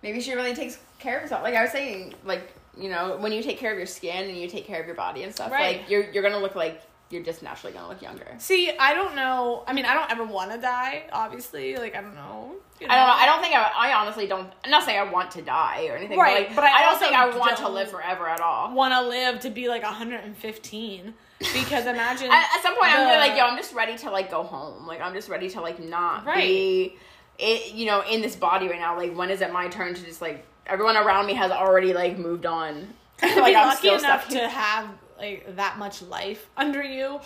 Maybe 0.04 0.20
she 0.22 0.34
really 0.34 0.56
takes 0.56 0.80
care 0.98 1.18
of 1.18 1.22
herself. 1.22 1.44
Like 1.44 1.54
I 1.54 1.62
was 1.62 1.72
saying, 1.72 2.16
like 2.26 2.52
you 2.76 2.90
know, 2.90 3.18
when 3.20 3.32
you 3.32 3.44
take 3.44 3.60
care 3.60 3.72
of 3.72 3.78
your 3.78 3.86
skin 3.86 4.28
and 4.30 4.36
you 4.38 4.48
take 4.48 4.66
care 4.66 4.80
of 4.80 4.88
your 4.88 4.96
body 4.96 5.22
and 5.24 5.32
stuff, 5.32 5.52
Right. 5.52 5.82
like 5.82 5.90
you're 5.92 6.10
you're 6.12 6.24
gonna 6.24 6.40
look 6.40 6.56
like 6.56 6.82
you're 7.12 7.24
just 7.24 7.44
naturally 7.44 7.74
gonna 7.74 7.88
look 7.88 8.02
younger. 8.02 8.28
See, 8.38 8.72
I 8.78 8.94
don't 8.94 9.16
know. 9.16 9.64
I 9.68 9.74
mean, 9.74 9.86
I 9.86 9.94
don't 9.94 10.10
ever 10.12 10.24
want 10.26 10.52
to 10.52 10.58
die. 10.58 11.04
Obviously, 11.12 11.76
like 11.78 11.96
I 11.96 12.02
don't 12.02 12.16
know. 12.16 12.54
you 12.80 12.88
I 12.90 12.96
don't 12.96 13.08
know. 13.08 13.14
I 13.14 13.26
don't 13.26 13.42
think 13.42 13.56
I. 13.56 13.72
I 13.90 13.94
honestly 13.94 14.28
don't. 14.28 14.52
I'm 14.64 14.72
not 14.72 14.84
saying 14.84 15.00
I 15.00 15.12
want 15.12 15.32
to 15.32 15.42
die 15.42 15.88
or 15.90 15.96
anything. 15.98 16.18
Right, 16.20 16.48
But, 16.50 16.56
but 16.56 16.64
I 16.66 16.80
I, 16.80 16.90
don't 16.90 17.00
think 17.00 17.14
I 17.14 17.38
want 17.38 17.58
to 17.58 17.70
live 17.70 17.90
forever 17.92 18.28
at 18.28 18.40
all. 18.42 18.74
want 18.74 18.94
to 18.94 19.02
live 19.08 19.40
to 19.42 19.50
be 19.50 19.68
like 19.70 19.84
115 19.84 21.14
because 21.40 21.86
imagine 21.86 22.28
At, 22.32 22.48
at 22.56 22.62
some 22.62 22.76
point, 22.76 22.92
I'm 22.94 23.00
the- 23.06 23.06
gonna 23.14 23.20
like, 23.20 23.38
yo, 23.38 23.46
I'm 23.46 23.58
just 23.58 23.74
ready 23.74 23.98
to 24.00 24.12
like 24.12 24.30
go 24.32 24.44
home. 24.44 24.88
Like, 24.88 25.02
I'm 25.02 25.14
just 25.14 25.30
ready 25.30 25.50
to 25.50 25.62
like 25.62 25.80
not 25.80 26.26
Right. 26.26 26.38
be, 26.44 26.96
it, 27.40 27.74
you 27.74 27.86
know, 27.88 28.02
in 28.10 28.22
this 28.22 28.36
body 28.36 28.68
right 28.68 28.80
now. 28.80 28.96
Like, 28.98 29.16
when 29.16 29.30
is 29.30 29.42
it 29.42 29.52
my 29.52 29.68
turn 29.68 29.94
to 29.94 30.04
just 30.06 30.22
like 30.22 30.46
everyone 30.68 30.96
around 30.98 31.26
me 31.26 31.34
has 31.34 31.52
already 31.52 31.94
like 31.94 32.18
moved 32.18 32.46
on. 32.46 32.88
like 33.22 33.36
be 33.36 33.56
I'm 33.56 33.68
lucky 33.68 33.78
still 33.80 33.98
enough 34.00 34.30
stuck. 34.30 34.42
to 34.42 34.50
have 34.50 34.88
like 35.22 35.56
that 35.56 35.78
much 35.78 36.02
life 36.02 36.50
under 36.58 36.84
you. 36.84 37.20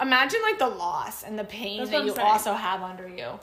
Imagine 0.00 0.40
like 0.42 0.58
the 0.58 0.68
loss 0.68 1.22
and 1.22 1.38
the 1.38 1.44
pain 1.44 1.78
That's 1.78 1.90
that 1.90 2.04
you 2.04 2.14
saying. 2.14 2.26
also 2.26 2.52
have 2.54 2.82
under 2.82 3.06
you. 3.06 3.38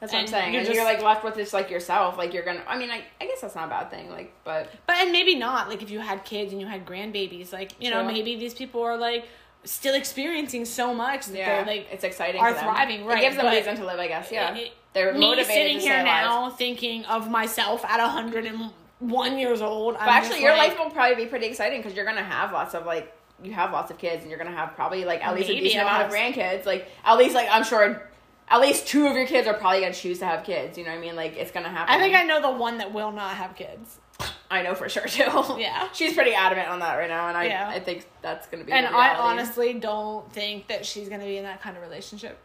That's 0.00 0.12
what 0.12 0.20
I'm 0.20 0.26
saying. 0.28 0.52
you're 0.52 0.62
and 0.62 0.74
you're 0.74 0.84
like 0.84 1.02
left 1.02 1.24
with 1.24 1.34
just 1.36 1.52
like 1.52 1.70
yourself. 1.70 2.18
Like 2.18 2.32
you're 2.34 2.44
gonna. 2.44 2.62
I 2.68 2.78
mean, 2.78 2.90
I, 2.90 3.02
I 3.20 3.26
guess 3.26 3.40
that's 3.40 3.54
not 3.54 3.66
a 3.66 3.70
bad 3.70 3.90
thing. 3.90 4.10
Like, 4.10 4.32
but 4.44 4.70
But 4.86 4.96
and 4.98 5.10
maybe 5.10 5.34
not 5.34 5.68
like 5.68 5.82
if 5.82 5.90
you 5.90 6.00
had 6.00 6.24
kids 6.24 6.52
and 6.52 6.60
you 6.60 6.66
had 6.66 6.84
grandbabies, 6.86 7.52
like 7.52 7.72
you 7.80 7.90
know 7.90 8.04
maybe 8.04 8.36
these 8.36 8.54
people 8.54 8.82
are 8.82 8.96
like 8.96 9.26
still 9.64 9.94
experiencing 9.94 10.64
so 10.64 10.94
much 10.94 11.26
that 11.26 11.36
yeah, 11.36 11.56
they're 11.56 11.66
like 11.66 11.88
it's 11.90 12.04
exciting. 12.04 12.40
are 12.40 12.54
thriving, 12.54 13.06
right, 13.06 13.18
It 13.18 13.22
gives 13.22 13.36
them 13.36 13.46
but 13.46 13.54
reason 13.54 13.76
to 13.76 13.86
live. 13.86 13.98
I 13.98 14.08
guess. 14.08 14.30
Yeah, 14.30 14.54
it- 14.54 14.72
they're 14.92 15.12
me 15.12 15.20
motivated 15.20 15.46
sitting 15.46 15.80
here 15.80 16.02
now 16.02 16.50
thinking 16.50 17.04
of 17.04 17.30
myself 17.30 17.84
at 17.84 18.00
100 18.00 18.46
and 18.46 18.70
one 19.00 19.38
years 19.38 19.60
old. 19.60 19.94
But 19.94 20.08
actually, 20.08 20.42
your 20.42 20.56
life 20.56 20.78
will 20.78 20.90
probably 20.90 21.24
be 21.24 21.28
pretty 21.28 21.46
exciting 21.46 21.80
because 21.80 21.94
you're 21.94 22.04
gonna 22.04 22.22
have 22.22 22.52
lots 22.52 22.74
of 22.74 22.86
like 22.86 23.14
you 23.42 23.52
have 23.52 23.72
lots 23.72 23.90
of 23.90 23.98
kids 23.98 24.22
and 24.22 24.30
you're 24.30 24.38
gonna 24.38 24.56
have 24.56 24.74
probably 24.74 25.04
like 25.04 25.24
at 25.24 25.34
least 25.34 25.50
a 25.50 25.54
decent 25.58 25.82
amount 25.82 26.06
of 26.06 26.12
grandkids. 26.12 26.66
Like 26.66 26.88
at 27.04 27.16
least 27.16 27.34
like 27.34 27.48
I'm 27.50 27.64
sure 27.64 28.08
at 28.48 28.60
least 28.60 28.86
two 28.86 29.06
of 29.06 29.14
your 29.14 29.26
kids 29.26 29.46
are 29.46 29.54
probably 29.54 29.80
gonna 29.80 29.94
choose 29.94 30.18
to 30.20 30.26
have 30.26 30.44
kids. 30.44 30.76
You 30.76 30.84
know 30.84 30.90
what 30.90 30.98
I 30.98 31.00
mean? 31.00 31.16
Like 31.16 31.36
it's 31.36 31.50
gonna 31.50 31.68
happen. 31.68 31.94
I 31.94 31.98
think 31.98 32.16
I 32.16 32.24
know 32.24 32.40
the 32.40 32.50
one 32.50 32.78
that 32.78 32.92
will 32.92 33.12
not 33.12 33.36
have 33.36 33.54
kids. 33.54 33.98
I 34.50 34.62
know 34.62 34.74
for 34.74 34.88
sure 34.88 35.06
too. 35.06 35.30
Yeah. 35.58 35.88
she's 35.92 36.14
pretty 36.14 36.34
adamant 36.34 36.68
on 36.68 36.80
that 36.80 36.96
right 36.96 37.08
now, 37.08 37.28
and 37.28 37.36
I 37.36 37.44
Yeah. 37.44 37.68
I 37.68 37.78
think 37.80 38.06
that's 38.22 38.46
gonna 38.48 38.64
be. 38.64 38.72
And 38.72 38.86
I 38.86 39.14
honestly 39.16 39.74
don't 39.74 40.30
think 40.32 40.68
that 40.68 40.84
she's 40.84 41.08
gonna 41.08 41.24
be 41.24 41.36
in 41.36 41.44
that 41.44 41.60
kind 41.62 41.76
of 41.76 41.82
relationship. 41.82 42.38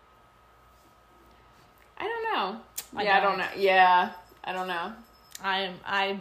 I 1.97 2.03
don't 2.03 2.23
know. 2.23 2.61
I 2.95 3.03
yeah, 3.03 3.17
I 3.17 3.19
don't. 3.21 3.37
don't 3.37 3.39
know. 3.39 3.61
Yeah, 3.61 4.11
I 4.43 4.51
don't 4.53 4.67
know. 4.67 4.93
I 5.41 5.59
am 5.61 5.75
I 5.85 6.19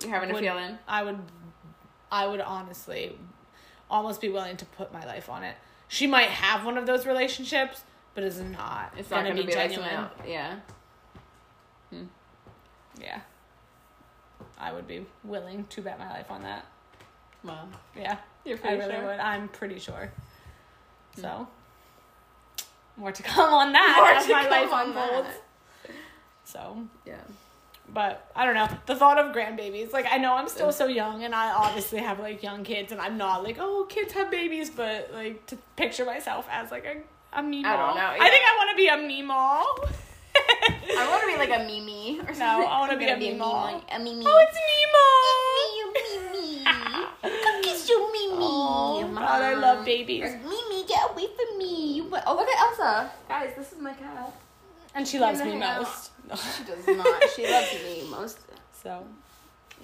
You're 0.00 0.10
having 0.10 0.30
a 0.30 0.38
feeling. 0.38 0.78
I 0.86 1.02
would 1.02 1.18
I 2.10 2.26
would 2.26 2.40
honestly 2.40 3.16
almost 3.90 4.20
be 4.20 4.28
willing 4.28 4.56
to 4.58 4.64
put 4.64 4.92
my 4.92 5.04
life 5.06 5.28
on 5.28 5.42
it. 5.44 5.56
She 5.88 6.06
might 6.06 6.28
have 6.28 6.64
one 6.64 6.76
of 6.78 6.86
those 6.86 7.06
relationships, 7.06 7.82
but 8.14 8.24
it's 8.24 8.38
not. 8.38 8.92
It's 8.96 9.10
not 9.10 9.18
gonna, 9.24 9.30
gonna, 9.30 9.40
be, 9.42 9.46
be, 9.46 9.54
like 9.54 9.70
genuine. 9.70 9.90
else. 9.94 10.12
Yeah. 10.26 10.56
Hmm. 11.90 12.02
yeah. 13.00 13.20
I 14.58 14.72
would 14.72 14.86
be 14.86 15.06
willing 15.24 15.64
to 15.70 15.80
bet 15.82 15.98
my 15.98 16.08
life 16.10 16.30
on 16.30 16.42
that. 16.42 16.66
Well, 17.44 17.68
Yeah. 17.96 18.18
you're 18.44 18.56
I 18.58 18.60
pretty 18.60 18.76
really 18.78 18.92
sure. 18.94 19.04
would. 19.06 19.18
I'm 19.20 19.48
pretty 19.48 19.78
sure. 19.78 20.12
Hmm. 21.14 21.20
So 21.20 21.48
more 22.96 23.12
to 23.12 23.22
come 23.22 23.54
on 23.54 23.72
that 23.72 23.96
More 23.98 24.10
as 24.10 24.26
to 24.26 24.32
my 24.32 24.42
come 24.42 24.50
life 24.50 24.72
on 24.72 24.86
unfolds. 24.88 25.28
that. 25.28 25.92
So 26.44 26.86
Yeah. 27.06 27.14
But 27.92 28.30
I 28.34 28.44
don't 28.44 28.54
know. 28.54 28.68
The 28.86 28.96
thought 28.96 29.18
of 29.18 29.34
grandbabies, 29.34 29.92
like 29.92 30.06
I 30.10 30.18
know 30.18 30.34
I'm 30.34 30.48
still 30.48 30.72
so 30.72 30.86
young, 30.86 31.24
and 31.24 31.34
I 31.34 31.50
obviously 31.52 31.98
have 32.00 32.20
like 32.20 32.42
young 32.42 32.64
kids, 32.64 32.92
and 32.92 33.00
I'm 33.00 33.16
not 33.16 33.42
like 33.42 33.56
oh 33.58 33.86
kids 33.88 34.12
have 34.12 34.30
babies, 34.30 34.70
but 34.70 35.10
like 35.12 35.46
to 35.46 35.56
picture 35.76 36.04
myself 36.04 36.46
as 36.50 36.70
like 36.70 36.84
a 36.84 36.96
a 37.38 37.42
meemaw. 37.42 37.66
I 37.66 37.76
don't 37.76 37.96
know, 37.96 38.10
I 38.10 38.30
think 38.30 38.42
I 38.44 38.56
want 38.56 38.70
to 38.70 38.76
be 38.76 38.88
a 38.88 38.96
meemaw. 38.96 39.94
I 40.96 41.08
want 41.10 41.22
to 41.22 41.26
be 41.28 41.36
like 41.36 41.60
a 41.60 41.64
Mimi 41.64 42.20
or 42.20 42.34
something. 42.34 42.38
No, 42.38 42.66
I 42.66 42.80
wanna 42.80 42.96
be 42.96 43.08
a 43.08 43.16
be 43.18 43.28
A 43.28 43.98
Mimi. 43.98 44.24
oh, 44.26 44.46
it's 44.46 44.58
meemaw. 44.70 46.32
Mimi. 46.32 46.64
Oh, 46.64 47.40
Come 47.44 47.62
kiss 47.62 47.88
your 47.88 48.10
Mimi. 48.12 48.36
Oh, 48.40 49.10
God, 49.14 49.42
I 49.42 49.54
love 49.54 49.84
babies. 49.84 50.30
Mimi, 50.42 50.84
get 50.86 51.10
away 51.10 51.26
from 51.36 51.58
me. 51.58 51.94
You 51.94 52.10
oh 52.26 52.34
look 52.34 52.48
at 52.48 52.60
Elsa. 52.60 53.10
Guys, 53.28 53.52
this 53.56 53.72
is 53.72 53.80
my 53.80 53.92
cat. 53.92 54.32
And 54.98 55.06
she 55.08 55.18
loves 55.18 55.40
me 55.40 55.56
most. 55.56 56.10
She 56.56 56.64
does 56.64 56.86
not. 56.86 57.22
She 57.34 57.46
loves 57.50 57.72
me 57.84 58.04
most. 58.10 58.38
so. 58.82 59.04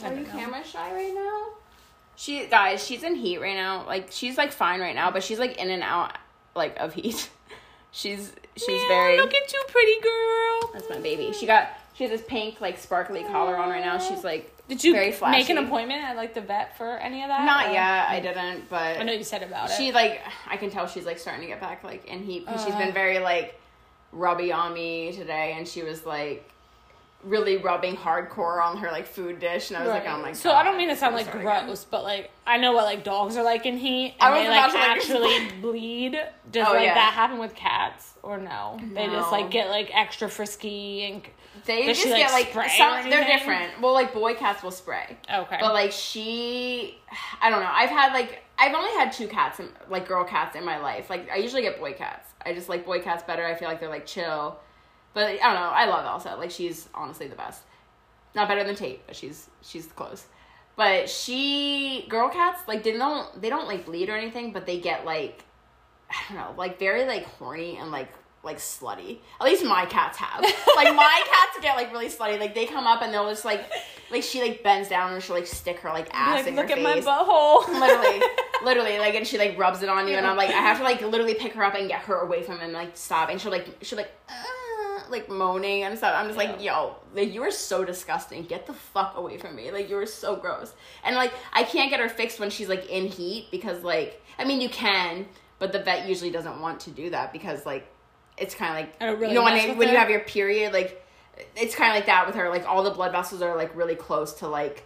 I 0.03 0.09
Are 0.09 0.15
you 0.15 0.21
know. 0.27 0.31
camera 0.31 0.65
shy 0.65 0.93
right 0.93 1.15
now? 1.15 1.55
She 2.17 2.47
guys, 2.47 2.85
she's 2.85 3.03
in 3.05 3.15
heat 3.15 3.39
right 3.39 3.55
now. 3.57 3.87
Like 3.87 4.09
she's 4.11 4.37
like 4.37 4.51
fine 4.53 4.81
right 4.81 4.95
now, 4.95 5.11
but 5.11 5.23
she's 5.23 5.39
like 5.39 5.57
in 5.57 5.71
and 5.71 5.83
out 5.83 6.17
like 6.55 6.77
of 6.79 6.93
heat. 6.95 7.31
She's 7.97 8.33
she's 8.57 8.67
Man, 8.81 8.89
very 8.89 9.17
Look 9.19 9.33
at 9.33 9.53
you, 9.53 9.63
pretty 9.69 10.01
girl. 10.01 10.71
That's 10.73 10.91
my 10.91 10.99
baby. 10.99 11.33
She 11.33 11.47
got 11.47 11.69
she 11.93 12.03
has 12.03 12.11
this 12.11 12.27
pink 12.27 12.61
like 12.61 12.77
sparkly 12.77 13.23
collar 13.23 13.57
on 13.57 13.69
right 13.71 13.85
now. 13.85 13.99
She's 13.99 14.25
like 14.25 14.53
Did 14.67 14.83
you 14.83 14.93
very 14.93 15.13
flashy. 15.13 15.39
make 15.39 15.49
an 15.49 15.59
appointment 15.59 16.03
at 16.03 16.17
like 16.17 16.35
the 16.35 16.41
vet 16.41 16.77
for 16.77 16.99
any 16.99 17.23
of 17.23 17.29
that? 17.29 17.45
Not 17.45 17.69
or- 17.69 17.73
yet. 17.73 18.09
I 18.09 18.19
didn't, 18.19 18.69
but 18.69 18.99
I 18.99 19.05
know 19.05 19.13
you 19.13 19.23
said 19.23 19.45
about 19.45 19.71
it. 19.71 19.77
she 19.77 19.93
like 19.93 20.21
I 20.49 20.57
can 20.57 20.71
tell 20.71 20.89
she's 20.89 21.07
like 21.07 21.21
starting 21.21 21.43
to 21.43 21.47
get 21.47 21.61
back 21.61 21.85
like 21.85 22.05
in 22.07 22.25
heat 22.25 22.45
because 22.45 22.65
she's 22.65 22.75
Uh. 22.75 22.79
been 22.79 22.93
very 22.93 23.21
like 23.21 23.61
rubby 24.15 24.53
on 24.53 24.73
me 24.73 25.13
today, 25.13 25.55
and 25.57 25.67
she 25.69 25.83
was 25.83 26.07
like 26.07 26.51
really 27.23 27.57
rubbing 27.57 27.97
hardcore 27.97 28.63
on 28.63 28.77
her 28.79 28.91
like 28.91 29.07
food 29.07 29.41
dish, 29.41 29.71
and 29.71 29.79
I 29.79 29.81
was 29.83 29.91
like, 29.91 30.07
oh 30.07 30.19
my 30.19 30.29
god. 30.29 30.37
So 30.37 30.51
I 30.53 30.63
don't 30.63 30.77
mean 30.77 30.89
to 30.91 30.97
sound 30.97 31.15
like 31.15 31.31
gross, 31.33 31.63
again. 31.63 31.77
but 31.91 32.05
like 32.05 32.31
I 32.47 32.59
know 32.59 32.73
what 32.73 32.85
like 32.85 33.03
dogs 33.05 33.37
are 33.37 33.45
like 33.45 33.67
in 33.67 33.77
heat, 33.79 34.15
I 34.21 34.37
and 34.37 34.47
they 34.47 34.51
like 34.51 34.71
to, 34.73 34.79
like, 34.79 34.89
actually 34.89 35.61
bleed. 35.61 36.19
Does 36.51 36.67
Oh, 36.69 36.73
like 36.73 36.85
yeah. 36.85 36.95
that 36.95 37.13
happen 37.15 37.39
with 37.39 37.55
cats 37.55 38.15
or 38.23 38.39
no? 38.39 38.79
They 38.93 39.07
just 39.07 39.33
like 39.33 39.51
get 39.51 39.69
like 39.71 39.91
extra 39.95 40.29
frisky 40.29 41.05
and 41.05 41.23
They 41.65 41.87
just 41.87 42.03
she, 42.03 42.11
like, 42.11 42.19
get 42.53 42.55
like 42.57 42.71
some. 42.71 43.09
They're 43.09 43.25
different. 43.25 43.81
Well, 43.81 43.95
like 43.95 44.13
boy 44.13 44.35
cats 44.35 44.63
will 44.63 44.71
spray. 44.71 45.17
okay. 45.33 45.57
But 45.61 45.73
like 45.73 45.93
she, 45.93 46.99
I 47.41 47.49
don't 47.49 47.61
know. 47.63 47.71
I've 47.73 47.89
had 47.91 48.13
like 48.13 48.43
I've 48.59 48.75
only 48.75 48.91
had 48.93 49.13
two 49.13 49.27
cats, 49.29 49.59
in, 49.61 49.69
like 49.89 50.07
girl 50.07 50.25
cats, 50.25 50.55
in 50.57 50.65
my 50.65 50.79
life. 50.79 51.09
Like 51.11 51.29
I 51.31 51.37
usually 51.37 51.63
get 51.63 51.79
boy 51.81 51.95
cats. 51.95 52.34
I 52.45 52.55
just 52.55 52.69
like 52.69 52.85
boy 52.85 53.01
cats 53.01 53.23
better. 53.23 53.45
I 53.45 53.55
feel 53.55 53.69
like 53.69 53.81
they're 53.81 53.89
like 53.89 54.07
chill. 54.07 54.59
But 55.13 55.27
I 55.27 55.37
don't 55.37 55.55
know. 55.55 55.71
I 55.71 55.87
love 55.87 56.05
Elsa. 56.05 56.37
Like 56.37 56.51
she's 56.51 56.89
honestly 56.95 57.29
the 57.29 57.37
best. 57.37 57.63
Not 58.35 58.49
better 58.49 58.65
than 58.65 58.75
Tate, 58.75 59.07
but 59.07 59.15
she's 59.17 59.49
she's 59.63 59.87
close. 59.87 60.27
But 60.77 61.09
she 61.09 62.07
girl 62.09 62.29
cats 62.29 62.63
like 62.67 62.83
they 62.83 62.93
don't 62.93 63.41
they 63.41 63.49
don't 63.49 63.69
like 63.69 63.87
bleed 63.87 64.09
or 64.09 64.17
anything, 64.17 64.53
but 64.53 64.67
they 64.67 64.81
get 64.81 65.05
like 65.05 65.45
I 66.11 66.35
don't 66.35 66.39
know, 66.39 66.55
like 66.57 66.79
very 66.79 67.05
like 67.07 67.25
horny 67.25 67.77
and 67.77 67.91
like 67.91 68.09
like 68.45 68.59
slutty. 68.59 69.19
At 69.41 69.45
least 69.45 69.65
my 69.65 69.87
cats 69.87 70.19
have. 70.19 70.43
like 70.43 70.95
my 70.95 71.23
cats 71.27 71.59
get 71.63 71.77
like 71.77 71.93
really 71.93 72.09
slutty. 72.09 72.39
Like 72.39 72.55
they 72.55 72.67
come 72.67 72.87
up 72.87 73.03
and 73.03 73.13
they'll 73.13 73.29
just 73.29 73.45
like 73.45 73.65
like 74.11 74.23
she 74.23 74.41
like 74.41 74.63
bends 74.63 74.89
down 74.89 75.13
and 75.13 75.23
she'll 75.23 75.35
like 75.37 75.47
stick 75.47 75.79
her 75.81 75.89
like 75.91 76.09
ass 76.13 76.41
like 76.41 76.47
in 76.49 76.57
look 76.57 76.69
your 76.69 76.79
at 76.79 76.85
my 76.85 76.95
face. 76.95 77.05
butthole. 77.05 77.67
literally, 77.81 78.23
literally, 78.65 78.99
like, 78.99 79.15
and 79.15 79.27
she 79.27 79.39
like 79.39 79.59
rubs 79.59 79.83
it 79.83 79.89
on 79.89 80.07
you, 80.09 80.17
and 80.17 80.27
I'm 80.27 80.37
like, 80.37 80.51
I 80.51 80.61
have 80.61 80.79
to 80.79 80.85
like 80.85 81.01
literally 81.03 81.35
pick 81.35 81.53
her 81.55 81.65
up 81.65 81.75
and 81.75 81.89
get 81.89 82.01
her 82.03 82.17
away 82.21 82.43
from 82.43 82.57
him, 82.57 82.65
and 82.65 82.73
like 82.73 82.97
stop, 82.97 83.31
and 83.31 83.41
she'll 83.41 83.51
like, 83.51 83.67
she'll 83.83 83.99
like, 83.99 84.13
uh, 84.29 85.11
like 85.11 85.29
moaning 85.29 85.83
and 85.85 85.97
stuff. 85.97 86.15
I'm 86.17 86.27
just 86.27 86.39
like, 86.39 86.63
yo, 86.63 86.97
like 87.15 87.33
you 87.33 87.43
are 87.43 87.51
so 87.51 87.85
disgusting. 87.85 88.45
Get 88.45 88.67
the 88.67 88.73
fuck 88.73 89.17
away 89.17 89.39
from 89.39 89.57
me. 89.57 89.71
Like 89.71 89.89
you 89.89 89.97
are 89.99 90.07
so 90.07 90.37
gross. 90.37 90.73
And 91.03 91.17
like 91.17 91.33
I 91.53 91.65
can't 91.65 91.91
get 91.91 92.01
her 92.01 92.09
fixed 92.09 92.41
when 92.41 92.51
she's 92.51 92.69
like 92.69 92.89
in 92.91 93.07
heat 93.07 93.49
because 93.51 93.83
like 93.83 94.23
I 94.39 94.45
mean 94.45 94.61
you 94.61 94.69
can, 94.69 95.27
but 95.59 95.73
the 95.73 95.83
vet 95.83 96.09
usually 96.09 96.31
doesn't 96.31 96.61
want 96.61 96.81
to 96.81 96.91
do 96.91 97.11
that 97.11 97.33
because 97.33 97.67
like 97.67 97.87
it's 98.39 98.55
kind 98.55 98.71
of 98.71 98.77
like 98.77 98.95
Oh, 99.01 99.15
really 99.15 99.29
you 99.29 99.35
know 99.35 99.45
when 99.45 99.55
mess 99.55 99.65
it- 99.65 99.69
with 99.71 99.79
when 99.79 99.89
you 99.91 99.97
have 99.97 100.11
your 100.11 100.21
period 100.21 100.73
like 100.73 101.01
it's 101.57 101.75
kind 101.75 101.91
of 101.91 101.97
like 101.97 102.07
that 102.07 102.27
with 102.27 102.37
her 102.37 102.49
like 102.51 102.67
all 102.67 102.83
the 102.83 102.91
blood 102.91 103.13
vessels 103.13 103.43
are 103.43 103.57
like 103.57 103.75
really 103.77 103.95
close 103.97 104.35
to 104.35 104.49
like 104.49 104.85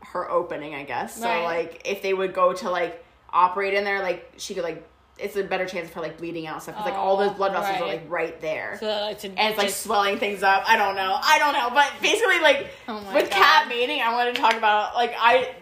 her 0.00 0.30
opening 0.30 0.74
i 0.74 0.82
guess 0.82 1.16
so 1.16 1.26
Right. 1.26 1.44
like 1.44 1.82
if 1.84 2.02
they 2.02 2.12
would 2.12 2.34
go 2.34 2.52
to 2.52 2.70
like 2.70 3.04
operate 3.32 3.74
in 3.74 3.84
there 3.84 4.00
like 4.02 4.32
she 4.36 4.54
could 4.54 4.64
like 4.64 4.86
it's 5.18 5.36
a 5.36 5.44
better 5.44 5.66
chance 5.66 5.88
of 5.88 5.94
her 5.94 6.00
like 6.00 6.18
bleeding 6.18 6.46
out 6.46 6.62
stuff 6.62 6.74
because 6.74 6.90
like 6.90 6.98
all 6.98 7.16
those 7.16 7.32
blood 7.32 7.52
vessels 7.52 7.80
are 7.80 7.86
like 7.86 8.02
right 8.10 8.40
there 8.40 8.76
So 8.80 8.86
like 8.86 9.22
and 9.24 9.38
it's 9.38 9.58
like 9.58 9.68
just- 9.68 9.82
swelling 9.82 10.18
things 10.18 10.42
up 10.42 10.64
i 10.66 10.76
don't 10.76 10.96
know 10.96 11.18
i 11.22 11.38
don't 11.38 11.52
know 11.54 11.70
but 11.70 11.90
basically 12.02 12.40
like 12.40 12.68
Oh 12.88 12.96
with 13.14 13.30
God. 13.30 13.38
cat 13.38 13.68
mating 13.68 14.00
i 14.02 14.12
want 14.12 14.34
to 14.34 14.40
talk 14.40 14.54
about 14.54 14.94
like 14.94 15.14
i 15.18 15.54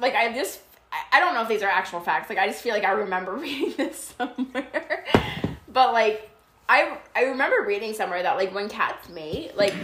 like 0.00 0.14
i 0.14 0.32
just 0.32 0.60
I- 0.92 1.16
I 1.18 1.20
don't 1.20 1.34
know 1.34 1.42
if 1.42 1.48
these 1.48 1.62
are 1.62 1.68
actual 1.68 2.00
facts. 2.00 2.30
Like 2.30 2.38
I 2.38 2.46
just 2.46 2.62
feel 2.62 2.72
like 2.72 2.84
I 2.84 2.92
remember 2.92 3.34
reading 3.36 3.74
this 3.76 4.14
somewhere. 4.16 5.04
but 5.68 5.92
like 5.92 6.30
I 6.68 6.98
I 7.16 7.22
remember 7.24 7.64
reading 7.66 7.94
somewhere 7.94 8.22
that 8.22 8.36
like 8.36 8.54
when 8.54 8.68
cats 8.68 9.08
mate, 9.08 9.56
like 9.56 9.74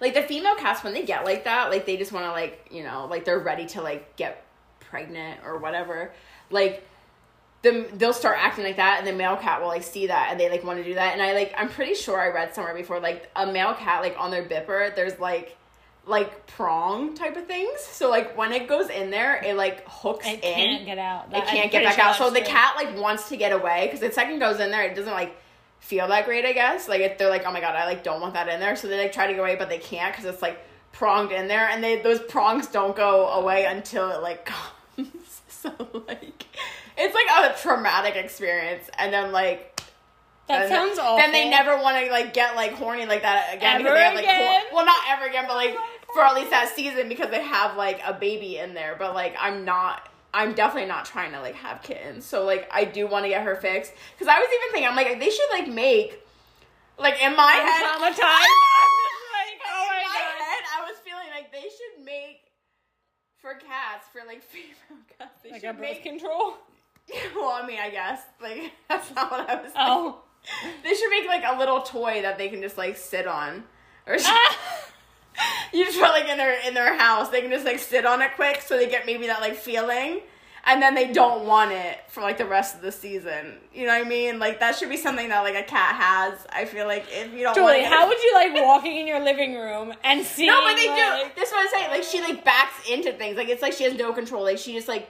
like 0.00 0.14
the 0.14 0.22
female 0.22 0.54
cats 0.56 0.84
when 0.84 0.94
they 0.94 1.04
get 1.04 1.24
like 1.24 1.44
that, 1.44 1.70
like 1.70 1.86
they 1.86 1.96
just 1.96 2.12
want 2.12 2.26
to 2.26 2.32
like, 2.32 2.68
you 2.70 2.82
know, 2.82 3.06
like 3.10 3.24
they're 3.24 3.38
ready 3.38 3.66
to 3.66 3.82
like 3.82 4.16
get 4.16 4.44
pregnant 4.80 5.40
or 5.44 5.58
whatever. 5.58 6.12
Like 6.50 6.86
the, 7.62 7.88
they'll 7.94 8.12
start 8.12 8.36
acting 8.38 8.64
like 8.64 8.76
that 8.76 8.98
and 8.98 9.06
the 9.06 9.12
male 9.12 9.36
cat 9.36 9.60
will 9.60 9.68
like 9.68 9.82
see 9.82 10.06
that 10.06 10.28
and 10.30 10.38
they 10.38 10.48
like 10.48 10.62
want 10.62 10.78
to 10.78 10.84
do 10.84 10.94
that 10.94 11.12
and 11.12 11.20
i 11.20 11.32
like 11.32 11.52
i'm 11.56 11.68
pretty 11.68 11.92
sure 11.94 12.20
i 12.20 12.28
read 12.28 12.54
somewhere 12.54 12.72
before 12.72 13.00
like 13.00 13.28
a 13.34 13.46
male 13.50 13.74
cat 13.74 14.00
like 14.00 14.14
on 14.16 14.30
their 14.30 14.44
bipper 14.44 14.94
there's 14.94 15.18
like 15.18 15.56
like 16.06 16.46
prong 16.46 17.14
type 17.14 17.36
of 17.36 17.46
things 17.48 17.80
so 17.80 18.08
like 18.08 18.38
when 18.38 18.52
it 18.52 18.68
goes 18.68 18.88
in 18.90 19.10
there 19.10 19.42
it 19.42 19.56
like 19.56 19.84
hooks 19.88 20.24
it 20.24 20.34
in 20.44 20.54
can't 20.54 20.86
get 20.86 20.98
out. 20.98 21.24
it 21.26 21.30
That- 21.32 21.42
I'm 21.42 21.48
can't 21.48 21.72
get 21.72 21.84
back 21.84 21.96
sure 21.96 22.04
out 22.04 22.16
so 22.16 22.30
the 22.30 22.42
cat 22.42 22.76
like 22.76 22.96
wants 22.96 23.28
to 23.30 23.36
get 23.36 23.50
away 23.52 23.86
because 23.86 23.98
the 24.00 24.12
second 24.12 24.38
goes 24.38 24.60
in 24.60 24.70
there 24.70 24.84
it 24.84 24.94
doesn't 24.94 25.12
like 25.12 25.36
feel 25.80 26.06
that 26.08 26.24
great 26.26 26.44
i 26.44 26.52
guess 26.52 26.88
like 26.88 27.00
if 27.00 27.16
they're 27.18 27.30
like 27.30 27.44
oh 27.46 27.52
my 27.52 27.60
god 27.60 27.74
i 27.74 27.84
like 27.86 28.02
don't 28.04 28.20
want 28.20 28.34
that 28.34 28.48
in 28.48 28.60
there 28.60 28.76
so 28.76 28.88
they 28.88 28.98
like 28.98 29.12
try 29.12 29.26
to 29.26 29.34
go 29.34 29.40
away 29.40 29.56
but 29.56 29.68
they 29.68 29.78
can't 29.78 30.12
because 30.14 30.26
it's 30.26 30.42
like 30.42 30.58
pronged 30.92 31.32
in 31.32 31.48
there 31.48 31.68
and 31.68 31.82
they 31.82 32.00
those 32.02 32.20
prongs 32.20 32.66
don't 32.66 32.96
go 32.96 33.28
away 33.28 33.64
until 33.64 34.10
it 34.10 34.20
like 34.22 34.44
comes 34.96 35.40
so 35.48 35.70
like 36.06 36.44
it's 36.96 37.14
like 37.14 37.50
a 37.50 37.56
traumatic 37.60 38.16
experience 38.16 38.90
and 38.98 39.12
then 39.12 39.32
like 39.32 39.80
That 40.48 40.68
then, 40.68 40.70
sounds 40.70 40.98
awful. 40.98 41.16
then 41.18 41.32
they 41.32 41.48
never 41.48 41.76
want 41.80 42.04
to 42.04 42.10
like 42.10 42.34
get 42.34 42.56
like 42.56 42.72
horny 42.72 43.06
like 43.06 43.22
that 43.22 43.54
again 43.54 43.78
because 43.78 43.90
Ever 43.90 43.96
they 43.96 44.04
have 44.04 44.14
like 44.14 44.24
again? 44.24 44.60
hor- 44.70 44.74
well 44.76 44.84
not 44.86 44.96
ever 45.08 45.26
again 45.26 45.44
but 45.46 45.54
like 45.56 45.76
for 46.12 46.22
at 46.22 46.34
least 46.34 46.50
that 46.50 46.72
season 46.74 47.08
because 47.08 47.30
they 47.30 47.42
have 47.42 47.76
like 47.76 48.00
a 48.04 48.12
baby 48.14 48.56
in 48.56 48.74
there 48.74 48.96
but 48.98 49.14
like 49.14 49.36
i'm 49.38 49.64
not 49.64 50.07
i'm 50.34 50.54
definitely 50.54 50.88
not 50.88 51.04
trying 51.04 51.32
to 51.32 51.40
like 51.40 51.54
have 51.54 51.82
kittens 51.82 52.24
so 52.24 52.44
like 52.44 52.68
i 52.72 52.84
do 52.84 53.06
want 53.06 53.24
to 53.24 53.28
get 53.28 53.42
her 53.42 53.56
fixed 53.56 53.92
because 54.14 54.28
i 54.28 54.38
was 54.38 54.48
even 54.48 54.72
thinking 54.72 54.88
i'm 54.88 54.96
like 54.96 55.18
they 55.20 55.30
should 55.30 55.50
like 55.50 55.68
make 55.68 56.22
like 56.98 57.14
in 57.22 57.34
my 57.36 57.52
I'm 57.54 57.66
head 57.66 57.82
traumatized. 57.82 58.48
I'm 58.78 58.98
just 59.04 59.28
like, 59.32 59.60
oh 59.66 59.88
in 59.90 60.02
my 60.02 60.08
my 60.08 60.20
god. 60.20 60.42
head 60.44 60.62
i 60.78 60.90
was 60.90 60.98
feeling 61.04 61.28
like 61.34 61.52
they 61.52 61.62
should 61.68 62.04
make 62.04 62.42
for 63.38 63.54
cats 63.54 64.06
for 64.12 64.26
like 64.26 64.42
female 64.50 64.74
cats 65.18 65.40
they 65.42 65.50
Like 65.50 65.62
a 65.62 65.66
should 65.68 65.76
birth 65.76 65.80
make 65.80 66.02
control. 66.02 66.54
well 67.34 67.50
i 67.50 67.66
mean 67.66 67.78
i 67.80 67.88
guess 67.90 68.20
like 68.42 68.72
that's 68.88 69.14
not 69.14 69.30
what 69.30 69.48
i 69.48 69.54
was 69.62 69.72
oh. 69.76 69.94
thinking. 70.04 70.14
Oh. 70.14 70.22
They 70.84 70.94
should 70.94 71.10
make 71.10 71.26
like 71.26 71.42
a 71.44 71.58
little 71.58 71.82
toy 71.82 72.22
that 72.22 72.38
they 72.38 72.48
can 72.48 72.62
just 72.62 72.78
like 72.78 72.96
sit 72.96 73.26
on, 73.26 73.64
or. 74.06 74.16
you 75.72 75.84
just 75.84 75.98
put 75.98 76.10
like 76.10 76.28
in 76.28 76.38
their 76.38 76.58
in 76.66 76.74
their 76.74 76.96
house. 76.96 77.28
They 77.28 77.40
can 77.40 77.50
just 77.50 77.64
like 77.64 77.78
sit 77.78 78.06
on 78.06 78.22
it 78.22 78.34
quick, 78.34 78.62
so 78.62 78.76
they 78.76 78.88
get 78.88 79.06
maybe 79.06 79.26
that 79.26 79.40
like 79.40 79.56
feeling, 79.56 80.20
and 80.64 80.82
then 80.82 80.94
they 80.94 81.12
don't 81.12 81.46
want 81.46 81.72
it 81.72 81.98
for 82.08 82.20
like 82.20 82.38
the 82.38 82.46
rest 82.46 82.74
of 82.74 82.82
the 82.82 82.92
season. 82.92 83.58
You 83.72 83.86
know 83.86 83.98
what 83.98 84.06
I 84.06 84.08
mean? 84.08 84.38
Like 84.38 84.60
that 84.60 84.76
should 84.76 84.88
be 84.88 84.96
something 84.96 85.28
that 85.28 85.40
like 85.42 85.54
a 85.54 85.62
cat 85.62 85.96
has. 85.96 86.46
I 86.52 86.64
feel 86.64 86.86
like 86.86 87.06
if 87.10 87.32
you 87.32 87.44
don't 87.44 87.60
want 87.60 87.76
Julie, 87.76 87.84
how 87.84 88.08
would 88.08 88.22
you 88.22 88.34
like 88.34 88.54
walking 88.54 88.96
in 88.96 89.06
your 89.06 89.20
living 89.20 89.54
room 89.54 89.92
and 90.04 90.24
seeing? 90.24 90.48
No, 90.58 90.60
but 90.62 90.76
they 90.76 90.88
like, 90.88 91.24
do. 91.24 91.30
That's 91.36 91.50
what 91.50 91.62
I'm 91.62 91.68
saying. 91.68 91.90
Like 91.90 92.02
she 92.02 92.20
like 92.20 92.44
backs 92.44 92.88
into 92.90 93.12
things. 93.12 93.36
Like 93.36 93.48
it's 93.48 93.62
like 93.62 93.72
she 93.72 93.84
has 93.84 93.94
no 93.94 94.12
control. 94.12 94.42
Like 94.42 94.58
she 94.58 94.74
just 94.74 94.88
like 94.88 95.08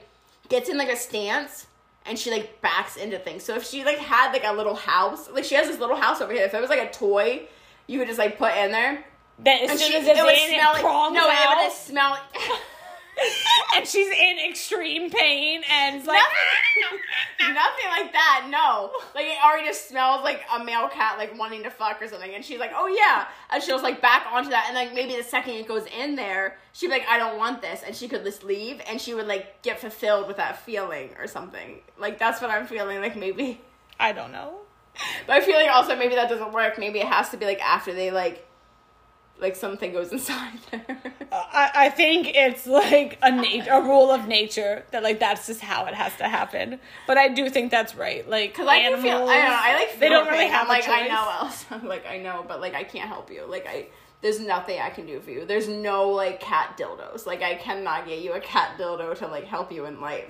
gets 0.49 0.69
in 0.69 0.77
like 0.77 0.89
a 0.89 0.97
stance 0.97 1.67
and 2.05 2.17
she 2.17 2.31
like 2.31 2.61
backs 2.61 2.97
into 2.97 3.19
things. 3.19 3.43
So 3.43 3.55
if 3.55 3.65
she 3.65 3.85
like 3.85 3.97
had 3.97 4.31
like 4.31 4.43
a 4.43 4.53
little 4.53 4.75
house, 4.75 5.29
like 5.29 5.43
she 5.43 5.55
has 5.55 5.67
this 5.67 5.79
little 5.79 5.95
house 5.95 6.21
over 6.21 6.33
here. 6.33 6.43
If 6.43 6.53
it 6.53 6.61
was 6.61 6.69
like 6.69 6.81
a 6.81 6.91
toy, 6.91 7.43
you 7.87 7.99
would 7.99 8.07
just 8.07 8.19
like 8.19 8.37
put 8.37 8.55
in 8.55 8.71
there. 8.71 9.05
That 9.43 9.61
as 9.63 9.71
And 9.71 9.79
soon 9.79 9.91
she, 9.91 9.97
as 9.97 10.07
it's 10.07 10.19
it 10.19 10.23
would 10.23 10.33
in, 10.33 10.53
it 10.53 10.63
like 10.63 10.81
prongs 10.81 11.13
no, 11.15 11.27
it 11.29 11.35
out, 11.37 11.57
would 11.57 11.63
just 11.63 11.87
smell. 11.87 12.17
and 13.75 13.87
she's 13.87 14.07
in 14.07 14.37
extreme 14.49 15.09
pain, 15.09 15.61
and 15.69 16.05
like 16.05 16.21
nothing, 16.21 16.99
nothing 17.53 17.89
like 17.89 18.11
that. 18.13 18.47
No, 18.49 18.91
like 19.15 19.25
it 19.25 19.37
already 19.43 19.65
just 19.67 19.89
smells 19.89 20.23
like 20.23 20.41
a 20.55 20.63
male 20.63 20.87
cat 20.89 21.17
like 21.17 21.37
wanting 21.37 21.63
to 21.63 21.69
fuck 21.69 22.01
or 22.01 22.07
something, 22.07 22.33
and 22.33 22.43
she's 22.43 22.59
like, 22.59 22.71
"Oh 22.75 22.87
yeah," 22.87 23.27
and 23.49 23.61
she'll 23.63 23.81
like 23.81 24.01
back 24.01 24.25
onto 24.31 24.49
that, 24.49 24.65
and 24.67 24.75
like 24.75 24.93
maybe 24.93 25.15
the 25.15 25.23
second 25.23 25.53
it 25.55 25.67
goes 25.67 25.85
in 25.97 26.15
there, 26.15 26.57
she'd 26.73 26.87
be 26.87 26.93
like, 26.93 27.07
"I 27.09 27.17
don't 27.17 27.37
want 27.37 27.61
this," 27.61 27.81
and 27.85 27.95
she 27.95 28.07
could 28.07 28.23
just 28.23 28.43
leave, 28.43 28.81
and 28.87 28.99
she 29.01 29.13
would 29.13 29.27
like 29.27 29.61
get 29.63 29.79
fulfilled 29.79 30.27
with 30.27 30.37
that 30.37 30.59
feeling 30.65 31.11
or 31.19 31.27
something. 31.27 31.79
Like 31.97 32.19
that's 32.19 32.41
what 32.41 32.49
I'm 32.51 32.65
feeling. 32.67 32.99
Like 33.01 33.15
maybe, 33.17 33.59
I 33.99 34.11
don't 34.13 34.31
know. 34.31 34.59
but 35.27 35.37
I 35.37 35.41
feel 35.41 35.55
like 35.55 35.69
also 35.69 35.95
maybe 35.95 36.15
that 36.15 36.29
doesn't 36.29 36.51
work. 36.53 36.77
Maybe 36.77 36.99
it 36.99 37.07
has 37.07 37.29
to 37.29 37.37
be 37.37 37.45
like 37.45 37.61
after 37.61 37.93
they 37.93 38.11
like, 38.11 38.45
like 39.39 39.55
something 39.55 39.91
goes 39.93 40.11
inside 40.11 40.59
there. 40.71 40.85
Uh, 41.31 41.43
I, 41.53 41.71
I 41.75 41.89
think 41.89 42.31
it's 42.35 42.67
like 42.67 43.17
a 43.21 43.31
nat- 43.31 43.67
a 43.69 43.81
rule 43.81 44.11
of 44.11 44.27
nature 44.27 44.83
that 44.91 45.03
like 45.03 45.19
that's 45.19 45.47
just 45.47 45.61
how 45.61 45.85
it 45.85 45.93
has 45.93 46.15
to 46.17 46.27
happen. 46.27 46.79
But 47.07 47.17
I 47.17 47.29
do 47.29 47.49
think 47.49 47.71
that's 47.71 47.95
right. 47.95 48.27
Like 48.29 48.53
Cause 48.53 48.67
I 48.67 48.79
can 48.81 49.01
feel, 49.01 49.17
I 49.17 49.17
don't 49.17 49.27
know, 49.27 49.59
I 49.61 49.73
like 49.75 49.89
feel 49.89 49.99
they 49.99 50.09
don't 50.09 50.27
really 50.27 50.47
have 50.47 50.67
like, 50.67 50.87
a 50.87 50.91
I 50.91 50.99
choice. 51.01 51.09
know 51.09 51.29
else. 51.41 51.65
I'm 51.71 51.87
like, 51.87 52.05
I 52.07 52.17
know, 52.17 52.43
but 52.47 52.61
like, 52.61 52.73
I 52.75 52.83
can't 52.83 53.07
help 53.07 53.31
you. 53.31 53.45
Like, 53.47 53.65
I, 53.67 53.87
there's 54.21 54.39
nothing 54.39 54.79
I 54.79 54.89
can 54.89 55.05
do 55.05 55.19
for 55.21 55.31
you. 55.31 55.45
There's 55.45 55.67
no 55.67 56.09
like 56.09 56.39
cat 56.41 56.77
dildos. 56.77 57.25
Like, 57.25 57.41
I 57.41 57.55
cannot 57.55 58.05
get 58.05 58.19
you 58.21 58.33
a 58.33 58.39
cat 58.41 58.77
dildo 58.77 59.17
to 59.19 59.27
like 59.27 59.45
help 59.45 59.71
you 59.71 59.85
in 59.85 60.01
life. 60.01 60.25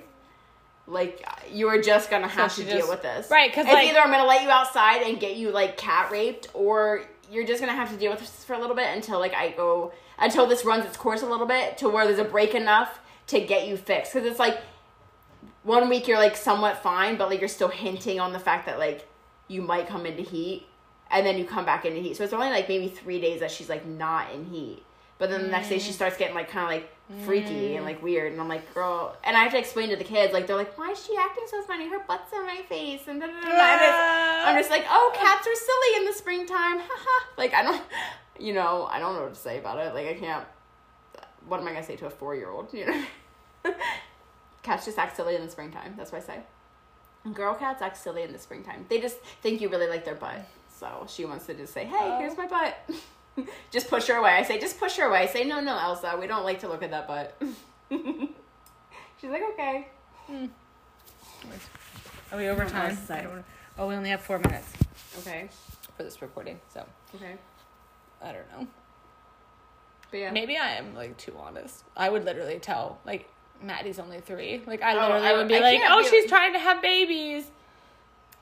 Like, 0.86 1.24
you 1.52 1.68
are 1.68 1.80
just 1.80 2.10
gonna 2.10 2.26
have 2.28 2.52
she 2.52 2.64
to 2.64 2.70
deal 2.70 2.88
with 2.88 3.02
this, 3.02 3.30
right? 3.30 3.50
Because 3.50 3.66
like- 3.66 3.88
either 3.88 4.00
I'm 4.00 4.10
gonna 4.10 4.24
let 4.24 4.42
you 4.42 4.50
outside 4.50 5.02
and 5.02 5.18
get 5.20 5.36
you 5.36 5.50
like 5.50 5.76
cat 5.76 6.10
raped, 6.10 6.48
or 6.54 7.02
you're 7.30 7.46
just 7.46 7.60
gonna 7.60 7.74
have 7.74 7.90
to 7.90 7.96
deal 7.96 8.10
with 8.10 8.20
this 8.20 8.44
for 8.44 8.54
a 8.54 8.58
little 8.58 8.76
bit 8.76 8.88
until 8.94 9.18
like 9.18 9.34
I 9.34 9.50
go 9.50 9.92
until 10.18 10.46
this 10.46 10.64
runs 10.64 10.84
its 10.84 10.96
course 10.96 11.22
a 11.22 11.26
little 11.26 11.46
bit 11.46 11.78
to 11.78 11.88
where 11.88 12.06
there's 12.06 12.18
a 12.18 12.24
break 12.24 12.54
enough 12.54 12.98
to 13.28 13.40
get 13.40 13.68
you 13.68 13.76
fixed. 13.76 14.12
Because 14.12 14.28
it's 14.28 14.38
like 14.38 14.60
one 15.62 15.88
week 15.88 16.08
you're 16.08 16.18
like 16.18 16.36
somewhat 16.36 16.82
fine, 16.82 17.16
but 17.16 17.30
like 17.30 17.40
you're 17.40 17.48
still 17.48 17.68
hinting 17.68 18.18
on 18.18 18.32
the 18.32 18.38
fact 18.38 18.66
that 18.66 18.78
like 18.78 19.08
you 19.48 19.62
might 19.62 19.86
come 19.86 20.06
into 20.06 20.22
heat, 20.22 20.66
and 21.10 21.26
then 21.26 21.38
you 21.38 21.44
come 21.44 21.64
back 21.64 21.84
into 21.84 22.00
heat. 22.00 22.16
So 22.16 22.24
it's 22.24 22.32
only 22.32 22.50
like 22.50 22.68
maybe 22.68 22.88
three 22.88 23.20
days 23.20 23.40
that 23.40 23.50
she's 23.50 23.68
like 23.68 23.86
not 23.86 24.32
in 24.32 24.44
heat. 24.46 24.82
But 25.20 25.28
then 25.28 25.42
the 25.42 25.48
next 25.48 25.68
day 25.68 25.78
she 25.78 25.90
mm. 25.90 25.94
starts 25.94 26.16
getting 26.16 26.34
like 26.34 26.48
kind 26.48 26.64
of 26.64 26.70
like 26.70 27.24
freaky 27.26 27.76
and 27.76 27.84
like 27.84 27.98
mm. 28.00 28.04
weird, 28.04 28.32
and 28.32 28.40
I'm 28.40 28.48
like, 28.48 28.72
girl. 28.72 29.14
And 29.22 29.36
I 29.36 29.42
have 29.42 29.52
to 29.52 29.58
explain 29.58 29.90
to 29.90 29.96
the 29.96 30.02
kids 30.02 30.32
like 30.32 30.46
they're 30.46 30.56
like, 30.56 30.78
why 30.78 30.92
is 30.92 31.04
she 31.04 31.14
acting 31.14 31.44
so 31.46 31.60
funny? 31.62 31.90
Her 31.90 31.98
butt's 32.08 32.32
in 32.32 32.46
my 32.46 32.62
face, 32.70 33.02
and 33.06 33.22
I'm 33.22 34.58
just 34.58 34.70
like, 34.70 34.86
oh, 34.88 35.12
cats 35.14 35.46
are 35.46 35.54
silly 35.54 35.98
in 35.98 36.06
the 36.06 36.14
springtime. 36.14 36.78
Haha. 36.80 37.26
like 37.36 37.52
I 37.52 37.62
don't, 37.62 37.82
you 38.38 38.54
know, 38.54 38.88
I 38.90 38.98
don't 38.98 39.14
know 39.14 39.24
what 39.24 39.34
to 39.34 39.40
say 39.40 39.58
about 39.58 39.78
it. 39.78 39.94
Like 39.94 40.06
I 40.06 40.14
can't. 40.14 40.46
What 41.46 41.60
am 41.60 41.68
I 41.68 41.72
gonna 41.72 41.84
say 41.84 41.96
to 41.96 42.06
a 42.06 42.10
four 42.10 42.34
year 42.34 42.48
old? 42.48 42.72
You 42.72 42.86
know, 42.86 43.04
cats 44.62 44.86
just 44.86 44.98
act 44.98 45.16
silly 45.16 45.36
in 45.36 45.44
the 45.44 45.50
springtime. 45.50 45.96
That's 45.98 46.12
what 46.12 46.22
I 46.22 46.24
say. 46.24 46.40
And 47.26 47.34
girl 47.34 47.54
cats 47.54 47.82
act 47.82 47.98
silly 47.98 48.22
in 48.22 48.32
the 48.32 48.38
springtime. 48.38 48.86
They 48.88 49.02
just 49.02 49.18
think 49.42 49.60
you 49.60 49.68
really 49.68 49.86
like 49.86 50.06
their 50.06 50.14
butt. 50.14 50.46
So 50.74 51.04
she 51.10 51.26
wants 51.26 51.44
to 51.44 51.52
just 51.52 51.74
say, 51.74 51.84
hey, 51.84 51.94
Oh. 51.94 52.18
here's 52.18 52.38
my 52.38 52.46
butt. 52.46 52.74
just 53.70 53.88
push 53.88 54.06
her 54.08 54.14
away. 54.16 54.30
I 54.30 54.42
say, 54.42 54.58
just 54.60 54.78
push 54.78 54.96
her 54.96 55.04
away. 55.06 55.18
I 55.20 55.26
say, 55.26 55.44
no, 55.44 55.60
no, 55.60 55.78
Elsa, 55.78 56.16
we 56.20 56.26
don't 56.26 56.44
like 56.44 56.60
to 56.60 56.68
look 56.68 56.82
at 56.82 56.90
that 56.90 57.06
butt. 57.08 57.40
She's 57.90 59.30
like, 59.30 59.42
okay. 59.52 59.88
Hmm. 60.26 60.46
Are 62.32 62.38
we 62.38 62.48
over 62.48 62.64
time? 62.64 62.90
else 62.90 63.00
to 63.00 63.06
say? 63.06 63.18
I 63.18 63.22
don't- 63.22 63.44
Oh, 63.78 63.88
we 63.88 63.94
only 63.94 64.10
have 64.10 64.20
four 64.20 64.38
minutes 64.38 64.66
Okay. 65.20 65.48
for 65.96 66.02
this 66.02 66.20
recording, 66.20 66.60
so 66.72 66.84
Okay. 67.14 67.34
I 68.22 68.32
don't 68.32 68.50
know. 68.52 68.66
But 70.10 70.18
yeah. 70.20 70.30
Maybe 70.32 70.56
I 70.58 70.72
am 70.72 70.94
like 70.94 71.16
too 71.16 71.34
honest. 71.38 71.84
I 71.96 72.10
would 72.10 72.24
literally 72.24 72.58
tell 72.58 72.98
like 73.06 73.28
Maddie's 73.62 73.98
only 73.98 74.20
three. 74.20 74.62
Like 74.66 74.82
I 74.82 74.92
Oh, 74.94 75.00
literally 75.06 75.26
I- 75.28 75.32
would 75.34 75.48
be 75.48 75.56
I 75.56 75.60
like, 75.60 75.80
"Oh, 75.88 76.02
be- 76.02 76.08
she's 76.10 76.26
trying 76.26 76.52
to 76.52 76.58
have 76.58 76.82
babies. 76.82 77.44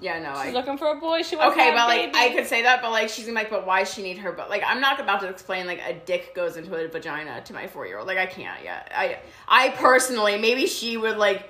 Yeah, 0.00 0.20
no, 0.20 0.30
She's 0.42 0.50
I. 0.50 0.56
looking 0.56 0.78
for 0.78 0.88
a 0.92 0.94
boy. 0.94 1.22
She 1.22 1.34
wants 1.34 1.54
a 1.54 1.58
baby. 1.58 1.70
Okay, 1.70 1.76
but 1.76 1.88
like. 1.88 2.14
I 2.16 2.32
could 2.34 2.46
say 2.46 2.62
that, 2.62 2.80
but 2.82 2.92
like 2.92 3.08
she's 3.08 3.24
gonna 3.26 3.36
be 3.36 3.42
like, 3.44 3.50
but 3.50 3.66
why 3.66 3.82
she 3.82 4.02
need 4.02 4.18
her? 4.18 4.30
But 4.30 4.48
like 4.48 4.62
I'm 4.64 4.80
not 4.80 5.00
about 5.00 5.20
to 5.22 5.28
explain 5.28 5.66
like 5.66 5.80
a 5.84 5.92
dick 5.94 6.34
goes 6.36 6.56
into 6.56 6.72
a 6.76 6.86
vagina 6.86 7.40
to 7.42 7.52
my 7.52 7.66
four 7.66 7.84
year 7.86 7.98
old. 7.98 8.06
Like 8.06 8.18
I 8.18 8.26
can't 8.26 8.62
yet. 8.62 8.92
I 8.94 9.18
I 9.48 9.70
personally 9.70 10.38
maybe 10.38 10.66
she 10.66 10.96
would 10.96 11.16
like. 11.16 11.48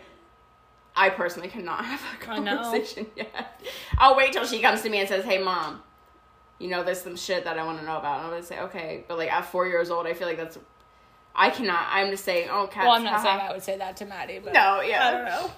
I 0.97 1.11
personally 1.11 1.49
cannot 1.49 1.85
have 1.85 2.01
a 2.15 2.25
conversation 2.25 3.07
yet. 3.15 3.61
I'll 3.99 4.17
wait 4.17 4.33
till 4.33 4.47
she 4.47 4.61
comes 4.61 4.81
to 4.83 4.89
me 4.89 4.99
and 5.01 5.09
says, 5.09 5.25
"Hey, 5.25 5.39
mom, 5.43 5.83
you 6.59 6.69
know 6.69 6.83
there's 6.83 7.03
some 7.03 7.17
shit 7.17 7.45
that 7.45 7.59
I 7.59 7.65
want 7.65 7.79
to 7.81 7.85
know 7.85 7.99
about." 7.99 8.17
And 8.19 8.25
I'm 8.27 8.31
gonna 8.33 8.43
say, 8.43 8.61
"Okay," 8.61 9.05
but 9.07 9.19
like 9.19 9.31
at 9.31 9.45
four 9.45 9.67
years 9.69 9.91
old, 9.91 10.07
I 10.07 10.15
feel 10.15 10.27
like 10.27 10.39
that's. 10.39 10.59
I 11.37 11.51
cannot. 11.51 11.87
I'm 11.91 12.11
just 12.11 12.25
saying, 12.25 12.49
oh, 12.51 12.67
cats. 12.67 12.85
well, 12.85 12.95
I'm 12.97 13.05
not 13.05 13.13
haha." 13.21 13.23
saying 13.25 13.41
I 13.41 13.53
would 13.53 13.63
say 13.63 13.79
that 13.79 13.97
to 13.99 14.07
Maddie, 14.07 14.41
but 14.43 14.55
No, 14.55 14.81
yeah. 14.81 15.07
I 15.07 15.11
don't 15.13 15.25
know. 15.27 15.51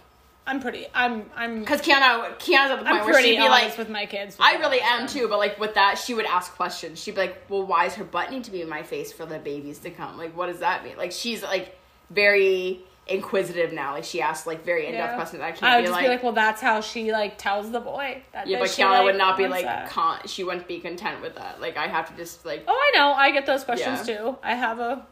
I'm 0.51 0.61
pretty. 0.61 0.87
I'm. 0.95 1.31
I'm. 1.37 1.61
Because 1.61 1.81
Kiana, 1.81 2.35
Kiana's 2.39 2.71
at 2.73 2.79
the 2.81 2.85
point 2.85 2.89
I'm 2.89 3.05
where 3.05 3.13
pretty 3.15 3.31
she'd 3.31 3.37
be 3.37 3.49
like, 3.49 3.79
with 3.79 3.89
my 3.89 4.07
kids. 4.07 4.37
I 4.41 4.57
really 4.57 4.81
am 4.81 5.07
too, 5.07 5.29
but 5.29 5.39
like 5.39 5.59
with 5.61 5.75
that, 5.75 5.97
she 5.99 6.13
would 6.15 6.27
ask 6.27 6.53
questions. 6.57 7.01
She'd 7.01 7.15
be 7.15 7.21
like, 7.23 7.37
"Well, 7.49 7.65
why 7.65 7.87
is 7.87 7.95
her 7.95 8.05
butt 8.05 8.31
need 8.33 8.45
to 8.45 8.51
be 8.51 8.61
in 8.61 8.69
my 8.69 8.83
face 8.83 9.13
for 9.13 9.27
the 9.27 9.39
babies 9.39 9.79
to 9.81 9.91
come? 9.91 10.19
Like, 10.19 10.37
what 10.37 10.47
does 10.47 10.59
that 10.59 10.83
mean?" 10.85 10.97
Like, 10.97 11.13
she's 11.13 11.43
like 11.43 11.77
very 12.11 12.81
inquisitive 13.07 13.73
now. 13.73 13.93
Like, 13.95 14.05
she 14.05 14.21
asks 14.21 14.47
like 14.47 14.65
very 14.65 14.87
in 14.87 14.93
depth 14.93 15.11
Yeah. 15.13 15.17
questions. 15.17 15.43
I 15.43 15.51
can't 15.53 15.63
I 15.65 15.77
would 15.77 15.83
be 15.83 15.87
just 15.87 15.93
like, 15.95 16.05
be 16.05 16.09
like, 16.09 16.23
well, 16.23 16.33
that's 16.33 16.61
how 16.61 16.81
she 16.81 17.13
like 17.13 17.39
tells 17.39 17.71
the 17.71 17.81
boy. 17.81 18.23
That, 18.33 18.47
yeah, 18.47 18.59
that 18.59 18.65
but 18.65 18.71
Kiana 18.71 18.91
like, 18.91 19.05
would 19.05 19.17
not 19.19 19.37
be 19.37 19.49
like, 19.49 19.65
that. 19.65 19.89
con- 19.91 20.21
she 20.27 20.45
wouldn't 20.45 20.69
be 20.69 20.79
content 20.81 21.21
with 21.23 21.35
that. 21.37 21.61
Like, 21.61 21.77
I 21.77 21.87
have 21.89 22.09
to 22.11 22.17
just 22.17 22.45
like, 22.47 22.65
Oh, 22.69 22.73
I 22.95 22.97
know. 22.99 23.13
I 23.13 23.31
get 23.33 23.47
those 23.47 23.65
questions 23.65 24.09
Yeah. 24.09 24.17
too. 24.19 24.39
I 24.43 24.55
have 24.55 24.79
a 24.79 25.05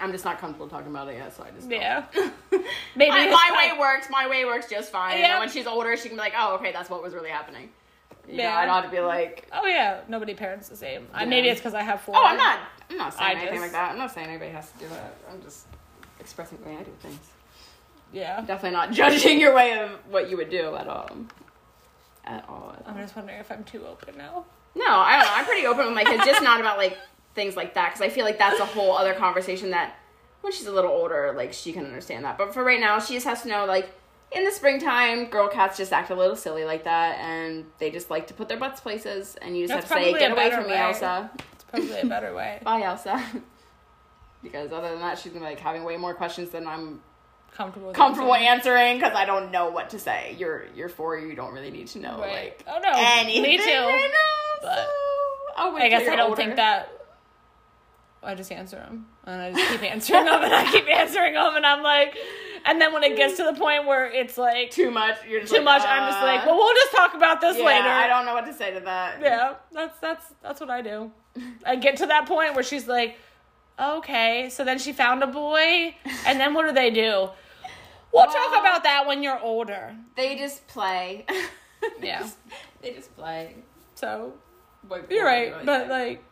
I'm 0.00 0.12
just 0.12 0.24
not 0.24 0.38
comfortable 0.38 0.68
talking 0.68 0.88
about 0.90 1.08
it 1.08 1.16
yet, 1.16 1.34
so 1.36 1.42
I 1.44 1.50
just 1.50 1.68
don't. 1.68 1.80
yeah. 1.80 2.04
Maybe 2.96 3.10
I, 3.12 3.28
my 3.30 3.52
way 3.72 3.78
works. 3.78 4.08
My 4.10 4.28
way 4.28 4.44
works 4.44 4.68
just 4.68 4.90
fine. 4.90 5.12
And 5.12 5.20
Yeah. 5.20 5.28
then 5.32 5.38
when 5.40 5.48
she's 5.48 5.66
older, 5.66 5.96
she 5.96 6.08
can 6.08 6.16
be 6.16 6.20
like, 6.20 6.34
"Oh, 6.36 6.54
okay, 6.56 6.72
that's 6.72 6.90
what 6.90 7.02
was 7.02 7.14
really 7.14 7.30
happening." 7.30 7.70
You 8.28 8.36
know, 8.36 8.42
Yeah. 8.44 8.56
I 8.58 8.66
don't 8.66 8.74
have 8.74 8.84
to 8.84 8.90
be 8.90 9.00
like, 9.00 9.48
Oh 9.52 9.66
yeah, 9.66 10.00
nobody 10.08 10.34
parents 10.34 10.68
the 10.68 10.76
same. 10.76 11.06
I 11.14 11.24
maybe 11.24 11.48
it's 11.48 11.60
because 11.60 11.74
I 11.74 11.82
have 11.82 12.00
four. 12.02 12.14
"Oh, 12.16 12.24
I'm 12.24 12.36
not. 12.36 12.58
I'm 12.90 12.96
not 12.96 13.14
saying 13.14 13.24
I 13.26 13.32
anything 13.32 13.48
just- 13.54 13.62
like 13.62 13.72
that. 13.72 13.92
I'm 13.92 13.98
not 13.98 14.12
saying 14.14 14.26
anybody 14.28 14.50
has 14.50 14.70
to 14.72 14.78
do 14.78 14.88
that. 14.88 15.14
I'm 15.30 15.40
just 15.42 15.66
expressing 16.20 16.58
the 16.58 16.64
way 16.68 16.76
I 16.76 16.82
do 16.82 16.92
things. 17.00 17.18
Yeah. 18.12 18.40
Definitely 18.42 18.76
not 18.76 18.90
judging 19.00 19.40
your 19.40 19.54
way 19.54 19.78
of 19.78 19.90
what 20.10 20.28
you 20.30 20.36
would 20.36 20.50
do 20.50 20.74
at 20.76 20.86
all. 20.88 21.10
At 22.24 22.48
all. 22.48 22.74
At 22.76 22.86
all. 22.86 22.94
I'm 22.94 22.96
just 22.98 23.16
wondering 23.16 23.38
if 23.38 23.50
I'm 23.50 23.64
too 23.64 23.86
open 23.86 24.16
now. 24.18 24.44
No, 24.74 24.84
I 24.86 25.12
don't 25.16 25.26
know. 25.26 25.32
I'm 25.34 25.44
pretty 25.46 25.66
open 25.66 25.86
with 25.86 25.94
my 25.94 26.04
kids, 26.04 26.24
just 26.24 26.42
not 26.42 26.60
about 26.60 26.76
like 26.78 26.96
things 27.38 27.56
like 27.56 27.74
that 27.74 27.88
because 27.90 28.00
I 28.00 28.08
feel 28.08 28.24
like 28.24 28.36
that's 28.38 28.58
a 28.60 28.64
whole 28.66 28.96
other 28.96 29.14
conversation 29.14 29.70
that 29.70 29.96
when 30.40 30.52
she's 30.52 30.66
a 30.66 30.72
little 30.72 30.90
older, 30.90 31.32
like 31.36 31.52
she 31.52 31.72
can 31.72 31.84
understand 31.86 32.24
that. 32.24 32.36
But 32.36 32.52
for 32.52 32.64
right 32.64 32.80
now, 32.80 32.98
she 32.98 33.14
just 33.14 33.26
has 33.26 33.42
to 33.42 33.48
know 33.48 33.64
like 33.64 33.90
in 34.32 34.44
the 34.44 34.50
springtime, 34.50 35.26
girl 35.30 35.48
cats 35.48 35.76
just 35.78 35.92
act 35.92 36.10
a 36.10 36.14
little 36.14 36.36
silly 36.36 36.64
like 36.64 36.84
that, 36.84 37.18
and 37.18 37.64
they 37.78 37.90
just 37.90 38.10
like 38.10 38.26
to 38.26 38.34
put 38.34 38.48
their 38.48 38.58
butts 38.58 38.80
places, 38.80 39.36
and 39.40 39.56
you 39.56 39.66
just 39.66 39.74
That's 39.74 39.88
have 39.90 39.98
to 39.98 40.12
say, 40.12 40.18
"Get 40.18 40.32
away 40.32 40.50
from 40.50 40.66
me. 40.66 40.74
Elsa." 40.74 41.30
It's 41.54 41.64
probably 41.64 42.00
a 42.00 42.06
better 42.06 42.34
way. 42.34 42.60
Bye, 42.64 42.82
Elsa. 42.82 43.24
because 44.42 44.72
other 44.72 44.90
than 44.90 45.00
that, 45.00 45.18
she's 45.18 45.32
gonna 45.32 45.44
be 45.44 45.50
like 45.50 45.60
having 45.60 45.84
way 45.84 45.96
more 45.96 46.14
questions 46.14 46.50
than 46.50 46.66
I'm 46.66 47.00
Comfortable. 47.54 47.92
comfortable 47.92 48.34
answering. 48.34 48.78
answering 48.78 48.98
because 48.98 49.14
I 49.16 49.24
don't 49.24 49.50
know 49.50 49.70
what 49.70 49.90
to 49.90 49.98
say. 49.98 50.36
You're 50.38 50.66
you're 50.76 50.88
four, 50.90 51.18
you 51.18 51.34
don't 51.34 51.52
really 51.54 51.70
need 51.70 51.88
to 51.88 51.98
know 51.98 52.18
Right. 52.20 52.54
like 52.58 52.64
oh 52.68 52.78
no. 52.82 52.92
anything. 52.94 53.42
Me 53.42 53.56
too. 53.58 53.64
right 53.64 54.10
now, 54.12 54.68
but 54.68 54.76
so 54.76 54.84
oh, 54.86 55.46
I'll 55.56 55.74
wait 55.74 55.84
I 55.84 55.88
guess 55.88 56.06
I 56.08 56.14
don't 56.16 56.30
older. 56.30 56.36
think 56.36 56.56
that. 56.56 56.92
I 58.22 58.34
just 58.34 58.50
answer 58.50 58.76
them, 58.76 59.06
and 59.24 59.40
I 59.40 59.52
just 59.52 59.70
keep 59.70 59.82
answering 59.90 60.24
them, 60.24 60.42
and 60.42 60.52
I 60.52 60.70
keep 60.70 60.88
answering 60.88 61.34
them, 61.34 61.54
and 61.56 61.64
I'm 61.64 61.82
like, 61.82 62.16
and 62.66 62.80
then 62.80 62.92
when 62.92 63.04
it 63.04 63.16
gets 63.16 63.36
to 63.36 63.44
the 63.44 63.54
point 63.54 63.86
where 63.86 64.06
it's 64.10 64.36
like 64.36 64.70
too, 64.70 64.86
too 64.86 64.90
much. 64.90 65.16
You're 65.28 65.40
just 65.40 65.52
like, 65.52 65.62
much, 65.64 65.82
I'm 65.82 66.10
just 66.10 66.22
like, 66.22 66.40
uh, 66.42 66.44
well, 66.46 66.56
we'll 66.56 66.74
just 66.74 66.92
talk 66.92 67.14
about 67.14 67.40
this 67.40 67.56
yeah, 67.58 67.64
later. 67.64 67.88
I 67.88 68.08
don't 68.08 68.26
know 68.26 68.34
what 68.34 68.46
to 68.46 68.52
say 68.52 68.72
to 68.74 68.80
that. 68.80 69.20
Yeah, 69.22 69.54
that's 69.72 69.98
that's 70.00 70.26
that's 70.42 70.60
what 70.60 70.68
I 70.70 70.82
do. 70.82 71.12
I 71.64 71.76
get 71.76 71.96
to 71.98 72.06
that 72.06 72.26
point 72.26 72.54
where 72.54 72.64
she's 72.64 72.88
like, 72.88 73.16
okay, 73.78 74.48
so 74.50 74.64
then 74.64 74.78
she 74.78 74.92
found 74.92 75.22
a 75.22 75.28
boy, 75.28 75.94
and 76.26 76.40
then 76.40 76.54
what 76.54 76.66
do 76.66 76.72
they 76.72 76.90
do? 76.90 77.28
We'll 78.12 78.26
talk 78.26 78.58
about 78.58 78.82
that 78.84 79.04
when 79.06 79.22
you're 79.22 79.38
older. 79.40 79.94
They 80.16 80.36
just 80.36 80.66
play. 80.66 81.24
They 82.00 82.08
Yeah. 82.08 82.18
just- 82.22 82.38
they 82.82 82.92
just 82.92 83.14
play. 83.14 83.54
So 83.94 84.32
you're 85.08 85.24
right, 85.24 85.54
but 85.64 85.88
like, 85.88 86.24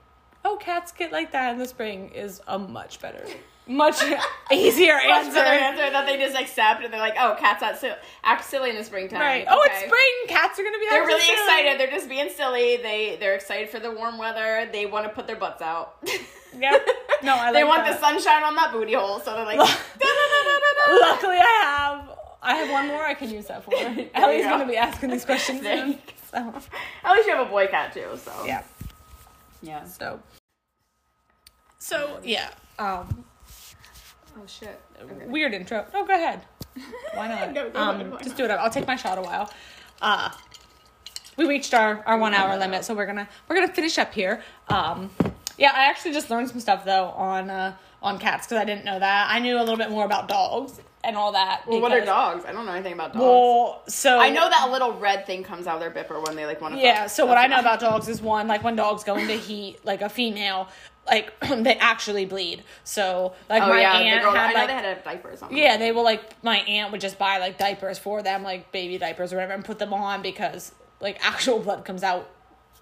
oh, 0.46 0.56
cats 0.56 0.92
get 0.92 1.10
like 1.12 1.32
that 1.32 1.52
in 1.52 1.58
the 1.58 1.66
spring 1.66 2.10
is 2.14 2.40
a 2.46 2.58
much 2.58 3.00
better, 3.00 3.24
much 3.66 4.00
easier 4.52 4.94
Much 4.94 5.04
answer. 5.04 5.32
better 5.32 5.50
answer 5.64 5.90
that 5.90 6.06
they 6.06 6.16
just 6.18 6.36
accept 6.36 6.84
and 6.84 6.92
they're 6.92 7.00
like, 7.00 7.16
oh, 7.18 7.34
cats 7.38 7.62
act, 7.62 7.80
sil- 7.82 7.98
act 8.22 8.44
silly 8.44 8.70
in 8.70 8.76
the 8.76 8.84
springtime. 8.84 9.20
Right. 9.20 9.44
Oh, 9.48 9.60
it's 9.64 9.78
spring. 9.78 10.14
Cats 10.28 10.58
are 10.58 10.62
gonna 10.62 10.78
be. 10.78 10.86
They're 10.88 11.04
really 11.04 11.20
silly. 11.20 11.32
excited. 11.32 11.80
They're 11.80 11.90
just 11.90 12.08
being 12.08 12.30
silly. 12.30 12.76
They 12.76 13.16
they're 13.18 13.34
excited 13.34 13.68
for 13.70 13.80
the 13.80 13.90
warm 13.90 14.18
weather. 14.18 14.68
They 14.72 14.86
want 14.86 15.04
to 15.06 15.12
put 15.12 15.26
their 15.26 15.36
butts 15.36 15.60
out. 15.62 15.96
Yep. 16.58 16.86
No, 17.22 17.34
I 17.34 17.52
they 17.56 17.64
want 17.64 17.84
that. 17.84 18.00
the 18.00 18.06
sunshine 18.06 18.42
on 18.42 18.54
that 18.54 18.72
booty 18.72 18.94
hole, 18.94 19.20
so 19.20 19.34
they're 19.34 19.44
like. 19.44 19.58
Luckily, 19.58 21.36
I 21.36 21.60
have. 21.64 22.10
I 22.42 22.54
have 22.54 22.70
one 22.70 22.86
more 22.86 23.02
I 23.04 23.12
can 23.12 23.28
use 23.30 23.46
that 23.48 23.62
for. 23.62 23.74
Ellie's 23.74 24.44
go. 24.44 24.50
gonna 24.50 24.66
be 24.66 24.76
asking 24.78 25.10
these 25.10 25.26
questions. 25.26 25.60
Soon, 25.60 25.98
so 26.32 26.38
At 27.04 27.12
least 27.12 27.26
you 27.28 27.34
have 27.36 27.46
a 27.46 27.50
boy 27.50 27.66
cat 27.66 27.92
too. 27.92 28.06
So 28.16 28.32
yeah. 28.46 28.62
Yeah. 29.62 29.84
So. 29.84 30.20
So 31.78 32.20
yeah. 32.22 32.50
Um. 32.78 33.24
Oh 34.36 34.46
shit. 34.46 34.80
Weird 35.26 35.54
intro. 35.54 35.86
Oh, 35.94 36.06
go 36.06 36.14
ahead. 36.14 36.42
Why 37.14 37.28
not? 37.28 37.52
No, 37.52 37.70
go 37.70 37.80
um, 37.80 37.94
ahead, 37.96 38.12
why 38.12 38.18
just 38.18 38.30
not? 38.30 38.36
do 38.36 38.44
it. 38.44 38.50
I'll 38.50 38.70
take 38.70 38.86
my 38.86 38.96
shot 38.96 39.16
a 39.16 39.22
while. 39.22 39.50
Uh, 40.02 40.30
we 41.36 41.46
reached 41.46 41.72
our, 41.72 42.02
our 42.06 42.18
one 42.18 42.34
hour 42.34 42.56
limit, 42.58 42.84
so 42.84 42.94
we're 42.94 43.06
gonna 43.06 43.28
we're 43.48 43.56
gonna 43.56 43.72
finish 43.72 43.98
up 43.98 44.12
here. 44.12 44.42
Um, 44.68 45.10
yeah, 45.56 45.72
I 45.74 45.86
actually 45.86 46.12
just 46.12 46.28
learned 46.30 46.50
some 46.50 46.60
stuff 46.60 46.84
though 46.84 47.06
on 47.08 47.48
uh, 47.48 47.76
on 48.02 48.18
cats 48.18 48.46
because 48.46 48.60
I 48.60 48.64
didn't 48.64 48.84
know 48.84 48.98
that. 48.98 49.28
I 49.30 49.38
knew 49.38 49.56
a 49.56 49.60
little 49.60 49.76
bit 49.76 49.90
more 49.90 50.04
about 50.04 50.28
dogs 50.28 50.80
and 51.04 51.16
all 51.16 51.32
that. 51.32 51.62
Well, 51.66 51.80
what 51.80 51.92
are 51.92 52.04
dogs? 52.04 52.44
I 52.46 52.52
don't 52.52 52.66
know 52.66 52.72
anything 52.72 52.92
about 52.92 53.12
dogs. 53.12 53.22
Well, 53.22 53.82
so 53.88 54.18
I 54.18 54.30
know 54.30 54.48
that 54.48 54.66
a 54.68 54.72
little 54.72 54.92
red 54.98 55.26
thing 55.26 55.42
comes 55.42 55.66
out 55.66 55.74
of 55.76 55.80
their 55.80 55.90
bipper 55.90 56.20
when 56.24 56.36
they 56.36 56.46
like 56.46 56.60
want 56.60 56.74
to. 56.74 56.80
Yeah, 56.80 57.06
so 57.06 57.26
what 57.26 57.38
I 57.38 57.46
know 57.46 57.58
about 57.60 57.80
dogs 57.80 58.08
is 58.08 58.20
one, 58.20 58.48
like 58.48 58.62
when 58.64 58.76
dogs 58.76 59.04
go 59.04 59.16
into 59.16 59.34
heat, 59.34 59.84
like 59.84 60.02
a 60.02 60.08
female, 60.08 60.68
like 61.06 61.32
they 61.48 61.76
actually 61.76 62.24
bleed. 62.26 62.64
So 62.84 63.34
like 63.48 63.62
Oh 63.62 63.68
my 63.68 63.80
yeah, 63.80 63.92
aunt 63.96 64.22
girl, 64.22 64.32
had 64.32 64.50
I 64.50 64.52
know 64.52 64.58
like 64.58 64.66
they 64.68 64.72
had 64.74 64.98
a 64.98 65.00
diaper 65.02 65.30
or 65.30 65.36
something. 65.36 65.56
yeah, 65.56 65.76
they 65.76 65.92
will 65.92 66.04
like 66.04 66.42
my 66.42 66.58
aunt 66.58 66.90
would 66.92 67.00
just 67.00 67.18
buy 67.18 67.38
like 67.38 67.56
diapers 67.58 67.98
for 67.98 68.22
them, 68.22 68.42
like 68.42 68.72
baby 68.72 68.98
diapers 68.98 69.32
or 69.32 69.36
whatever, 69.36 69.52
and 69.54 69.64
put 69.64 69.78
them 69.78 69.94
on 69.94 70.22
because 70.22 70.72
like 71.00 71.18
actual 71.24 71.60
blood 71.60 71.84
comes 71.84 72.02
out, 72.02 72.28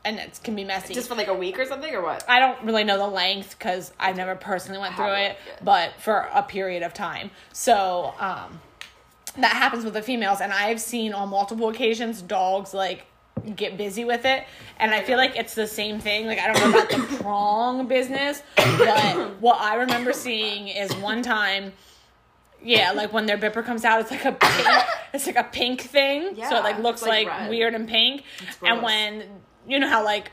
and 0.05 0.19
it 0.19 0.39
can 0.43 0.55
be 0.55 0.65
messy. 0.65 0.95
Just 0.95 1.09
for 1.09 1.15
like 1.15 1.29
a 1.29 1.35
week 1.35 1.59
or 1.59 1.65
something, 1.65 1.93
or 1.95 2.03
what? 2.03 2.25
I 2.29 2.39
don't 2.39 2.63
really 2.63 2.85
know 2.85 2.99
the 2.99 3.07
length 3.07 3.59
because 3.59 3.93
I've 3.99 4.17
never 4.17 4.35
personally 4.35 4.79
went 4.79 4.95
through 4.95 5.15
it, 5.15 5.37
yeah. 5.47 5.53
but 5.63 5.93
for 5.99 6.29
a 6.33 6.43
period 6.43 6.83
of 6.83 6.95
time. 6.95 7.31
So 7.53 8.15
um, 8.19 8.61
that 9.39 9.53
happens 9.53 9.85
with 9.85 9.95
the 9.95 10.03
females, 10.03 10.41
and 10.41 10.53
I've 10.53 10.81
seen 10.81 11.15
on 11.15 11.29
multiple 11.31 11.69
occasions 11.69 12.23
dogs 12.23 12.75
like 12.75 13.07
get 13.57 13.77
busy 13.77 14.05
with 14.05 14.25
it, 14.25 14.45
and 14.79 14.93
I 14.95 15.03
feel 15.03 15.17
like 15.17 15.37
it's 15.37 15.55
the 15.55 15.67
same 15.67 16.01
thing. 16.01 16.27
Like 16.27 16.39
I 16.39 16.53
don't 16.53 16.61
know 16.61 16.79
about 16.79 16.91
the 16.91 17.17
prong 17.23 17.87
business, 17.89 18.43
but 18.57 19.41
what 19.41 19.61
I 19.61 19.77
remember 19.77 20.13
seeing 20.13 20.69
is 20.69 20.95
one 20.97 21.23
time. 21.23 21.73
Yeah, 22.63 22.93
like 22.93 23.13
when 23.13 23.27
their 23.27 23.37
bipper 23.37 23.63
comes 23.63 23.85
out, 23.85 24.01
it's 24.01 24.11
like 24.11 24.25
a 24.25 24.33
pink, 24.33 24.69
it's 25.13 25.27
like 25.27 25.37
a 25.37 25.45
pink 25.45 25.83
thing. 25.83 26.35
so 26.37 26.57
it 26.57 26.65
like 26.65 26.79
looks 26.79 27.03
like 27.03 27.27
like, 27.27 27.51
weird 27.51 27.75
and 27.75 27.87
pink. 27.87 28.23
And 28.63 28.83
when 28.83 29.23
you 29.67 29.79
know 29.79 29.89
how 29.89 30.05
like 30.05 30.31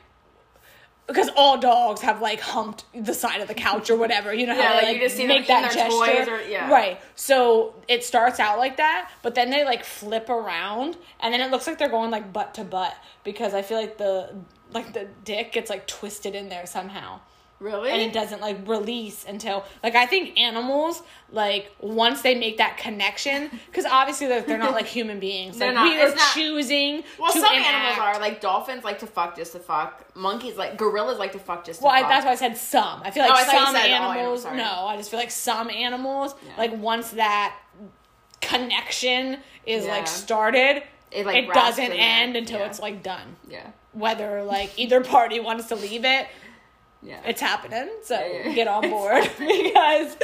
because 1.07 1.29
all 1.36 1.57
dogs 1.57 1.99
have 2.01 2.21
like 2.21 2.39
humped 2.39 2.86
the 2.93 3.13
side 3.13 3.41
of 3.41 3.47
the 3.49 3.53
couch 3.53 3.89
or 3.89 3.97
whatever. 3.97 4.34
You 4.34 4.47
know 4.47 4.55
Yeah, 4.55 4.67
how 4.69 4.73
like, 4.75 4.86
they 4.86 4.93
you 4.95 4.99
just 5.01 5.15
see 5.17 5.23
them 5.27 5.39
make 5.39 5.47
that 5.47 5.71
gesture, 5.73 5.89
toys 5.89 6.27
or- 6.27 6.41
yeah. 6.49 6.71
right? 6.71 7.01
So 7.15 7.75
it 7.89 8.03
starts 8.05 8.39
out 8.39 8.57
like 8.59 8.77
that, 8.77 9.11
but 9.21 9.36
then 9.36 9.49
they 9.49 9.65
like 9.65 9.84
flip 9.84 10.29
around, 10.29 10.97
and 11.19 11.34
then 11.34 11.41
it 11.41 11.51
looks 11.51 11.67
like 11.67 11.77
they're 11.79 11.89
going 11.89 12.11
like 12.11 12.32
butt 12.32 12.53
to 12.55 12.63
butt 12.63 12.95
because 13.23 13.53
I 13.53 13.61
feel 13.61 13.77
like 13.79 13.97
the 13.97 14.29
like 14.73 14.93
the 14.93 15.07
dick 15.25 15.51
gets 15.51 15.69
like 15.69 15.86
twisted 15.86 16.34
in 16.34 16.47
there 16.47 16.65
somehow 16.65 17.19
Really? 17.62 17.91
and 17.91 18.01
it 18.01 18.12
doesn't 18.12 18.41
like 18.41 18.68
release 18.68 19.24
until 19.28 19.64
like 19.84 19.93
I 19.95 20.07
think 20.07 20.38
animals 20.39 21.03
like 21.32 21.72
once 21.80 22.24
they 22.24 22.34
make 22.34 22.57
that 22.57 22.78
connection 22.78 23.51
because 23.68 23.86
obviously 23.86 24.26
they're, 24.28 24.41
they're 24.41 24.57
not 24.57 24.72
like 24.74 24.88
human 24.97 25.20
beings 25.20 25.59
They're 25.59 25.68
like 25.72 25.76
not- 25.76 25.84
we 25.86 26.01
are 26.01 26.16
not- 26.16 26.34
choosing 26.34 27.03
well, 27.20 27.32
some 27.32 27.43
enact. 27.53 27.68
animals 27.68 27.99
are 27.99 28.20
like 28.20 28.41
dolphins 28.41 28.84
like 28.84 28.97
to 28.99 29.07
fuck 29.07 29.36
just 29.36 29.51
to 29.51 29.59
fuck. 29.59 30.03
Monkeys 30.16 30.57
like 30.57 30.76
gorillas 30.76 31.20
like 31.20 31.34
to 31.34 31.39
fuck 31.39 31.64
just 31.64 31.82
to 31.82 31.86
well 31.86 31.93
I, 31.93 32.01
that's 32.01 32.26
why 32.26 32.32
I 32.32 32.36
said 32.36 32.57
some 32.57 33.01
I 33.03 33.12
feel 33.12 33.24
Oh, 33.24 33.28
like 33.30 33.47
I 33.47 33.51
some 33.51 33.76
oh, 33.76 33.80
animals 33.80 34.45
animals, 34.45 34.57
no 34.57 34.86
I 34.88 34.97
just 34.97 35.12
feel 35.12 35.20
like 35.20 35.30
some 35.32 35.70
animals 35.70 36.34
Yeah. 36.43 36.53
like 36.57 36.76
once 36.78 37.12
that 37.12 37.55
connection 38.41 39.38
is 39.66 39.86
Yeah. 39.86 39.91
like 39.91 40.07
started 40.07 40.84
It, 41.12 41.26
like, 41.26 41.43
it 41.45 41.53
doesn't 41.53 41.91
end 41.91 42.36
until 42.36 42.59
Yeah. 42.59 42.66
it's 42.68 42.80
like 42.80 43.03
done 43.03 43.36
yeah, 43.47 43.68
whether 43.93 44.43
like 44.43 44.72
either 44.80 45.01
party 45.01 45.39
wants 45.39 45.68
to 45.68 45.76
leave 45.76 46.05
it 46.05 46.28
yeah. 47.04 47.20
it's 47.26 47.41
happening 47.41 47.89
so 48.04 48.16
Yeah, 48.16 48.47
yeah. 48.49 48.54
get 48.54 48.68
on 48.68 48.89
board 48.89 49.24
because 49.39 50.16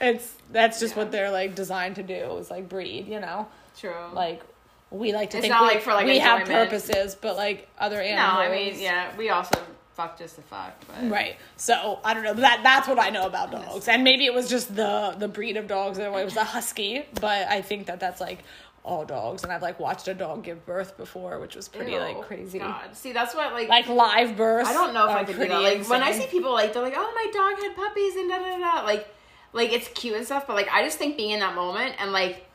it's 0.00 0.34
that's 0.52 0.80
just 0.80 0.96
what 0.96 1.10
they're 1.12 1.30
like 1.30 1.54
designed 1.54 1.96
to 1.96 2.02
do 2.02 2.36
is 2.36 2.50
like 2.50 2.68
breed 2.68 3.08
you 3.08 3.20
know 3.20 3.48
true. 3.78 3.92
like 4.12 4.42
we 4.90 5.12
like 5.12 5.30
to 5.30 5.38
It's 5.38 5.42
think 5.42 5.52
not, 5.52 5.62
we, 5.62 5.68
like, 5.74 5.82
for, 5.82 5.92
like, 5.92 6.06
we 6.06 6.18
have 6.18 6.46
purposes 6.46 7.16
but 7.20 7.36
like 7.36 7.68
other 7.78 8.00
animals. 8.00 8.34
no, 8.34 8.40
I 8.40 8.48
mean, 8.54 8.80
yeah, 8.80 9.16
we 9.16 9.28
also 9.30 9.58
fuck 9.94 10.18
just 10.18 10.34
to 10.36 10.42
fuck. 10.42 10.72
But 10.88 11.08
right 11.08 11.36
so 11.56 12.00
i 12.04 12.14
don't 12.14 12.24
know 12.24 12.34
that 12.34 12.60
that's 12.64 12.88
what 12.88 12.98
i 12.98 13.10
know 13.10 13.26
about 13.26 13.52
dogs 13.52 13.86
and 13.86 14.02
maybe 14.02 14.26
it 14.26 14.34
was 14.34 14.48
just 14.50 14.74
the 14.74 15.14
the 15.18 15.28
breed 15.28 15.56
of 15.56 15.68
dogs 15.68 15.98
it 15.98 16.10
was 16.10 16.34
a 16.36 16.42
husky 16.42 17.04
but 17.20 17.46
i 17.48 17.62
think 17.62 17.86
that 17.86 18.00
that's 18.00 18.20
like 18.20 18.40
all 18.84 19.04
dogs 19.04 19.42
and 19.42 19.50
i've 19.50 19.62
like 19.62 19.80
watched 19.80 20.06
a 20.08 20.14
dog 20.14 20.44
give 20.44 20.64
birth 20.66 20.96
before 20.98 21.40
which 21.40 21.56
was 21.56 21.68
pretty 21.68 21.92
Ew, 21.92 21.98
like 22.00 22.20
crazy 22.20 22.58
God, 22.58 22.94
see, 22.94 23.12
that's 23.12 23.34
what 23.34 23.52
like. 23.52 23.68
like 23.68 23.88
live 23.88 24.36
birth. 24.36 24.66
I 24.66 24.72
don't 24.72 24.92
know 24.92 25.08
if 25.08 25.16
I 25.16 25.24
could 25.24 25.36
do 25.36 25.48
that. 25.48 25.62
Like 25.62 25.88
when 25.88 26.02
I 26.02 26.12
see 26.12 26.26
people 26.26 26.52
like 26.52 26.72
they're 26.72 26.82
like, 26.82 26.94
"Oh, 26.96 27.12
my 27.14 27.30
dog 27.32 27.62
had 27.62 27.74
puppies," 27.76 28.14
and 28.16 28.28
da 28.28 28.38
da. 28.38 28.58
da," 28.58 28.84
Like, 28.84 29.08
like 29.52 29.72
it's 29.72 29.88
cute 29.88 30.16
and 30.16 30.24
stuff, 30.26 30.46
but 30.46 30.54
like 30.56 30.68
I 30.70 30.82
just 30.84 30.98
think 30.98 31.16
being 31.16 31.30
in 31.30 31.40
that 31.40 31.54
moment 31.54 31.94
and 31.98 32.12
like 32.12 32.46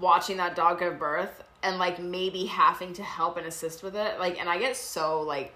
watching 0.00 0.36
that 0.38 0.56
dog 0.56 0.78
give 0.80 0.98
birth 0.98 1.42
and 1.62 1.78
like 1.78 1.98
maybe 2.00 2.44
having 2.46 2.92
to 2.94 3.02
help 3.02 3.36
and 3.36 3.46
assist 3.46 3.82
with 3.82 3.96
it, 3.96 4.18
like, 4.18 4.38
and 4.40 4.48
I 4.48 4.58
get 4.58 4.76
so 4.76 5.22
like 5.22 5.52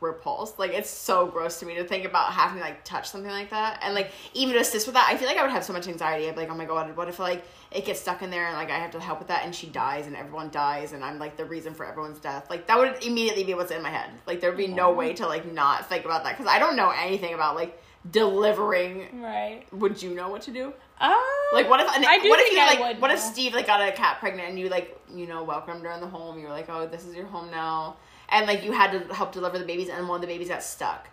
repulsed. 0.00 0.58
Like 0.58 0.72
it's 0.72 0.88
so 0.90 1.26
gross 1.26 1.60
to 1.60 1.66
me 1.66 1.74
to 1.76 1.84
think 1.84 2.04
about 2.04 2.32
having 2.32 2.58
to 2.58 2.64
like 2.64 2.84
touch 2.84 3.10
something 3.10 3.30
like 3.30 3.50
that 3.50 3.80
and 3.82 3.94
like 3.94 4.10
even 4.34 4.54
to 4.54 4.60
assist 4.60 4.86
with 4.86 4.94
that. 4.94 5.08
I 5.10 5.16
feel 5.16 5.28
like 5.28 5.36
I 5.36 5.42
would 5.42 5.50
have 5.50 5.64
so 5.64 5.72
much 5.72 5.86
anxiety. 5.88 6.28
I'd 6.28 6.34
be 6.34 6.40
like, 6.42 6.50
oh 6.50 6.54
my 6.56 6.64
god, 6.64 6.96
what 6.96 7.08
if 7.08 7.18
like 7.18 7.44
it 7.70 7.84
gets 7.84 8.00
stuck 8.00 8.22
in 8.22 8.30
there 8.30 8.46
and 8.46 8.56
like 8.56 8.70
I 8.70 8.78
have 8.78 8.90
to 8.92 9.00
help 9.00 9.18
with 9.18 9.28
that 9.28 9.44
and 9.44 9.54
she 9.54 9.68
dies 9.68 10.06
and 10.06 10.16
everyone 10.16 10.50
dies 10.50 10.92
and 10.92 11.04
I'm 11.04 11.18
like 11.18 11.36
the 11.36 11.44
reason 11.44 11.74
for 11.74 11.84
everyone's 11.86 12.18
death. 12.18 12.48
Like 12.50 12.66
that 12.66 12.78
would 12.78 13.04
immediately 13.04 13.44
be 13.44 13.54
what's 13.54 13.70
in 13.70 13.82
my 13.82 13.90
head. 13.90 14.10
Like 14.26 14.40
there'd 14.40 14.56
be 14.56 14.66
no 14.66 14.92
way 14.92 15.12
to 15.14 15.26
like 15.26 15.50
not 15.52 15.88
think 15.88 16.04
about 16.04 16.24
that 16.24 16.36
because 16.36 16.50
I 16.50 16.58
don't 16.58 16.76
know 16.76 16.90
anything 16.90 17.34
about 17.34 17.54
like 17.56 17.80
delivering. 18.10 19.20
right 19.22 19.64
Would 19.72 20.02
you 20.02 20.14
know 20.14 20.28
what 20.28 20.42
to 20.42 20.50
do? 20.50 20.72
uh, 21.00 21.14
Like 21.52 21.68
what 21.68 21.80
if 21.80 21.88
I 21.88 22.18
do 22.18 22.28
what 22.28 22.40
if 22.40 22.52
you 22.52 22.58
I 22.58 22.78
like 22.90 23.00
what 23.00 23.10
if. 23.10 23.18
Steve 23.18 23.54
like 23.54 23.66
got 23.66 23.86
a 23.86 23.92
cat 23.92 24.18
pregnant 24.20 24.48
and 24.50 24.58
you 24.58 24.68
like 24.68 24.98
you 25.14 25.26
know 25.26 25.42
welcomed 25.44 25.82
her 25.84 25.90
in 25.92 26.00
the 26.00 26.06
home 26.06 26.38
you 26.38 26.44
were 26.46 26.52
like 26.52 26.68
oh 26.68 26.86
this 26.86 27.04
is 27.06 27.14
your 27.14 27.26
home 27.26 27.50
now 27.50 27.96
and 28.30 28.46
like 28.46 28.64
you 28.64 28.72
had 28.72 28.90
to 28.92 29.14
help 29.14 29.32
deliver 29.32 29.58
the 29.58 29.64
babies 29.64 29.88
and 29.88 30.08
one 30.08 30.16
of 30.16 30.20
the 30.20 30.26
babies 30.26 30.48
got 30.48 30.62
stuck 30.62 31.08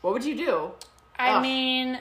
what 0.00 0.12
would 0.12 0.24
you 0.24 0.36
do 0.36 0.70
I 1.18 1.30
Ugh. 1.36 1.42
mean, 1.42 1.98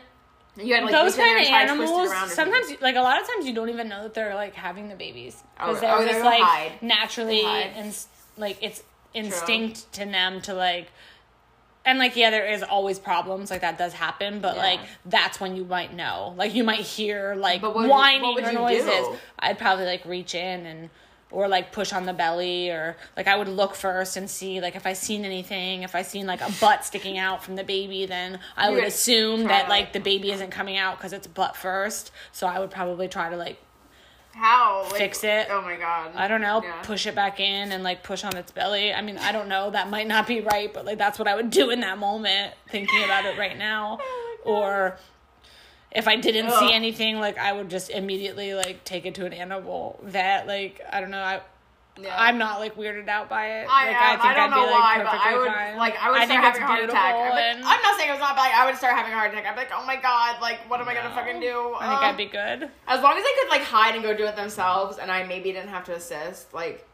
you 0.57 0.73
had 0.73 0.83
like 0.83 0.91
those 0.93 1.17
reach 1.17 1.27
in 1.27 1.35
there 1.35 1.45
kind 1.45 1.45
of 1.45 1.45
and 1.45 1.47
try 1.49 1.65
to 1.67 1.75
twist 1.75 1.91
it 1.91 1.95
animals. 2.15 2.33
Sometimes, 2.33 2.67
something. 2.67 2.77
like 2.81 2.95
a 2.95 3.01
lot 3.01 3.21
of 3.21 3.27
times, 3.27 3.45
you 3.45 3.53
don't 3.53 3.69
even 3.69 3.87
know 3.89 4.03
that 4.03 4.13
they're 4.13 4.33
like 4.35 4.55
having 4.55 4.89
the 4.89 4.95
babies 4.95 5.43
oh, 5.59 5.67
because 5.67 5.77
Oh, 5.77 5.81
they're 5.81 5.95
oh, 5.95 6.01
just 6.01 6.13
they'll 6.13 6.25
like 6.25 6.41
hide. 6.41 6.71
naturally 6.81 7.43
and 7.45 7.95
like 8.37 8.57
it's 8.61 8.81
instinct 9.13 9.91
to 9.93 10.05
them 10.05 10.41
to 10.41 10.53
like. 10.53 10.87
And 11.85 11.99
like 11.99 12.15
yeah, 12.15 12.29
there 12.31 12.47
is 12.47 12.63
always 12.63 12.99
problems 12.99 13.51
like 13.51 13.61
that 13.61 13.77
does 13.77 13.93
happen, 13.93 14.39
but 14.39 14.55
Yeah. 14.55 14.61
like 14.61 14.79
that's 15.05 15.39
when 15.39 15.55
you 15.55 15.65
might 15.65 15.93
know. 15.93 16.33
Like 16.37 16.53
you 16.55 16.63
might 16.63 16.79
hear 16.81 17.35
like 17.35 17.61
But 17.61 17.75
what 17.75 17.89
whining 17.89 18.21
what 18.33 18.43
or 18.43 18.53
noises. 18.53 18.85
do? 18.85 19.15
I'd 19.39 19.57
probably 19.59 19.85
like 19.85 20.05
reach 20.05 20.33
in 20.35 20.65
and 20.65 20.89
or 21.31 21.47
like 21.47 21.71
push 21.71 21.93
on 21.93 22.05
the 22.05 22.13
belly 22.13 22.69
or 22.69 22.97
like 23.15 23.27
I 23.27 23.35
would 23.37 23.47
look 23.47 23.73
first 23.75 24.17
and 24.17 24.29
see 24.29 24.59
like 24.61 24.75
if 24.75 24.85
I 24.85 24.93
seen 24.93 25.25
anything, 25.25 25.83
if 25.83 25.95
I 25.95 26.01
seen 26.01 26.27
like 26.27 26.41
a 26.41 26.51
butt 26.59 26.83
sticking 26.85 27.17
out 27.17 27.43
from 27.43 27.55
the 27.55 27.63
baby, 27.63 28.05
then 28.05 28.39
I 28.57 28.69
would 28.69 28.83
assume 28.83 29.45
that 29.45 29.69
like 29.69 29.93
the 29.93 29.99
baby 29.99 30.31
isn't 30.31 30.51
coming 30.51 30.77
out 30.77 30.97
because 30.97 31.13
it's 31.13 31.27
butt 31.27 31.55
first. 31.55 32.11
So 32.31 32.47
I 32.47 32.59
would 32.59 32.71
probably 32.71 33.07
try 33.07 33.29
to 33.29 33.37
like 33.37 33.57
how 34.33 34.83
Like, 34.83 34.95
fix 34.95 35.23
it. 35.25 35.47
oh 35.49 35.61
my 35.61 35.75
god 35.75 36.11
I 36.15 36.27
don't 36.29 36.39
know, 36.41 36.61
Yeah. 36.63 36.81
push 36.83 37.05
it 37.05 37.15
back 37.15 37.39
in 37.41 37.71
and 37.73 37.83
like 37.83 38.01
push 38.03 38.23
on 38.23 38.35
its 38.37 38.51
belly. 38.51 38.93
I 38.93 39.01
mean, 39.01 39.17
I 39.17 39.31
don't 39.33 39.49
know. 39.49 39.71
That 39.71 39.89
might 39.89 40.07
not 40.07 40.25
be 40.27 40.39
right, 40.41 40.73
but 40.73 40.85
like 40.85 40.97
that's 40.97 41.19
what 41.19 41.27
I 41.27 41.35
would 41.35 41.49
do 41.49 41.69
in 41.69 41.81
that 41.81 41.97
moment, 41.97 42.53
thinking 42.69 43.03
about 43.03 43.25
it 43.25 43.37
right 43.37 43.57
now. 43.57 43.99
Oh 44.43 44.53
or 44.53 44.97
if 45.91 46.07
I 46.07 46.15
didn't 46.15 46.47
Ugh. 46.47 46.59
see 46.59 46.73
anything, 46.73 47.19
like 47.19 47.37
I 47.37 47.51
would 47.53 47.69
just 47.69 47.89
immediately 47.89 48.53
like 48.53 48.83
take 48.83 49.05
it 49.05 49.15
to 49.15 49.25
an 49.25 49.33
animal 49.33 49.99
vet. 50.03 50.47
Like 50.47 50.81
I 50.91 51.01
don't 51.01 51.11
know. 51.11 51.19
I 51.21 51.41
Yeah. 51.99 52.15
I'm 52.17 52.37
not 52.37 52.59
like 52.59 52.75
weirded 52.77 53.09
out 53.09 53.27
by 53.29 53.59
it. 53.59 53.67
I, 53.69 53.87
like, 53.87 53.95
am. 54.01 54.19
I, 54.21 54.33
don't 54.33 54.51
know 54.51 54.65
why, 54.71 54.97
but 55.03 55.13
I 55.13 55.37
would 55.37 55.47
fine. 55.51 55.77
like 55.77 55.95
I 56.01 56.09
would 56.09 56.19
I 56.19 56.25
start 56.25 56.43
think 56.43 56.55
it's 56.55 56.57
having 56.59 56.63
a 56.63 56.67
heart 56.67 56.83
attack. 56.89 57.15
I'm, 57.15 57.29
like- 57.31 57.55
I'm 57.57 57.81
not 57.81 57.97
saying 57.97 58.09
it 58.09 58.13
was 58.13 58.19
not, 58.21 58.35
but 58.35 58.41
like, 58.43 58.53
I 58.55 58.65
would 58.65 58.77
start 58.77 58.95
having 58.95 59.11
a 59.11 59.15
heart 59.15 59.31
attack. 59.31 59.45
I'd 59.45 59.53
be 59.55 59.61
like, 59.61 59.71
oh 59.75 59.85
my 59.85 59.97
god, 59.97 60.41
like 60.41 60.59
what 60.69 60.79
am 60.79 60.87
I 60.87 60.93
gonna 60.93 61.13
fucking 61.13 61.41
do? 61.41 61.75
I 61.79 61.89
think 61.89 62.01
Uh, 62.01 62.05
I'd 62.05 62.17
be 62.17 62.25
good. 62.25 62.69
As 62.87 63.01
long 63.03 63.17
as 63.17 63.23
they 63.23 63.33
could 63.41 63.49
like 63.49 63.63
hide 63.63 63.93
and 63.95 64.03
go 64.03 64.15
do 64.15 64.25
it 64.25 64.35
themselves, 64.37 64.97
and 64.97 65.11
I 65.11 65.23
maybe 65.23 65.51
didn't 65.51 65.69
have 65.69 65.83
to 65.85 65.93
assist, 65.95 66.53
like. 66.53 66.87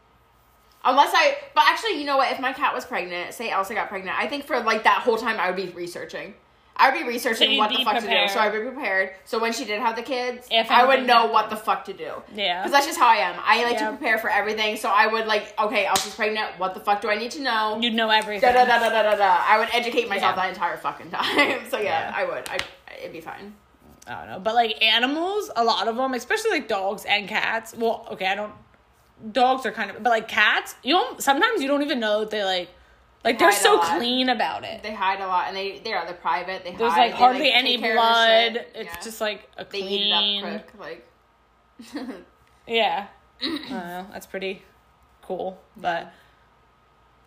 Unless 0.84 1.10
I, 1.12 1.36
but 1.56 1.64
actually, 1.66 1.98
you 1.98 2.04
know 2.06 2.16
what? 2.16 2.30
If 2.32 2.38
my 2.40 2.52
cat 2.52 2.72
was 2.72 2.84
pregnant, 2.86 3.34
say 3.34 3.50
Elsa 3.50 3.74
got 3.74 3.88
pregnant, 3.88 4.16
I 4.16 4.28
think 4.28 4.44
for 4.46 4.60
like 4.60 4.84
that 4.84 5.02
whole 5.02 5.16
time 5.18 5.38
I 5.40 5.50
would 5.50 5.56
be 5.56 5.66
researching. 5.72 6.34
I 6.80 6.90
would 6.90 6.98
be 7.00 7.08
researching 7.08 7.50
you'd 7.50 7.58
what 7.58 7.70
the 7.70 7.82
fuck 7.84 8.00
to 8.00 8.08
do. 8.08 8.28
So 8.28 8.38
I'd 8.38 8.52
be 8.52 8.60
prepared. 8.60 9.10
So 9.24 9.38
when 9.40 9.52
she 9.52 9.64
did 9.64 9.80
have 9.80 9.96
the 9.96 10.02
kids, 10.02 10.46
If 10.50 10.70
I 10.70 10.86
would 10.86 11.06
know 11.06 11.26
what 11.26 11.50
the 11.50 11.56
fuck 11.56 11.84
to 11.86 11.92
do. 11.92 12.12
Yeah. 12.34 12.60
Because 12.62 12.70
that's 12.72 12.86
just 12.86 12.98
how 12.98 13.08
I 13.08 13.16
am. 13.16 13.34
I 13.44 13.64
like 13.64 13.72
Yeah. 13.74 13.90
to 13.90 13.96
prepare 13.96 14.18
for 14.18 14.30
everything. 14.30 14.76
So 14.76 14.88
I 14.88 15.08
would 15.08 15.26
like, 15.26 15.52
okay, 15.58 15.86
Elsie's 15.86 16.14
pregnant. 16.14 16.58
What 16.58 16.74
the 16.74 16.80
fuck 16.80 17.00
do 17.00 17.10
I 17.10 17.16
need 17.16 17.32
to 17.32 17.40
know? 17.42 17.78
You'd 17.80 17.94
know 17.94 18.10
everything. 18.10 18.48
Da 18.52 18.52
da 18.52 18.64
da 18.64 18.78
da 18.78 18.90
da 18.90 19.02
da 19.10 19.16
da. 19.16 19.44
I 19.48 19.58
would 19.58 19.68
educate 19.72 20.08
myself 20.08 20.36
Yeah. 20.36 20.42
that 20.42 20.48
entire 20.50 20.76
fucking 20.76 21.10
time. 21.10 21.60
so 21.70 21.78
yeah, 21.78 22.10
Yeah. 22.10 22.12
I 22.16 22.24
would. 22.24 22.48
I 22.48 22.58
it'd 23.00 23.12
be 23.12 23.20
fine. 23.20 23.54
I 24.06 24.14
don't 24.20 24.30
know, 24.30 24.38
but 24.40 24.54
like 24.54 24.82
animals, 24.82 25.50
a 25.56 25.64
lot 25.64 25.86
of 25.88 25.96
them, 25.96 26.14
especially 26.14 26.50
like 26.52 26.68
dogs 26.68 27.04
and 27.04 27.28
cats. 27.28 27.74
Well, 27.76 28.06
okay, 28.12 28.26
I 28.26 28.34
don't. 28.36 28.52
Dogs 29.32 29.66
are 29.66 29.72
kind 29.72 29.90
of, 29.90 30.02
but 30.02 30.10
like 30.10 30.28
cats, 30.28 30.76
you 30.84 30.94
don't. 30.94 31.20
Sometimes 31.20 31.60
you 31.60 31.66
don't 31.68 31.82
even 31.82 31.98
know 31.98 32.20
that 32.20 32.30
they 32.30 32.44
like, 32.44 32.68
like 33.28 33.38
they're 33.38 33.52
so 33.52 33.78
clean 33.80 34.28
about 34.28 34.64
it. 34.64 34.82
They 34.82 34.94
hide 34.94 35.20
a 35.20 35.26
lot, 35.26 35.48
and 35.48 35.56
they 35.56 35.78
they 35.78 35.92
are 35.92 36.04
they're 36.04 36.14
private. 36.14 36.64
They 36.64 36.74
There's 36.74 36.92
hide. 36.92 36.98
like 36.98 37.10
they, 37.12 37.16
hardly 37.18 37.52
any 37.52 37.78
care 37.78 37.90
of 37.90 38.02
their 38.02 38.52
blood. 38.52 38.66
It's 38.74 38.94
Yeah. 38.94 39.00
just 39.02 39.20
like 39.20 39.48
a 39.56 39.64
they 39.64 39.80
clean. 39.80 40.14
eat 40.14 40.44
it 40.44 40.54
up 40.54 40.76
quick. 40.76 41.06
Like 41.94 42.14
Yeah, 42.66 43.06
I 43.42 43.48
know. 43.68 44.06
That's 44.12 44.26
pretty 44.26 44.62
cool, 45.22 45.60
but. 45.76 46.12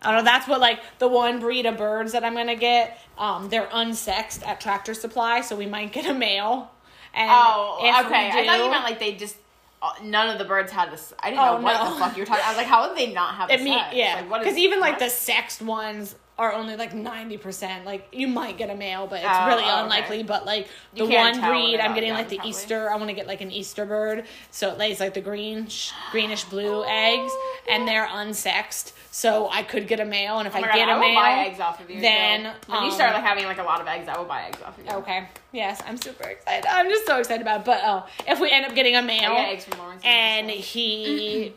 I 0.04 0.10
don't 0.10 0.24
know. 0.24 0.30
That's 0.32 0.48
what 0.48 0.60
like 0.60 0.80
the 0.98 1.06
one 1.06 1.38
breed 1.38 1.64
of 1.64 1.76
birds 1.76 2.10
that 2.10 2.24
I'm 2.24 2.34
gonna 2.34 2.56
get. 2.56 2.98
Um, 3.16 3.48
they're 3.50 3.68
unsexed 3.68 4.44
at 4.44 4.60
Tractor 4.60 4.94
Supply, 4.94 5.42
so 5.42 5.54
we 5.54 5.66
might 5.66 5.92
get 5.92 6.06
a 6.06 6.12
male. 6.12 6.72
And 7.14 7.30
oh, 7.32 7.76
okay. 7.78 8.30
I 8.32 8.44
thought 8.44 8.58
you 8.58 8.68
meant 8.70 8.82
like 8.82 8.98
they 8.98 9.12
just. 9.12 9.36
None 10.02 10.28
of 10.30 10.38
the 10.38 10.44
birds 10.44 10.70
had 10.70 10.92
this. 10.92 11.12
I 11.20 11.30
didn't 11.30 11.40
Oh, 11.42 11.56
know 11.58 11.62
what 11.62 11.82
no. 11.84 11.92
the 11.94 11.98
fuck 12.00 12.16
you 12.16 12.22
were 12.22 12.26
talking. 12.26 12.44
I 12.44 12.48
was 12.50 12.56
like, 12.56 12.66
how 12.66 12.88
would 12.88 12.96
they 12.96 13.12
not 13.12 13.34
have? 13.34 13.50
It 13.50 13.60
a 13.60 13.64
mean, 13.64 13.78
sex? 13.78 13.94
yeah, 13.94 14.14
Like, 14.16 14.30
what 14.30 14.40
because 14.42 14.56
even 14.58 14.80
like 14.80 14.98
the 14.98 15.08
sexed 15.10 15.60
ones 15.62 16.14
are 16.42 16.52
only 16.52 16.74
like 16.76 16.92
ninety 16.92 17.38
percent. 17.38 17.84
Like 17.84 18.08
you 18.10 18.26
might 18.26 18.58
get 18.58 18.68
a 18.68 18.74
male, 18.74 19.06
but 19.06 19.20
it's 19.20 19.28
Oh, 19.30 19.46
really 19.46 19.62
oh, 19.64 19.70
okay. 19.74 19.82
unlikely. 19.82 20.22
But 20.24 20.44
like 20.44 20.68
the 20.94 21.06
one 21.06 21.40
breed, 21.40 21.78
I'm 21.78 21.94
getting 21.94 22.12
like 22.12 22.28
the 22.28 22.36
probably. 22.36 22.50
Easter. 22.50 22.90
I 22.90 22.96
want 22.96 23.08
to 23.10 23.14
get 23.14 23.28
like 23.28 23.40
an 23.40 23.52
Easter 23.52 23.86
bird, 23.86 24.24
so 24.50 24.70
it 24.72 24.78
lays 24.78 24.98
like 24.98 25.14
the 25.14 25.20
green, 25.20 25.68
greenish 26.10 26.44
blue 26.44 26.84
eggs, 26.84 27.32
and 27.70 27.86
they're 27.86 28.06
unsexed. 28.08 28.92
So 29.12 29.48
I 29.50 29.62
could 29.62 29.86
get 29.86 30.00
a 30.00 30.04
male, 30.04 30.38
and 30.38 30.48
if 30.48 30.54
Oh 30.54 30.58
I 30.58 30.62
God, 30.62 30.74
get 30.74 30.88
a 30.88 30.92
I 30.92 30.98
male, 30.98 31.14
buy 31.14 31.44
eggs 31.46 31.60
off 31.60 31.80
of 31.80 31.88
you. 31.90 32.00
then, 32.00 32.54
so 32.66 32.72
when 32.72 32.82
you 32.84 32.88
um, 32.88 32.94
start 32.94 33.12
like 33.14 33.22
having 33.22 33.44
like 33.44 33.58
a 33.58 33.62
lot 33.62 33.80
of 33.80 33.86
eggs, 33.86 34.08
I 34.08 34.18
will 34.18 34.24
buy 34.24 34.42
eggs 34.44 34.58
off 34.64 34.76
of 34.78 34.84
you. 34.84 34.90
Okay. 34.90 35.28
Yes, 35.52 35.80
I'm 35.86 35.96
super 35.98 36.24
excited. 36.28 36.66
I'm 36.68 36.88
just 36.88 37.06
so 37.06 37.18
excited 37.18 37.42
about 37.42 37.60
it. 37.60 37.66
But 37.66 37.80
oh, 37.84 38.06
if 38.26 38.40
we 38.40 38.50
end 38.50 38.66
up 38.66 38.74
getting 38.74 38.96
a 38.96 39.02
male 39.02 39.32
eggs 39.36 39.64
from 39.66 39.78
Lawrence. 39.78 40.02
and 40.04 40.50
he 40.50 41.52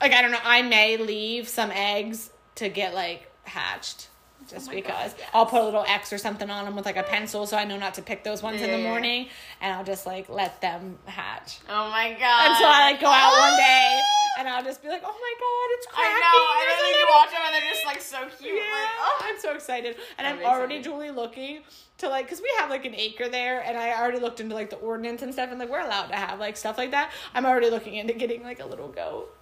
like 0.00 0.12
I 0.12 0.20
don't 0.22 0.32
know, 0.32 0.38
I 0.44 0.62
may 0.62 0.96
leave 0.96 1.48
some 1.48 1.70
eggs 1.72 2.30
to 2.56 2.68
get 2.68 2.92
like 2.92 3.30
hatched. 3.48 4.08
Just 4.48 4.68
Oh 4.70 4.72
because 4.72 5.12
God, 5.12 5.14
yes. 5.18 5.28
I'll 5.34 5.46
put 5.46 5.60
a 5.60 5.64
little 5.64 5.84
X 5.86 6.12
or 6.12 6.16
something 6.16 6.48
on 6.48 6.64
them 6.64 6.76
with 6.76 6.86
like 6.86 6.96
a 6.96 7.02
pencil 7.02 7.44
so 7.44 7.56
I 7.56 7.64
know 7.64 7.76
not 7.76 7.94
to 7.94 8.02
pick 8.02 8.22
those 8.22 8.40
ones 8.42 8.62
in 8.62 8.70
Yeah, 8.70 8.76
the 8.76 8.82
yeah. 8.82 8.88
morning 8.88 9.28
and 9.60 9.74
I'll 9.74 9.84
just 9.84 10.06
like 10.06 10.28
let 10.28 10.60
them 10.60 10.96
hatch. 11.06 11.58
oh 11.68 11.90
my 11.90 12.10
god. 12.18 12.52
Until 12.52 12.68
I 12.68 12.90
like 12.92 13.00
go 13.00 13.08
out 13.08 13.32
one 13.36 13.56
day 13.58 14.00
ah! 14.00 14.38
and 14.38 14.48
I'll 14.48 14.62
just 14.62 14.80
be 14.80 14.88
like, 14.88 15.02
Oh 15.04 15.08
my 15.08 15.34
god, 15.40 15.74
it's 15.76 15.86
I 15.88 15.90
cracking. 15.90 16.20
know, 16.22 16.46
and 16.60 16.86
then 16.86 17.00
you 17.00 17.06
watch 17.10 17.30
them 17.32 17.40
and 17.44 17.54
they're 17.54 17.70
just 17.72 17.84
like 17.84 18.00
so 18.00 18.18
cute. 18.42 18.54
yeah, 18.54 18.62
Like, 18.62 18.90
oh. 19.00 19.20
I'm 19.24 19.40
so 19.40 19.52
excited, 19.54 19.96
and 20.16 20.26
I'm 20.26 20.38
I'm 20.38 20.44
already 20.46 20.80
duly 20.80 21.10
looking 21.10 21.62
to 21.98 22.08
like 22.08 22.26
because 22.26 22.40
we 22.40 22.50
have 22.60 22.70
like 22.70 22.84
an 22.84 22.94
acre 22.94 23.28
there, 23.28 23.60
and 23.62 23.76
I 23.76 24.00
already 24.00 24.20
looked 24.20 24.38
into 24.40 24.54
like 24.54 24.70
the 24.70 24.76
ordinance 24.76 25.20
and 25.22 25.32
stuff, 25.32 25.50
and 25.50 25.58
like 25.58 25.68
we're 25.68 25.80
allowed 25.80 26.06
to 26.06 26.16
have 26.16 26.38
like 26.38 26.56
stuff 26.56 26.78
like 26.78 26.92
that. 26.92 27.10
I'm 27.34 27.44
already 27.44 27.70
looking 27.70 27.96
into 27.96 28.14
getting 28.14 28.44
like 28.44 28.60
a 28.60 28.66
little 28.66 28.88
goat. 28.88 29.34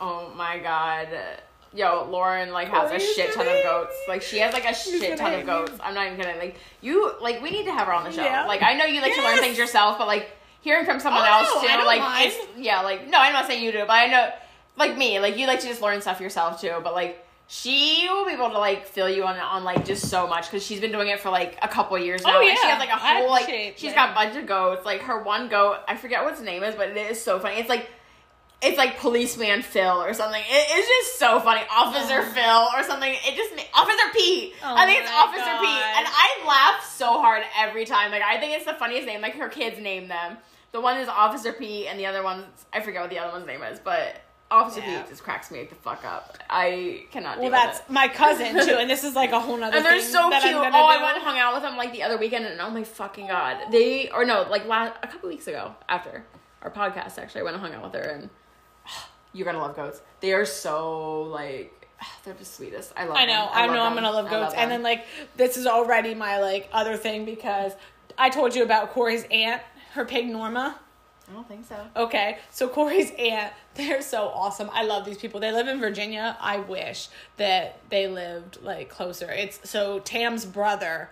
Oh 0.00 0.32
my 0.36 0.58
god. 0.60 1.08
Yo, 1.74 2.06
Lauren 2.08 2.52
like 2.52 2.68
has 2.68 2.90
a 2.92 2.98
shit 3.04 3.32
ton 3.34 3.46
of 3.48 3.62
goats. 3.64 3.94
Like 4.08 4.22
she 4.22 4.38
has 4.38 4.52
like 4.54 4.64
a 4.64 4.74
shit 4.74 5.18
ton 5.18 5.34
of 5.38 5.44
goats. 5.44 5.72
I'm 5.82 5.94
not 5.94 6.06
even 6.06 6.18
kidding. 6.18 6.38
Like 6.38 6.56
you 6.80 7.12
like 7.20 7.42
we 7.42 7.50
need 7.50 7.64
to 7.64 7.72
have 7.72 7.86
her 7.88 7.92
on 7.92 8.04
the 8.04 8.12
show. 8.12 8.22
Yeah. 8.22 8.46
Like 8.46 8.62
I 8.62 8.74
know 8.74 8.84
you 8.84 9.00
like 9.00 9.14
to 9.16 9.22
learn 9.22 9.38
things 9.38 9.58
yourself, 9.58 9.98
but 9.98 10.06
like 10.06 10.30
hearing 10.60 10.84
from 10.84 11.00
someone 11.00 11.22
Oh, 11.26 11.32
else 11.40 11.60
too, 11.60 11.84
like 11.84 12.00
mind. 12.00 12.32
it's 12.32 12.48
yeah, 12.56 12.80
like 12.82 13.08
no, 13.08 13.18
I'm 13.18 13.32
not 13.32 13.46
saying 13.46 13.62
you 13.64 13.72
do, 13.72 13.80
but 13.80 13.90
I 13.90 14.06
know 14.06 14.30
like 14.76 14.96
me, 14.96 15.18
like 15.18 15.36
you 15.36 15.46
like 15.48 15.60
to 15.60 15.66
just 15.66 15.82
learn 15.82 16.00
stuff 16.00 16.20
yourself 16.20 16.60
too, 16.60 16.74
but 16.84 16.94
like 16.94 17.20
she 17.46 18.06
will 18.08 18.24
be 18.24 18.32
able 18.32 18.48
to 18.50 18.58
like 18.58 18.86
fill 18.86 19.08
you 19.08 19.24
on 19.24 19.36
on 19.38 19.64
like 19.64 19.84
just 19.84 20.08
so 20.08 20.26
much 20.26 20.46
because 20.50 20.64
she's 20.64 20.80
been 20.80 20.92
doing 20.92 21.08
it 21.08 21.20
for 21.20 21.28
like 21.30 21.58
a 21.60 21.68
couple 21.68 21.98
years 21.98 22.22
now. 22.22 22.38
Oh, 22.38 22.40
and 22.40 22.56
she 22.56 22.66
has 22.66 22.78
like 22.78 22.88
a 22.88 22.96
whole 22.96 23.28
like 23.28 23.74
she's 23.76 23.92
got 23.92 24.12
a 24.12 24.14
bunch 24.14 24.36
of 24.36 24.46
goats. 24.46 24.86
Like 24.86 25.02
her 25.02 25.22
one 25.22 25.48
goat, 25.48 25.78
I 25.88 25.96
forget 25.96 26.22
what 26.24 26.32
its 26.32 26.42
name 26.42 26.62
is, 26.62 26.74
but 26.74 26.88
it 26.90 26.96
is 26.96 27.20
so 27.20 27.38
funny. 27.40 27.56
It's 27.56 27.68
like 27.68 27.90
it's 28.64 28.78
like 28.78 28.98
policeman 28.98 29.62
Phil 29.62 30.02
or 30.02 30.12
something. 30.14 30.40
It, 30.40 30.66
it's 30.70 30.88
just 30.88 31.18
so 31.18 31.38
funny. 31.40 31.60
Officer 31.70 32.20
Oh. 32.20 32.32
Phil 32.32 32.68
or 32.80 32.82
something. 32.82 33.12
It 33.12 33.36
just 33.36 33.52
Officer 33.74 34.02
Pete. 34.14 34.54
Oh 34.62 34.74
I 34.76 34.86
think 34.86 35.02
it's 35.02 35.10
Officer 35.10 35.44
God. 35.44 35.60
Pete, 35.60 35.96
and 35.98 36.06
I 36.08 36.46
laugh 36.46 36.84
so 36.84 37.20
hard 37.20 37.42
every 37.58 37.84
time. 37.84 38.10
Like 38.10 38.22
I 38.22 38.38
think 38.40 38.54
it's 38.56 38.64
the 38.66 38.74
funniest 38.74 39.06
name. 39.06 39.20
Like 39.20 39.34
her 39.36 39.48
kids 39.48 39.78
name 39.80 40.08
them. 40.08 40.38
The 40.72 40.80
one 40.80 40.98
is 40.98 41.08
Officer 41.08 41.52
Pete, 41.52 41.86
and 41.88 41.98
the 42.00 42.06
other 42.06 42.22
one's 42.22 42.46
I 42.72 42.80
forget 42.80 43.00
what 43.02 43.10
the 43.10 43.18
other 43.20 43.32
one's 43.32 43.46
name 43.46 43.62
is, 43.62 43.78
but 43.78 44.16
Officer 44.50 44.80
Yeah. 44.80 45.00
Pete 45.02 45.10
just 45.10 45.22
cracks 45.22 45.50
me 45.50 45.64
the 45.64 45.74
fuck 45.76 46.04
up. 46.04 46.36
I 46.50 47.04
cannot. 47.10 47.38
Well, 47.40 47.50
that's 47.50 47.78
it. 47.80 47.90
my 47.90 48.08
cousin 48.08 48.54
too, 48.66 48.76
and 48.78 48.88
this 48.90 49.04
is 49.04 49.14
like 49.14 49.32
a 49.32 49.40
whole 49.40 49.56
nother. 49.56 49.76
And 49.76 49.84
they're 49.84 50.00
so 50.00 50.30
cute. 50.30 50.42
Oh, 50.54 50.62
gonna 50.62 50.76
I 50.76 51.02
went 51.02 51.16
and 51.16 51.24
hung 51.24 51.38
out 51.38 51.54
with 51.54 51.62
them 51.62 51.76
like 51.76 51.92
the 51.92 52.02
other 52.02 52.18
weekend, 52.18 52.44
and 52.46 52.60
oh 52.60 52.70
my 52.70 52.84
fucking 52.84 53.26
god, 53.28 53.70
they 53.70 54.10
or 54.10 54.24
no, 54.24 54.46
like 54.50 54.66
last 54.66 54.96
a 55.02 55.06
couple 55.08 55.28
weeks 55.28 55.46
ago 55.46 55.74
after 55.88 56.24
our 56.62 56.70
podcast, 56.70 57.18
actually, 57.18 57.42
I 57.42 57.44
went 57.44 57.56
and 57.56 57.64
hung 57.64 57.74
out 57.74 57.84
with 57.84 57.94
her, 58.02 58.08
and 58.10 58.30
you're 59.32 59.44
gonna 59.44 59.58
love 59.58 59.76
goats. 59.76 60.00
They 60.20 60.32
are 60.32 60.46
so 60.46 61.22
like 61.22 61.88
they're 62.24 62.34
the 62.34 62.44
sweetest. 62.44 62.92
I 62.96 63.06
love. 63.06 63.16
I 63.16 63.26
know. 63.26 63.32
them. 63.32 63.50
I, 63.52 63.66
love 63.66 63.74
know. 63.74 63.82
I'm 63.82 63.94
gonna 63.94 64.10
love 64.10 64.26
I 64.26 64.30
goats, 64.30 64.54
and 64.56 64.70
then 64.70 64.82
like 64.82 65.04
this 65.36 65.56
is 65.56 65.66
already 65.66 66.14
my 66.14 66.38
like 66.38 66.68
other 66.72 66.96
thing 66.96 67.24
because 67.24 67.72
I 68.18 68.30
told 68.30 68.54
you 68.54 68.62
about 68.62 68.90
Corey's 68.90 69.24
aunt, 69.30 69.62
her 69.92 70.04
pig 70.04 70.28
Norma. 70.28 70.78
I 71.28 71.32
don't 71.32 71.48
think 71.48 71.64
so. 71.66 71.76
Okay, 71.96 72.38
so 72.50 72.68
Corey's 72.68 73.10
aunt, 73.18 73.52
they're 73.74 74.02
so 74.02 74.28
awesome. 74.28 74.68
I 74.72 74.84
love 74.84 75.06
these 75.06 75.16
people. 75.16 75.40
They 75.40 75.52
live 75.52 75.68
in 75.68 75.80
Virginia. 75.80 76.36
I 76.40 76.58
wish 76.58 77.08
that 77.38 77.80
they 77.88 78.06
lived 78.08 78.58
like 78.62 78.88
closer. 78.88 79.30
It's 79.30 79.68
so 79.68 80.00
Tam's 80.00 80.44
brother 80.44 81.10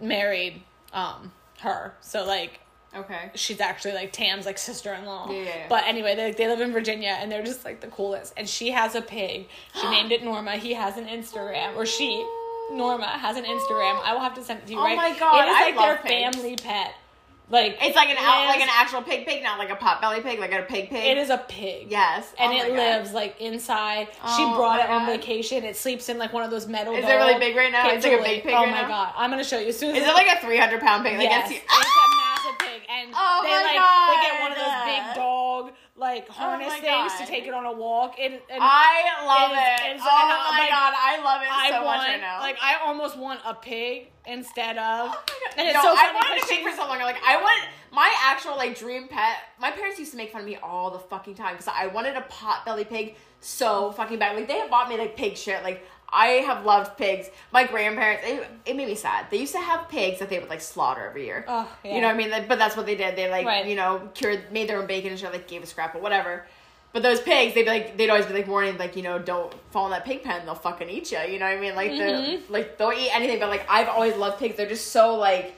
married 0.00 0.62
um 0.92 1.32
her. 1.60 1.94
So 2.00 2.24
like 2.24 2.60
Okay. 2.96 3.30
she's 3.36 3.60
actually 3.60 3.94
like 3.94 4.12
Tam's 4.12 4.46
like 4.46 4.58
sister 4.58 4.92
in 4.94 5.04
law. 5.06 5.30
Yeah, 5.30 5.36
yeah, 5.38 5.44
yeah. 5.44 5.66
But 5.68 5.84
anyway, 5.86 6.16
they 6.16 6.32
they 6.32 6.48
live 6.48 6.60
in 6.60 6.72
Virginia 6.72 7.16
and 7.20 7.30
they're 7.30 7.44
just 7.44 7.64
like 7.64 7.80
the 7.80 7.86
coolest. 7.88 8.32
And 8.36 8.48
she 8.48 8.70
has 8.70 8.94
a 8.96 9.02
pig. 9.02 9.48
She 9.80 9.88
named 9.90 10.10
it 10.12 10.24
Norma. 10.24 10.56
He 10.56 10.74
has 10.74 10.96
an 10.96 11.06
Instagram, 11.06 11.76
or 11.76 11.86
she 11.86 12.26
Norma 12.72 13.06
has 13.06 13.36
an 13.36 13.44
Instagram. 13.44 14.00
I 14.04 14.12
will 14.12 14.20
have 14.20 14.34
to 14.34 14.42
send 14.42 14.60
it 14.60 14.66
to 14.66 14.72
you. 14.72 14.78
Oh 14.80 14.84
right? 14.84 14.96
my 14.96 15.18
God, 15.18 15.44
It 15.44 15.48
is 15.50 15.56
I 15.56 15.60
like 15.66 15.76
love 15.76 15.84
their 15.86 15.96
pigs. 15.98 16.36
family 16.36 16.56
pet. 16.56 16.94
Like 17.48 17.78
It's 17.82 17.96
like 17.96 18.08
an 18.10 18.16
out, 18.16 18.46
like 18.46 18.60
an 18.60 18.68
actual 18.70 19.02
pig 19.02 19.26
pig, 19.26 19.42
not 19.42 19.58
like 19.58 19.70
a 19.70 19.74
potbelly 19.74 20.22
pig, 20.22 20.38
like 20.38 20.52
a 20.52 20.62
pig 20.62 20.88
pig. 20.88 21.04
It 21.04 21.18
is 21.18 21.30
a 21.30 21.38
pig. 21.38 21.88
Yes. 21.90 22.32
And 22.38 22.52
Oh 22.52 22.56
it 22.56 22.68
God. 22.68 22.76
lives 22.76 23.12
like 23.12 23.40
inside. 23.40 24.06
she 24.12 24.18
Oh 24.44 24.54
brought 24.56 24.78
my 24.78 24.84
it 24.84 24.90
on 24.90 25.06
vacation. 25.06 25.64
It 25.64 25.76
sleeps 25.76 26.08
in 26.08 26.16
like 26.16 26.32
one 26.32 26.44
of 26.44 26.52
those 26.52 26.68
metal. 26.68 26.94
Is 26.94 27.04
it 27.04 27.08
really 27.12 27.40
big 27.40 27.56
right 27.56 27.72
now? 27.72 27.90
It's 27.90 28.04
like 28.04 28.20
a 28.20 28.22
big 28.22 28.42
pig 28.44 28.52
Oh 28.54 28.62
right 28.62 28.70
my 28.70 28.82
now? 28.82 28.88
god! 28.88 29.14
I'm 29.16 29.30
gonna 29.30 29.42
show 29.42 29.58
you 29.58 29.68
as 29.70 29.78
soon 29.78 29.96
as 29.96 30.02
Is 30.02 30.08
it 30.08 30.12
like 30.14 30.28
a 30.32 30.40
300 30.40 30.80
pound 30.80 31.04
pig? 31.04 31.18
Like 31.18 31.28
yes, 31.28 31.50
it's, 32.40 32.48
a 32.48 32.64
pig, 32.64 32.82
and 32.88 33.12
Oh 33.14 33.40
they 33.44 33.52
like 33.52 33.76
God. 33.76 34.08
they 34.08 34.18
get 34.24 34.34
one 34.40 34.52
of 34.52 34.58
those 34.58 34.78
big 34.88 35.02
dog 35.14 35.72
like 35.96 36.26
oh 36.30 36.32
harness 36.32 36.68
my 36.68 36.80
things 36.80 37.12
God. 37.12 37.18
to 37.20 37.26
take 37.26 37.46
it 37.46 37.54
on 37.54 37.66
a 37.66 37.72
walk. 37.72 38.16
And, 38.18 38.34
and 38.34 38.60
I 38.62 39.24
love 39.26 39.52
It 39.52 39.90
it. 39.92 39.96
is- 39.96 40.02
oh 40.04 40.50
my 40.52 40.58
like- 40.60 40.70
god, 40.70 40.94
I 40.96 41.22
love 41.24 41.42
it 41.42 41.48
I 41.50 41.70
so 41.70 41.84
want 41.84 41.98
much 41.98 42.08
right 42.08 42.20
now. 42.20 42.40
like 42.40 42.56
I 42.62 42.76
almost 42.84 43.16
want 43.18 43.40
a 43.46 43.54
pig 43.54 44.08
instead 44.26 44.76
of. 44.78 45.10
Oh 45.14 45.22
and 45.58 45.66
it's 45.68 45.74
no, 45.74 45.82
so 45.82 45.96
funny 45.96 46.08
I 46.08 46.12
wanted 46.14 46.42
a 46.42 46.46
pig 46.46 46.62
for 46.64 46.70
so 46.76 46.86
long. 46.88 46.98
Like 47.00 47.20
I 47.26 47.36
want 47.40 47.62
my 47.92 48.10
actual 48.24 48.56
like 48.56 48.78
dream 48.78 49.08
pet. 49.08 49.36
My 49.60 49.70
parents 49.70 49.98
used 49.98 50.12
to 50.12 50.16
make 50.16 50.32
fun 50.32 50.42
of 50.42 50.46
me 50.46 50.56
all 50.62 50.90
the 50.90 50.98
fucking 50.98 51.34
time 51.34 51.52
because 51.54 51.68
I 51.68 51.88
wanted 51.88 52.16
a 52.16 52.22
pot 52.22 52.64
belly 52.64 52.84
pig 52.84 53.16
so 53.40 53.92
fucking 53.92 54.18
bad. 54.18 54.36
Like 54.36 54.48
they 54.48 54.58
have 54.58 54.70
bought 54.70 54.88
me 54.88 54.96
like 54.96 55.16
pig 55.16 55.36
shit. 55.36 55.62
Like 55.62 55.84
I 56.12 56.26
have 56.44 56.64
loved 56.66 56.96
pigs. 56.98 57.30
My 57.52 57.64
grandparents, 57.64 58.22
it, 58.26 58.44
it 58.66 58.76
made 58.76 58.88
me 58.88 58.96
sad. 58.96 59.26
They 59.30 59.36
used 59.38 59.52
to 59.54 59.60
have 59.60 59.88
pigs 59.88 60.18
that 60.18 60.28
they 60.28 60.40
would 60.40 60.48
like 60.48 60.60
slaughter 60.60 61.06
every 61.08 61.24
year. 61.24 61.44
Oh, 61.46 61.70
yeah. 61.84 61.94
You 61.94 62.00
know 62.00 62.08
what 62.08 62.14
I 62.16 62.18
mean? 62.18 62.30
Like, 62.30 62.48
but 62.48 62.58
that's 62.58 62.76
what 62.76 62.84
they 62.86 62.96
did. 62.96 63.14
They 63.14 63.30
like 63.30 63.46
Right. 63.46 63.64
you 63.64 63.76
know 63.76 64.08
cured, 64.14 64.50
made 64.52 64.68
their 64.68 64.80
own 64.80 64.86
bacon 64.88 65.10
and 65.10 65.18
shit. 65.20 65.30
Like 65.32 65.46
gave 65.46 65.62
a 65.62 65.66
scrap 65.90 65.94
or 66.00 66.02
whatever. 66.02 66.44
But 66.92 67.04
those 67.04 67.20
pigs, 67.20 67.54
they'd 67.54 67.62
be 67.62 67.68
like, 67.68 67.96
they'd 67.96 68.10
always 68.10 68.26
be 68.26 68.34
like 68.34 68.48
warning, 68.48 68.76
like 68.76 68.96
you 68.96 69.02
know, 69.02 69.18
don't 69.18 69.54
fall 69.70 69.84
in 69.86 69.92
that 69.92 70.04
pig 70.04 70.24
pen. 70.24 70.44
They'll 70.44 70.56
fucking 70.56 70.88
eat 70.90 71.12
you. 71.12 71.18
You 71.20 71.38
know 71.38 71.46
what 71.46 71.56
I 71.56 71.60
mean? 71.60 71.76
Like 71.76 71.92
Mm-hmm. 71.92 72.46
the 72.46 72.52
like 72.52 72.78
they'll 72.78 72.92
eat 72.92 73.10
anything. 73.14 73.38
But 73.38 73.48
like 73.48 73.64
I've 73.68 73.88
always 73.88 74.16
loved 74.16 74.38
pigs. 74.40 74.56
They're 74.56 74.68
just 74.68 74.88
so 74.88 75.14
like 75.14 75.54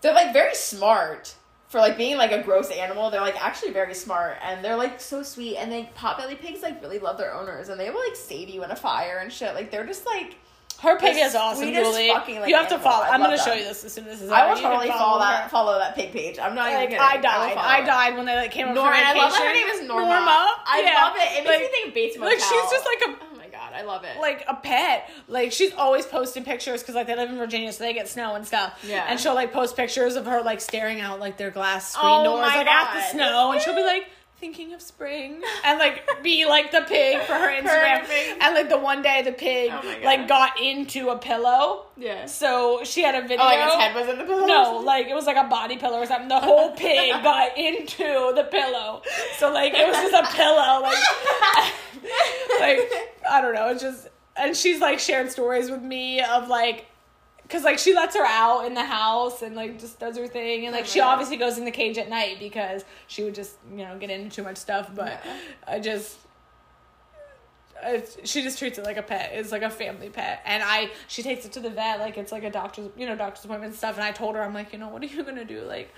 they're 0.00 0.14
like 0.14 0.32
very 0.32 0.54
smart 0.56 1.34
for 1.68 1.78
like 1.78 1.96
being 1.96 2.16
like 2.16 2.32
a 2.32 2.42
gross 2.42 2.70
animal. 2.72 3.08
They're 3.10 3.20
like 3.20 3.40
actually 3.42 3.70
very 3.72 3.94
smart 3.94 4.36
and 4.42 4.64
they're 4.64 4.76
like 4.76 5.00
so 5.00 5.22
sweet. 5.22 5.56
And 5.58 5.70
then 5.70 5.86
potbelly 5.96 6.36
pigs 6.38 6.60
like 6.60 6.82
really 6.82 6.98
love 6.98 7.18
their 7.18 7.32
owners 7.32 7.68
and 7.68 7.78
they 7.78 7.88
will 7.90 8.02
like 8.04 8.16
save 8.16 8.48
you 8.48 8.64
in 8.64 8.70
a 8.72 8.76
fire 8.76 9.18
and 9.22 9.32
shit. 9.32 9.54
Like 9.54 9.70
they're 9.70 9.86
just 9.86 10.04
like 10.04 10.34
Her 10.82 10.98
pig 10.98 11.16
is 11.16 11.34
awesome, 11.36 11.72
Julie. 11.72 12.08
fucking, 12.08 12.40
like, 12.40 12.48
you 12.48 12.56
have 12.56 12.66
to 12.68 12.74
animal. 12.74 12.90
follow. 12.90 13.04
I 13.04 13.10
I'm 13.10 13.20
gonna 13.20 13.38
show 13.38 13.52
you 13.54 13.62
this 13.64 13.84
as 13.84 13.92
soon 13.92 14.04
as 14.08 14.18
this 14.18 14.22
is 14.22 14.30
I 14.32 14.48
will 14.50 14.56
You 14.56 14.62
totally 14.62 14.88
follow 14.88 15.20
that 15.20 15.44
her. 15.44 15.48
follow 15.48 15.78
that 15.78 15.94
pig 15.94 16.10
page. 16.12 16.38
I'm 16.40 16.54
not 16.56 16.64
Like 16.72 16.74
even 16.74 16.98
kidding. 16.98 16.98
I 17.00 17.16
died. 17.18 17.54
follow 17.54 17.66
I 17.68 17.80
died 17.82 18.16
when 18.16 18.26
they 18.26 18.34
like 18.34 18.50
came 18.50 18.68
up 18.68 18.74
Norma, 18.74 18.90
I 18.96 19.12
love 19.14 19.30
that 19.32 19.42
her 19.46 19.52
name 19.54 19.68
is 19.68 19.88
Norma. 19.88 20.06
Norma. 20.06 20.48
I 20.66 20.82
Yeah. 20.84 21.04
love 21.04 21.14
it. 21.16 21.38
It 21.38 21.44
makes 21.44 21.46
Like- 21.46 21.60
me 21.60 21.66
think 21.68 21.88
of 21.88 21.94
Bates 21.94 22.16
Motel. 22.18 22.30
Like 22.30 22.40
she's 22.40 22.70
just 22.70 22.84
like 22.84 23.02
a 23.08 23.24
Oh 23.32 23.36
my 23.38 23.46
god, 23.46 23.72
I 23.74 23.78
I 23.78 23.82
love 23.82 24.02
it. 24.04 24.18
like 24.20 24.44
a 24.48 24.54
pet. 24.54 25.08
Like 25.28 25.52
she's 25.52 25.72
always 25.74 26.04
posting 26.04 26.42
pictures 26.44 26.82
because 26.82 26.96
like 26.96 27.06
they 27.06 27.14
live 27.14 27.30
in 27.30 27.38
Virginia, 27.38 27.72
so 27.72 27.84
they 27.84 27.92
get 27.92 28.08
snow 28.08 28.34
and 28.34 28.44
stuff. 28.44 28.78
Yeah. 28.82 29.04
And 29.08 29.20
she'll 29.20 29.34
like 29.34 29.52
post 29.52 29.76
pictures 29.76 30.16
of 30.16 30.26
her 30.26 30.42
like 30.42 30.60
staring 30.60 31.00
out 31.00 31.20
like 31.20 31.36
their 31.36 31.50
glass 31.52 31.94
oh 31.94 31.98
screen 32.00 32.12
Oh 32.12 32.24
doors 32.24 32.46
like 32.48 32.66
at 32.66 32.94
the 32.94 33.02
snow, 33.12 33.52
and 33.52 33.62
she'll 33.62 33.76
be 33.76 33.84
like 33.84 34.08
thinking 34.42 34.74
of 34.74 34.82
spring 34.82 35.40
and 35.64 35.78
like 35.78 36.02
be 36.22 36.44
like 36.46 36.72
the 36.72 36.80
pig 36.88 37.20
for 37.22 37.34
her 37.34 37.46
Instagram. 37.62 38.00
Perfect. 38.00 38.42
and 38.42 38.54
like 38.56 38.68
the 38.68 38.76
one 38.78 39.00
day 39.00 39.22
the 39.22 39.30
pig 39.30 39.70
Oh 39.72 39.94
like 40.04 40.26
got 40.26 40.60
into 40.60 41.10
a 41.10 41.16
pillow. 41.16 41.86
yeah. 41.96 42.26
So 42.26 42.80
she 42.82 43.02
had 43.02 43.14
a 43.14 43.22
video. 43.22 43.38
Oh, 43.44 43.46
like 43.46 43.60
his 43.64 43.74
head 43.74 43.94
was 43.94 44.08
in 44.08 44.18
the 44.18 44.24
pillow. 44.24 44.46
No, 44.46 44.78
like 44.84 45.06
it 45.06 45.14
was 45.14 45.26
like 45.26 45.36
a 45.36 45.48
body 45.48 45.76
pillow 45.76 45.98
or 45.98 46.06
something. 46.06 46.26
The 46.28 46.40
whole 46.40 46.72
pig 46.72 47.12
got 47.22 47.56
into 47.56 48.32
the 48.34 48.48
pillow. 48.50 49.02
So 49.38 49.52
like 49.52 49.74
it 49.74 49.86
was 49.86 49.96
just 49.96 50.12
a 50.14 50.36
pillow. 50.36 50.82
Like 50.82 50.98
like 52.60 52.90
I 53.30 53.40
don't 53.40 53.54
know. 53.54 53.68
It's 53.68 53.82
just 53.82 54.08
and 54.36 54.56
she's 54.56 54.80
like 54.80 54.98
sharing 54.98 55.30
stories 55.30 55.70
with 55.70 55.82
me 55.82 56.20
of 56.20 56.48
like 56.48 56.86
because 57.52 57.64
like 57.64 57.78
she 57.78 57.92
lets 57.94 58.16
her 58.16 58.24
out 58.24 58.64
in 58.64 58.72
the 58.72 58.82
house 58.84 59.42
and 59.42 59.54
like 59.54 59.78
just 59.78 59.98
does 60.00 60.16
her 60.16 60.26
thing. 60.26 60.64
And 60.64 60.74
like 60.74 60.86
she 60.86 61.00
Yeah. 61.00 61.08
obviously 61.08 61.36
goes 61.36 61.58
in 61.58 61.66
the 61.66 61.70
cage 61.70 61.98
at 61.98 62.08
night 62.08 62.38
because 62.40 62.82
she 63.08 63.22
would 63.24 63.34
just 63.34 63.56
you 63.70 63.84
know 63.84 63.98
get 63.98 64.08
into 64.08 64.34
too 64.34 64.42
much 64.42 64.56
stuff. 64.56 64.90
But 64.94 65.20
Yeah. 65.22 65.36
i 65.66 65.78
just 65.78 66.16
she 68.24 68.42
just 68.42 68.58
treats 68.58 68.78
it 68.78 68.84
like 68.86 68.96
a 68.96 69.02
pet. 69.02 69.32
It's 69.34 69.52
like 69.52 69.60
a 69.60 69.68
family 69.68 70.08
pet. 70.08 70.40
And 70.46 70.62
i 70.64 70.90
she 71.08 71.22
takes 71.22 71.44
it 71.44 71.52
to 71.52 71.60
the 71.60 71.68
vet. 71.68 72.00
Like 72.00 72.16
it's 72.16 72.32
like 72.32 72.42
a 72.44 72.50
doctor's 72.50 72.88
you 72.96 73.04
know 73.06 73.16
doctor's 73.16 73.44
appointment 73.44 73.72
and 73.72 73.78
stuff. 73.78 73.96
And 73.96 74.04
i 74.04 74.12
told 74.12 74.34
her 74.34 74.42
i'm 74.42 74.54
like 74.54 74.72
you 74.72 74.78
know 74.78 74.88
what 74.88 75.02
are 75.02 75.06
you 75.06 75.22
gonna 75.22 75.44
do? 75.44 75.60
Like 75.60 75.92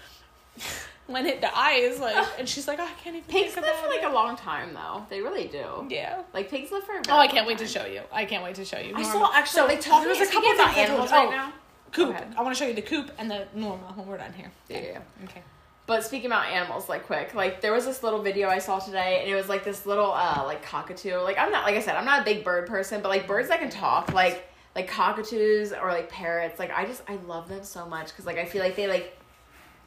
when 1.07 1.27
it 1.27 1.41
dies 1.41 2.01
like 2.01 2.27
and 2.39 2.49
she's 2.49 2.67
like 2.67 2.79
"Oh, 2.81 2.85
i 2.85 2.93
can't 3.03 3.17
even 3.17 3.29
Pigs 3.29 3.53
think 3.55 3.67
live 3.67 3.77
for 3.77 3.89
like 3.89 4.03
it. 4.03 4.05
a 4.11 4.13
long 4.13 4.37
time 4.37 4.73
though. 4.73 5.05
They 5.11 5.21
really 5.21 5.47
do. 5.49 5.87
yeah 5.91 6.23
Like 6.33 6.49
pigs 6.51 6.71
live 6.73 6.85
for. 6.85 6.93
A 6.97 7.03
Oh, 7.11 7.19
I 7.19 7.27
can't 7.27 7.47
wait 7.47 7.59
to 7.59 7.67
show 7.67 7.85
you. 7.85 8.01
I 8.13 8.25
can't 8.25 8.43
wait 8.43 8.55
to 8.57 8.65
show 8.65 8.79
you. 8.79 8.95
I 8.97 9.03
saw 9.03 9.31
actually 9.35 9.61
So, 9.61 9.67
like 9.67 9.81
talking 9.81 10.09
there 10.09 10.19
was 10.19 10.29
a 10.29 10.33
couple 10.33 10.55
things 10.57 10.77
animals 10.79 11.11
right 11.11 11.29
Oh, 11.29 11.31
now. 11.31 11.53
Coop. 11.93 12.17
I 12.37 12.43
want 12.43 12.57
to 12.57 12.59
show 12.61 12.67
you 12.69 12.75
the 12.75 12.83
coop 12.83 13.11
and 13.19 13.31
the 13.31 13.47
Norma 13.55 13.93
when 13.95 14.07
we're 14.07 14.17
done 14.17 14.33
here. 14.33 14.51
Yeah, 14.69 14.79
yeah, 14.79 14.85
yeah. 14.93 15.25
Okay. 15.25 15.43
But 15.87 16.03
speaking 16.03 16.27
about 16.27 16.47
animals, 16.47 16.89
like 16.89 17.05
quick, 17.07 17.35
like 17.35 17.61
there 17.61 17.73
was 17.73 17.85
this 17.85 18.03
little 18.03 18.23
video 18.23 18.49
I 18.49 18.59
saw 18.59 18.79
today, 18.79 19.21
and 19.21 19.31
it 19.31 19.35
was 19.35 19.49
like 19.51 19.63
this 19.65 19.85
little 19.85 20.11
uh 20.13 20.43
like 20.47 20.63
cockatoo. 20.65 21.19
Like 21.19 21.39
I'm 21.39 21.53
not 21.53 21.65
like 21.65 21.77
I 21.77 21.81
said, 21.81 21.97
I'm 21.97 22.07
not 22.07 22.23
a 22.23 22.25
big 22.25 22.43
bird 22.43 22.67
person, 22.67 23.03
but 23.03 23.11
like 23.11 23.27
birds 23.27 23.49
that 23.51 23.61
can 23.61 23.69
talk, 23.71 24.13
like 24.15 24.49
like 24.75 24.89
cockatoos 24.89 25.73
or 25.73 25.89
like 25.93 26.09
parrots, 26.09 26.59
like 26.59 26.73
I 26.75 26.87
just 26.87 27.03
I 27.07 27.17
love 27.27 27.49
them 27.51 27.63
so 27.65 27.87
much 27.87 28.07
because 28.07 28.25
like 28.25 28.39
I 28.39 28.47
feel 28.47 28.63
like 28.63 28.75
they 28.77 28.89
like 28.89 29.17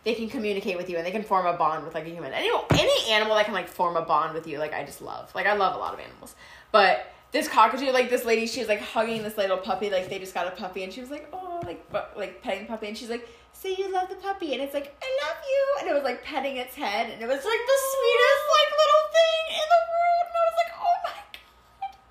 they 0.08 0.14
can 0.14 0.30
communicate 0.30 0.78
with 0.78 0.90
you 0.90 0.96
and 0.96 1.06
they 1.06 1.12
can 1.12 1.22
form 1.22 1.46
a 1.46 1.52
bond 1.52 1.84
with 1.84 1.94
like 1.94 2.08
a 2.08 2.10
human. 2.10 2.32
Any 2.32 2.50
any 2.72 3.12
animal 3.12 3.36
that 3.36 3.44
can 3.44 3.54
like 3.54 3.68
form 3.68 3.98
a 3.98 4.02
bond 4.02 4.34
with 4.34 4.48
you, 4.48 4.58
like 4.58 4.74
I 4.74 4.86
just 4.86 5.02
love. 5.02 5.36
Like 5.36 5.46
I 5.46 5.54
love 5.54 5.76
a 5.76 5.78
lot 5.78 5.94
of 5.94 6.00
animals, 6.00 6.34
but 6.72 7.12
this 7.34 7.50
cockatoo, 7.50 7.92
like 7.92 8.10
this 8.10 8.24
lady, 8.24 8.48
she 8.48 8.62
was 8.62 8.70
like 8.70 8.80
hugging 8.80 9.22
this 9.22 9.36
little 9.36 9.58
puppy, 9.58 9.90
like 9.90 10.08
they 10.10 10.18
just 10.18 10.34
got 10.34 10.48
a 10.48 10.52
puppy, 10.52 10.84
and 10.84 10.94
she 10.94 11.02
was 11.02 11.12
like, 11.12 11.28
oh, 11.34 11.60
like 11.66 11.92
but 11.92 12.14
like 12.16 12.42
petting 12.42 12.62
the 12.64 12.68
puppy, 12.70 12.88
and 12.88 12.98
she's 12.98 13.10
like, 13.10 13.28
say 13.52 13.76
you 13.78 13.92
love 13.92 14.08
the 14.08 14.16
puppy, 14.16 14.54
and 14.54 14.62
it's 14.62 14.74
like, 14.74 14.96
I 15.04 15.28
love 15.28 15.38
you, 15.44 15.76
and 15.82 15.90
it 15.90 15.94
was 15.94 16.04
like 16.04 16.24
petting 16.24 16.56
its 16.56 16.74
head, 16.74 17.10
and 17.12 17.22
it 17.22 17.28
was 17.28 17.44
like 17.44 17.44
the 17.44 17.80
sweetest 17.92 18.44
like 18.56 18.72
little 18.80 19.06
thing 19.12 19.44
in 19.60 19.68
the 19.76 19.82
world, 19.92 20.24
and 20.24 20.36
I 20.40 20.44
was 20.48 20.58
like, 20.64 20.74
oh 20.80 20.98
my. 21.04 21.27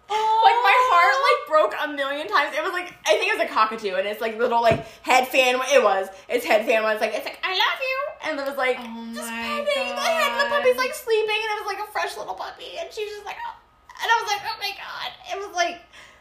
Like 0.09 0.59
my 0.63 0.77
heart 0.91 1.15
like 1.27 1.41
broke 1.51 1.75
a 1.83 1.89
million 1.93 2.29
times. 2.29 2.55
It 2.57 2.63
was 2.63 2.73
like 2.73 2.95
I 3.05 3.17
think 3.19 3.33
it 3.33 3.39
was 3.39 3.49
a 3.49 3.53
cockatoo, 3.53 3.95
and 3.97 4.07
it's 4.07 4.21
like 4.21 4.39
little 4.39 4.63
like 4.63 4.87
head 5.03 5.27
fan. 5.29 5.57
It 5.73 5.83
was 5.83 6.09
its 6.29 6.45
head 6.45 6.65
fan 6.67 6.83
was 6.83 7.01
like 7.01 7.13
it's 7.15 7.25
like 7.25 7.39
I 7.43 7.51
love 7.51 7.81
you, 7.81 7.99
and 8.31 8.39
it 8.41 8.47
was 8.47 8.57
like 8.57 8.77
Oh 8.79 9.09
just 9.15 9.31
my 9.31 9.65
petting 9.67 9.95
the 9.95 10.01
head. 10.01 10.31
And 10.31 10.41
the 10.41 10.55
puppy's 10.55 10.77
like 10.77 10.95
sleeping, 10.95 11.37
and 11.43 11.59
it 11.59 11.65
was 11.65 11.75
like 11.75 11.89
a 11.89 11.91
fresh 11.91 12.17
little 12.17 12.35
puppy, 12.35 12.79
and 12.79 12.89
she's 12.93 13.11
just 13.11 13.25
like, 13.27 13.37
oh. 13.45 13.55
and 14.03 14.11
I 14.11 14.23
was 14.23 14.31
like, 14.31 14.43
oh 14.47 14.57
my 14.61 14.73
god, 14.79 15.11
it 15.33 15.37
was 15.47 15.57
like 15.57 15.81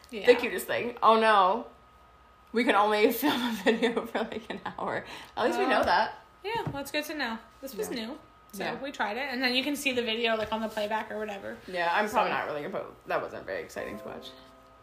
Yeah. 0.10 0.26
the 0.26 0.36
cutest 0.36 0.66
thing. 0.66 0.96
Oh 1.04 1.20
no, 1.20 1.68
we 2.52 2.64
can 2.64 2.76
only 2.76 3.12
film 3.12 3.40
a 3.40 3.54
video 3.64 4.06
for 4.08 4.20
like 4.20 4.44
an 4.50 4.60
hour. 4.80 5.06
At 5.38 5.46
least 5.46 5.60
we 5.60 5.66
know 5.68 5.84
that. 5.84 6.16
Yeah, 6.44 6.62
well, 6.72 6.82
it's 6.82 6.92
good 6.92 7.06
to 7.06 7.14
know. 7.16 7.38
This 7.62 7.76
was 7.76 7.90
Yeah. 7.92 8.08
new. 8.08 8.18
So 8.56 8.64
Yeah. 8.64 8.76
we 8.82 8.92
tried 8.92 9.18
it. 9.18 9.28
And 9.32 9.42
then 9.44 9.54
you 9.54 9.64
can 9.64 9.76
see 9.76 9.92
the 9.92 10.02
video 10.02 10.36
like 10.36 10.52
on 10.54 10.62
the 10.62 10.68
playback 10.70 11.12
or 11.12 11.18
whatever. 11.20 11.58
Yeah, 11.68 11.90
I'm 11.92 12.08
probably 12.10 12.32
So- 12.32 12.38
not 12.38 12.46
really, 12.48 12.68
but 12.68 12.92
that 13.08 13.22
wasn't 13.22 13.46
very 13.46 13.62
exciting 13.62 13.98
to 14.00 14.06
watch. 14.06 14.30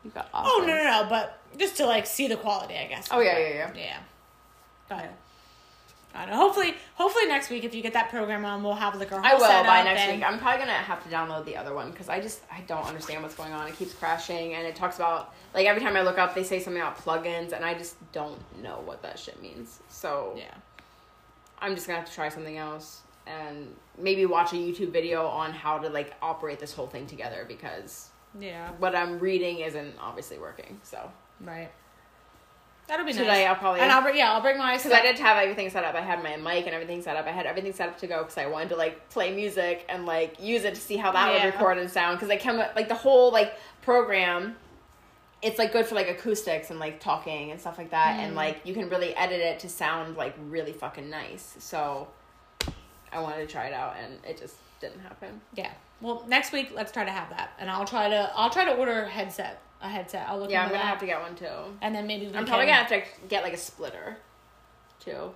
You 0.04 0.10
got 0.10 0.28
Oh, 0.34 0.64
no, 0.66 0.74
no, 0.74 0.82
no. 1.02 1.06
But 1.08 1.38
just 1.58 1.76
to 1.78 1.86
like 1.86 2.06
see 2.06 2.28
the 2.28 2.36
quality, 2.36 2.76
I 2.76 2.86
guess. 2.86 3.08
Oh 3.10 3.20
yeah, 3.20 3.38
yeah, 3.38 3.48
yeah. 3.48 3.70
Yeah. 3.74 3.96
But 4.88 5.10
I 6.14 6.26
don't 6.26 6.30
know. 6.30 6.36
Hopefully, 6.36 6.74
hopefully 6.96 7.24
next 7.26 7.48
week, 7.48 7.64
if 7.64 7.74
you 7.74 7.80
get 7.82 7.94
that 7.94 8.10
program 8.10 8.44
on, 8.44 8.62
we'll 8.62 8.74
have 8.74 8.96
like 8.96 9.10
our 9.12 9.20
whole 9.22 9.30
I 9.30 9.34
will 9.34 9.64
by 9.64 9.82
next 9.82 10.00
and- 10.02 10.12
week. 10.20 10.28
I'm 10.28 10.38
probably 10.38 10.58
gonna 10.60 10.72
have 10.72 11.02
to 11.04 11.08
download 11.08 11.46
the 11.46 11.56
other 11.56 11.72
one 11.72 11.90
because 11.92 12.08
I 12.10 12.20
just 12.20 12.42
I 12.52 12.60
don't 12.62 12.84
understand 12.84 13.22
what's 13.22 13.34
going 13.34 13.52
on. 13.52 13.66
It 13.68 13.76
keeps 13.78 13.94
crashing 13.94 14.54
and 14.54 14.66
it 14.66 14.76
talks 14.76 14.96
about 14.96 15.32
like 15.54 15.66
every 15.66 15.80
time 15.80 15.96
I 15.96 16.02
look 16.02 16.18
up 16.18 16.34
they 16.34 16.44
say 16.44 16.60
something 16.60 16.82
about 16.82 16.98
plugins 16.98 17.52
and 17.52 17.64
I 17.64 17.72
just 17.74 17.94
don't 18.12 18.38
know 18.62 18.82
what 18.84 19.00
that 19.02 19.18
shit 19.18 19.40
means. 19.40 19.80
So 19.88 20.34
yeah. 20.36 20.52
I'm 21.60 21.74
just 21.76 21.86
gonna 21.86 22.00
have 22.00 22.08
to 22.08 22.14
try 22.14 22.28
something 22.28 22.58
else 22.58 23.02
and 23.26 23.74
maybe 23.98 24.26
watch 24.26 24.52
a 24.52 24.56
YouTube 24.56 24.90
video 24.92 25.26
on 25.26 25.52
how 25.52 25.78
to 25.78 25.88
like 25.88 26.12
operate 26.22 26.58
this 26.58 26.72
whole 26.74 26.86
thing 26.86 27.06
together 27.06 27.44
because 27.46 28.08
Yeah. 28.38 28.70
what 28.78 28.94
I'm 28.96 29.18
reading 29.18 29.58
isn't 29.58 29.94
obviously 30.00 30.38
working. 30.38 30.80
So 30.82 31.10
Right. 31.40 31.70
That'll 32.88 33.06
be 33.06 33.12
today 33.12 33.44
nice. 33.44 33.46
I'll 33.48 33.54
probably 33.54 33.80
and 33.80 33.92
I'll 33.92 34.02
bring 34.02 34.16
yeah, 34.16 34.32
I'll 34.32 34.40
bring 34.40 34.58
my 34.58 34.76
because 34.76 34.92
I 34.92 35.02
did 35.02 35.18
have 35.20 35.38
everything 35.38 35.70
set 35.70 35.84
up. 35.84 35.94
I 35.94 36.00
had 36.00 36.22
my 36.22 36.36
mic 36.36 36.66
and 36.66 36.74
everything 36.74 37.00
set 37.00 37.16
up. 37.16 37.26
I 37.26 37.30
had 37.30 37.46
everything 37.46 37.72
set 37.72 37.88
up 37.88 37.96
to 37.98 38.06
go 38.06 38.18
because 38.18 38.36
I 38.36 38.46
wanted 38.46 38.70
to 38.70 38.76
like 38.76 39.08
play 39.08 39.32
music 39.32 39.86
and 39.88 40.04
like 40.04 40.40
use 40.40 40.64
it 40.64 40.74
to 40.74 40.80
see 40.80 40.96
how 40.96 41.12
that 41.12 41.28
Yeah. 41.32 41.44
would 41.44 41.54
record 41.54 41.78
and 41.78 41.88
sound. 41.90 42.18
Because 42.18 42.28
I 42.30 42.36
come 42.36 42.58
like 42.58 42.88
the 42.88 42.94
whole 42.96 43.30
like 43.32 43.54
program, 43.82 44.56
it's 45.42 45.58
like 45.58 45.72
good 45.72 45.86
for 45.86 45.94
like 45.94 46.08
acoustics 46.08 46.70
and 46.70 46.80
like 46.80 46.98
talking 47.00 47.50
and 47.52 47.60
stuff 47.60 47.78
like 47.78 47.90
that. 47.92 48.16
Mm. 48.18 48.24
And 48.24 48.34
like 48.34 48.60
you 48.64 48.74
can 48.74 48.88
really 48.88 49.14
edit 49.16 49.40
it 49.40 49.60
to 49.60 49.68
sound 49.68 50.16
like 50.16 50.34
really 50.48 50.72
fucking 50.72 51.08
nice. 51.08 51.54
So 51.60 52.08
I 53.12 53.20
wanted 53.20 53.38
to 53.38 53.46
try 53.46 53.66
it 53.66 53.72
out 53.72 53.96
and 54.02 54.18
it 54.24 54.38
just 54.38 54.56
didn't 54.80 55.00
happen. 55.00 55.40
Yeah. 55.54 55.70
Well, 56.00 56.24
next 56.28 56.52
week 56.52 56.70
let's 56.74 56.90
try 56.90 57.04
to 57.04 57.10
have 57.10 57.30
that, 57.30 57.52
and 57.58 57.70
I'll 57.70 57.84
try 57.84 58.08
to 58.08 58.32
I'll 58.34 58.50
try 58.50 58.64
to 58.64 58.74
order 58.74 59.02
a 59.02 59.08
headset. 59.08 59.60
A 59.80 59.88
headset. 59.88 60.28
I'll 60.28 60.38
look. 60.38 60.50
Yeah, 60.50 60.62
I'm 60.62 60.68
gonna 60.68 60.78
that, 60.78 60.86
have 60.86 61.00
to 61.00 61.06
get 61.06 61.20
one 61.20 61.34
too. 61.34 61.46
And 61.80 61.94
then 61.94 62.06
maybe 62.06 62.26
we 62.26 62.34
I'm 62.34 62.46
probably 62.46 62.66
gonna 62.66 62.78
have 62.78 62.88
to 62.88 63.02
get 63.28 63.42
like 63.42 63.52
a 63.52 63.58
splitter 63.58 64.16
too. 65.00 65.32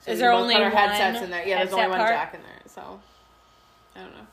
So 0.00 0.10
Is 0.10 0.18
there 0.18 0.32
only 0.32 0.54
one 0.54 0.70
headsets 0.70 1.22
in 1.22 1.30
there? 1.30 1.46
Yeah, 1.46 1.58
there's 1.58 1.72
only 1.72 1.88
one 1.88 1.98
part? 1.98 2.10
jack 2.10 2.34
in 2.34 2.42
there. 2.42 2.60
So 2.66 3.00
I 3.96 4.00
don't 4.00 4.12
know. 4.12 4.26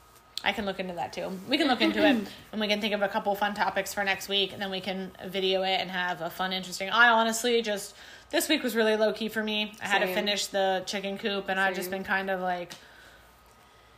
I 0.43 0.51
can 0.53 0.65
look 0.65 0.79
into 0.79 0.95
that 0.95 1.13
too. 1.13 1.31
We 1.47 1.57
can 1.57 1.67
look 1.67 1.81
into 1.81 2.03
it, 2.03 2.27
and 2.51 2.59
we 2.59 2.67
can 2.67 2.81
think 2.81 2.93
of 2.95 3.03
a 3.03 3.07
couple 3.07 3.33
fun 3.35 3.53
topics 3.53 3.93
for 3.93 4.03
next 4.03 4.27
week, 4.27 4.53
and 4.53 4.61
then 4.61 4.71
we 4.71 4.81
can 4.81 5.11
video 5.27 5.61
it 5.61 5.79
and 5.79 5.91
have 5.91 6.21
a 6.21 6.31
fun, 6.31 6.51
interesting. 6.51 6.89
I 6.89 7.09
honestly 7.09 7.61
just 7.61 7.95
this 8.31 8.49
week 8.49 8.63
was 8.63 8.75
really 8.75 8.95
low 8.95 9.13
key 9.13 9.29
for 9.29 9.43
me. 9.43 9.73
I 9.81 9.87
had 9.87 9.99
to 9.99 10.13
finish 10.13 10.47
the 10.47 10.83
chicken 10.85 11.17
coop, 11.17 11.49
and 11.49 11.59
I've 11.59 11.75
just 11.75 11.91
been 11.91 12.03
kind 12.03 12.29
of 12.29 12.39
like 12.41 12.73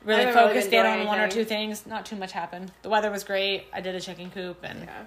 really 0.04 0.26
haven't 0.26 0.36
really 0.36 0.54
focused 0.56 0.74
in 0.74 0.86
on 0.86 1.06
one 1.08 1.20
or 1.20 1.28
two 1.30 1.46
things. 1.46 1.86
Not 1.86 2.06
too 2.06 2.16
much 2.16 2.32
happened. 2.34 2.72
The 2.82 2.90
weather 2.90 3.10
was 3.12 3.24
great. 3.24 3.66
I 3.74 3.80
did 3.82 3.96
a 3.96 4.02
chicken 4.02 4.30
coop, 4.32 4.58
and 4.64 4.84
Yeah. 4.84 5.04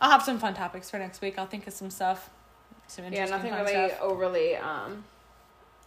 I'll 0.00 0.10
have 0.10 0.22
some 0.22 0.38
fun 0.38 0.54
topics 0.54 0.88
for 0.88 0.98
next 0.98 1.20
week. 1.20 1.38
I'll 1.38 1.46
think 1.46 1.66
of 1.66 1.72
some 1.74 1.90
stuff. 1.90 2.30
Some 2.86 3.04
Yeah, 3.04 3.10
interesting 3.22 3.36
nothing 3.36 3.50
fun 3.52 3.64
really 3.74 3.88
stuff. 3.90 4.00
overly 4.00 4.56
um 4.56 5.04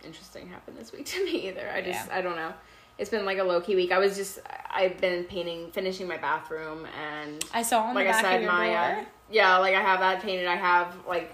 interesting 0.06 0.50
happened 0.50 0.78
this 0.78 0.92
week 0.92 1.06
to 1.08 1.24
me 1.26 1.48
either. 1.50 1.70
I 1.74 1.82
just 1.82 2.08
Yeah. 2.08 2.18
I 2.18 2.22
don't 2.22 2.36
know. 2.36 2.54
It's 3.00 3.10
been 3.10 3.26
like 3.26 3.40
a 3.40 3.44
low 3.44 3.60
key 3.60 3.76
week. 3.76 3.92
I 3.92 3.98
was 3.98 4.16
just 4.16 4.40
I've 4.70 5.00
been 5.00 5.24
painting, 5.24 5.72
finishing 5.72 6.08
my 6.08 6.18
bathroom, 6.18 6.86
and 7.02 7.44
I 7.54 7.64
saw 7.64 7.84
on 7.86 7.96
like 7.96 8.08
the 8.08 8.16
I 8.16 8.22
said, 8.22 8.46
my 8.46 8.74
uh, 8.76 9.04
yeah, 9.32 9.58
like 9.58 9.74
I 9.74 9.82
have 9.82 10.00
that 10.02 10.22
painted. 10.22 10.46
I 10.48 10.56
have 10.56 10.94
like 11.08 11.34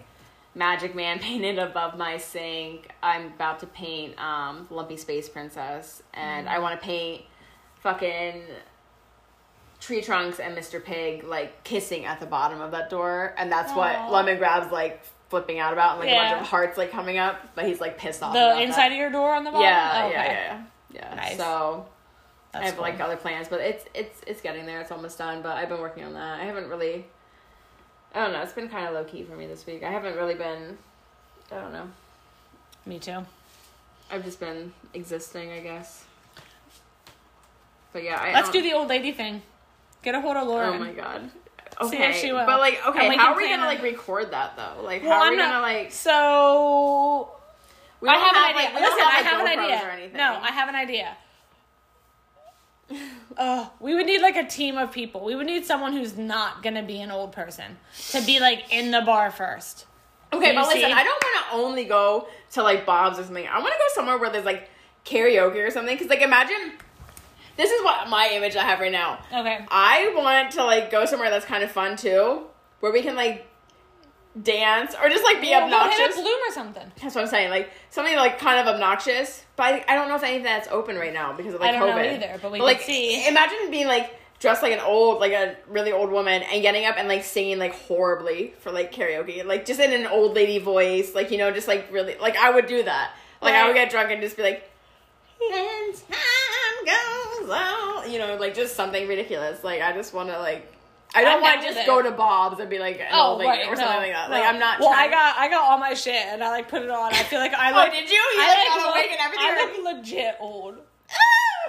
Magic 0.60 0.94
Man 0.94 1.18
painted 1.30 1.57
above 1.57 1.98
my 1.98 2.18
sink. 2.18 2.90
I'm 3.02 3.27
about 3.27 3.60
to 3.61 3.65
paint 3.68 4.19
um 4.22 4.68
Lumpy 4.69 4.98
Space 4.98 5.27
Princess, 5.27 6.03
and 6.14 6.45
Mm. 6.48 6.52
I 6.52 6.60
want 6.60 6.80
to 6.80 6.86
paint 6.86 7.23
fucking 7.81 8.44
Tree 9.80 10.02
Trunks 10.02 10.40
and 10.40 10.56
Mr. 10.57 10.84
Pig 10.84 11.23
like 11.23 11.64
kissing 11.64 12.06
at 12.06 12.19
the 12.19 12.26
bottom 12.26 12.60
of 12.61 12.72
that 12.72 12.90
door, 12.90 13.34
and 13.38 13.52
that's 13.52 13.73
what 13.73 13.95
Aw. 13.95 14.10
Lemongrab's 14.11 14.72
like 14.72 15.02
flipping 15.30 15.60
out 15.60 15.72
about, 15.73 15.99
and 15.99 15.99
like 16.02 16.10
a 16.10 16.15
bunch 16.15 16.41
of 16.41 16.48
hearts 16.48 16.77
like 16.77 16.91
coming 16.91 17.18
up, 17.18 17.38
but 17.56 17.65
he's 17.65 17.80
like 17.80 17.98
pissed 17.98 18.22
off. 18.22 18.34
the 18.34 18.61
inside 18.61 18.90
that. 18.90 18.91
of 18.91 18.98
your 18.98 19.10
door 19.11 19.34
on 19.34 19.44
the 19.45 19.52
bottom. 19.52 19.64
yeah, 19.65 20.03
Okay. 20.07 20.14
yeah, 20.14 20.64
yeah, 20.94 21.10
yeah. 21.10 21.15
Nice. 21.15 21.38
So 21.38 21.86
That's 22.52 22.64
I 22.64 22.65
have 22.65 22.76
cool. 22.76 22.81
like 22.84 22.99
other 22.99 23.15
plans, 23.15 23.48
but 23.48 23.61
it's 23.61 23.86
it's 23.94 24.22
it's 24.27 24.41
getting 24.41 24.65
there. 24.65 24.81
It's 24.81 24.91
almost 24.91 25.18
done, 25.18 25.41
but 25.41 25.56
I've 25.56 25.69
been 25.69 25.80
working 25.80 26.03
on 26.03 26.14
that. 26.14 26.41
I 26.41 26.44
haven't 26.44 26.68
really. 26.68 27.06
I 28.14 28.23
don't 28.23 28.34
know. 28.34 28.41
It's 28.41 28.53
been 28.53 28.69
kind 28.69 28.88
of 28.88 28.94
low 28.94 29.03
key 29.03 29.23
for 29.23 29.36
me 29.36 29.45
this 29.48 29.65
week. 29.65 29.84
I 29.84 29.91
haven't 29.91 30.15
really 30.15 30.34
been. 30.36 30.77
I 31.52 31.56
don't 31.56 31.72
know. 31.73 31.88
Me 32.86 32.99
too. 32.99 33.26
I've 34.11 34.23
just 34.23 34.40
been 34.40 34.73
existing, 34.94 35.52
I 35.52 35.60
guess. 35.60 36.03
But 37.94 38.03
yeah, 38.03 38.19
I 38.19 38.34
Let's 38.34 38.49
do 38.49 38.61
the 38.61 38.73
old 38.73 38.88
lady 38.88 39.11
thing. 39.11 39.41
Get 40.02 40.15
a 40.15 40.22
hold 40.22 40.38
of 40.38 40.48
Laura. 40.48 40.69
Oh 40.69 40.80
my 40.80 40.91
god. 40.91 41.30
See 41.81 41.95
Okay, 41.95 42.10
if 42.10 42.15
she 42.18 42.31
will. 42.34 42.45
but 42.45 42.60
like, 42.60 42.80
okay, 42.88 43.15
how 43.15 43.31
are 43.34 43.38
we 43.38 43.48
gonna 43.49 43.65
like 43.65 43.81
record 43.81 44.31
that 44.31 44.56
though? 44.57 44.81
Like, 44.84 45.02
Well, 45.03 45.11
how 45.14 45.26
are 45.26 45.30
we 45.31 45.38
not- 45.38 45.49
gonna 45.52 45.61
like? 45.61 45.91
So 45.91 47.31
We 48.02 48.10
I 48.10 48.14
don't 48.14 48.23
have 48.23 48.36
an 48.36 48.41
like- 48.41 48.56
idea. 48.56 48.69
don't 48.80 48.81
Listen, 48.81 48.99
I 48.99 49.15
like, 49.22 49.26
have 49.26 49.40
an 49.41 49.48
idea. 49.99 50.10
No, 50.18 50.40
I 50.41 50.52
have 50.52 50.69
an 50.69 50.76
idea. 50.76 51.18
Uh, 53.37 53.69
we 53.79 53.95
would 53.95 54.05
need 54.05 54.21
like 54.21 54.35
a 54.35 54.45
team 54.45 54.77
of 54.77 54.91
people. 54.91 55.23
We 55.23 55.35
would 55.35 55.45
need 55.45 55.65
someone 55.65 55.93
who's 55.93 56.17
not 56.17 56.63
gonna 56.63 56.83
be 56.83 57.01
an 57.01 57.11
old 57.11 57.31
person 57.31 57.77
to 58.11 58.21
be 58.25 58.39
like 58.39 58.71
in 58.71 58.91
the 58.91 59.01
bar 59.01 59.31
first. 59.31 59.85
Okay, 60.31 60.53
but 60.53 60.67
listen, 60.67 60.81
see? 60.81 60.85
I 60.85 61.03
don't 61.03 61.23
want 61.23 61.45
to 61.49 61.55
only 61.55 61.85
go 61.85 62.27
to 62.51 62.63
like 62.63 62.85
Bob's 62.85 63.17
or 63.17 63.23
something. 63.23 63.47
I 63.47 63.59
want 63.59 63.73
to 63.73 63.79
go 63.79 63.85
somewhere 63.95 64.17
where 64.17 64.29
there's 64.29 64.45
like 64.45 64.69
karaoke 65.05 65.65
or 65.65 65.71
something. 65.71 65.97
Cause 65.97 66.07
like 66.07 66.21
imagine, 66.21 66.73
this 67.57 67.71
is 67.71 67.83
what 67.83 68.07
my 68.09 68.29
image 68.33 68.55
I 68.55 68.63
have 68.63 68.79
right 68.79 68.91
now. 68.91 69.19
Okay. 69.33 69.65
I 69.69 70.13
want 70.15 70.51
to 70.53 70.63
like 70.63 70.91
go 70.91 71.05
somewhere 71.05 71.29
that's 71.29 71.45
kind 71.45 71.63
of 71.63 71.71
fun 71.71 71.97
too, 71.97 72.43
where 72.79 72.91
we 72.91 73.01
can 73.01 73.15
like 73.15 73.48
dance 74.41 74.95
or 75.01 75.10
just 75.10 75.23
like 75.23 75.41
be 75.41 75.49
we'll 75.49 75.68
hit 75.68 75.73
obnoxious. 75.73 76.18
a 76.18 76.22
bloom 76.22 76.39
or 76.47 76.53
something. 76.53 76.91
That's 77.01 77.15
what 77.15 77.22
I'm 77.23 77.27
saying. 77.30 77.49
Like 77.49 77.72
something 77.89 78.15
like 78.15 78.39
kind 78.39 78.60
of 78.60 78.73
obnoxious. 78.73 79.43
But 79.56 79.64
I, 79.64 79.85
I 79.89 79.95
don't 79.95 80.07
know 80.07 80.15
if 80.15 80.23
any 80.23 80.38
of 80.38 80.43
that's 80.43 80.68
open 80.69 80.95
right 80.97 81.14
now 81.14 81.34
because 81.34 81.53
of 81.53 81.61
like 81.61 81.73
I 81.73 81.80
don't 81.80 81.89
know 81.89 81.95
COVID. 81.95 82.23
either, 82.23 82.39
but 82.41 82.51
we 82.51 82.61
like 82.61 82.80
can 82.80 82.88
see. 82.88 83.27
imagine 83.27 83.72
being 83.72 83.88
like 83.88 84.15
dressed 84.39 84.61
like 84.61 84.72
an 84.72 84.80
old, 84.80 85.19
like 85.19 85.34
a 85.34 85.56
really 85.68 85.91
old 85.91 86.11
woman 86.11 86.43
and 86.43 86.61
getting 86.61 86.85
up 86.85 86.95
and 86.97 87.07
like 87.07 87.23
singing 87.23 87.60
like 87.60 87.73
horribly 87.73 88.53
for 88.60 88.72
like 88.72 88.93
karaoke, 88.93 89.43
like 89.45 89.65
just 89.65 89.80
in 89.80 89.91
an 89.91 90.07
old 90.07 90.35
lady 90.35 90.60
voice, 90.60 91.14
like 91.15 91.31
you 91.31 91.38
know, 91.38 91.51
just 91.51 91.68
like 91.68 91.91
really 91.91 92.15
like 92.19 92.38
I 92.38 92.51
would 92.51 92.68
do 92.68 92.84
that. 92.84 93.11
Like 93.41 93.53
I 93.53 93.65
would 93.68 93.73
get 93.76 93.89
drunk 93.89 94.11
and 94.11 94.22
just 94.22 94.38
be 94.38 94.43
like. 94.43 94.69
"When 95.39 95.93
time 95.93 96.85
goes 96.85 97.49
on," 97.49 98.11
you 98.11 98.19
know, 98.19 98.35
like 98.35 98.53
just 98.53 98.76
something 98.76 99.07
ridiculous. 99.07 99.64
Like 99.64 99.81
I 99.81 99.93
just 99.93 100.14
want 100.14 100.27
to 100.30 100.38
like, 100.38 100.69
I 101.15 101.23
don't 101.23 101.41
want 101.41 101.61
to 101.61 101.68
just 101.73 101.86
go 101.88 102.02
to 102.02 102.11
Bob's 102.11 102.60
and 102.60 102.69
be 102.69 102.77
like 102.80 102.99
an 102.99 103.07
Oh, 103.11 103.31
old 103.31 103.40
lady 103.40 103.49
right, 103.49 103.68
or 103.68 103.76
something 103.76 103.94
no, 103.94 103.98
like 103.99 104.11
that. 104.14 104.30
no. 104.30 104.36
Like 104.36 104.45
I'm 104.45 104.60
not. 104.60 104.80
Well, 104.80 104.90
trying- 104.90 105.10
I 105.10 105.11
got 105.11 105.38
I 105.38 105.49
got 105.49 105.64
all 105.64 105.77
my 105.80 105.94
shit 105.95 106.14
and 106.27 106.44
I 106.44 106.49
like 106.49 106.68
put 106.69 106.84
it 106.84 106.90
on. 106.90 107.11
I 107.14 107.23
feel 107.23 107.40
like 107.40 107.53
I 107.53 107.72
Oh, 107.73 107.76
look. 107.76 107.91
did 107.91 108.10
you? 108.10 108.15
You 108.15 108.41
I 108.41 108.48
like 108.48 108.57
like 108.57 108.68
got 108.68 108.80
a 108.80 108.86
look, 108.86 108.95
wig 108.95 109.11
and 109.11 109.19
everything. 109.19 109.45
I 109.48 109.81
look 109.84 109.95
legit 110.03 110.36
old. 110.40 110.76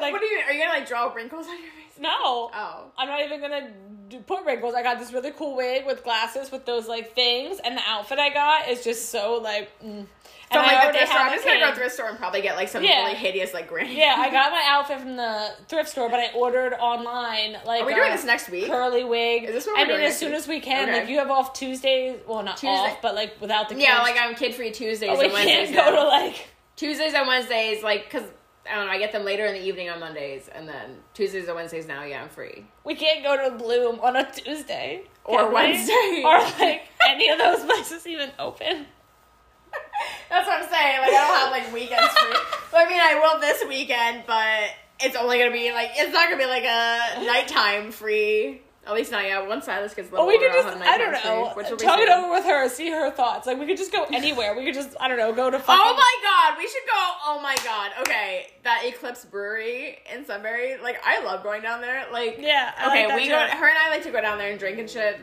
like- 0.00 0.12
what 0.12 0.22
are 0.22 0.26
you? 0.26 0.40
Are 0.46 0.52
you 0.52 0.60
gonna 0.62 0.78
like 0.78 0.86
draw 0.88 1.12
wrinkles 1.12 1.46
on 1.46 1.54
your 1.54 1.70
face? 1.72 1.98
No. 1.98 2.10
Oh. 2.52 2.84
I'm 2.98 3.08
not 3.08 3.20
even 3.22 3.40
gonna 3.40 3.70
do, 4.10 4.18
put 4.20 4.44
wrinkles. 4.44 4.74
I 4.74 4.82
got 4.82 4.98
this 4.98 5.12
really 5.12 5.30
cool 5.30 5.56
wig 5.56 5.86
with 5.86 6.04
glasses 6.04 6.50
with 6.52 6.66
those 6.66 6.86
like 6.88 7.14
things, 7.14 7.58
and 7.64 7.76
the 7.78 7.82
outfit 7.86 8.18
I 8.18 8.30
got 8.30 8.68
is 8.68 8.84
just 8.84 9.10
so 9.10 9.34
like. 9.42 9.70
Mm. 9.82 10.06
From 10.50 10.58
And 10.62 10.66
I'm 10.66 10.74
like 10.84 10.92
the 10.92 10.98
thrift 10.98 11.12
store. 11.12 11.20
I'm 11.22 11.32
just 11.32 11.44
gonna 11.44 11.60
go 11.60 11.66
pin. 11.66 11.74
thrift 11.76 11.94
store 11.94 12.08
and 12.08 12.18
probably 12.18 12.42
get 12.42 12.56
like 12.56 12.68
some 12.68 12.82
Yeah. 12.82 13.04
really 13.04 13.14
hideous 13.14 13.54
like 13.54 13.68
granny. 13.68 13.96
Yeah, 13.96 14.16
I 14.18 14.30
got 14.30 14.50
my 14.58 14.64
outfit 14.66 14.98
from 14.98 15.14
the 15.14 15.50
thrift 15.68 15.90
store, 15.90 16.08
but 16.10 16.18
I 16.18 16.32
ordered 16.34 16.72
online. 16.74 17.56
Like, 17.64 17.82
Are 17.82 17.86
we 17.86 17.94
doing 17.94 18.10
this 18.10 18.24
next 18.24 18.50
week? 18.50 18.66
Curly 18.66 19.04
wig. 19.04 19.44
Is 19.44 19.52
this 19.52 19.66
what 19.66 19.78
I 19.78 19.84
mean, 19.86 20.00
as 20.00 20.18
soon 20.18 20.30
week? 20.32 20.38
as 20.40 20.48
we 20.48 20.58
can. 20.58 20.88
Okay. 20.88 21.00
Like, 21.02 21.08
you 21.08 21.18
have 21.18 21.30
off 21.30 21.52
Tuesdays. 21.52 22.16
Well, 22.26 22.42
not 22.42 22.56
Tuesday- 22.56 22.68
off, 22.68 23.00
but 23.00 23.14
like 23.14 23.40
without 23.40 23.68
the 23.68 23.76
kids. 23.76 23.86
Yeah, 23.86 24.02
like 24.02 24.16
I'm 24.20 24.34
kid 24.34 24.56
free 24.56 24.72
Tuesdays 24.72 25.08
But 25.10 25.18
we 25.18 25.24
and 25.26 25.34
Wednesdays. 25.34 25.70
can't 25.70 25.86
go 25.86 25.94
now. 25.94 26.02
to 26.02 26.08
like. 26.08 26.48
Tuesdays 26.74 27.14
and 27.14 27.28
Wednesdays, 27.28 27.82
like, 27.84 28.10
cause 28.10 28.24
I 28.70 28.76
don't 28.76 28.86
know, 28.86 28.92
I 28.92 28.98
get 28.98 29.12
them 29.12 29.24
later 29.24 29.44
in 29.46 29.54
the 29.54 29.66
evening 29.66 29.90
on 29.90 29.98
Mondays, 30.00 30.48
and 30.54 30.68
then 30.68 30.96
Tuesdays 31.14 31.46
and 31.46 31.56
Wednesdays 31.56 31.86
now, 31.88 32.04
yeah, 32.04 32.22
I'm 32.22 32.28
free. 32.28 32.64
We 32.84 32.94
can't 32.94 33.22
go 33.24 33.36
to 33.48 33.56
Bloom 33.56 33.98
on 34.00 34.16
a 34.16 34.30
Tuesday 34.30 35.02
Or 35.24 35.48
we? 35.48 35.54
Wednesday. 35.54 36.22
or 36.24 36.38
like 36.38 36.82
any 37.08 37.28
of 37.30 37.38
those 37.38 37.64
places 37.64 38.06
even 38.06 38.30
open. 38.38 38.86
That's 40.30 40.46
what 40.46 40.62
I'm 40.62 40.68
saying. 40.68 41.00
Like 41.00 41.10
I 41.10 41.12
don't 41.12 41.36
have 41.36 41.50
like 41.50 41.72
weekends 41.74 42.08
free. 42.12 42.36
but 42.72 42.86
I 42.86 42.88
mean, 42.88 43.00
I 43.00 43.14
will 43.20 43.40
this 43.40 43.64
weekend, 43.68 44.24
but 44.26 44.70
it's 45.00 45.16
only 45.16 45.38
gonna 45.38 45.50
be 45.52 45.72
like 45.72 45.90
it's 45.94 46.12
not 46.12 46.28
gonna 46.28 46.42
be 46.42 46.46
like 46.48 46.64
a 46.64 47.24
nighttime 47.26 47.90
free. 47.92 48.62
At 48.90 48.96
least 48.96 49.12
not 49.12 49.24
yet. 49.24 49.46
Once 49.46 49.66
Silas 49.66 49.94
gets 49.94 50.08
a 50.08 50.10
Or 50.16 50.26
little 50.26 50.26
we 50.26 50.38
could 50.38 50.52
just, 50.52 50.76
I 50.82 50.98
don't 50.98 51.12
know, 51.12 51.52
free, 51.54 51.62
which 51.62 51.70
will 51.70 51.76
be 51.78 51.84
talk 51.84 52.00
it 52.00 52.08
over 52.08 52.28
with 52.30 52.44
her, 52.44 52.68
see 52.68 52.90
her 52.90 53.08
thoughts. 53.10 53.46
Like, 53.46 53.56
we 53.58 53.64
could 53.66 53.76
just 53.76 53.92
go 53.92 54.04
anywhere. 54.12 54.56
We 54.56 54.64
could 54.64 54.74
just, 54.74 54.96
I 55.00 55.06
don't 55.06 55.16
know, 55.16 55.32
go 55.32 55.48
to 55.48 55.56
oh 55.58 55.60
fucking. 55.60 55.80
Oh 55.80 55.94
my 55.94 56.14
god, 56.22 56.58
we 56.58 56.66
should 56.66 56.82
go. 56.86 57.12
Oh 57.26 57.40
my 57.40 57.54
god. 57.64 57.92
Okay, 58.00 58.48
that 58.64 58.82
Eclipse 58.84 59.24
Brewery 59.24 59.98
in 60.12 60.24
Sunbury. 60.26 60.76
Like, 60.82 61.00
I 61.06 61.22
love 61.24 61.44
going 61.44 61.62
down 61.62 61.80
there. 61.80 62.04
Like, 62.12 62.38
Yeah, 62.40 62.72
I 62.76 62.88
okay, 62.88 63.06
like 63.06 63.14
we 63.16 63.24
too. 63.26 63.30
go. 63.30 63.38
Her 63.38 63.68
and 63.68 63.78
I 63.78 63.90
like 63.90 64.02
to 64.02 64.10
go 64.10 64.20
down 64.20 64.38
there 64.38 64.50
and 64.50 64.58
drink 64.58 64.78
and 64.80 64.90
shit. 64.90 65.20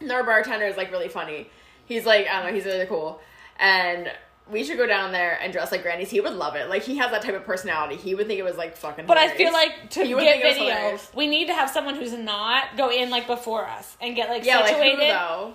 And 0.00 0.10
our 0.10 0.24
bartender 0.24 0.64
is 0.66 0.76
like 0.78 0.90
really 0.90 1.08
funny. 1.08 1.48
He's 1.84 2.06
like, 2.06 2.26
I 2.26 2.36
don't 2.40 2.46
know, 2.46 2.54
he's 2.54 2.64
really 2.64 2.86
cool, 2.86 3.20
and 3.58 4.10
we 4.50 4.62
should 4.62 4.76
go 4.76 4.86
down 4.86 5.12
there 5.12 5.38
and 5.40 5.52
dress 5.52 5.72
like 5.72 5.82
grannies. 5.82 6.10
He 6.10 6.20
would 6.20 6.34
love 6.34 6.54
it. 6.54 6.68
Like, 6.68 6.82
he 6.82 6.96
has 6.98 7.10
that 7.10 7.22
type 7.22 7.34
of 7.34 7.44
personality. 7.44 7.96
He 7.96 8.14
would 8.14 8.26
think 8.26 8.38
it 8.38 8.42
was 8.42 8.56
like 8.56 8.76
fucking. 8.76 9.06
But 9.06 9.16
I 9.16 9.34
feel 9.34 9.52
like 9.52 9.90
to 9.90 10.06
You 10.06 10.20
get 10.20 10.42
think 10.42 10.44
it 10.44 10.48
was 10.92 11.00
video, 11.00 11.00
we 11.16 11.26
need 11.26 11.46
to 11.46 11.54
have 11.54 11.70
someone 11.70 11.94
who's 11.94 12.12
not 12.12 12.76
go 12.76 12.90
in 12.90 13.10
like 13.10 13.26
before 13.26 13.66
us 13.66 13.96
and 14.00 14.14
get 14.14 14.28
like 14.28 14.44
yeah, 14.44 14.60
like 14.60 14.76
who 14.76 14.96
though? 14.96 15.54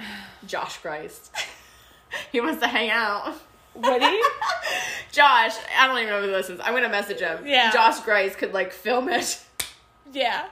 Josh 0.46 0.78
Grice. 0.78 1.30
he 2.32 2.40
wants 2.40 2.60
to 2.60 2.68
hang 2.68 2.90
out. 2.90 3.34
Woody? 3.74 4.18
Josh, 5.12 5.56
I 5.76 5.86
don't 5.86 5.98
even 5.98 6.10
know 6.10 6.18
if 6.20 6.24
he 6.24 6.30
listens. 6.30 6.60
I'm 6.62 6.74
gonna 6.74 6.88
message 6.88 7.20
him. 7.20 7.46
Yeah. 7.46 7.70
Josh 7.70 8.00
Grice 8.00 8.34
could 8.36 8.52
like 8.52 8.72
film 8.72 9.08
it. 9.08 9.42
yeah. 10.12 10.46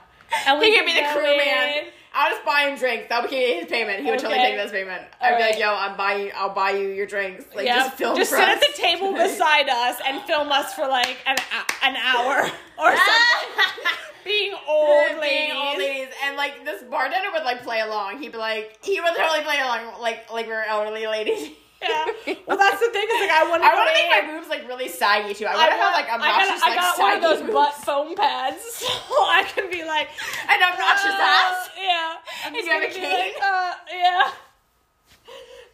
And 0.47 0.61
He 0.63 0.75
could 0.77 0.85
be 0.85 0.93
the 0.93 1.07
crew 1.13 1.37
man. 1.37 1.85
I'll 2.15 2.31
just 2.31 2.45
buy 2.45 2.69
him 2.69 2.77
drinks. 2.77 3.07
That'll 3.09 3.27
be 3.29 3.35
his 3.35 3.65
payment. 3.65 4.03
He 4.03 4.11
would 4.11 4.19
totally 4.19 4.39
take 4.39 4.55
this 4.55 4.71
payment. 4.71 5.01
I'd 5.19 5.37
be 5.37 5.43
like, 5.43 5.57
yo, 5.59 5.73
I'm 5.73 5.97
buying 5.97 6.31
I'll 6.35 6.53
buy 6.53 6.71
you 6.71 6.89
your 6.89 7.07
drinks. 7.07 7.45
Like 7.55 7.65
Yeah. 7.65 7.79
just 7.85 7.95
film 7.97 8.15
Just 8.15 8.29
sit 8.31 8.39
us. 8.39 8.49
at 8.49 8.59
the 8.61 8.81
table 8.81 9.13
beside 9.13 9.67
us 9.69 9.99
and 10.05 10.21
film 10.23 10.51
us 10.51 10.73
for 10.75 10.87
like 10.87 11.17
an 11.25 11.37
an 11.83 11.95
hour 11.95 12.41
or 12.77 12.95
something. 12.95 13.91
Being 14.23 14.53
old 14.69 15.07
Being 15.09 15.19
ladies. 15.19 15.53
old 15.55 15.77
ladies. 15.79 16.07
And 16.25 16.37
like 16.37 16.63
this 16.63 16.81
bartender 16.83 17.29
would 17.33 17.43
like 17.43 17.63
play 17.63 17.81
along. 17.81 18.19
He'd 18.21 18.31
be 18.31 18.37
like 18.37 18.77
he 18.83 19.01
would 19.01 19.15
totally 19.15 19.41
play 19.43 19.59
along 19.59 19.99
like 19.99 20.31
like 20.31 20.47
we're 20.47 20.63
elderly 20.63 21.07
ladies. 21.07 21.49
Yeah. 21.83 22.33
Well, 22.47 22.57
that's 22.57 22.79
the 22.79 22.89
thing 22.91 23.03
is 23.07 23.21
like 23.21 23.31
I 23.31 23.47
want 23.49 23.61
to. 23.63 23.67
I 23.67 23.73
want 23.73 23.87
to 23.89 23.95
make 23.95 24.09
my 24.11 24.33
boobs 24.33 24.49
like 24.49 24.67
really 24.67 24.87
saggy 24.89 25.33
too. 25.33 25.45
I 25.45 25.55
want 25.55 25.71
to 25.71 25.77
have 25.77 25.93
like 25.93 26.09
I 26.09 26.15
obnoxious 26.15 26.59
got, 26.59 26.67
I 26.67 26.69
like 26.71 26.79
got 26.79 26.99
one 26.99 27.13
of 27.15 27.21
those 27.21 27.41
boobs. 27.41 27.53
butt 27.53 27.73
foam 27.85 28.15
pads, 28.15 28.61
so 28.83 28.87
I 28.87 29.43
can 29.47 29.69
be 29.71 29.83
like 29.83 30.09
an 30.49 30.59
obnoxious 30.61 31.15
uh, 31.15 31.33
ass. 31.39 31.69
Yeah. 31.79 32.15
And 32.45 32.55
you 32.55 32.65
have 32.67 32.83
a 32.83 32.87
cane? 32.93 33.33
Like, 33.33 33.43
uh, 33.43 33.73
yeah. 33.91 34.31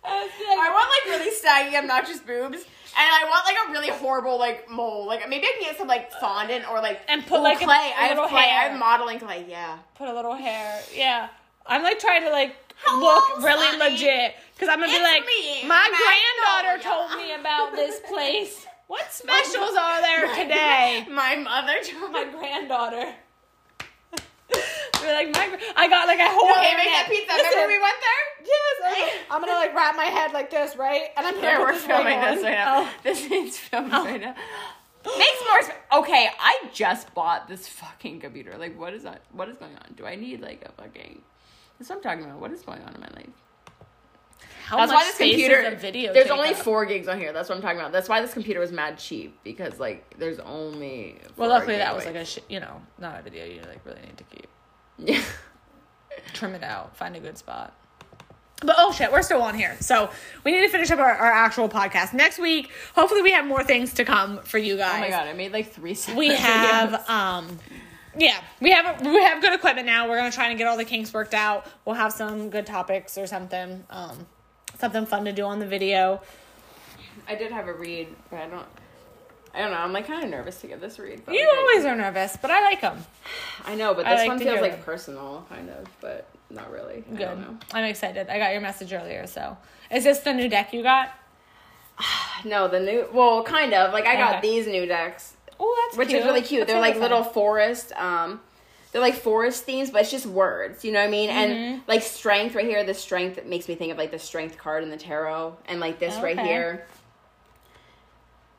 I 0.04 0.24
like- 0.24 0.60
I 0.60 0.70
want 0.72 0.90
like 0.90 1.20
really 1.20 1.32
saggy, 1.36 1.76
obnoxious 1.76 2.20
boobs, 2.20 2.58
and 2.58 2.66
I 2.98 3.26
want 3.30 3.46
like 3.46 3.58
a 3.68 3.72
really 3.72 3.90
horrible 3.90 4.38
like 4.40 4.70
mole. 4.70 5.06
Like 5.08 5.28
maybe 5.30 5.46
I 5.48 5.52
can 5.58 5.62
get 5.70 5.78
some 5.78 5.88
like 5.88 6.12
fondant 6.14 6.70
or 6.70 6.80
like 6.82 7.02
And 7.08 7.26
put, 7.26 7.42
like, 7.42 7.60
clay. 7.60 7.68
a 7.98 8.00
I 8.02 8.08
have 8.08 8.30
clay. 8.30 8.40
I 8.40 8.68
have 8.70 8.80
modeling 8.80 9.20
clay. 9.20 9.46
Yeah. 9.48 9.78
put 9.96 10.08
a 10.08 10.14
little 10.14 10.36
hair. 10.36 10.82
Yeah. 10.94 11.30
I'm 11.66 11.84
like 11.84 12.00
trying 12.00 12.24
to 12.24 12.30
like 12.30 12.56
Hello, 12.84 13.16
look 13.16 13.44
really 13.44 13.78
legit 13.78 14.36
because 14.60 14.74
I'm 14.74 14.82
gonna 14.82 14.92
be 14.92 15.02
like, 15.02 15.26
me, 15.26 15.66
my 15.66 15.88
Magnolia." 15.88 16.04
granddaughter 16.04 16.84
told 16.84 17.16
me 17.16 17.34
about 17.34 17.72
this 17.76 18.02
place. 18.02 18.68
What 18.88 19.10
specials 19.14 19.78
are 19.80 20.02
there 20.02 20.28
today? 20.36 21.06
My 21.10 21.38
mother 21.38 21.76
told 21.82 22.12
My 22.12 22.26
granddaughter. 22.26 23.14
We're 25.02 25.14
like 25.14 25.34
my. 25.34 25.58
I 25.78 25.88
got 25.88 26.08
like 26.08 26.20
a 26.20 26.28
whole. 26.28 26.50
No, 26.50 26.56
that 26.56 27.06
pizza. 27.08 27.32
Listen, 27.32 27.52
Remember 27.52 27.68
we 27.68 27.80
went 27.80 27.96
there? 28.02 28.48
Yes, 28.50 28.92
okay. 28.92 29.26
I'm 29.32 29.40
gonna 29.40 29.54
like 29.54 29.74
wrap 29.74 29.96
my 29.96 30.06
head 30.06 30.34
like 30.34 30.52
this, 30.52 30.76
right? 30.76 31.04
And 31.16 31.26
I'm 31.26 31.36
Yeah, 31.36 31.54
gonna 31.54 31.64
we're 31.64 31.74
this 31.74 31.86
filming 31.86 32.20
this 32.20 32.44
right 32.44 32.52
now. 32.52 32.82
Oh. 32.82 32.94
This 33.04 33.32
is 33.32 33.58
filming 33.58 33.94
oh. 33.94 34.04
right 34.04 34.20
now. 34.20 34.36
Makes 35.06 35.42
more 35.48 35.62
sense. 35.62 35.78
Okay, 35.94 36.30
I 36.38 36.60
just 36.74 37.14
bought 37.14 37.48
this 37.48 37.68
fucking 37.70 38.20
computer. 38.20 38.58
Like, 38.58 38.78
what 38.78 38.94
is 38.94 39.04
that? 39.04 39.22
What 39.32 39.48
is 39.48 39.56
going 39.56 39.76
on? 39.76 39.94
Do 39.96 40.06
I 40.06 40.16
need 40.16 40.42
like 40.42 40.66
a 40.66 40.72
fucking? 40.82 41.22
That's 41.78 41.90
what 41.90 41.98
I'm 41.98 42.02
talking 42.04 42.26
about. 42.26 42.42
What 42.42 42.52
is 42.52 42.64
going 42.64 42.82
on 42.82 42.94
in 42.94 43.00
my 43.00 43.10
life? 43.16 43.30
How 44.70 44.78
That's 44.78 44.92
much 44.92 45.00
why 45.02 45.06
this 45.06 45.18
computer. 45.18 45.76
video 45.78 46.14
there's 46.14 46.30
only 46.30 46.50
up? 46.50 46.58
four 46.58 46.86
gigs 46.86 47.08
on 47.08 47.20
here. 47.20 47.34
That's 47.34 47.50
what 47.50 47.56
I'm 47.56 47.62
talking 47.64 47.80
about. 47.80 47.92
That's 47.92 48.08
why 48.08 48.22
this 48.22 48.34
computer 48.34 48.60
was 48.60 48.72
mad 48.72 49.00
cheap 49.00 49.36
because 49.44 49.80
like 49.80 50.14
there's 50.20 50.38
only. 50.38 51.18
Well, 51.38 51.50
luckily 51.50 51.78
that 51.78 51.96
was 51.96 52.06
like 52.06 52.14
a 52.14 52.24
sh- 52.24 52.38
you 52.50 52.60
know 52.60 52.80
not 53.00 53.20
a 53.20 53.24
video 53.24 53.46
you 53.46 53.62
like 53.62 53.84
really 53.84 54.02
need 54.02 54.18
to 54.20 54.24
keep. 54.26 54.48
yeah. 55.00 55.22
Trim 56.34 56.54
it 56.54 56.62
out. 56.62 56.96
Find 56.96 57.16
a 57.16 57.20
good 57.20 57.36
spot. 57.36 57.76
But 58.62 58.76
oh 58.78 58.92
shit, 58.92 59.12
we're 59.12 59.24
still 59.24 59.42
on 59.42 59.56
here. 59.56 59.76
So 59.80 60.12
we 60.44 60.52
need 60.52 60.62
to 60.62 60.70
finish 60.70 60.92
up 60.92 61.00
our, 61.00 61.14
our 61.16 61.32
actual 61.32 61.68
podcast. 61.68 62.14
Next 62.14 62.38
week, 62.38 62.70
hopefully 62.94 63.24
we 63.24 63.32
have 63.32 63.48
more 63.48 63.64
things 63.64 63.94
to 63.96 64.06
come 64.06 64.38
for 64.44 64.60
you 64.60 64.78
guys. 64.78 64.98
Oh 64.98 65.00
my 65.00 65.10
god, 65.10 65.28
I 65.28 65.34
made 65.34 65.52
like 65.52 65.72
three. 65.72 65.98
We 66.16 66.30
videos. 66.30 66.36
have 66.36 67.10
um 67.10 67.58
yeah, 68.16 68.40
we 68.62 68.72
have 68.72 69.02
we 69.02 69.24
have 69.24 69.42
good 69.42 69.54
equipment 69.54 69.88
now. 69.88 70.08
We're 70.08 70.18
gonna 70.18 70.32
try 70.32 70.50
and 70.50 70.60
get 70.60 70.68
all 70.68 70.78
the 70.78 70.86
kinks 70.86 71.12
worked 71.12 71.34
out. 71.34 71.66
We'll 71.86 71.96
have 71.96 72.14
some 72.14 72.52
good 72.52 72.68
topics 72.68 73.18
or 73.18 73.26
something. 73.26 73.84
Um 73.90 74.28
something 74.80 75.06
fun 75.06 75.26
to 75.26 75.32
do 75.32 75.44
on 75.44 75.60
the 75.60 75.66
video. 75.68 76.22
I 77.28 77.36
did 77.36 77.52
have 77.52 77.68
a 77.68 77.74
read, 77.74 78.08
but 78.30 78.40
I 78.40 78.48
don't. 78.48 78.66
I 79.54 79.62
don't 79.62 79.72
know. 79.72 79.78
I'm 79.78 79.92
like 79.94 80.06
kind 80.06 80.24
of 80.24 80.30
nervous 80.30 80.62
to 80.62 80.68
give 80.68 80.80
this 80.80 81.00
read. 81.00 81.24
but 81.26 81.34
You 81.34 81.40
like, 81.42 81.56
I- 81.58 81.60
always 81.60 81.86
are 81.86 81.96
nervous, 81.96 82.38
but 82.40 82.52
I 82.52 82.62
like 82.62 82.82
them. 82.82 83.04
I 83.66 83.76
know, 83.76 83.94
but 83.94 84.06
this 84.06 84.20
like 84.20 84.28
one 84.28 84.40
feels 84.40 84.62
like 84.62 84.74
them. 84.74 84.82
personal, 84.84 85.46
kind 85.50 85.70
of, 85.72 85.86
but 86.02 86.28
not 86.52 86.72
really. 86.72 87.04
I 87.12 87.16
Good. 87.16 87.20
don't 87.20 87.42
know. 87.42 87.58
I'm 87.74 87.86
excited. 87.86 88.30
I 88.30 88.38
got 88.38 88.52
your 88.52 88.62
message 88.62 88.94
earlier, 88.94 89.26
so 89.28 89.58
is 89.92 90.04
this 90.04 90.20
the 90.20 90.34
new 90.34 90.48
deck 90.50 90.72
you 90.74 90.84
got? 90.84 91.10
No, 92.46 92.70
the 92.70 92.80
new. 92.80 93.06
Well, 93.12 93.44
kind 93.44 93.74
of. 93.74 93.92
Like 93.92 94.06
I 94.06 94.16
got 94.16 94.42
these 94.42 94.66
new 94.66 94.86
decks, 94.86 95.34
Oh, 95.60 95.76
that's 95.90 95.98
which 95.98 96.08
cute. 96.08 96.22
is 96.22 96.26
really 96.26 96.42
cute. 96.42 96.62
That's 96.62 96.72
they're 96.72 96.80
like 96.80 96.94
really 96.94 97.10
little 97.10 97.24
forest. 97.24 97.92
Um, 97.98 98.40
they're 98.92 99.02
like 99.02 99.16
forest 99.16 99.64
themes, 99.66 99.92
but 99.92 100.02
it's 100.02 100.12
just 100.12 100.26
words. 100.26 100.84
You 100.84 100.92
know 100.92 101.00
what 101.00 101.08
I 101.08 101.12
mean? 101.12 101.30
Mm-hmm. 101.30 101.40
And 101.40 101.82
like 101.88 102.02
strength 102.02 102.56
right 102.56 102.66
here. 102.66 102.84
The 102.84 102.94
strength 102.94 103.44
makes 103.46 103.68
me 103.68 103.76
think 103.76 103.92
of 103.92 103.98
like 103.98 104.12
the 104.12 104.20
strength 104.20 104.58
card 104.58 104.84
in 104.84 104.90
the 104.90 104.98
tarot, 104.98 105.58
and 105.68 105.80
like 105.80 106.00
this 106.00 106.16
right 106.18 106.40
here. 106.40 106.86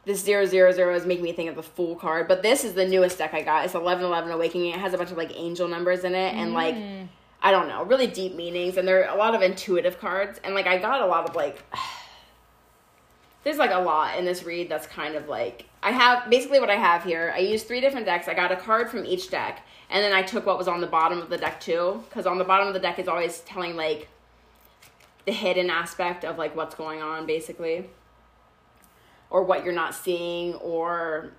this 0.04 0.22
zero 0.22 0.46
zero 0.46 0.72
zero 0.72 0.94
is 0.94 1.04
making 1.04 1.24
me 1.24 1.32
think 1.32 1.50
of 1.50 1.56
the 1.56 1.62
Fool 1.62 1.94
card, 1.96 2.28
but 2.28 2.42
this 2.42 2.64
is 2.64 2.74
the 2.74 2.86
newest 2.86 3.18
deck 3.18 3.34
I 3.34 3.42
got. 3.42 3.64
It's 3.64 3.74
eleven 3.74 4.04
eleven 4.04 4.30
Awakening. 4.32 4.70
It 4.72 4.80
has 4.80 4.94
a 4.94 4.98
bunch 4.98 5.10
of 5.10 5.16
like 5.16 5.32
angel 5.36 5.68
numbers 5.68 6.04
in 6.04 6.14
it 6.14 6.34
and 6.34 6.52
like 6.52 6.74
I 7.42 7.50
don't 7.52 7.68
know, 7.68 7.84
really 7.84 8.06
deep 8.06 8.34
meanings, 8.34 8.76
and 8.76 8.86
there 8.86 9.02
are 9.08 9.14
a 9.14 9.18
lot 9.18 9.34
of 9.34 9.42
intuitive 9.42 9.98
cards. 9.98 10.38
And 10.44 10.54
like 10.54 10.66
I 10.66 10.78
got 10.78 11.00
a 11.00 11.06
lot 11.06 11.28
of 11.28 11.34
like, 11.34 11.62
there's 13.44 13.56
like 13.56 13.70
a 13.70 13.78
lot 13.78 14.18
in 14.18 14.24
this 14.24 14.44
read 14.44 14.68
that's 14.68 14.86
kind 14.86 15.14
of 15.14 15.28
like 15.28 15.66
I 15.82 15.92
have 15.92 16.28
basically 16.28 16.60
what 16.60 16.70
I 16.70 16.76
have 16.76 17.04
here. 17.04 17.32
I 17.34 17.38
used 17.38 17.66
three 17.66 17.80
different 17.80 18.06
decks. 18.06 18.28
I 18.28 18.34
got 18.34 18.52
a 18.52 18.56
card 18.56 18.90
from 18.90 19.06
each 19.06 19.30
deck, 19.30 19.64
and 19.88 20.04
then 20.04 20.12
I 20.12 20.22
took 20.22 20.44
what 20.44 20.58
was 20.58 20.68
on 20.68 20.80
the 20.80 20.86
bottom 20.86 21.20
of 21.20 21.30
the 21.30 21.38
deck 21.38 21.60
too, 21.60 22.04
because 22.08 22.26
on 22.26 22.38
the 22.38 22.44
bottom 22.44 22.68
of 22.68 22.74
the 22.74 22.80
deck 22.80 22.98
is 22.98 23.08
always 23.08 23.40
telling 23.40 23.76
like 23.76 24.08
the 25.24 25.32
hidden 25.32 25.70
aspect 25.70 26.24
of 26.24 26.36
like 26.36 26.54
what's 26.54 26.74
going 26.74 27.00
on, 27.00 27.26
basically, 27.26 27.88
or 29.30 29.42
what 29.42 29.64
you're 29.64 29.74
not 29.74 29.94
seeing, 29.94 30.54
or 30.56 31.32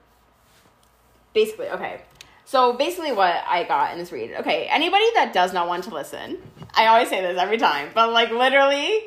basically 1.33 1.69
okay. 1.69 2.01
So 2.45 2.73
basically, 2.73 3.11
what 3.11 3.43
I 3.47 3.63
got 3.63 3.93
in 3.93 3.99
this 3.99 4.11
read. 4.11 4.31
Okay, 4.39 4.65
anybody 4.65 5.05
that 5.13 5.33
does 5.33 5.53
not 5.53 5.67
want 5.67 5.83
to 5.85 5.93
listen, 5.93 6.41
I 6.73 6.87
always 6.87 7.09
say 7.09 7.21
this 7.21 7.37
every 7.37 7.57
time, 7.57 7.89
but 7.93 8.11
like 8.11 8.31
literally, 8.31 9.03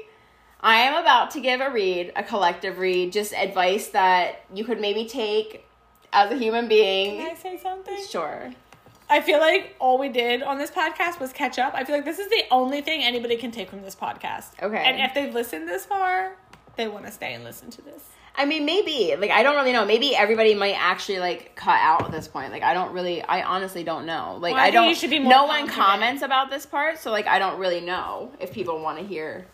I 0.65 0.77
am 0.77 0.95
about 0.95 1.33
to 1.33 1.41
give 1.41 1.61
a 1.61 1.69
read, 1.71 2.11
a 2.17 2.23
collective 2.23 2.79
read, 2.79 3.13
just 3.13 3.35
advice 3.35 3.89
that 3.89 4.47
you 4.55 4.65
could 4.65 4.81
maybe 4.81 5.05
take 5.05 5.67
as 6.11 6.31
a 6.31 6.39
human 6.39 6.69
being. 6.69 7.19
Can 7.19 7.33
I 7.33 7.35
say 7.35 7.59
something? 7.59 7.99
Sure. 8.09 8.51
I 9.11 9.21
feel 9.21 9.41
like 9.41 9.77
all 9.79 9.99
we 9.99 10.09
did 10.09 10.43
on 10.43 10.57
this 10.57 10.71
podcast 10.71 11.21
was 11.21 11.35
catch 11.35 11.59
up. 11.59 11.75
I 11.75 11.85
feel 11.85 11.95
like 11.95 12.07
this 12.07 12.19
is 12.19 12.31
the 12.31 12.45
only 12.51 12.81
thing 12.81 13.03
anybody 13.03 13.37
can 13.37 13.51
take 13.51 13.69
from 13.69 13.83
this 13.83 13.95
podcast. 13.95 14.53
Okay. 14.63 14.79
And 14.79 14.99
if 15.03 15.13
they've 15.13 15.35
listened 15.35 15.69
this 15.69 15.85
far, 15.85 16.35
they 16.77 16.89
want 16.89 17.05
to 17.05 17.13
stay 17.13 17.35
and 17.35 17.45
listen 17.45 17.69
to 17.69 17.83
this. 17.83 18.03
I 18.35 18.47
mean, 18.47 18.65
maybe. 18.65 19.15
Like, 19.19 19.31
I 19.31 19.43
don't 19.43 19.57
really 19.57 19.73
know. 19.73 19.85
Maybe 19.85 20.17
everybody 20.17 20.55
might 20.55 20.77
actually, 20.81 21.19
like, 21.19 21.55
cut 21.57 21.79
out 21.79 22.07
at 22.07 22.11
this 22.11 22.27
point. 22.27 22.53
Like, 22.53 22.63
I 22.63 22.73
don't 22.73 22.95
really, 22.95 23.21
I 23.21 23.43
honestly 23.43 23.85
don't 23.85 24.07
know. 24.07 24.39
Like, 24.41 24.55
Well, 24.55 24.63
I 24.63 24.69
I, 24.69 24.71
think 24.71 24.75
don't, 24.75 24.89
you 24.89 24.95
should 24.95 25.11
be 25.11 25.19
more 25.19 25.31
no 25.31 25.45
one 25.45 25.69
comments 25.69 26.23
about 26.23 26.49
this 26.49 26.65
part, 26.65 26.99
so, 26.99 27.11
like, 27.11 27.27
I 27.27 27.39
don't 27.39 27.59
really 27.61 27.83
know 27.83 28.33
if 28.41 28.51
people 28.51 28.81
want 28.81 28.99
to 28.99 29.05
hear 29.05 29.47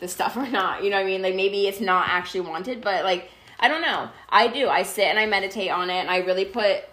this 0.00 0.12
stuff 0.12 0.36
or 0.36 0.48
not. 0.48 0.82
You 0.82 0.90
know 0.90 0.96
what 0.96 1.04
I 1.04 1.06
mean? 1.06 1.22
Like, 1.22 1.36
maybe 1.36 1.68
it's 1.68 1.80
not 1.80 2.08
actually 2.08 2.40
wanted, 2.40 2.80
but, 2.80 3.04
like, 3.04 3.30
I 3.58 3.68
don't 3.68 3.82
know. 3.82 4.08
I 4.28 4.48
do. 4.48 4.68
I 4.68 4.82
sit 4.82 5.04
and 5.04 5.18
I 5.18 5.26
meditate 5.26 5.70
on 5.70 5.90
it, 5.90 5.98
and 5.98 6.10
I 6.10 6.18
really 6.18 6.46
put 6.46 6.84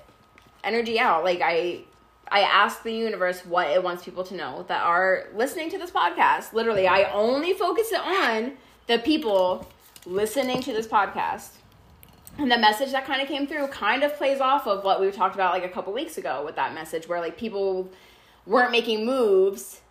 energy 0.64 1.00
out. 1.00 1.24
Like, 1.24 1.42
I, 1.42 1.82
I 2.30 2.42
ask 2.42 2.84
the 2.84 2.92
universe 2.92 3.46
what 3.46 3.70
it 3.70 3.82
wants 3.82 4.04
people 4.04 4.24
to 4.26 4.36
know 4.36 4.66
that 4.68 4.84
are 4.84 5.28
listening 5.34 5.70
to 5.72 5.78
this 5.78 5.92
podcast. 5.92 6.54
Literally, 6.54 6.88
I 6.88 7.12
only 7.12 7.54
focus 7.54 7.92
it 7.92 8.02
on 8.02 8.54
the 8.88 9.00
people 9.00 9.68
listening 10.06 10.62
to 10.62 10.74
this 10.74 10.88
podcast. 10.88 11.50
And 12.38 12.52
the 12.52 12.58
message 12.58 12.92
that 12.92 13.06
kind 13.06 13.22
of 13.22 13.28
came 13.28 13.48
through 13.48 13.68
kind 13.68 14.04
of 14.04 14.16
plays 14.16 14.40
off 14.40 14.68
of 14.68 14.84
what 14.84 15.02
we 15.02 15.10
talked 15.12 15.36
about 15.36 15.54
like 15.54 15.66
a 15.66 15.70
couple 15.70 15.92
weeks 15.92 16.18
ago 16.18 16.44
with 16.46 16.56
that 16.56 16.74
message 16.74 17.08
where 17.08 17.20
like 17.20 17.38
people 17.38 17.90
weren't 18.46 18.72
making 18.72 19.06
moves 19.06 19.82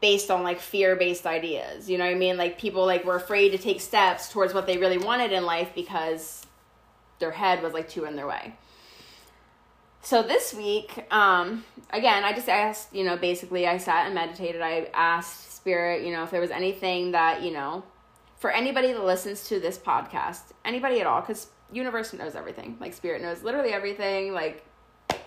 based 0.00 0.30
on 0.30 0.42
like 0.42 0.60
fear-based 0.60 1.26
ideas. 1.26 1.90
You 1.90 1.98
know 1.98 2.04
what 2.04 2.14
I 2.14 2.18
mean? 2.18 2.36
Like 2.36 2.58
people 2.58 2.86
like 2.86 3.04
were 3.04 3.16
afraid 3.16 3.50
to 3.50 3.58
take 3.58 3.80
steps 3.80 4.32
towards 4.32 4.54
what 4.54 4.66
they 4.66 4.78
really 4.78 4.98
wanted 4.98 5.32
in 5.32 5.44
life 5.44 5.72
because 5.74 6.46
their 7.18 7.30
head 7.30 7.62
was 7.62 7.72
like 7.72 7.88
too 7.88 8.04
in 8.04 8.16
their 8.16 8.26
way. 8.26 8.54
So 10.02 10.22
this 10.22 10.54
week, 10.54 11.04
um, 11.12 11.64
again, 11.90 12.24
I 12.24 12.32
just 12.32 12.48
asked, 12.48 12.94
you 12.94 13.04
know, 13.04 13.16
basically 13.18 13.66
I 13.66 13.76
sat 13.76 14.06
and 14.06 14.14
meditated. 14.14 14.62
I 14.62 14.88
asked 14.94 15.54
Spirit, 15.54 16.06
you 16.06 16.12
know, 16.12 16.24
if 16.24 16.30
there 16.30 16.40
was 16.40 16.50
anything 16.50 17.12
that, 17.12 17.42
you 17.42 17.50
know, 17.50 17.84
for 18.38 18.50
anybody 18.50 18.94
that 18.94 19.04
listens 19.04 19.46
to 19.48 19.60
this 19.60 19.76
podcast, 19.76 20.52
anybody 20.64 21.00
at 21.00 21.06
all, 21.06 21.20
because 21.20 21.48
universe 21.70 22.14
knows 22.14 22.34
everything. 22.34 22.78
Like 22.80 22.94
Spirit 22.94 23.20
knows 23.20 23.42
literally 23.42 23.74
everything. 23.74 24.32
Like 24.32 24.64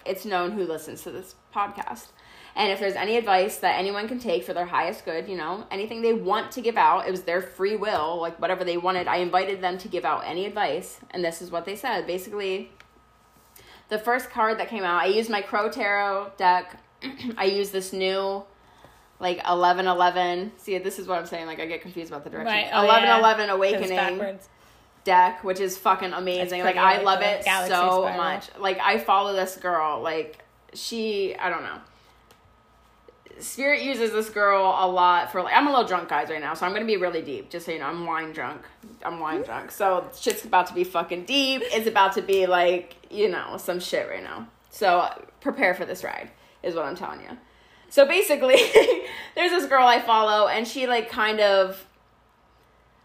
it's 0.05 0.25
known 0.25 0.51
who 0.51 0.63
listens 0.63 1.03
to 1.03 1.11
this 1.11 1.35
podcast. 1.55 2.07
And 2.55 2.71
if 2.71 2.79
there's 2.79 2.93
any 2.95 3.17
advice 3.17 3.57
that 3.57 3.79
anyone 3.79 4.07
can 4.07 4.19
take 4.19 4.43
for 4.43 4.53
their 4.53 4.65
highest 4.65 5.05
good, 5.05 5.27
you 5.27 5.35
know, 5.35 5.65
anything 5.71 6.01
they 6.03 6.13
want 6.13 6.51
to 6.51 6.61
give 6.61 6.77
out, 6.77 7.07
it 7.07 7.11
was 7.11 7.23
their 7.23 7.41
free 7.41 7.75
will, 7.75 8.19
like 8.21 8.39
whatever 8.39 8.63
they 8.63 8.77
wanted. 8.77 9.07
I 9.07 9.17
invited 9.17 9.59
them 9.61 9.77
to 9.79 9.87
give 9.87 10.05
out 10.05 10.23
any 10.25 10.45
advice, 10.45 10.99
and 11.11 11.23
this 11.25 11.41
is 11.41 11.49
what 11.49 11.65
they 11.65 11.75
said. 11.75 12.05
Basically, 12.05 12.69
the 13.89 13.97
first 13.97 14.29
card 14.29 14.59
that 14.59 14.69
came 14.69 14.83
out, 14.83 15.01
I 15.01 15.07
used 15.07 15.29
my 15.31 15.41
Crow 15.41 15.69
Tarot 15.69 16.33
deck. 16.37 16.77
I 17.37 17.45
used 17.45 17.71
this 17.73 17.91
new 17.91 18.43
like 19.19 19.37
1111. 19.37 20.51
See, 20.57 20.77
this 20.77 20.99
is 20.99 21.07
what 21.07 21.17
I'm 21.17 21.25
saying. 21.25 21.47
Like, 21.47 21.59
I 21.59 21.65
get 21.65 21.81
confused 21.81 22.11
about 22.11 22.23
the 22.23 22.29
direction. 22.29 22.53
Right. 22.53 22.69
Oh, 22.71 22.85
1111 22.85 23.39
yeah. 23.41 23.47
'Cause 23.47 23.55
Awakening 23.89 24.39
deck, 25.03 25.43
which 25.43 25.59
is 25.59 25.77
fucking 25.77 26.13
amazing. 26.13 26.63
Like 26.63 26.77
I 26.77 27.01
love 27.01 27.21
it 27.21 27.43
so 27.67 28.03
much. 28.15 28.49
Like 28.59 28.79
I 28.79 28.99
follow 28.99 29.33
this 29.33 29.55
girl. 29.57 30.01
Like 30.01 30.39
she, 30.73 31.35
I 31.35 31.49
don't 31.49 31.63
know. 31.63 31.77
Spirit 33.39 33.83
uses 33.83 34.11
this 34.11 34.29
girl 34.29 34.75
a 34.79 34.87
lot 34.87 35.31
for 35.31 35.41
like 35.41 35.53
I'm 35.55 35.67
a 35.67 35.69
little 35.69 35.87
drunk 35.87 36.09
guys 36.09 36.29
right 36.29 36.41
now, 36.41 36.53
so 36.53 36.65
I'm 36.65 36.73
gonna 36.73 36.85
be 36.85 36.97
really 36.97 37.21
deep. 37.21 37.49
Just 37.49 37.65
so 37.65 37.71
you 37.71 37.79
know, 37.79 37.85
I'm 37.85 38.05
wine 38.05 38.31
drunk. 38.31 38.61
I'm 39.03 39.19
wine 39.19 39.41
drunk. 39.41 39.71
So 39.71 40.09
shit's 40.17 40.45
about 40.45 40.67
to 40.67 40.73
be 40.73 40.83
fucking 40.83 41.25
deep. 41.25 41.61
It's 41.65 41.87
about 41.87 42.13
to 42.13 42.21
be 42.21 42.45
like, 42.45 42.95
you 43.09 43.29
know, 43.29 43.57
some 43.57 43.79
shit 43.79 44.07
right 44.09 44.23
now. 44.23 44.47
So 44.69 45.07
prepare 45.41 45.73
for 45.73 45.85
this 45.85 46.03
ride, 46.03 46.31
is 46.61 46.75
what 46.75 46.85
I'm 46.85 46.95
telling 46.95 47.21
you. 47.21 47.37
So 47.89 48.07
basically, 48.07 48.57
there's 49.35 49.51
this 49.51 49.67
girl 49.67 49.85
I 49.85 49.99
follow, 49.99 50.47
and 50.47 50.67
she 50.67 50.87
like 50.87 51.09
kind 51.09 51.39
of 51.39 51.85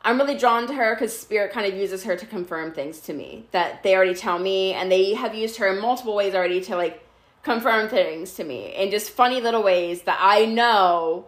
I'm 0.03 0.19
really 0.19 0.39
drawn 0.39 0.67
to 0.69 0.75
her 0.75 0.95
because 0.95 1.19
Spirit 1.19 1.53
kind 1.53 1.67
of 1.71 1.79
uses 1.79 2.05
her 2.05 2.17
to 2.17 2.25
confirm 2.25 2.73
things 2.73 3.01
to 3.01 3.13
me 3.13 3.47
that 3.51 3.83
they 3.83 3.95
already 3.95 4.15
tell 4.15 4.39
me, 4.39 4.73
and 4.73 4.91
they 4.91 5.15
have 5.15 5.35
used 5.35 5.57
her 5.57 5.75
in 5.75 5.81
multiple 5.81 6.15
ways 6.15 6.35
already 6.35 6.61
to 6.63 6.77
like 6.77 7.03
confirm 7.49 7.89
things 7.89 8.35
to 8.35 8.45
me 8.45 8.75
in 8.77 8.91
just 8.91 9.11
funny 9.11 9.41
little 9.41 9.63
ways 9.63 10.03
that 10.03 10.19
I 10.21 10.45
know 10.45 11.27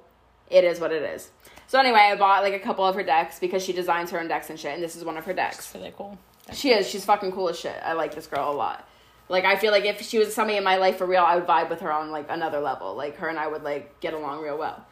it 0.50 0.64
is 0.64 0.78
what 0.78 0.92
it 0.92 1.02
is. 1.02 1.30
So 1.66 1.78
anyway, 1.78 2.10
I 2.12 2.16
bought 2.16 2.42
like 2.42 2.52
a 2.52 2.58
couple 2.58 2.84
of 2.84 2.94
her 2.94 3.02
decks 3.02 3.38
because 3.38 3.64
she 3.64 3.72
designs 3.72 4.10
her 4.10 4.20
own 4.20 4.28
decks 4.28 4.50
and 4.50 4.60
shit, 4.60 4.74
and 4.74 4.82
this 4.82 4.96
is 4.96 5.04
one 5.04 5.16
of 5.16 5.24
her 5.24 5.32
decks. 5.32 5.58
It's 5.58 5.74
really 5.74 5.94
cool. 5.96 6.18
She 6.52 6.72
is. 6.72 6.88
She's 6.88 7.04
fucking 7.04 7.32
cool 7.32 7.48
as 7.48 7.58
shit. 7.58 7.80
I 7.82 7.94
like 7.94 8.14
this 8.14 8.26
girl 8.26 8.50
a 8.50 8.52
lot. 8.52 8.86
Like 9.30 9.44
I 9.44 9.56
feel 9.56 9.72
like 9.72 9.84
if 9.84 10.02
she 10.02 10.18
was 10.18 10.34
somebody 10.34 10.58
in 10.58 10.64
my 10.64 10.76
life 10.76 10.98
for 10.98 11.06
real, 11.06 11.22
I 11.22 11.36
would 11.36 11.46
vibe 11.46 11.70
with 11.70 11.80
her 11.80 11.92
on 11.92 12.10
like 12.10 12.26
another 12.28 12.60
level. 12.60 12.94
Like 12.94 13.16
her 13.16 13.28
and 13.28 13.38
I 13.38 13.46
would 13.46 13.62
like 13.62 14.00
get 14.00 14.12
along 14.12 14.42
real 14.42 14.58
well. 14.58 14.84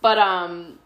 But 0.00 0.18
um, 0.18 0.78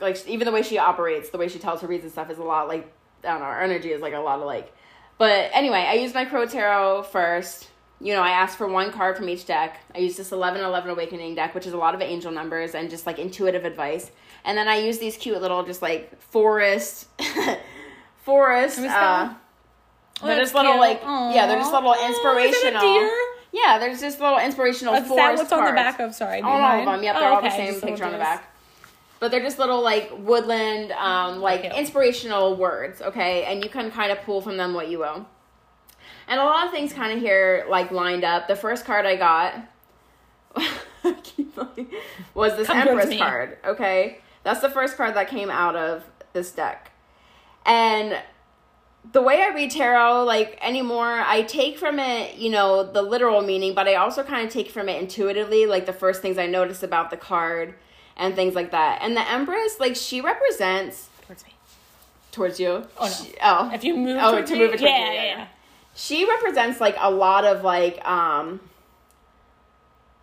like 0.00 0.26
even 0.26 0.46
the 0.46 0.52
way 0.52 0.62
she 0.62 0.78
operates, 0.78 1.30
the 1.30 1.38
way 1.38 1.48
she 1.48 1.58
tells 1.60 1.80
her 1.82 1.86
reads 1.86 2.02
and 2.02 2.12
stuff 2.12 2.30
is 2.30 2.38
a 2.38 2.42
lot 2.42 2.66
like 2.66 2.92
I 3.22 3.28
don't 3.28 3.40
know. 3.40 3.46
Her 3.46 3.62
energy 3.62 3.92
is 3.92 4.00
like 4.02 4.14
a 4.14 4.18
lot 4.18 4.40
of 4.40 4.46
like. 4.46 4.74
But 5.18 5.50
anyway, 5.52 5.84
I 5.86 5.94
used 5.94 6.14
my 6.14 6.24
Crow 6.24 6.46
Tarot 6.46 7.04
first. 7.04 7.68
You 8.00 8.12
know, 8.12 8.20
I 8.20 8.30
asked 8.30 8.58
for 8.58 8.68
one 8.68 8.92
card 8.92 9.16
from 9.16 9.28
each 9.28 9.46
deck. 9.46 9.80
I 9.94 9.98
used 9.98 10.18
this 10.18 10.30
11 10.30 10.62
11 10.62 10.90
Awakening 10.90 11.34
deck, 11.34 11.54
which 11.54 11.66
is 11.66 11.72
a 11.72 11.78
lot 11.78 11.94
of 11.94 12.02
angel 12.02 12.30
numbers 12.30 12.74
and 12.74 12.90
just 12.90 13.06
like 13.06 13.18
intuitive 13.18 13.64
advice. 13.64 14.10
And 14.44 14.56
then 14.56 14.68
I 14.68 14.76
used 14.76 15.00
these 15.00 15.16
cute 15.16 15.40
little 15.40 15.64
just 15.64 15.80
like 15.82 16.20
forest, 16.20 17.08
forest. 18.22 18.78
Uh. 18.80 19.34
Oh, 20.22 20.26
they're 20.26 20.40
just 20.40 20.54
little 20.54 20.72
cute. 20.72 20.80
like 20.80 21.02
yeah, 21.02 21.46
they're 21.46 21.58
just 21.58 21.72
little 21.72 21.90
Aw. 21.90 21.96
Oh, 21.98 22.38
is 22.38 22.54
it 22.56 22.64
a 22.64 22.68
inspirational. 22.68 22.80
deer? 22.80 23.10
Yeah, 23.52 23.78
there's 23.78 24.00
just 24.00 24.20
little 24.20 24.38
inspirational 24.38 24.94
forest 24.94 25.16
that 25.16 25.36
what's 25.36 25.52
on 25.52 25.64
the 25.64 25.72
back 25.72 26.00
of? 26.00 26.14
Sorry, 26.14 26.38
you 26.38 26.44
All 26.46 26.60
of 26.62 26.84
them. 26.84 27.02
Yep, 27.02 27.16
Oh, 27.16 27.20
they're 27.20 27.28
all 27.30 27.42
the 27.42 27.50
same 27.50 27.72
just 27.72 27.84
picture 27.84 28.04
on 28.04 28.12
the 28.12 28.18
back. 28.18 28.52
But 29.18 29.30
they're 29.30 29.42
just 29.42 29.58
little 29.58 29.82
like 29.82 30.10
woodland, 30.18 30.92
um, 30.92 31.40
like 31.40 31.64
inspirational 31.64 32.56
words, 32.56 33.00
okay? 33.00 33.44
And 33.44 33.64
you 33.64 33.70
can 33.70 33.90
kind 33.90 34.12
of 34.12 34.20
pull 34.22 34.42
from 34.42 34.58
them 34.58 34.74
what 34.74 34.88
you 34.88 34.98
will. 34.98 35.26
And 36.28 36.40
a 36.40 36.44
lot 36.44 36.66
of 36.66 36.72
things 36.72 36.92
kind 36.92 37.12
of 37.12 37.20
here 37.20 37.64
like 37.68 37.90
lined 37.90 38.24
up. 38.24 38.48
The 38.48 38.56
first 38.56 38.84
card 38.84 39.06
I 39.06 39.16
got 39.16 39.54
I 40.56 41.12
keep 41.22 41.56
looking, 41.56 41.88
was 42.34 42.56
this 42.56 42.66
Come 42.66 42.78
Empress 42.88 43.16
card, 43.18 43.58
okay? 43.64 44.18
That's 44.42 44.60
the 44.60 44.70
first 44.70 44.96
card 44.96 45.14
that 45.14 45.28
came 45.28 45.50
out 45.50 45.76
of 45.76 46.04
this 46.32 46.50
deck. 46.52 46.90
And 47.64 48.18
the 49.12 49.22
way 49.22 49.42
I 49.42 49.48
read 49.54 49.70
tarot, 49.70 50.24
like 50.24 50.58
anymore, 50.62 51.06
I 51.24 51.42
take 51.42 51.78
from 51.78 51.98
it, 51.98 52.36
you 52.36 52.50
know, 52.50 52.82
the 52.90 53.02
literal 53.02 53.42
meaning, 53.42 53.74
but 53.74 53.86
I 53.86 53.96
also 53.96 54.22
kind 54.22 54.46
of 54.46 54.52
take 54.52 54.70
from 54.70 54.88
it 54.88 55.00
intuitively, 55.00 55.66
like 55.66 55.86
the 55.86 55.92
first 55.92 56.22
things 56.22 56.38
I 56.38 56.46
notice 56.46 56.82
about 56.82 57.10
the 57.10 57.16
card 57.16 57.74
and 58.16 58.34
things 58.34 58.54
like 58.54 58.70
that. 58.72 59.00
And 59.02 59.16
the 59.16 59.30
Empress, 59.30 59.78
like 59.78 59.94
she 59.94 60.20
represents 60.20 61.08
Towards 61.26 61.44
me. 61.44 61.50
towards 62.32 62.58
you. 62.60 62.86
Oh, 62.98 63.04
no. 63.04 63.08
She- 63.08 63.34
oh, 63.42 63.70
If 63.74 63.84
you 63.84 63.96
move 63.96 64.18
Oh, 64.20 64.32
towards 64.32 64.50
to 64.50 64.56
me, 64.56 64.60
move 64.64 64.74
it 64.74 64.78
towards 64.78 64.82
yeah, 64.90 64.98
you, 65.10 65.14
yeah, 65.14 65.22
yeah, 65.22 65.36
yeah. 65.38 65.46
She 65.96 66.28
represents 66.28 66.80
like 66.80 66.94
a 67.00 67.10
lot 67.10 67.44
of 67.44 67.64
like 67.64 68.06
um 68.06 68.60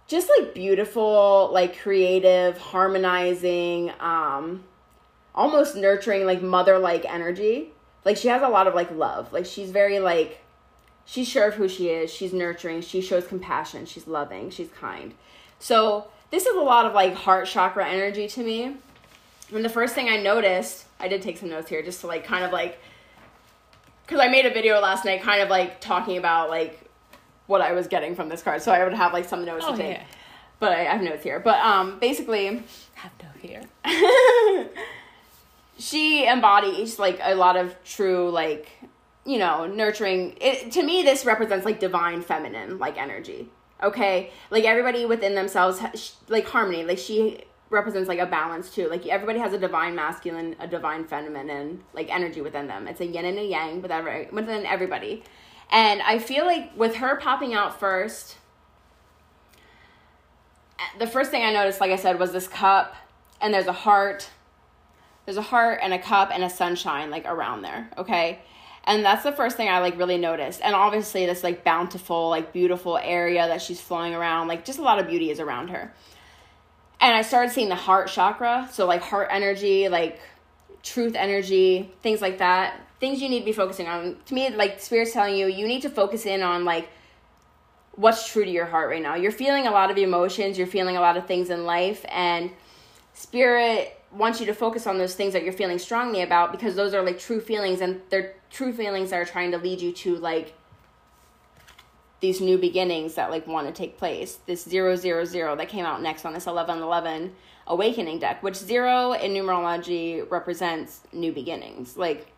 just 0.08 0.30
like 0.38 0.54
beautiful 0.54 1.50
like 1.52 1.80
creative 1.80 2.58
harmonizing 2.60 3.92
um 4.00 4.64
almost 5.36 5.76
nurturing 5.76 6.26
like 6.26 6.42
mother 6.42 6.78
like 6.78 7.06
energy. 7.06 7.72
Like 8.06 8.18
she 8.18 8.28
has 8.28 8.44
a 8.44 8.50
lot 8.50 8.68
of 8.68 8.76
like 8.76 8.92
love. 8.92 9.34
Like 9.34 9.48
she's 9.48 9.72
very 9.72 10.00
like 10.00 10.42
she's 11.06 11.28
sure 11.28 11.48
of 11.48 11.56
who 11.56 11.68
she 11.68 11.90
is. 11.90 12.14
She's 12.14 12.34
nurturing. 12.34 12.82
She 12.82 13.02
shows 13.02 13.26
compassion. 13.26 13.88
She's 13.88 14.08
loving. 14.08 14.52
She's 14.52 14.70
kind. 14.70 15.16
So 15.58 16.08
this 16.30 16.46
is 16.46 16.56
a 16.56 16.62
lot 16.62 16.86
of 16.86 16.94
like 16.94 17.16
heart 17.16 17.48
chakra 17.48 17.88
energy 17.88 18.28
to 18.28 18.44
me. 18.44 18.78
And 19.52 19.66
the 19.66 19.70
first 19.70 19.94
thing 19.94 20.10
i 20.10 20.18
noticed 20.18 20.86
i 21.00 21.08
did 21.08 21.22
take 21.22 21.38
some 21.38 21.50
notes 21.50 21.70
here 21.70 21.84
just 21.84 22.02
to 22.02 22.08
like 22.08 22.24
kind 22.24 22.44
of 22.44 22.52
like 22.52 22.80
because 24.14 24.28
I 24.28 24.30
made 24.30 24.46
a 24.46 24.52
video 24.54 24.80
last 24.80 25.06
night, 25.06 25.24
kind 25.24 25.42
of 25.42 25.50
like 25.50 25.82
talking 25.82 26.18
about 26.18 26.50
like 26.50 26.80
what 27.48 27.62
I 27.62 27.72
was 27.74 27.88
getting 27.88 28.14
from 28.16 28.30
this 28.30 28.44
card. 28.44 28.62
So 28.62 28.72
I 28.72 28.84
would 28.84 28.94
have 28.94 29.12
like 29.12 29.26
some 29.26 29.44
notes 29.44 29.66
Oh, 29.68 29.72
to 29.72 29.78
take. 29.78 29.98
yeah. 29.98 30.04
But 30.60 30.72
I 30.74 30.84
have 30.84 31.02
notes 31.02 31.24
here. 31.24 31.40
But 31.40 31.60
um, 31.60 31.98
basically, 32.00 32.62
Have 32.94 33.12
no 33.22 33.30
fear. 33.42 33.64
she 35.80 36.28
embodies 36.28 37.00
like 37.00 37.20
a 37.24 37.34
lot 37.34 37.56
of 37.58 37.76
true 37.84 38.30
like 38.30 38.70
you 39.26 39.40
know 39.40 39.66
nurturing 39.66 40.38
it, 40.40 40.72
to 40.72 40.84
me 40.84 41.02
this 41.02 41.26
represents 41.26 41.66
like 41.66 41.80
divine 41.80 42.22
feminine 42.22 42.78
like 42.78 42.96
energy 42.98 43.50
okay 43.82 44.30
like 44.52 44.64
everybody 44.66 45.06
within 45.06 45.34
themselves 45.34 45.82
like 46.30 46.46
harmony 46.48 46.84
like 46.84 47.00
she 47.00 47.44
represents 47.74 48.08
like 48.08 48.20
a 48.20 48.26
balance 48.26 48.74
too. 48.74 48.88
Like 48.88 49.06
everybody 49.08 49.40
has 49.40 49.52
a 49.52 49.58
divine 49.58 49.96
masculine 49.96 50.56
a 50.60 50.68
divine 50.68 51.06
feminine 51.06 51.84
like 51.94 52.14
energy 52.14 52.40
within 52.40 52.68
them. 52.68 52.88
It's 52.88 53.02
a 53.02 53.06
yin 53.06 53.26
and 53.26 53.38
a 53.40 53.44
yang 53.44 53.82
with 53.82 53.92
every, 53.92 54.30
within 54.32 54.66
everybody. 54.66 55.24
And 55.72 56.02
i 56.04 56.20
feel 56.20 56.46
like 56.46 56.72
with 56.78 56.96
her 56.96 57.18
popping 57.18 57.54
out 57.54 57.80
first 57.80 58.38
the 61.00 61.08
first 61.08 61.32
thing 61.32 61.44
i 61.44 61.52
noticed 61.52 61.80
like 61.82 61.92
i 61.92 61.96
said 61.96 62.20
was 62.20 62.32
this 62.32 62.48
cup 62.48 62.96
and 63.42 63.54
there's 63.54 63.68
a 63.68 63.74
heart. 63.74 64.30
There's 65.26 65.38
a 65.38 65.42
heart 65.42 65.80
and 65.82 65.94
a 65.94 66.00
cup 66.00 66.30
and 66.32 66.44
a 66.44 66.50
sunshine 66.50 67.10
like 67.10 67.26
around 67.26 67.64
there 67.64 67.90
okay? 67.98 68.40
And 68.86 69.04
that's 69.04 69.24
the 69.24 69.32
first 69.32 69.58
thing 69.58 69.68
i 69.68 69.80
like 69.80 69.98
really 69.98 70.18
noticed. 70.18 70.62
And 70.64 70.76
obviously 70.76 71.26
this 71.26 71.44
like 71.44 71.64
bountiful 71.64 72.30
like 72.30 72.54
beautiful 72.54 73.00
area 73.00 73.48
that 73.48 73.62
she's 73.62 73.82
flowing 73.82 74.14
around. 74.14 74.48
Like 74.48 74.64
just 74.64 74.78
a 74.78 74.84
lot 74.84 75.00
of 75.00 75.08
beauty 75.08 75.32
is 75.32 75.40
around 75.40 75.70
her 75.70 75.92
and 77.00 77.16
i 77.16 77.22
started 77.22 77.52
seeing 77.52 77.70
the 77.70 77.76
heart 77.76 78.08
chakra 78.08 78.68
so 78.72 78.86
like 78.86 79.02
heart 79.02 79.28
energy 79.32 79.90
like 79.90 80.20
truth 80.84 81.16
energy 81.16 81.90
things 82.02 82.22
like 82.22 82.38
that. 82.38 82.80
Things 83.00 83.22
you 83.22 83.30
need 83.30 83.40
to 83.40 83.46
be 83.46 83.54
focusing 83.54 83.88
on. 83.88 84.18
To 84.26 84.34
me 84.34 84.50
like 84.50 84.80
spirit's 84.80 85.14
telling 85.14 85.36
you 85.36 85.48
you 85.48 85.68
need 85.68 85.82
to 85.82 85.90
focus 85.90 86.26
in 86.26 86.44
on 86.44 86.66
like 86.66 86.90
what's 87.96 88.32
true 88.32 88.44
to 88.44 88.52
your 88.52 88.66
heart 88.66 88.90
right 88.90 89.02
now. 89.02 89.16
You're 89.16 89.32
feeling 89.32 89.66
a 89.66 89.72
lot 89.72 89.90
of 89.90 89.98
emotions 89.98 90.58
you're 90.58 90.68
feeling 90.68 90.98
a 90.98 91.02
lot 91.02 91.18
of 91.18 91.26
things 91.26 91.50
in 91.50 91.66
life 91.66 92.06
and 92.10 92.52
spirit 93.14 93.98
wants 94.12 94.40
you 94.40 94.46
to 94.46 94.54
focus 94.54 94.86
on 94.86 94.98
those 94.98 95.16
things 95.16 95.34
that 95.34 95.44
you're 95.44 95.54
feeling 95.54 95.80
strongly 95.80 96.22
about 96.22 96.52
because 96.52 96.76
those 96.76 96.94
are 96.94 97.02
like 97.02 97.18
true 97.18 97.40
feelings 97.40 97.82
and 97.82 98.02
they're 98.10 98.36
true 98.52 98.74
feelings 98.74 99.10
that 99.10 99.20
are 99.20 99.26
trying 99.26 99.52
to 99.52 99.58
lead 99.58 99.82
you 99.82 99.92
to 99.92 100.16
like 100.18 100.54
these 102.24 102.40
new 102.40 102.58
beginnings 102.58 103.16
that 103.16 103.30
like 103.30 103.46
want 103.46 103.68
to 103.68 103.74
take 103.74 103.98
place. 103.98 104.40
This 104.46 104.64
zero 104.64 104.96
zero 104.96 105.26
zero 105.26 105.58
that 105.58 105.68
came 105.68 105.86
out 105.86 106.02
next 106.02 106.24
on 106.24 106.32
this 106.32 106.46
1111 106.46 107.36
awakening 107.68 108.20
deck 108.20 108.42
which 108.42 108.56
zero 108.56 109.12
in 109.12 109.34
numerology 109.34 110.26
represents 110.32 111.02
new 111.12 111.34
beginnings. 111.34 111.98
Like 111.98 112.32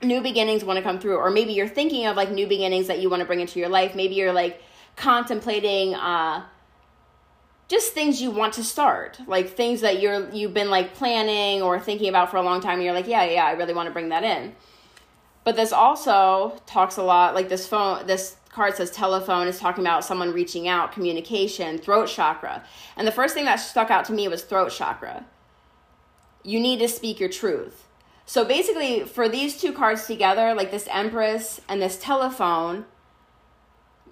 new 0.00 0.20
beginnings 0.20 0.62
want 0.62 0.76
to 0.76 0.82
come 0.82 1.00
through 1.00 1.16
or 1.16 1.30
maybe 1.30 1.52
you're 1.54 1.66
thinking 1.66 2.06
of 2.06 2.14
like 2.14 2.30
new 2.30 2.46
beginnings 2.46 2.86
that 2.86 3.00
you 3.00 3.10
want 3.10 3.18
to 3.18 3.26
bring 3.26 3.40
into 3.40 3.58
your 3.58 3.68
life. 3.68 3.96
Maybe 3.96 4.14
you're 4.14 4.32
like 4.32 4.62
contemplating 4.94 5.96
uh 5.96 6.44
just 7.66 7.92
things 7.94 8.22
you 8.22 8.30
want 8.30 8.54
to 8.54 8.62
start. 8.62 9.18
Like 9.26 9.56
things 9.56 9.80
that 9.80 10.00
you're 10.00 10.30
you've 10.30 10.54
been 10.54 10.70
like 10.70 10.94
planning 10.94 11.62
or 11.62 11.80
thinking 11.80 12.08
about 12.08 12.30
for 12.30 12.36
a 12.36 12.42
long 12.42 12.60
time 12.60 12.74
and 12.74 12.84
you're 12.84 12.94
like 12.94 13.08
yeah 13.08 13.24
yeah 13.24 13.44
i 13.44 13.52
really 13.54 13.74
want 13.74 13.88
to 13.88 13.92
bring 13.92 14.10
that 14.10 14.22
in. 14.22 14.54
But 15.42 15.56
this 15.56 15.72
also 15.72 16.60
talks 16.64 16.96
a 16.96 17.02
lot 17.02 17.34
like 17.34 17.48
this 17.48 17.66
phone 17.66 18.06
this 18.06 18.36
card 18.56 18.74
says 18.74 18.90
telephone 18.90 19.46
is 19.46 19.58
talking 19.58 19.84
about 19.84 20.04
someone 20.04 20.32
reaching 20.32 20.66
out 20.66 20.90
communication 20.90 21.78
throat 21.78 22.08
chakra 22.08 22.64
and 22.96 23.06
the 23.06 23.12
first 23.12 23.34
thing 23.34 23.44
that 23.44 23.56
stuck 23.56 23.90
out 23.90 24.04
to 24.04 24.12
me 24.12 24.26
was 24.26 24.42
throat 24.42 24.72
chakra 24.72 25.24
you 26.42 26.58
need 26.58 26.80
to 26.80 26.88
speak 26.88 27.20
your 27.20 27.28
truth 27.28 27.84
so 28.24 28.44
basically 28.44 29.04
for 29.04 29.28
these 29.28 29.60
two 29.60 29.72
cards 29.72 30.06
together 30.06 30.54
like 30.54 30.72
this 30.72 30.88
empress 30.90 31.60
and 31.68 31.80
this 31.80 31.98
telephone 31.98 32.84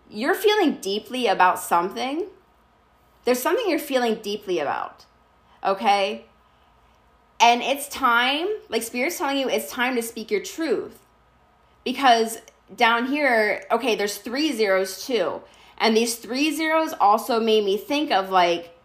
you're 0.09 0.35
feeling 0.35 0.75
deeply 0.81 1.27
about 1.27 1.59
something 1.59 2.29
there's 3.25 3.41
something 3.41 3.69
you're 3.69 3.79
feeling 3.79 4.17
deeply 4.17 4.59
about. 4.59 5.07
Okay? 5.65 6.27
And 7.41 7.63
it's 7.63 7.89
time, 7.89 8.47
like 8.69 8.83
Spirit's 8.83 9.19
telling 9.19 9.39
you, 9.39 9.49
it's 9.49 9.71
time 9.71 9.97
to 9.97 10.03
speak 10.03 10.31
your 10.31 10.43
truth. 10.43 11.01
Because 11.85 12.39
down 12.75 13.07
here, 13.07 13.65
okay, 13.71 13.95
there's 13.95 14.19
three 14.19 14.53
zeros 14.53 15.05
too. 15.05 15.43
And 15.79 15.97
these 15.97 16.17
three 16.17 16.53
zeros 16.53 16.95
also 17.01 17.41
made 17.41 17.65
me 17.65 17.77
think 17.77 18.11
of 18.11 18.31
like, 18.31 18.77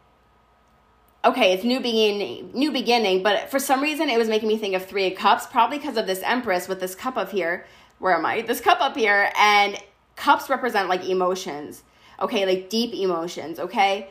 okay, 1.24 1.54
it's 1.54 1.64
new 1.64 1.80
beginning, 1.80 2.52
new 2.54 2.72
beginning, 2.72 3.24
but 3.24 3.52
for 3.52 3.60
some 3.60 3.82
reason 3.82 4.10
it 4.10 4.18
was 4.18 4.28
making 4.28 4.48
me 4.48 4.58
think 4.58 4.76
of 4.76 4.86
three 4.86 5.12
of 5.12 5.18
cups, 5.18 5.46
probably 5.46 5.78
because 5.78 5.98
of 5.98 6.08
this 6.08 6.22
empress 6.24 6.68
with 6.68 6.80
this 6.80 6.96
cup 6.96 7.18
up 7.18 7.30
here. 7.30 7.66
Where 8.00 8.16
am 8.16 8.26
I? 8.26 8.42
This 8.42 8.62
cup 8.62 8.80
up 8.80 8.96
here, 8.96 9.32
and 9.38 9.78
cups 10.16 10.50
represent 10.50 10.88
like 10.88 11.06
emotions. 11.06 11.84
Okay, 12.22 12.46
like 12.46 12.70
deep 12.70 12.94
emotions, 12.94 13.60
okay? 13.60 14.10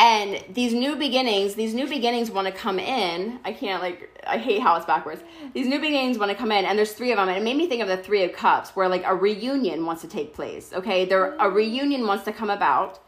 And 0.00 0.42
these 0.54 0.72
new 0.72 0.96
beginnings 0.96 1.54
these 1.54 1.74
new 1.74 1.86
beginnings 1.86 2.30
want 2.30 2.46
to 2.46 2.52
come 2.52 2.78
in. 2.78 3.38
I 3.44 3.52
can't 3.52 3.82
like 3.82 4.06
i 4.26 4.38
hate 4.38 4.60
how 4.62 4.74
it's 4.76 4.86
backwards. 4.86 5.22
These 5.52 5.66
new 5.66 5.78
beginnings 5.78 6.18
want 6.18 6.30
to 6.30 6.36
come 6.36 6.50
in 6.50 6.64
and 6.64 6.78
there's 6.78 6.92
three 6.92 7.12
of 7.12 7.18
them 7.18 7.28
and 7.28 7.36
it 7.36 7.44
made 7.44 7.56
me 7.56 7.68
think 7.68 7.82
of 7.82 7.88
the 7.88 7.98
three 7.98 8.24
of 8.24 8.32
cups 8.32 8.70
where 8.70 8.88
like 8.88 9.04
a 9.04 9.14
reunion 9.14 9.84
wants 9.84 10.00
to 10.02 10.08
take 10.08 10.34
place 10.34 10.72
okay? 10.72 11.04
There 11.04 11.34
a 11.34 11.38
mm. 11.38 11.54
reunion 11.54 12.06
wants 12.06 12.24
to 12.24 12.32
come 12.32 12.48
about 12.48 12.98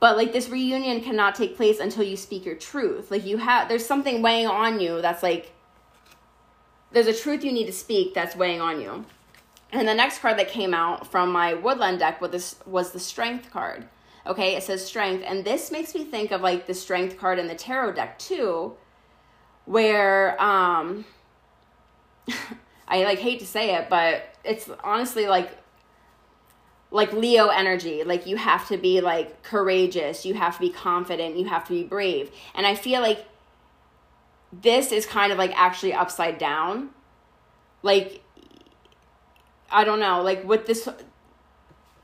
but 0.00 0.18
like 0.18 0.34
this 0.34 0.50
reunion 0.50 1.00
cannot 1.00 1.34
take 1.34 1.56
place 1.56 1.80
until 1.80 2.04
you 2.04 2.16
speak 2.18 2.44
your 2.44 2.56
truth. 2.56 3.10
Like 3.10 3.24
you 3.24 3.38
have 3.38 3.70
there's 3.70 3.86
something 3.86 4.20
weighing 4.20 4.48
on 4.48 4.80
you 4.80 5.00
that's 5.00 5.22
like 5.22 5.52
there's 6.90 7.06
a 7.06 7.14
truth 7.14 7.42
you 7.42 7.52
need 7.52 7.66
to 7.66 7.72
speak 7.72 8.12
that's 8.12 8.36
weighing 8.36 8.60
on 8.60 8.82
you. 8.82 9.06
And 9.72 9.88
the 9.88 9.94
next 9.94 10.18
card 10.18 10.38
that 10.38 10.48
came 10.48 10.74
out 10.74 11.10
from 11.10 11.32
my 11.32 11.54
woodland 11.54 12.00
deck 12.00 12.20
was 12.20 12.30
this 12.32 12.56
was 12.66 12.92
the 12.92 13.00
strength 13.00 13.50
card 13.50 13.88
Okay, 14.26 14.54
it 14.54 14.62
says 14.62 14.84
strength, 14.86 15.24
and 15.26 15.44
this 15.44 15.72
makes 15.72 15.94
me 15.94 16.04
think 16.04 16.30
of 16.30 16.40
like 16.40 16.66
the 16.66 16.74
strength 16.74 17.18
card 17.18 17.38
in 17.38 17.48
the 17.48 17.54
tarot 17.54 17.92
deck 17.92 18.18
too, 18.18 18.74
where 19.64 20.40
um 20.40 21.04
I 22.88 23.04
like 23.04 23.18
hate 23.18 23.40
to 23.40 23.46
say 23.46 23.74
it, 23.74 23.88
but 23.88 24.22
it's 24.44 24.70
honestly 24.84 25.26
like 25.26 25.50
like 26.92 27.12
Leo 27.12 27.48
energy. 27.48 28.04
Like 28.04 28.26
you 28.26 28.36
have 28.36 28.68
to 28.68 28.76
be 28.76 29.00
like 29.00 29.42
courageous, 29.42 30.24
you 30.24 30.34
have 30.34 30.54
to 30.56 30.60
be 30.60 30.70
confident, 30.70 31.36
you 31.36 31.46
have 31.46 31.64
to 31.68 31.72
be 31.72 31.82
brave. 31.82 32.30
And 32.54 32.66
I 32.66 32.74
feel 32.74 33.00
like 33.00 33.26
this 34.52 34.92
is 34.92 35.06
kind 35.06 35.32
of 35.32 35.38
like 35.38 35.52
actually 35.58 35.94
upside 35.94 36.38
down. 36.38 36.90
Like 37.82 38.22
I 39.70 39.84
don't 39.84 40.00
know, 40.00 40.22
like 40.22 40.44
with 40.44 40.66
this 40.66 40.88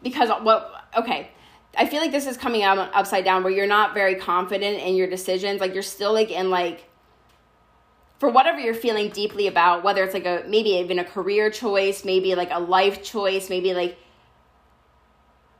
because 0.02 0.30
what 0.42 0.72
okay, 0.96 1.30
I 1.76 1.86
feel 1.86 2.00
like 2.00 2.12
this 2.12 2.26
is 2.26 2.36
coming 2.36 2.62
out 2.62 2.78
upside 2.94 3.24
down 3.24 3.42
where 3.42 3.52
you're 3.52 3.66
not 3.66 3.94
very 3.94 4.14
confident 4.14 4.80
in 4.80 4.96
your 4.96 5.08
decisions. 5.08 5.60
Like 5.60 5.74
you're 5.74 5.82
still 5.82 6.12
like 6.12 6.30
in 6.30 6.50
like 6.50 6.88
for 8.18 8.28
whatever 8.28 8.58
you're 8.58 8.74
feeling 8.74 9.10
deeply 9.10 9.46
about, 9.46 9.84
whether 9.84 10.02
it's 10.02 10.14
like 10.14 10.26
a 10.26 10.44
maybe 10.48 10.70
even 10.70 10.98
a 10.98 11.04
career 11.04 11.50
choice, 11.50 12.04
maybe 12.04 12.34
like 12.34 12.50
a 12.50 12.58
life 12.58 13.02
choice, 13.02 13.48
maybe 13.48 13.74
like 13.74 13.98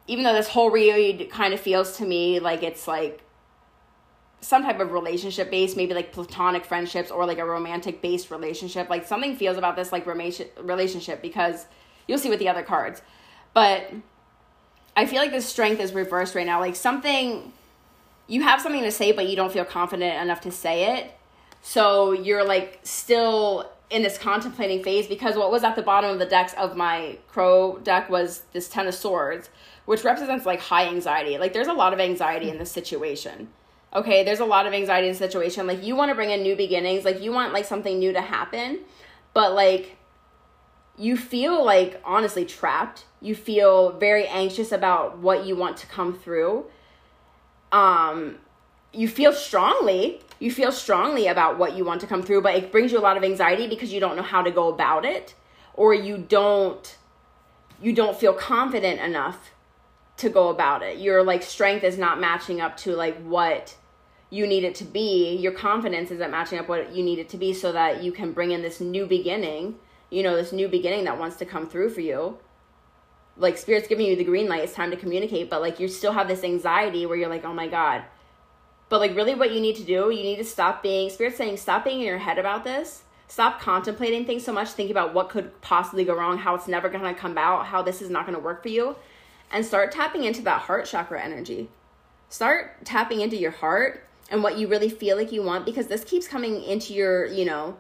even 0.07 0.25
though 0.25 0.33
this 0.33 0.49
whole 0.49 0.71
read 0.71 1.29
kind 1.31 1.55
of 1.55 1.61
feels 1.61 1.99
to 1.99 2.05
me 2.05 2.41
like 2.41 2.63
it's 2.63 2.89
like 2.89 3.23
some 4.41 4.63
type 4.63 4.81
of 4.81 4.93
relationship 4.93 5.51
based, 5.51 5.77
maybe 5.77 5.95
like 5.95 6.13
platonic 6.13 6.65
friendships 6.65 7.11
or 7.11 7.27
like 7.27 7.39
a 7.39 7.45
romantic 7.45 8.01
based 8.01 8.31
relationship. 8.31 8.89
Like 8.89 9.07
something 9.07 9.37
feels 9.37 9.57
about 9.57 9.77
this 9.77 9.93
like 9.93 10.07
relationship 10.07 11.23
because 11.23 11.67
you'll 12.07 12.19
see 12.19 12.31
with 12.31 12.39
the 12.39 12.49
other 12.49 12.63
cards. 12.63 13.03
But 13.53 13.93
I 14.99 15.07
feel 15.07 15.21
like 15.21 15.31
the 15.31 15.41
strength 15.41 15.81
is 15.81 15.93
reversed 15.93 16.35
right 16.35 16.45
now. 16.45 16.59
Like 16.59 16.75
something, 16.75 17.53
you 18.27 18.43
have 18.43 18.61
something 18.61 18.83
to 18.83 18.91
say, 18.91 19.13
but 19.13 19.29
you 19.29 19.37
don't 19.37 19.53
feel 19.53 19.65
confident 19.65 20.21
enough 20.21 20.41
to 20.41 20.51
say 20.51 20.99
it. 20.99 21.17
So 21.63 22.11
you're 22.11 22.45
like 22.45 22.81
still 22.83 23.71
in 23.91 24.03
this 24.03 24.19
contemplating 24.19 24.83
phase 24.83 25.07
because 25.07 25.37
what 25.37 25.53
was 25.53 25.63
at 25.63 25.77
the 25.77 25.83
bottom 25.83 26.11
of 26.11 26.19
the 26.19 26.27
decks 26.27 26.53
of 26.55 26.77
my 26.77 27.17
crow 27.29 27.79
deck 27.85 28.11
was 28.11 28.43
this 28.53 28.69
Ten 28.69 28.89
of 28.89 28.95
Swords, 28.95 29.51
which 29.85 30.03
represents 30.03 30.45
like 30.45 30.59
high 30.59 30.89
anxiety. 30.89 31.39
Like 31.39 31.53
there's 31.53 31.69
a 31.69 31.73
lot 31.73 31.93
of 31.93 32.01
anxiety 32.01 32.51
in 32.51 32.59
this 32.59 32.73
situation. 32.73 33.51
Okay, 33.95 34.25
there's 34.25 34.41
a 34.41 34.45
lot 34.45 34.67
of 34.67 34.73
anxiety 34.73 35.07
in 35.07 35.13
the 35.13 35.19
situation. 35.19 35.69
Like 35.69 35.85
you 35.85 35.95
want 35.95 36.09
to 36.09 36.17
bring 36.17 36.31
in 36.31 36.43
new 36.43 36.57
beginnings, 36.57 37.05
like 37.05 37.23
you 37.23 37.31
want 37.31 37.53
like 37.53 37.67
something 37.67 38.01
new 38.01 38.13
to 38.13 38.21
happen, 38.21 38.81
but 39.33 39.55
like 39.55 39.97
you 40.99 41.17
feel 41.17 41.65
like 41.65 42.01
honestly 42.05 42.45
trapped. 42.45 43.05
You 43.21 43.35
feel 43.35 43.93
very 43.93 44.27
anxious 44.27 44.73
about 44.73 45.19
what 45.19 45.47
you 45.47 45.57
want 45.57 45.77
to 45.79 45.87
come 45.87 46.19
through. 46.19 46.67
Um, 47.71 48.37
you 48.93 49.09
feel 49.09 49.33
strongly. 49.33 50.21
You 50.41 50.51
feel 50.51 50.73
strongly 50.73 51.27
about 51.29 51.59
what 51.59 51.77
you 51.77 51.85
want 51.85 52.01
to 52.01 52.07
come 52.07 52.23
through, 52.23 52.43
but 52.43 52.55
it 52.55 52.73
brings 52.73 52.93
you 52.93 52.99
a 52.99 53.01
lot 53.01 53.17
of 53.17 53.25
anxiety 53.25 53.69
because 53.69 53.93
you 53.93 54.01
don't 54.01 54.17
know 54.17 54.23
how 54.23 54.43
to 54.43 54.51
go 54.51 54.69
about 54.69 55.05
it, 55.05 55.35
or 55.75 55.95
you 55.95 56.19
don't 56.19 56.97
you 57.81 57.93
don't 57.93 58.17
feel 58.17 58.33
confident 58.33 59.01
enough 59.01 59.51
to 60.17 60.29
go 60.29 60.49
about 60.49 60.83
it. 60.83 60.99
Your 60.99 61.23
like 61.23 61.43
strength 61.43 61.85
is 61.85 61.97
not 61.97 62.21
matching 62.21 62.61
up 62.61 62.77
to 62.79 62.95
like 62.97 63.17
what 63.23 63.77
you 64.31 64.47
need 64.47 64.65
it 64.65 64.75
to 64.77 64.85
be. 64.85 65.37
Your 65.37 65.53
confidence 65.53 66.11
isn't 66.11 66.31
matching 66.31 66.59
up 66.59 66.69
what 66.69 66.95
you 66.95 67.05
need 67.05 67.19
it 67.19 67.29
to 67.31 67.37
be 67.37 67.53
so 67.53 67.73
that 67.73 68.03
you 68.03 68.11
can 68.11 68.33
bring 68.33 68.51
in 68.51 68.63
this 68.63 68.81
new 68.81 69.07
beginning 69.07 69.77
you 70.11 70.23
know, 70.23 70.37
this 70.37 70.53
new 70.53 70.69
beginning 70.69 71.05
that 71.05 71.19
wants 71.19 71.37
to 71.37 71.45
come 71.45 71.69
through 71.69 71.91
for 71.91 72.01
you. 72.01 72.39
Like 73.37 73.57
spirit's 73.57 73.89
giving 73.89 74.07
you 74.07 74.17
the 74.17 74.25
green 74.25 74.49
light, 74.49 74.65
it's 74.65 74.75
time 74.75 74.91
to 74.91 74.97
communicate, 74.97 75.49
but 75.49 75.61
like 75.61 75.79
you 75.79 75.89
still 75.89 76.13
have 76.13 76.29
this 76.29 76.43
anxiety 76.43 77.07
where 77.07 77.17
you're 77.17 77.29
like, 77.29 77.45
"Oh 77.45 77.55
my 77.55 77.69
god." 77.69 78.05
But 78.89 79.01
like 79.01 79.15
really 79.15 79.35
what 79.35 79.53
you 79.53 79.61
need 79.61 79.77
to 79.77 79.85
do, 79.85 80.11
you 80.11 80.23
need 80.23 80.37
to 80.37 80.45
stop 80.45 80.83
being 80.83 81.11
spirit's 81.11 81.37
saying 81.37 81.59
stop 81.59 81.85
being 81.85 82.01
in 82.01 82.07
your 82.07 82.19
head 82.19 82.39
about 82.39 82.65
this. 82.65 83.03
Stop 83.29 83.61
contemplating 83.61 84.25
things 84.25 84.43
so 84.43 84.53
much, 84.53 84.71
think 84.71 84.91
about 84.91 85.13
what 85.13 85.29
could 85.29 85.61
possibly 85.61 86.05
go 86.05 86.17
wrong, 86.17 86.39
how 86.39 86.55
it's 86.55 86.67
never 86.67 86.89
going 86.89 87.05
to 87.05 87.21
come 87.21 87.37
out, 87.37 87.67
how 87.67 87.83
this 87.83 88.01
is 88.01 88.09
not 88.09 88.25
going 88.25 88.37
to 88.37 88.43
work 88.43 88.63
for 88.63 88.71
you, 88.71 88.97
and 89.53 89.67
start 89.67 89.93
tapping 89.93 90.25
into 90.25 90.41
that 90.43 90.63
heart 90.63 90.87
chakra 90.87 91.23
energy. 91.23 91.69
Start 92.31 92.87
tapping 92.87 93.21
into 93.21 93.37
your 93.37 93.51
heart 93.51 94.09
and 94.31 94.43
what 94.43 94.57
you 94.59 94.67
really 94.67 94.89
feel 94.89 95.17
like 95.17 95.31
you 95.31 95.43
want 95.43 95.67
because 95.67 95.89
this 95.89 96.05
keeps 96.05 96.27
coming 96.27 96.63
into 96.63 96.95
your, 96.95 97.27
you 97.27 97.45
know, 97.45 97.77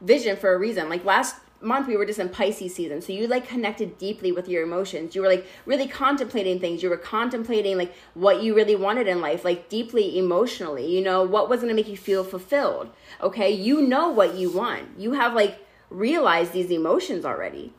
vision 0.00 0.36
for 0.36 0.54
a 0.54 0.58
reason. 0.58 0.88
Like 0.88 1.04
last 1.04 1.36
month 1.60 1.88
we 1.88 1.96
were 1.96 2.06
just 2.06 2.18
in 2.18 2.28
Pisces 2.28 2.74
season. 2.74 3.00
So 3.00 3.12
you 3.12 3.26
like 3.26 3.48
connected 3.48 3.98
deeply 3.98 4.32
with 4.32 4.48
your 4.48 4.62
emotions. 4.62 5.14
You 5.14 5.22
were 5.22 5.28
like 5.28 5.46
really 5.64 5.88
contemplating 5.88 6.60
things. 6.60 6.82
You 6.82 6.90
were 6.90 6.96
contemplating 6.96 7.76
like 7.76 7.94
what 8.14 8.42
you 8.42 8.54
really 8.54 8.76
wanted 8.76 9.08
in 9.08 9.20
life, 9.20 9.44
like 9.44 9.68
deeply 9.68 10.18
emotionally, 10.18 10.86
you 10.94 11.02
know, 11.02 11.22
what 11.22 11.48
was 11.48 11.60
going 11.60 11.70
to 11.70 11.74
make 11.74 11.88
you 11.88 11.96
feel 11.96 12.24
fulfilled. 12.24 12.90
Okay? 13.22 13.50
You 13.50 13.80
know 13.80 14.10
what 14.10 14.34
you 14.34 14.50
want. 14.50 14.98
You 14.98 15.12
have 15.12 15.34
like 15.34 15.58
realized 15.90 16.52
these 16.52 16.70
emotions 16.70 17.24
already. 17.24 17.72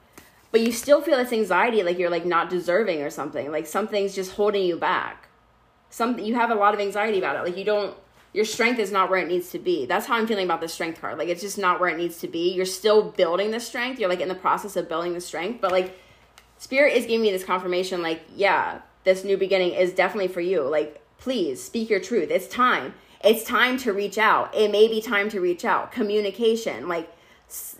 But 0.52 0.62
you 0.62 0.72
still 0.72 1.02
feel 1.02 1.18
this 1.18 1.34
anxiety 1.34 1.84
like 1.84 2.00
you're 2.00 2.10
like 2.10 2.26
not 2.26 2.50
deserving 2.50 3.02
or 3.02 3.10
something. 3.10 3.52
Like 3.52 3.68
something's 3.68 4.16
just 4.16 4.34
holding 4.34 4.64
you 4.64 4.78
back. 4.78 5.28
Something 5.90 6.26
you 6.26 6.36
have 6.36 6.52
a 6.52 6.56
lot 6.56 6.74
of 6.74 6.80
anxiety 6.80 7.18
about 7.18 7.36
it. 7.36 7.44
Like 7.44 7.58
you 7.58 7.66
don't 7.66 7.96
your 8.38 8.46
strength 8.46 8.78
is 8.78 8.92
not 8.92 9.10
where 9.10 9.18
it 9.18 9.28
needs 9.28 9.50
to 9.50 9.58
be. 9.58 9.88
That's 9.88 10.06
how 10.06 10.14
I'm 10.14 10.28
feeling 10.28 10.46
about 10.46 10.62
the 10.62 10.68
strength 10.68 11.02
card. 11.02 11.18
Like 11.18 11.28
it's 11.28 11.42
just 11.42 11.58
not 11.58 11.80
where 11.80 11.90
it 11.90 11.98
needs 11.98 12.20
to 12.20 12.28
be. 12.28 12.54
You're 12.54 12.68
still 12.68 13.02
building 13.02 13.50
the 13.50 13.60
strength. 13.60 14.00
You're 14.00 14.10
like 14.10 14.20
in 14.20 14.28
the 14.28 14.36
process 14.36 14.76
of 14.76 14.88
building 14.88 15.16
the 15.16 15.22
strength, 15.22 15.60
but 15.60 15.72
like 15.72 15.98
spirit 16.60 16.94
is 16.94 17.08
giving 17.08 17.24
me 17.24 17.32
this 17.32 17.44
confirmation 17.44 18.04
like, 18.04 18.22
yeah, 18.36 18.82
this 19.06 19.24
new 19.24 19.38
beginning 19.38 19.72
is 19.72 19.92
definitely 19.92 20.28
for 20.28 20.42
you. 20.42 20.62
Like 20.62 21.02
please 21.18 21.64
speak 21.64 21.90
your 21.90 22.00
truth. 22.00 22.30
It's 22.30 22.48
time. 22.48 22.94
It's 23.24 23.44
time 23.44 23.76
to 23.78 23.92
reach 23.92 24.20
out. 24.20 24.54
It 24.54 24.70
may 24.70 24.88
be 24.88 25.02
time 25.02 25.30
to 25.30 25.42
reach 25.42 25.66
out. 25.66 25.92
Communication, 25.92 26.88
like 26.88 27.12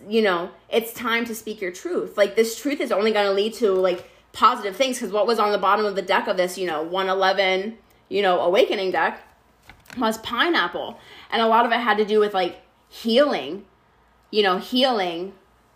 you 0.08 0.22
know, 0.22 0.50
it's 0.68 0.92
time 0.92 1.24
to 1.26 1.36
speak 1.36 1.60
your 1.60 1.70
truth. 1.70 2.16
Like 2.16 2.34
this 2.34 2.60
truth 2.60 2.80
is 2.80 2.90
only 2.90 3.12
going 3.12 3.26
to 3.26 3.32
lead 3.32 3.54
to 3.54 3.70
like 3.74 4.10
positive 4.32 4.74
things 4.74 4.96
because 4.96 5.12
what 5.12 5.28
was 5.28 5.38
on 5.38 5.52
the 5.52 5.58
bottom 5.58 5.86
of 5.86 5.94
the 5.94 6.02
deck 6.02 6.26
of 6.26 6.36
this, 6.36 6.58
you 6.58 6.66
know, 6.66 6.82
111, 6.82 7.78
you 8.08 8.22
know, 8.22 8.40
awakening 8.40 8.90
deck 8.90 9.22
was 10.00 10.18
pineapple. 10.18 10.98
And 11.30 11.42
a 11.42 11.46
lot 11.46 11.66
of 11.66 11.72
it 11.72 11.78
had 11.78 11.98
to 11.98 12.04
do 12.04 12.20
with 12.20 12.34
like 12.34 12.62
healing, 12.88 13.64
you 14.30 14.42
know, 14.42 14.58
healing, 14.58 15.34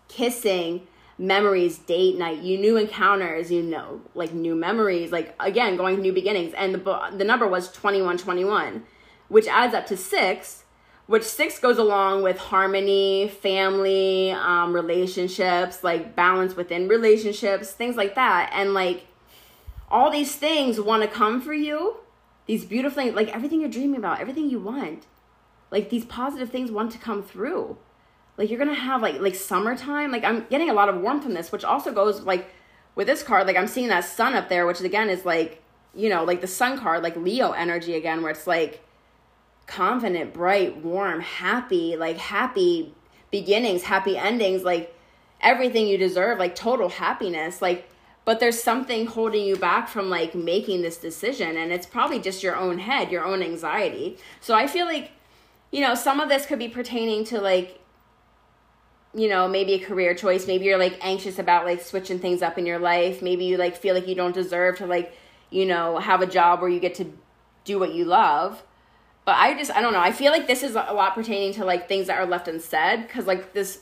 kissing, 0.08 0.86
memories, 1.18 1.78
date 1.78 2.18
night, 2.18 2.38
you 2.38 2.58
new 2.58 2.76
encounters, 2.76 3.50
you 3.50 3.62
know, 3.62 4.00
like 4.14 4.32
new 4.32 4.54
memories, 4.54 5.12
like 5.12 5.34
again, 5.40 5.76
going 5.76 6.00
new 6.00 6.12
beginnings. 6.12 6.52
And 6.54 6.74
the 6.74 7.10
the 7.16 7.24
number 7.24 7.46
was 7.46 7.70
2121, 7.70 8.84
which 9.28 9.46
adds 9.46 9.74
up 9.74 9.86
to 9.86 9.96
6, 9.96 10.64
which 11.06 11.22
6 11.22 11.58
goes 11.60 11.78
along 11.78 12.22
with 12.22 12.38
harmony, 12.38 13.28
family, 13.28 14.32
um, 14.32 14.72
relationships, 14.72 15.84
like 15.84 16.16
balance 16.16 16.56
within 16.56 16.88
relationships, 16.88 17.70
things 17.72 17.96
like 17.96 18.14
that. 18.14 18.50
And 18.54 18.74
like 18.74 19.06
all 19.90 20.10
these 20.10 20.34
things 20.34 20.80
want 20.80 21.02
to 21.02 21.08
come 21.08 21.40
for 21.40 21.52
you 21.52 21.96
these 22.46 22.64
beautiful 22.64 23.02
things, 23.02 23.14
like 23.14 23.34
everything 23.34 23.60
you're 23.60 23.70
dreaming 23.70 23.98
about, 23.98 24.20
everything 24.20 24.50
you 24.50 24.58
want, 24.58 25.06
like 25.70 25.90
these 25.90 26.04
positive 26.04 26.50
things 26.50 26.70
want 26.70 26.92
to 26.92 26.98
come 26.98 27.22
through. 27.22 27.78
Like 28.36 28.50
you're 28.50 28.58
gonna 28.58 28.74
have 28.74 29.02
like 29.02 29.20
like 29.20 29.34
summertime. 29.34 30.10
Like 30.10 30.24
I'm 30.24 30.46
getting 30.48 30.70
a 30.70 30.74
lot 30.74 30.88
of 30.88 31.00
warmth 31.00 31.24
from 31.24 31.34
this, 31.34 31.52
which 31.52 31.64
also 31.64 31.92
goes 31.92 32.22
like 32.22 32.50
with 32.94 33.06
this 33.06 33.22
card. 33.22 33.46
Like 33.46 33.56
I'm 33.56 33.66
seeing 33.66 33.88
that 33.88 34.04
sun 34.04 34.34
up 34.34 34.48
there, 34.48 34.66
which 34.66 34.80
again 34.80 35.10
is 35.10 35.24
like 35.24 35.62
you 35.94 36.08
know 36.08 36.24
like 36.24 36.40
the 36.40 36.46
sun 36.46 36.78
card, 36.78 37.02
like 37.02 37.16
Leo 37.16 37.52
energy 37.52 37.94
again, 37.94 38.22
where 38.22 38.32
it's 38.32 38.46
like 38.46 38.84
confident, 39.66 40.34
bright, 40.34 40.78
warm, 40.78 41.20
happy, 41.20 41.96
like 41.96 42.16
happy 42.16 42.94
beginnings, 43.30 43.82
happy 43.82 44.16
endings, 44.16 44.62
like 44.62 44.96
everything 45.40 45.86
you 45.86 45.98
deserve, 45.98 46.38
like 46.38 46.54
total 46.54 46.88
happiness, 46.88 47.62
like 47.62 47.88
but 48.24 48.40
there's 48.40 48.62
something 48.62 49.06
holding 49.06 49.44
you 49.44 49.56
back 49.56 49.88
from 49.88 50.08
like 50.08 50.34
making 50.34 50.82
this 50.82 50.96
decision 50.96 51.56
and 51.56 51.72
it's 51.72 51.86
probably 51.86 52.20
just 52.20 52.42
your 52.42 52.56
own 52.56 52.78
head 52.78 53.10
your 53.10 53.24
own 53.24 53.42
anxiety. 53.42 54.18
So 54.40 54.54
i 54.54 54.66
feel 54.66 54.86
like 54.86 55.12
you 55.70 55.80
know 55.80 55.94
some 55.94 56.20
of 56.20 56.28
this 56.28 56.46
could 56.46 56.58
be 56.58 56.68
pertaining 56.68 57.24
to 57.26 57.40
like 57.40 57.80
you 59.14 59.28
know 59.28 59.48
maybe 59.48 59.74
a 59.74 59.78
career 59.78 60.14
choice. 60.14 60.46
Maybe 60.46 60.64
you're 60.66 60.78
like 60.78 60.98
anxious 61.02 61.38
about 61.38 61.64
like 61.64 61.82
switching 61.82 62.18
things 62.18 62.42
up 62.42 62.58
in 62.58 62.66
your 62.66 62.78
life. 62.78 63.22
Maybe 63.22 63.44
you 63.44 63.56
like 63.56 63.76
feel 63.76 63.94
like 63.94 64.08
you 64.08 64.14
don't 64.14 64.34
deserve 64.34 64.78
to 64.78 64.86
like 64.86 65.16
you 65.50 65.66
know 65.66 65.98
have 65.98 66.20
a 66.20 66.26
job 66.26 66.60
where 66.60 66.70
you 66.70 66.80
get 66.80 66.94
to 66.96 67.12
do 67.64 67.78
what 67.78 67.94
you 67.94 68.04
love. 68.04 68.62
But 69.24 69.36
i 69.36 69.54
just 69.54 69.70
i 69.72 69.80
don't 69.80 69.92
know. 69.92 70.00
I 70.00 70.12
feel 70.12 70.32
like 70.32 70.46
this 70.46 70.62
is 70.62 70.74
a 70.74 70.92
lot 70.92 71.14
pertaining 71.14 71.52
to 71.54 71.64
like 71.64 71.88
things 71.88 72.06
that 72.06 72.18
are 72.18 72.26
left 72.26 72.48
unsaid 72.48 73.02
because 73.06 73.26
like 73.26 73.52
this 73.52 73.80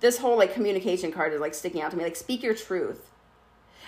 this 0.00 0.18
whole 0.18 0.38
like 0.38 0.54
communication 0.54 1.12
card 1.12 1.32
is 1.32 1.40
like 1.40 1.54
sticking 1.54 1.82
out 1.82 1.90
to 1.90 1.96
me. 1.96 2.04
Like 2.04 2.16
speak 2.16 2.42
your 2.42 2.54
truth 2.54 3.10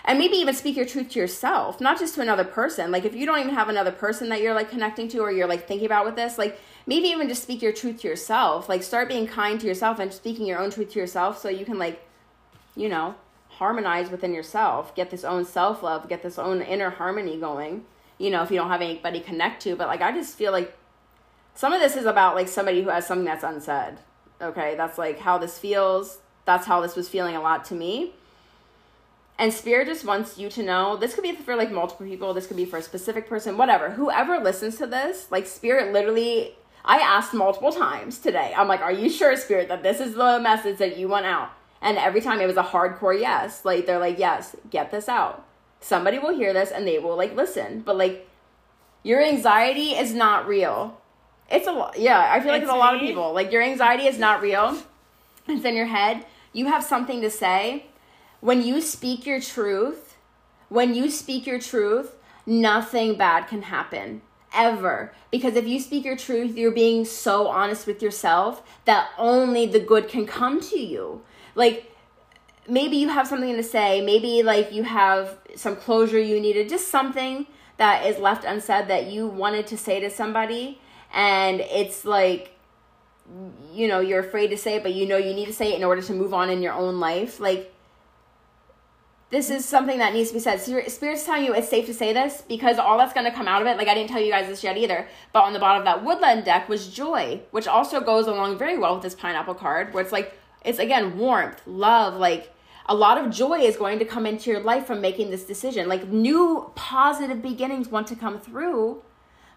and 0.04 0.18
maybe 0.18 0.36
even 0.36 0.54
speak 0.54 0.76
your 0.76 0.86
truth 0.86 1.10
to 1.10 1.18
yourself 1.18 1.80
not 1.80 1.98
just 1.98 2.14
to 2.14 2.20
another 2.20 2.44
person. 2.44 2.90
Like 2.90 3.04
if 3.04 3.14
you 3.14 3.26
don't 3.26 3.38
even 3.40 3.54
have 3.54 3.68
another 3.68 3.92
person 3.92 4.28
that 4.30 4.40
you're 4.40 4.54
like 4.54 4.70
connecting 4.70 5.08
to 5.08 5.18
or 5.18 5.30
you're 5.30 5.46
like 5.46 5.66
thinking 5.66 5.86
about 5.86 6.04
with 6.04 6.16
this 6.16 6.38
like 6.38 6.58
maybe 6.86 7.08
even 7.08 7.28
just 7.28 7.42
speak 7.42 7.62
your 7.62 7.72
truth 7.72 8.00
to 8.00 8.08
yourself. 8.08 8.68
Like 8.68 8.82
start 8.82 9.08
being 9.08 9.26
kind 9.26 9.60
to 9.60 9.66
yourself 9.66 9.98
and 9.98 10.12
speaking 10.12 10.46
your 10.46 10.58
own 10.58 10.70
truth 10.70 10.92
to 10.92 10.98
yourself 10.98 11.38
so 11.38 11.48
you 11.48 11.64
can 11.64 11.78
like 11.78 12.04
you 12.74 12.88
know 12.88 13.14
harmonize 13.48 14.10
within 14.10 14.34
yourself. 14.34 14.94
Get 14.94 15.10
this 15.10 15.24
own 15.24 15.44
self-love. 15.44 16.08
Get 16.08 16.22
this 16.22 16.38
own 16.38 16.62
inner 16.62 16.90
harmony 16.90 17.38
going 17.38 17.84
you 18.18 18.30
know 18.30 18.42
if 18.42 18.50
you 18.50 18.56
don't 18.56 18.70
have 18.70 18.82
anybody 18.82 19.20
connect 19.20 19.62
to. 19.62 19.76
But 19.76 19.88
like 19.88 20.02
i 20.02 20.12
just 20.12 20.36
feel 20.36 20.52
like 20.52 20.76
some 21.54 21.72
of 21.72 21.80
this 21.80 21.96
is 21.96 22.06
about 22.06 22.34
like 22.34 22.48
somebody 22.48 22.82
who 22.82 22.88
has 22.90 23.06
something 23.06 23.26
that's 23.26 23.44
unsaid 23.44 23.98
okay? 24.42 24.74
That's 24.76 24.98
like 24.98 25.20
how 25.20 25.38
this 25.38 25.58
feels. 25.58 26.18
That's 26.44 26.66
how 26.66 26.80
this 26.80 26.96
was 26.96 27.08
feeling 27.08 27.36
a 27.36 27.40
lot 27.40 27.64
to 27.66 27.74
me 27.74 28.14
and 29.42 29.52
Spirit 29.52 29.88
just 29.88 30.04
wants 30.04 30.38
you 30.38 30.48
to 30.50 30.62
know 30.62 30.96
this 30.96 31.16
could 31.16 31.24
be 31.24 31.32
for 31.32 31.56
like 31.56 31.72
multiple 31.72 32.06
people, 32.06 32.32
this 32.32 32.46
could 32.46 32.56
be 32.56 32.64
for 32.64 32.76
a 32.76 32.82
specific 32.82 33.28
person, 33.28 33.58
whatever. 33.58 33.90
Whoever 33.90 34.38
listens 34.38 34.78
to 34.78 34.86
this, 34.86 35.26
like 35.32 35.46
Spirit 35.46 35.92
literally, 35.92 36.54
I 36.84 36.98
asked 36.98 37.34
multiple 37.34 37.72
times 37.72 38.20
today. 38.20 38.54
I'm 38.56 38.68
like, 38.68 38.82
are 38.82 38.92
you 38.92 39.10
sure, 39.10 39.36
Spirit, 39.36 39.66
that 39.66 39.82
this 39.82 39.98
is 39.98 40.14
the 40.14 40.38
message 40.38 40.78
that 40.78 40.96
you 40.96 41.08
want 41.08 41.26
out? 41.26 41.50
And 41.80 41.98
every 41.98 42.20
time 42.20 42.40
it 42.40 42.46
was 42.46 42.56
a 42.56 42.62
hardcore 42.62 43.18
yes. 43.18 43.64
Like, 43.64 43.84
they're 43.84 43.98
like, 43.98 44.16
yes, 44.16 44.54
get 44.70 44.92
this 44.92 45.08
out. 45.08 45.44
Somebody 45.80 46.20
will 46.20 46.36
hear 46.36 46.52
this 46.52 46.70
and 46.70 46.86
they 46.86 47.00
will 47.00 47.16
like 47.16 47.34
listen. 47.34 47.80
But 47.80 47.96
like, 47.96 48.28
your 49.02 49.20
anxiety 49.20 49.96
is 49.96 50.14
not 50.14 50.46
real. 50.46 51.00
It's 51.50 51.66
a 51.66 51.72
lot. 51.72 51.98
Yeah, 51.98 52.30
I 52.32 52.38
feel 52.38 52.52
like 52.52 52.62
it's, 52.62 52.70
it's 52.70 52.76
a 52.76 52.78
lot 52.78 52.94
of 52.94 53.00
people. 53.00 53.32
Like, 53.32 53.50
your 53.50 53.62
anxiety 53.62 54.06
is 54.06 54.20
not 54.20 54.40
real. 54.40 54.78
It's 55.48 55.64
in 55.64 55.74
your 55.74 55.86
head. 55.86 56.26
You 56.52 56.66
have 56.66 56.84
something 56.84 57.20
to 57.22 57.28
say 57.28 57.86
when 58.42 58.60
you 58.60 58.80
speak 58.80 59.24
your 59.24 59.40
truth, 59.40 60.16
when 60.68 60.94
you 60.94 61.08
speak 61.08 61.46
your 61.46 61.60
truth, 61.60 62.16
nothing 62.44 63.16
bad 63.16 63.46
can 63.46 63.62
happen 63.62 64.20
ever. 64.52 65.14
Because 65.30 65.54
if 65.54 65.66
you 65.66 65.78
speak 65.78 66.04
your 66.04 66.16
truth, 66.16 66.56
you're 66.56 66.72
being 66.72 67.04
so 67.04 67.46
honest 67.46 67.86
with 67.86 68.02
yourself 68.02 68.60
that 68.84 69.10
only 69.16 69.66
the 69.66 69.78
good 69.78 70.08
can 70.08 70.26
come 70.26 70.60
to 70.60 70.78
you. 70.78 71.22
Like, 71.54 71.94
maybe 72.68 72.96
you 72.96 73.10
have 73.10 73.28
something 73.28 73.54
to 73.54 73.62
say, 73.62 74.00
maybe 74.00 74.42
like 74.42 74.72
you 74.72 74.82
have 74.82 75.38
some 75.54 75.76
closure 75.76 76.18
you 76.18 76.40
needed, 76.40 76.68
just 76.68 76.88
something 76.88 77.46
that 77.76 78.06
is 78.06 78.18
left 78.18 78.44
unsaid 78.44 78.88
that 78.88 79.06
you 79.06 79.28
wanted 79.28 79.68
to 79.68 79.78
say 79.78 80.00
to 80.00 80.10
somebody, 80.10 80.80
and 81.14 81.60
it's 81.60 82.04
like, 82.04 82.56
you 83.72 83.86
know, 83.86 84.00
you're 84.00 84.20
afraid 84.20 84.48
to 84.48 84.58
say 84.58 84.76
it, 84.76 84.82
but 84.82 84.94
you 84.94 85.06
know 85.06 85.16
you 85.16 85.32
need 85.32 85.46
to 85.46 85.52
say 85.52 85.72
it 85.72 85.76
in 85.76 85.84
order 85.84 86.02
to 86.02 86.12
move 86.12 86.34
on 86.34 86.50
in 86.50 86.60
your 86.60 86.72
own 86.72 86.98
life. 86.98 87.38
Like, 87.38 87.72
this 89.32 89.48
is 89.48 89.64
something 89.64 89.98
that 89.98 90.12
needs 90.12 90.28
to 90.28 90.34
be 90.34 90.40
said. 90.40 90.60
Spirit's 90.60 91.24
telling 91.24 91.44
you 91.46 91.54
it's 91.54 91.70
safe 91.70 91.86
to 91.86 91.94
say 91.94 92.12
this 92.12 92.42
because 92.46 92.78
all 92.78 92.98
that's 92.98 93.14
going 93.14 93.24
to 93.24 93.32
come 93.32 93.48
out 93.48 93.62
of 93.62 93.66
it, 93.66 93.78
like 93.78 93.88
I 93.88 93.94
didn't 93.94 94.10
tell 94.10 94.20
you 94.20 94.30
guys 94.30 94.46
this 94.46 94.62
yet 94.62 94.76
either, 94.76 95.08
but 95.32 95.42
on 95.42 95.54
the 95.54 95.58
bottom 95.58 95.78
of 95.78 95.84
that 95.86 96.04
woodland 96.04 96.44
deck 96.44 96.68
was 96.68 96.88
joy, 96.88 97.40
which 97.50 97.66
also 97.66 98.02
goes 98.02 98.26
along 98.26 98.58
very 98.58 98.76
well 98.76 98.92
with 98.92 99.02
this 99.02 99.14
pineapple 99.14 99.54
card, 99.54 99.94
where 99.94 100.02
it's 100.02 100.12
like, 100.12 100.38
it's 100.66 100.78
again 100.78 101.16
warmth, 101.16 101.62
love, 101.66 102.14
like 102.14 102.52
a 102.84 102.94
lot 102.94 103.16
of 103.16 103.32
joy 103.32 103.60
is 103.60 103.76
going 103.76 103.98
to 104.00 104.04
come 104.04 104.26
into 104.26 104.50
your 104.50 104.60
life 104.60 104.86
from 104.86 105.00
making 105.00 105.30
this 105.30 105.44
decision. 105.44 105.88
Like 105.88 106.08
new 106.08 106.70
positive 106.74 107.40
beginnings 107.40 107.88
want 107.88 108.08
to 108.08 108.16
come 108.16 108.38
through, 108.38 109.02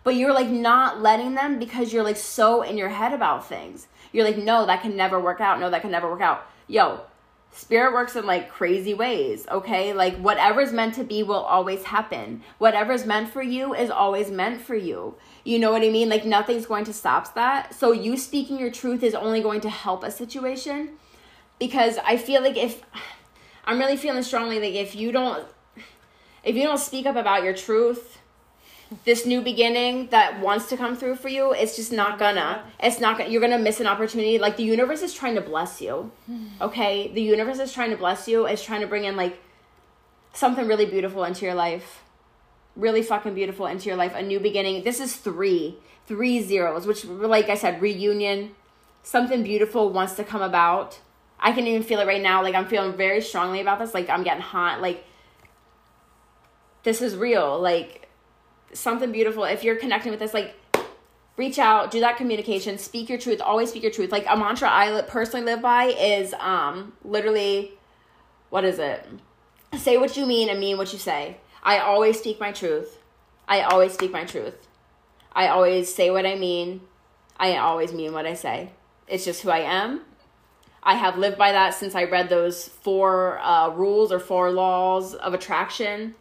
but 0.06 0.15
you're 0.15 0.34
like 0.34 0.49
not 0.49 1.02
letting 1.02 1.35
them 1.35 1.60
because 1.60 1.91
you're 1.91 2.03
like 2.03 2.15
so 2.15 2.61
in 2.61 2.77
your 2.77 2.89
head 2.89 3.11
about 3.11 3.45
things. 3.45 3.88
You're 4.14 4.23
like, 4.23 4.38
no, 4.38 4.65
that 4.68 4.81
can 4.81 4.95
never 4.95 5.19
work 5.19 5.41
out. 5.41 5.60
No, 5.60 5.69
that 5.69 5.81
can 5.81 5.91
never 5.91 6.10
work 6.10 6.22
out. 6.22 6.45
Yo, 6.68 7.02
Spirit 7.56 7.94
works 7.94 8.15
in 8.18 8.26
like 8.26 8.49
crazy 8.49 8.94
ways, 8.94 9.48
okay? 9.49 9.94
Like 9.94 10.18
whatever's 10.18 10.73
meant 10.73 10.94
to 10.95 11.03
be 11.06 11.23
will 11.23 11.36
always 11.36 11.84
happen. 11.84 12.44
Whatever's 12.57 13.06
meant 13.06 13.30
for 13.30 13.41
you 13.41 13.73
is 13.73 13.90
always 13.90 14.30
meant 14.30 14.61
for 14.61 14.76
you. 14.76 15.15
You 15.45 15.60
know 15.60 15.72
what 15.72 15.82
I 15.82 15.90
mean? 15.90 16.10
Like 16.10 16.26
nothing's 16.26 16.65
going 16.65 16.84
to 16.86 16.94
stop 16.94 17.34
that. 17.36 17.73
So 17.73 17.94
you 17.94 18.18
speaking 18.18 18.60
your 18.60 18.72
truth 18.72 19.03
is 19.03 19.15
only 19.15 19.41
going 19.41 19.61
to 19.61 19.69
help 19.69 20.03
a 20.03 20.11
situation. 20.11 20.90
because 21.60 21.98
I 22.06 22.18
feel 22.18 22.41
like 22.41 22.57
if 22.57 22.82
I'm 23.65 23.80
really 23.80 23.98
feeling 23.98 24.23
strongly 24.23 24.60
like 24.60 24.73
if 24.73 24.95
you 24.95 25.11
don't 25.11 25.45
if 26.44 26.56
you 26.56 26.64
don't 26.64 26.77
speak 26.80 27.06
up 27.06 27.15
about 27.15 27.44
your 27.44 27.53
truth, 27.53 28.15
this 29.04 29.26
new 29.26 29.42
beginning 29.42 30.08
that 30.08 30.40
wants 30.40 30.70
to 30.70 30.78
come 30.78 30.96
through 30.96 31.16
for 31.16 31.28
you, 31.28 31.54
it's 31.54 31.76
just 31.76 31.92
not 31.92 32.18
gonna. 32.18 32.64
It's 32.80 33.00
not 33.00 33.18
gonna. 33.18 33.30
You're 33.30 33.42
gonna 33.42 33.60
miss 33.60 33.80
an 33.80 33.88
opportunity. 33.88 34.40
Like 34.40 34.58
the 34.58 34.64
universe 34.64 35.02
is 35.02 35.14
trying 35.14 35.36
to 35.36 35.42
bless 35.42 35.82
you. 35.82 36.12
Okay, 36.62 37.12
the 37.12 37.22
universe 37.22 37.60
is 37.60 37.74
trying 37.74 37.90
to 37.90 37.98
bless 37.98 38.28
you. 38.28 38.46
It's 38.46 38.64
trying 38.64 38.82
to 38.82 38.88
bring 38.88 39.04
in 39.04 39.18
like 39.18 39.40
something 40.34 40.68
really 40.68 40.86
beautiful 40.86 41.24
into 41.26 41.46
your 41.46 41.54
life. 41.54 42.04
Really 42.76 43.02
fucking 43.02 43.34
beautiful 43.34 43.66
into 43.66 43.88
your 43.88 43.98
life. 43.98 44.14
A 44.16 44.22
new 44.22 44.40
beginning. 44.40 44.84
This 44.84 45.00
is 45.02 45.16
three, 45.16 45.78
three 46.08 46.42
zeros, 46.42 46.88
which, 46.88 47.04
like 47.06 47.50
I 47.50 47.56
said, 47.56 47.82
reunion. 47.82 48.56
Something 49.04 49.44
beautiful 49.44 49.92
wants 49.92 50.14
to 50.14 50.24
come 50.24 50.42
about. 50.42 51.00
I 51.40 51.52
can 51.52 51.68
even 51.68 51.84
feel 51.84 52.00
it 52.00 52.08
right 52.08 52.22
now. 52.22 52.42
Like 52.42 52.56
I'm 52.56 52.68
feeling 52.68 52.96
very 52.96 53.22
strongly 53.22 53.62
about 53.62 53.80
this. 53.80 53.94
Like 53.94 54.10
I'm 54.10 54.24
getting 54.24 54.42
hot. 54.42 54.82
Like 54.82 55.04
this 56.84 57.02
is 57.02 57.16
real. 57.16 57.60
Like 57.60 58.05
something 58.74 59.12
beautiful. 59.12 59.44
If 59.44 59.64
you're 59.64 59.76
connecting 59.76 60.12
with 60.12 60.20
this, 60.20 60.34
like 60.34 60.56
reach 61.38 61.60
out, 61.60 61.92
do 61.92 62.00
that 62.00 62.18
communication, 62.18 62.78
speak 62.78 63.10
your 63.10 63.18
truth, 63.18 63.42
always 63.42 63.70
speak 63.70 63.84
your 63.84 63.92
truth. 63.92 64.12
Like 64.12 64.26
a 64.28 64.38
mantra 64.38 64.70
I 64.70 65.04
personally 65.08 65.46
live 65.46 65.62
by 65.62 65.86
is 65.86 66.34
um 66.36 66.94
literally 67.04 67.72
what 68.50 68.64
is 68.64 68.80
it? 68.80 69.06
Say 69.78 69.98
what 69.98 70.16
you 70.16 70.26
mean 70.26 70.50
and 70.50 70.60
mean 70.60 70.78
what 70.78 70.94
you 70.94 71.00
say. 71.00 71.38
I 71.64 71.80
always 71.80 72.20
speak 72.20 72.40
my 72.40 72.52
truth. 72.52 73.00
I 73.48 73.62
always 73.62 73.94
speak 73.94 74.12
my 74.12 74.24
truth. 74.24 74.68
I 75.34 75.48
always 75.48 75.94
say 75.94 76.10
what 76.10 76.26
I 76.26 76.36
mean. 76.36 76.82
I 77.38 77.58
always 77.58 77.92
mean 77.92 78.14
what 78.14 78.26
I 78.26 78.34
say. 78.34 78.70
It's 79.08 79.26
just 79.26 79.42
who 79.42 79.50
I 79.50 79.60
am. 79.60 80.02
I 80.82 80.96
have 80.96 81.18
lived 81.18 81.38
by 81.38 81.52
that 81.52 81.74
since 81.74 81.96
I 81.96 82.04
read 82.04 82.30
those 82.30 82.68
four 82.68 83.40
uh, 83.40 83.70
rules 83.70 84.12
or 84.12 84.20
four 84.20 84.52
laws 84.52 85.16
of 85.16 85.34
attraction 85.34 86.16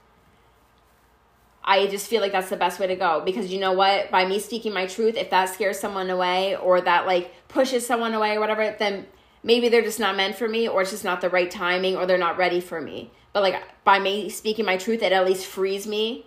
I 1.64 1.86
just 1.86 2.08
feel 2.08 2.20
like 2.20 2.32
that's 2.32 2.50
the 2.50 2.56
best 2.56 2.78
way 2.78 2.86
to 2.88 2.96
go 2.96 3.22
because 3.24 3.50
you 3.50 3.58
know 3.58 3.72
what? 3.72 4.10
By 4.10 4.26
me 4.26 4.38
speaking 4.38 4.74
my 4.74 4.86
truth, 4.86 5.16
if 5.16 5.30
that 5.30 5.46
scares 5.46 5.78
someone 5.80 6.10
away 6.10 6.56
or 6.56 6.80
that 6.82 7.06
like 7.06 7.32
pushes 7.48 7.86
someone 7.86 8.12
away 8.12 8.36
or 8.36 8.40
whatever, 8.40 8.76
then 8.78 9.06
maybe 9.42 9.70
they're 9.70 9.82
just 9.82 9.98
not 9.98 10.14
meant 10.14 10.36
for 10.36 10.46
me 10.46 10.68
or 10.68 10.82
it's 10.82 10.90
just 10.90 11.04
not 11.04 11.22
the 11.22 11.30
right 11.30 11.50
timing 11.50 11.96
or 11.96 12.04
they're 12.04 12.18
not 12.18 12.36
ready 12.36 12.60
for 12.60 12.82
me. 12.82 13.10
But 13.32 13.42
like 13.42 13.62
by 13.82 13.98
me 13.98 14.28
speaking 14.28 14.66
my 14.66 14.76
truth, 14.76 15.02
it 15.02 15.12
at 15.12 15.24
least 15.24 15.46
frees 15.46 15.86
me. 15.86 16.26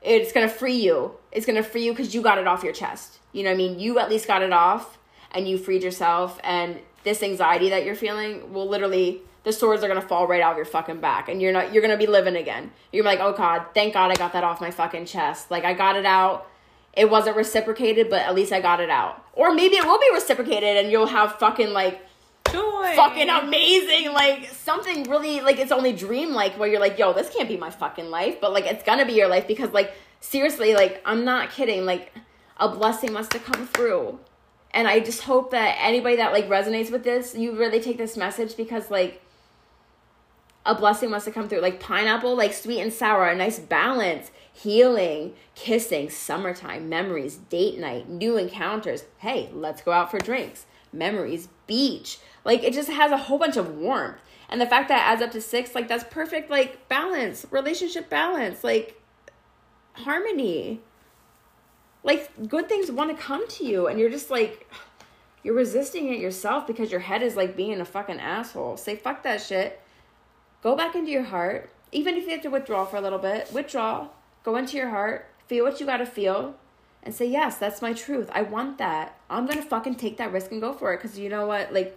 It's 0.00 0.32
to 0.32 0.48
free 0.48 0.76
you. 0.76 1.12
It's 1.32 1.46
to 1.46 1.62
free 1.62 1.84
you 1.84 1.92
because 1.92 2.14
you 2.14 2.22
got 2.22 2.38
it 2.38 2.46
off 2.46 2.62
your 2.62 2.72
chest. 2.72 3.18
You 3.32 3.42
know 3.42 3.50
what 3.50 3.54
I 3.54 3.58
mean? 3.58 3.80
You 3.80 3.98
at 3.98 4.08
least 4.08 4.28
got 4.28 4.42
it 4.42 4.52
off 4.52 4.96
and 5.32 5.48
you 5.48 5.58
freed 5.58 5.82
yourself. 5.82 6.38
And 6.44 6.78
this 7.02 7.22
anxiety 7.22 7.70
that 7.70 7.84
you're 7.84 7.96
feeling 7.96 8.52
will 8.52 8.68
literally 8.68 9.22
the 9.46 9.52
swords 9.52 9.84
are 9.84 9.88
gonna 9.88 10.02
fall 10.02 10.26
right 10.26 10.42
out 10.42 10.50
of 10.50 10.56
your 10.56 10.66
fucking 10.66 10.98
back 10.98 11.28
and 11.28 11.40
you're 11.40 11.52
not 11.52 11.72
you're 11.72 11.80
gonna 11.80 11.96
be 11.96 12.08
living 12.08 12.34
again. 12.34 12.72
You're 12.90 13.04
like 13.04 13.20
oh 13.20 13.32
god 13.32 13.66
thank 13.74 13.94
god 13.94 14.10
i 14.10 14.14
got 14.16 14.32
that 14.32 14.42
off 14.42 14.60
my 14.60 14.72
fucking 14.72 15.06
chest. 15.06 15.52
Like 15.52 15.64
i 15.64 15.72
got 15.72 15.94
it 15.96 16.04
out. 16.04 16.48
It 16.92 17.08
wasn't 17.08 17.36
reciprocated 17.36 18.10
but 18.10 18.22
at 18.22 18.34
least 18.34 18.52
i 18.52 18.60
got 18.60 18.80
it 18.80 18.90
out. 18.90 19.24
Or 19.34 19.54
maybe 19.54 19.76
it 19.76 19.84
will 19.84 20.00
be 20.00 20.10
reciprocated 20.12 20.76
and 20.76 20.90
you'll 20.90 21.06
have 21.06 21.38
fucking 21.38 21.70
like 21.70 22.04
Joy. 22.50 22.92
fucking 22.96 23.28
amazing 23.28 24.12
like 24.12 24.48
something 24.48 25.08
really 25.08 25.40
like 25.40 25.60
it's 25.60 25.70
only 25.70 25.92
dream 25.92 26.32
like 26.32 26.58
where 26.58 26.68
you're 26.68 26.80
like 26.80 26.98
yo 26.98 27.12
this 27.12 27.30
can't 27.30 27.48
be 27.48 27.56
my 27.56 27.70
fucking 27.70 28.10
life 28.10 28.40
but 28.40 28.52
like 28.52 28.64
it's 28.66 28.82
gonna 28.82 29.06
be 29.06 29.12
your 29.12 29.28
life 29.28 29.46
because 29.46 29.70
like 29.70 29.94
seriously 30.18 30.74
like 30.74 31.00
i'm 31.04 31.24
not 31.24 31.50
kidding. 31.50 31.84
Like 31.84 32.12
a 32.56 32.68
blessing 32.68 33.12
must 33.12 33.32
have 33.32 33.44
come 33.44 33.68
through. 33.68 34.18
And 34.72 34.88
i 34.88 34.98
just 34.98 35.22
hope 35.22 35.52
that 35.52 35.76
anybody 35.80 36.16
that 36.16 36.32
like 36.32 36.48
resonates 36.48 36.90
with 36.90 37.04
this 37.04 37.36
you 37.36 37.56
really 37.56 37.78
take 37.78 37.96
this 37.96 38.16
message 38.16 38.56
because 38.56 38.90
like 38.90 39.22
a 40.66 40.74
blessing 40.74 41.10
wants 41.10 41.24
to 41.24 41.30
come 41.30 41.48
through. 41.48 41.60
Like 41.60 41.80
pineapple, 41.80 42.36
like 42.36 42.52
sweet 42.52 42.80
and 42.80 42.92
sour, 42.92 43.26
a 43.28 43.36
nice 43.36 43.58
balance, 43.58 44.30
healing, 44.52 45.34
kissing, 45.54 46.10
summertime, 46.10 46.88
memories, 46.88 47.36
date 47.36 47.78
night, 47.78 48.08
new 48.08 48.36
encounters. 48.36 49.04
Hey, 49.18 49.48
let's 49.54 49.80
go 49.80 49.92
out 49.92 50.10
for 50.10 50.18
drinks, 50.18 50.66
memories, 50.92 51.48
beach. 51.66 52.18
Like 52.44 52.64
it 52.64 52.74
just 52.74 52.90
has 52.90 53.12
a 53.12 53.16
whole 53.16 53.38
bunch 53.38 53.56
of 53.56 53.76
warmth. 53.76 54.18
And 54.48 54.60
the 54.60 54.66
fact 54.66 54.88
that 54.88 54.98
it 54.98 55.12
adds 55.12 55.22
up 55.22 55.30
to 55.32 55.40
six, 55.40 55.74
like 55.74 55.88
that's 55.88 56.04
perfect, 56.04 56.50
like 56.50 56.88
balance, 56.88 57.46
relationship 57.50 58.10
balance, 58.10 58.62
like 58.62 59.00
harmony. 59.92 60.80
Like 62.02 62.48
good 62.48 62.68
things 62.68 62.90
want 62.90 63.16
to 63.16 63.20
come 63.20 63.48
to 63.48 63.64
you, 63.64 63.88
and 63.88 63.98
you're 63.98 64.10
just 64.10 64.30
like, 64.30 64.70
you're 65.42 65.54
resisting 65.54 66.12
it 66.12 66.20
yourself 66.20 66.64
because 66.66 66.92
your 66.92 67.00
head 67.00 67.22
is 67.22 67.36
like 67.36 67.56
being 67.56 67.80
a 67.80 67.84
fucking 67.84 68.20
asshole. 68.20 68.76
Say 68.76 68.94
fuck 68.94 69.22
that 69.24 69.40
shit 69.40 69.80
Go 70.62 70.74
back 70.74 70.94
into 70.94 71.10
your 71.10 71.24
heart. 71.24 71.70
Even 71.92 72.16
if 72.16 72.24
you 72.24 72.30
have 72.30 72.42
to 72.42 72.50
withdraw 72.50 72.84
for 72.84 72.96
a 72.96 73.00
little 73.00 73.18
bit, 73.18 73.52
withdraw. 73.52 74.08
Go 74.42 74.56
into 74.56 74.76
your 74.76 74.90
heart. 74.90 75.26
Feel 75.46 75.64
what 75.64 75.80
you 75.80 75.86
got 75.86 75.98
to 75.98 76.06
feel. 76.06 76.56
And 77.02 77.14
say, 77.14 77.26
yes, 77.26 77.56
that's 77.56 77.80
my 77.80 77.92
truth. 77.92 78.28
I 78.32 78.42
want 78.42 78.78
that. 78.78 79.18
I'm 79.30 79.46
going 79.46 79.58
to 79.58 79.68
fucking 79.68 79.94
take 79.94 80.16
that 80.16 80.32
risk 80.32 80.50
and 80.50 80.60
go 80.60 80.72
for 80.72 80.92
it. 80.92 80.96
Because 80.96 81.18
you 81.18 81.28
know 81.28 81.46
what? 81.46 81.72
Like, 81.72 81.96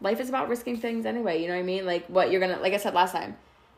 life 0.00 0.20
is 0.20 0.28
about 0.28 0.48
risking 0.48 0.76
things 0.76 1.06
anyway. 1.06 1.40
You 1.40 1.48
know 1.48 1.54
what 1.54 1.60
I 1.60 1.64
mean? 1.64 1.86
Like, 1.86 2.06
what 2.08 2.30
you're 2.30 2.40
going 2.40 2.54
to, 2.54 2.60
like 2.60 2.74
I 2.74 2.76
said 2.76 2.92
last 2.92 3.12
time, 3.12 3.36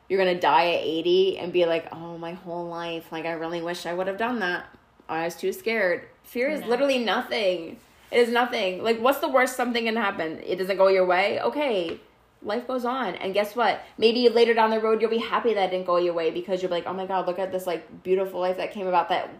you're 0.08 0.22
going 0.22 0.34
to 0.34 0.40
die 0.40 0.72
at 0.72 0.80
80 0.80 1.38
and 1.38 1.52
be 1.52 1.64
like, 1.64 1.86
oh, 1.92 2.18
my 2.18 2.32
whole 2.32 2.66
life. 2.66 3.12
Like, 3.12 3.24
I 3.24 3.32
really 3.32 3.62
wish 3.62 3.86
I 3.86 3.94
would 3.94 4.08
have 4.08 4.18
done 4.18 4.40
that. 4.40 4.66
I 5.08 5.26
was 5.26 5.36
too 5.36 5.52
scared. 5.52 6.08
Fear 6.24 6.48
is 6.50 6.60
no. 6.62 6.68
literally 6.68 6.98
nothing. 6.98 7.78
It 8.10 8.18
is 8.18 8.30
nothing. 8.30 8.82
Like, 8.82 9.00
what's 9.00 9.18
the 9.18 9.28
worst 9.28 9.56
something 9.56 9.84
can 9.84 9.96
happen? 9.96 10.40
It 10.44 10.56
doesn't 10.56 10.76
go 10.76 10.88
your 10.88 11.06
way? 11.06 11.40
Okay 11.40 12.00
life 12.44 12.66
goes 12.66 12.84
on. 12.84 13.14
And 13.16 13.34
guess 13.34 13.56
what? 13.56 13.80
Maybe 13.98 14.28
later 14.28 14.54
down 14.54 14.70
the 14.70 14.80
road 14.80 15.00
you'll 15.00 15.10
be 15.10 15.18
happy 15.18 15.54
that 15.54 15.68
it 15.68 15.70
didn't 15.70 15.86
go 15.86 15.96
your 15.96 16.14
way 16.14 16.30
because 16.30 16.62
you're 16.62 16.70
like, 16.70 16.86
oh 16.86 16.92
my 16.92 17.06
god, 17.06 17.26
look 17.26 17.38
at 17.38 17.52
this 17.52 17.66
like 17.66 18.02
beautiful 18.02 18.40
life 18.40 18.56
that 18.58 18.72
came 18.72 18.86
about 18.86 19.08
that 19.08 19.30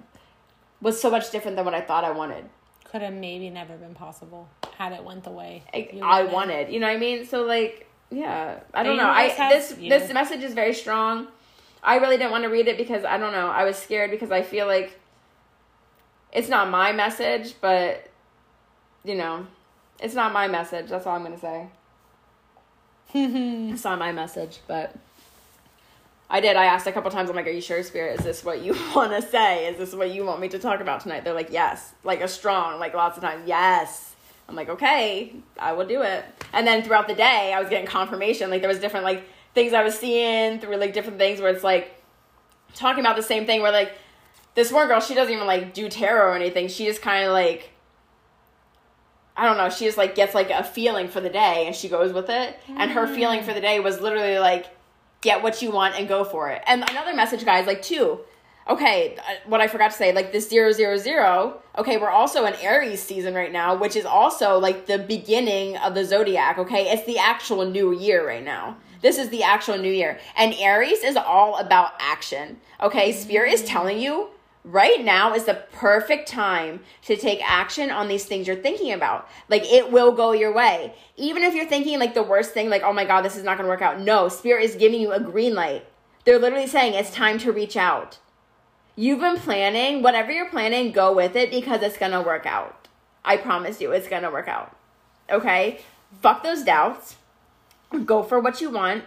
was 0.81 1.01
so 1.01 1.11
much 1.11 1.31
different 1.31 1.57
than 1.57 1.65
what 1.65 1.75
I 1.75 1.81
thought 1.81 2.05
I 2.05 2.11
wanted. 2.11 2.45
Could 2.85 3.03
have 3.03 3.15
maybe 3.15 3.51
never 3.51 3.77
been 3.77 3.95
possible 3.95 4.49
had 4.77 4.93
it 4.93 5.05
went 5.05 5.25
the 5.25 5.31
way 5.31 5.63
I, 5.73 6.01
I 6.03 6.25
wanted. 6.25 6.73
You 6.73 6.81
know 6.81 6.87
what 6.87 6.97
I 6.97 6.99
mean? 6.99 7.27
So 7.27 7.43
like, 7.45 7.89
yeah, 8.11 8.61
I 8.73 8.83
don't 8.83 8.97
know. 8.97 9.09
I 9.09 9.29
this 9.51 9.71
this 9.71 10.13
message 10.13 10.43
is 10.43 10.55
very 10.55 10.75
strong. 10.75 11.29
I 11.83 11.97
really 11.97 12.17
didn't 12.17 12.31
want 12.31 12.45
to 12.45 12.51
read 12.51 12.69
it 12.69 12.77
because 12.77 13.05
I 13.05 13.19
don't 13.19 13.33
know. 13.33 13.49
I 13.49 13.65
was 13.65 13.77
scared 13.77 14.11
because 14.11 14.31
I 14.31 14.43
feel 14.43 14.67
like 14.67 14.99
it's 16.33 16.49
not 16.49 16.71
my 16.71 16.93
message, 16.93 17.55
but 17.61 18.09
you 19.05 19.15
know, 19.15 19.47
it's 20.01 20.15
not 20.15 20.33
my 20.33 20.49
message. 20.49 20.89
That's 20.91 21.07
all 21.07 21.17
I'm 21.17 21.23
gonna 21.23 21.39
say. 21.39 21.67
Saw 23.77 23.95
my 23.95 24.11
message, 24.11 24.59
but 24.67 24.95
I 26.29 26.41
did. 26.41 26.57
I 26.57 26.65
asked 26.65 26.89
a 26.89 26.93
couple 26.93 27.13
times. 27.13 27.31
I'm 27.31 27.37
like, 27.37 27.47
"Are 27.47 27.51
you 27.51 27.61
sure, 27.61 27.81
Spirit? 27.85 28.19
Is 28.19 28.25
this 28.25 28.45
what 28.45 28.61
you 28.61 28.73
want 28.95 29.13
to 29.13 29.23
say? 29.23 29.69
Is 29.69 29.79
this 29.79 29.95
what 29.95 30.11
you 30.11 30.25
want 30.25 30.41
me 30.41 30.49
to 30.49 30.59
talk 30.59 30.81
about 30.81 31.01
tonight?" 31.01 31.23
They're 31.23 31.33
like, 31.33 31.53
"Yes." 31.53 31.93
Like 32.03 32.21
a 32.23 32.29
strong, 32.29 32.81
like 32.81 32.93
lots 32.93 33.17
of 33.17 33.23
times, 33.23 33.47
yes. 33.47 34.17
I'm 34.49 34.57
like, 34.57 34.69
"Okay, 34.69 35.33
I 35.61 35.75
will 35.75 35.87
do 35.87 36.03
it." 36.03 36.25
And 36.53 36.67
then 36.67 36.83
throughout 36.83 37.07
the 37.07 37.15
day, 37.15 37.53
I 37.55 37.61
was 37.61 37.69
getting 37.69 37.87
confirmation. 37.87 38.51
Like 38.51 38.63
there 38.63 38.69
was 38.69 38.81
different 38.81 39.05
like 39.05 39.23
things 39.55 39.73
I 39.73 39.85
was 39.85 39.97
seeing 39.97 40.59
through 40.59 40.77
like 40.77 40.93
different 40.93 41.19
things 41.19 41.41
where 41.41 41.53
it's 41.53 41.63
like 41.63 41.95
talking 42.75 43.01
about 43.01 43.15
the 43.15 43.23
same 43.23 43.47
thing. 43.47 43.63
Where 43.63 43.71
like 43.71 43.93
this 44.57 44.73
one 44.73 44.89
girl, 44.89 45.01
she 45.01 45.15
doesn't 45.15 45.33
even 45.33 45.47
like 45.47 45.73
do 45.73 45.89
tarot 45.89 46.33
or 46.33 46.35
anything. 46.35 46.67
She 46.67 46.87
just 46.87 47.01
kind 47.01 47.25
of 47.27 47.33
like 47.33 47.71
I 49.37 49.47
don't 49.47 49.57
know, 49.57 49.69
she 49.69 49.85
just 49.85 49.99
like 49.99 50.15
gets 50.15 50.35
like 50.35 50.51
a 50.51 50.63
feeling 50.63 51.09
for 51.09 51.21
the 51.21 51.31
day 51.31 51.67
and 51.67 51.75
she 51.75 51.89
goes 51.89 52.13
with 52.13 52.31
it. 52.31 52.59
Mm. 52.69 52.77
And 52.79 52.91
her 52.93 53.07
feeling 53.07 53.43
for 53.43 53.53
the 53.53 53.61
day 53.61 53.81
was 53.81 54.01
literally 54.01 54.39
like, 54.39 54.67
get 55.21 55.43
what 55.43 55.63
you 55.63 55.71
want 55.71 55.99
and 55.99 56.07
go 56.07 56.23
for 56.23 56.51
it. 56.51 56.63
And 56.67 56.89
another 56.89 57.15
message, 57.15 57.45
guys, 57.45 57.67
like, 57.67 57.83
two, 57.83 58.21
okay, 58.69 59.17
uh, 59.17 59.35
what 59.47 59.61
I 59.61 59.69
forgot 59.69 59.91
to 59.91 59.97
say, 59.97 60.13
like 60.13 60.33
this 60.33 60.49
zero 60.49 60.73
zero 60.73 60.97
zero. 60.97 61.61
Okay, 61.77 61.97
we're 61.97 62.11
also 62.11 62.45
in 62.45 62.55
Aries 62.55 63.03
season 63.03 63.35
right 63.35 63.53
now, 63.53 63.75
which 63.75 63.97
is 63.97 64.05
also 64.05 64.59
like 64.59 64.87
the 64.87 64.99
beginning 64.99 65.77
of 65.79 65.95
the 65.95 66.05
zodiac. 66.05 66.59
Okay, 66.59 66.91
it's 66.91 67.05
the 67.05 67.19
actual 67.19 67.65
new 67.65 67.93
year 67.93 68.27
right 68.27 68.45
now. 68.45 68.77
This 69.03 69.19
is 69.19 69.29
the 69.29 69.43
actual 69.43 69.77
new 69.77 69.93
year, 69.93 70.19
and 70.37 70.55
Aries 70.55 71.05
is 71.05 71.17
all 71.17 71.59
about 71.59 71.93
action. 71.99 72.59
Okay, 72.81 73.13
Spirit 73.13 73.53
is 73.53 73.63
telling 73.63 73.99
you 73.99 74.29
right 74.65 75.05
now 75.05 75.35
is 75.35 75.45
the 75.45 75.63
perfect 75.73 76.27
time 76.27 76.81
to 77.03 77.17
take 77.17 77.41
action 77.49 77.91
on 77.91 78.09
these 78.09 78.25
things 78.25 78.47
you're 78.47 78.57
thinking 78.57 78.93
about. 78.93 79.29
Like 79.49 79.65
it 79.65 79.93
will 79.93 80.13
go 80.13 80.33
your 80.33 80.53
way. 80.53 80.95
Even 81.17 81.43
if 81.43 81.55
you're 81.55 81.69
thinking 81.69 81.99
like 81.99 82.15
the 82.15 82.23
worst 82.23 82.53
thing, 82.53 82.71
like, 82.71 82.83
oh 82.83 82.93
my 82.93 83.05
God, 83.05 83.23
this 83.23 83.37
is 83.37 83.45
not 83.45 83.59
going 83.59 83.67
to 83.67 83.71
work 83.71 83.83
out. 83.83 84.01
No, 84.01 84.29
Spirit 84.29 84.65
is 84.65 84.75
giving 84.75 85.01
you 85.01 85.13
a 85.13 85.21
green 85.21 85.55
light. 85.55 85.87
They're 86.25 86.39
literally 86.39 86.67
saying 86.67 86.95
it's 86.95 87.11
time 87.11 87.39
to 87.39 87.53
reach 87.53 87.77
out. 87.77 88.19
You've 88.97 89.21
been 89.21 89.37
planning, 89.37 90.03
whatever 90.03 90.33
you're 90.33 90.49
planning, 90.49 90.93
go 90.93 91.15
with 91.15 91.37
it 91.37 91.51
because 91.51 91.83
it's 91.83 91.99
going 91.99 92.13
to 92.13 92.23
work 92.23 92.47
out. 92.47 92.89
I 93.25 93.37
promise 93.37 93.81
you, 93.81 93.93
it's 93.93 94.09
going 94.09 94.23
to 94.23 94.31
work 94.31 94.49
out. 94.49 94.75
Okay? 95.29 95.81
Fuck 96.23 96.43
those 96.43 96.63
doubts. 96.63 97.17
Go 98.05 98.23
for 98.23 98.41
what 98.41 98.61
you 98.61 98.71
want 98.71 99.05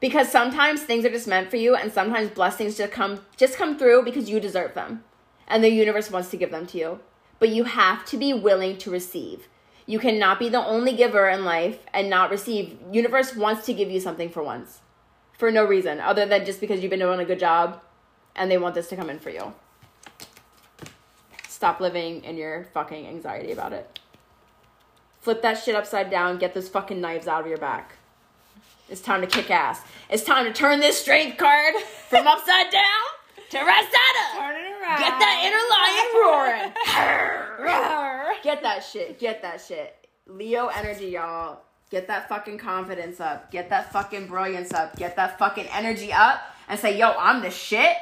because 0.00 0.30
sometimes 0.30 0.82
things 0.82 1.04
are 1.04 1.10
just 1.10 1.28
meant 1.28 1.50
for 1.50 1.56
you 1.56 1.76
and 1.76 1.92
sometimes 1.92 2.30
blessings 2.30 2.76
just 2.76 2.92
come 2.92 3.20
just 3.36 3.56
come 3.56 3.78
through 3.78 4.02
because 4.02 4.28
you 4.28 4.40
deserve 4.40 4.74
them 4.74 5.04
and 5.46 5.62
the 5.62 5.68
universe 5.68 6.10
wants 6.10 6.30
to 6.30 6.36
give 6.36 6.50
them 6.50 6.66
to 6.66 6.78
you 6.78 7.00
but 7.38 7.50
you 7.50 7.64
have 7.64 8.04
to 8.04 8.16
be 8.16 8.32
willing 8.32 8.76
to 8.78 8.90
receive 8.90 9.48
You 9.90 9.98
cannot 9.98 10.38
be 10.38 10.48
the 10.48 10.64
only 10.64 10.92
giver 10.94 11.28
in 11.28 11.44
life 11.44 11.80
and 11.92 12.08
not 12.08 12.30
receive. 12.30 12.78
Universe 12.92 13.34
wants 13.34 13.66
to 13.66 13.74
give 13.74 13.90
you 13.90 13.98
something 13.98 14.30
for 14.30 14.40
once. 14.40 14.82
For 15.36 15.50
no 15.50 15.64
reason 15.64 15.98
other 15.98 16.26
than 16.26 16.44
just 16.44 16.60
because 16.60 16.80
you've 16.80 16.90
been 16.90 17.00
doing 17.00 17.18
a 17.18 17.24
good 17.24 17.40
job 17.40 17.82
and 18.36 18.48
they 18.48 18.56
want 18.56 18.76
this 18.76 18.88
to 18.90 18.96
come 18.96 19.10
in 19.10 19.18
for 19.18 19.30
you. 19.30 19.52
Stop 21.48 21.80
living 21.80 22.22
in 22.22 22.36
your 22.36 22.68
fucking 22.72 23.04
anxiety 23.04 23.50
about 23.50 23.72
it. 23.72 23.98
Flip 25.20 25.42
that 25.42 25.54
shit 25.54 25.74
upside 25.74 26.08
down, 26.08 26.38
get 26.38 26.54
those 26.54 26.68
fucking 26.68 27.00
knives 27.00 27.26
out 27.26 27.42
of 27.42 27.48
your 27.48 27.58
back. 27.58 27.96
It's 28.90 29.00
time 29.00 29.20
to 29.20 29.28
kick 29.28 29.52
ass. 29.52 29.82
It's 30.08 30.24
time 30.24 30.46
to 30.46 30.52
turn 30.52 30.80
this 30.80 31.00
strength 31.00 31.38
card 31.38 31.76
from 32.08 32.26
upside 32.26 32.72
down 32.72 33.04
to 33.50 33.58
right 33.58 33.84
side 33.84 34.16
up. 34.18 34.40
Turn 34.40 34.56
it 34.56 34.72
around. 34.82 34.98
Get 34.98 35.16
that 35.20 35.42
inner 35.46 35.64
lion 35.70 36.08
roaring. 36.26 36.72
Get 38.42 38.62
that 38.62 38.82
shit. 38.82 39.20
Get 39.20 39.42
that 39.42 39.60
shit. 39.60 40.08
Leo 40.26 40.66
energy, 40.66 41.06
y'all. 41.06 41.60
Get 41.90 42.08
that 42.08 42.28
fucking 42.28 42.58
confidence 42.58 43.20
up. 43.20 43.52
Get 43.52 43.70
that 43.70 43.92
fucking 43.92 44.26
brilliance 44.26 44.74
up. 44.74 44.96
Get 44.96 45.14
that 45.16 45.38
fucking 45.38 45.66
energy 45.66 46.12
up 46.12 46.40
and 46.68 46.78
say, 46.78 46.98
yo, 46.98 47.12
I'm 47.12 47.42
the 47.42 47.50
shit. 47.50 47.96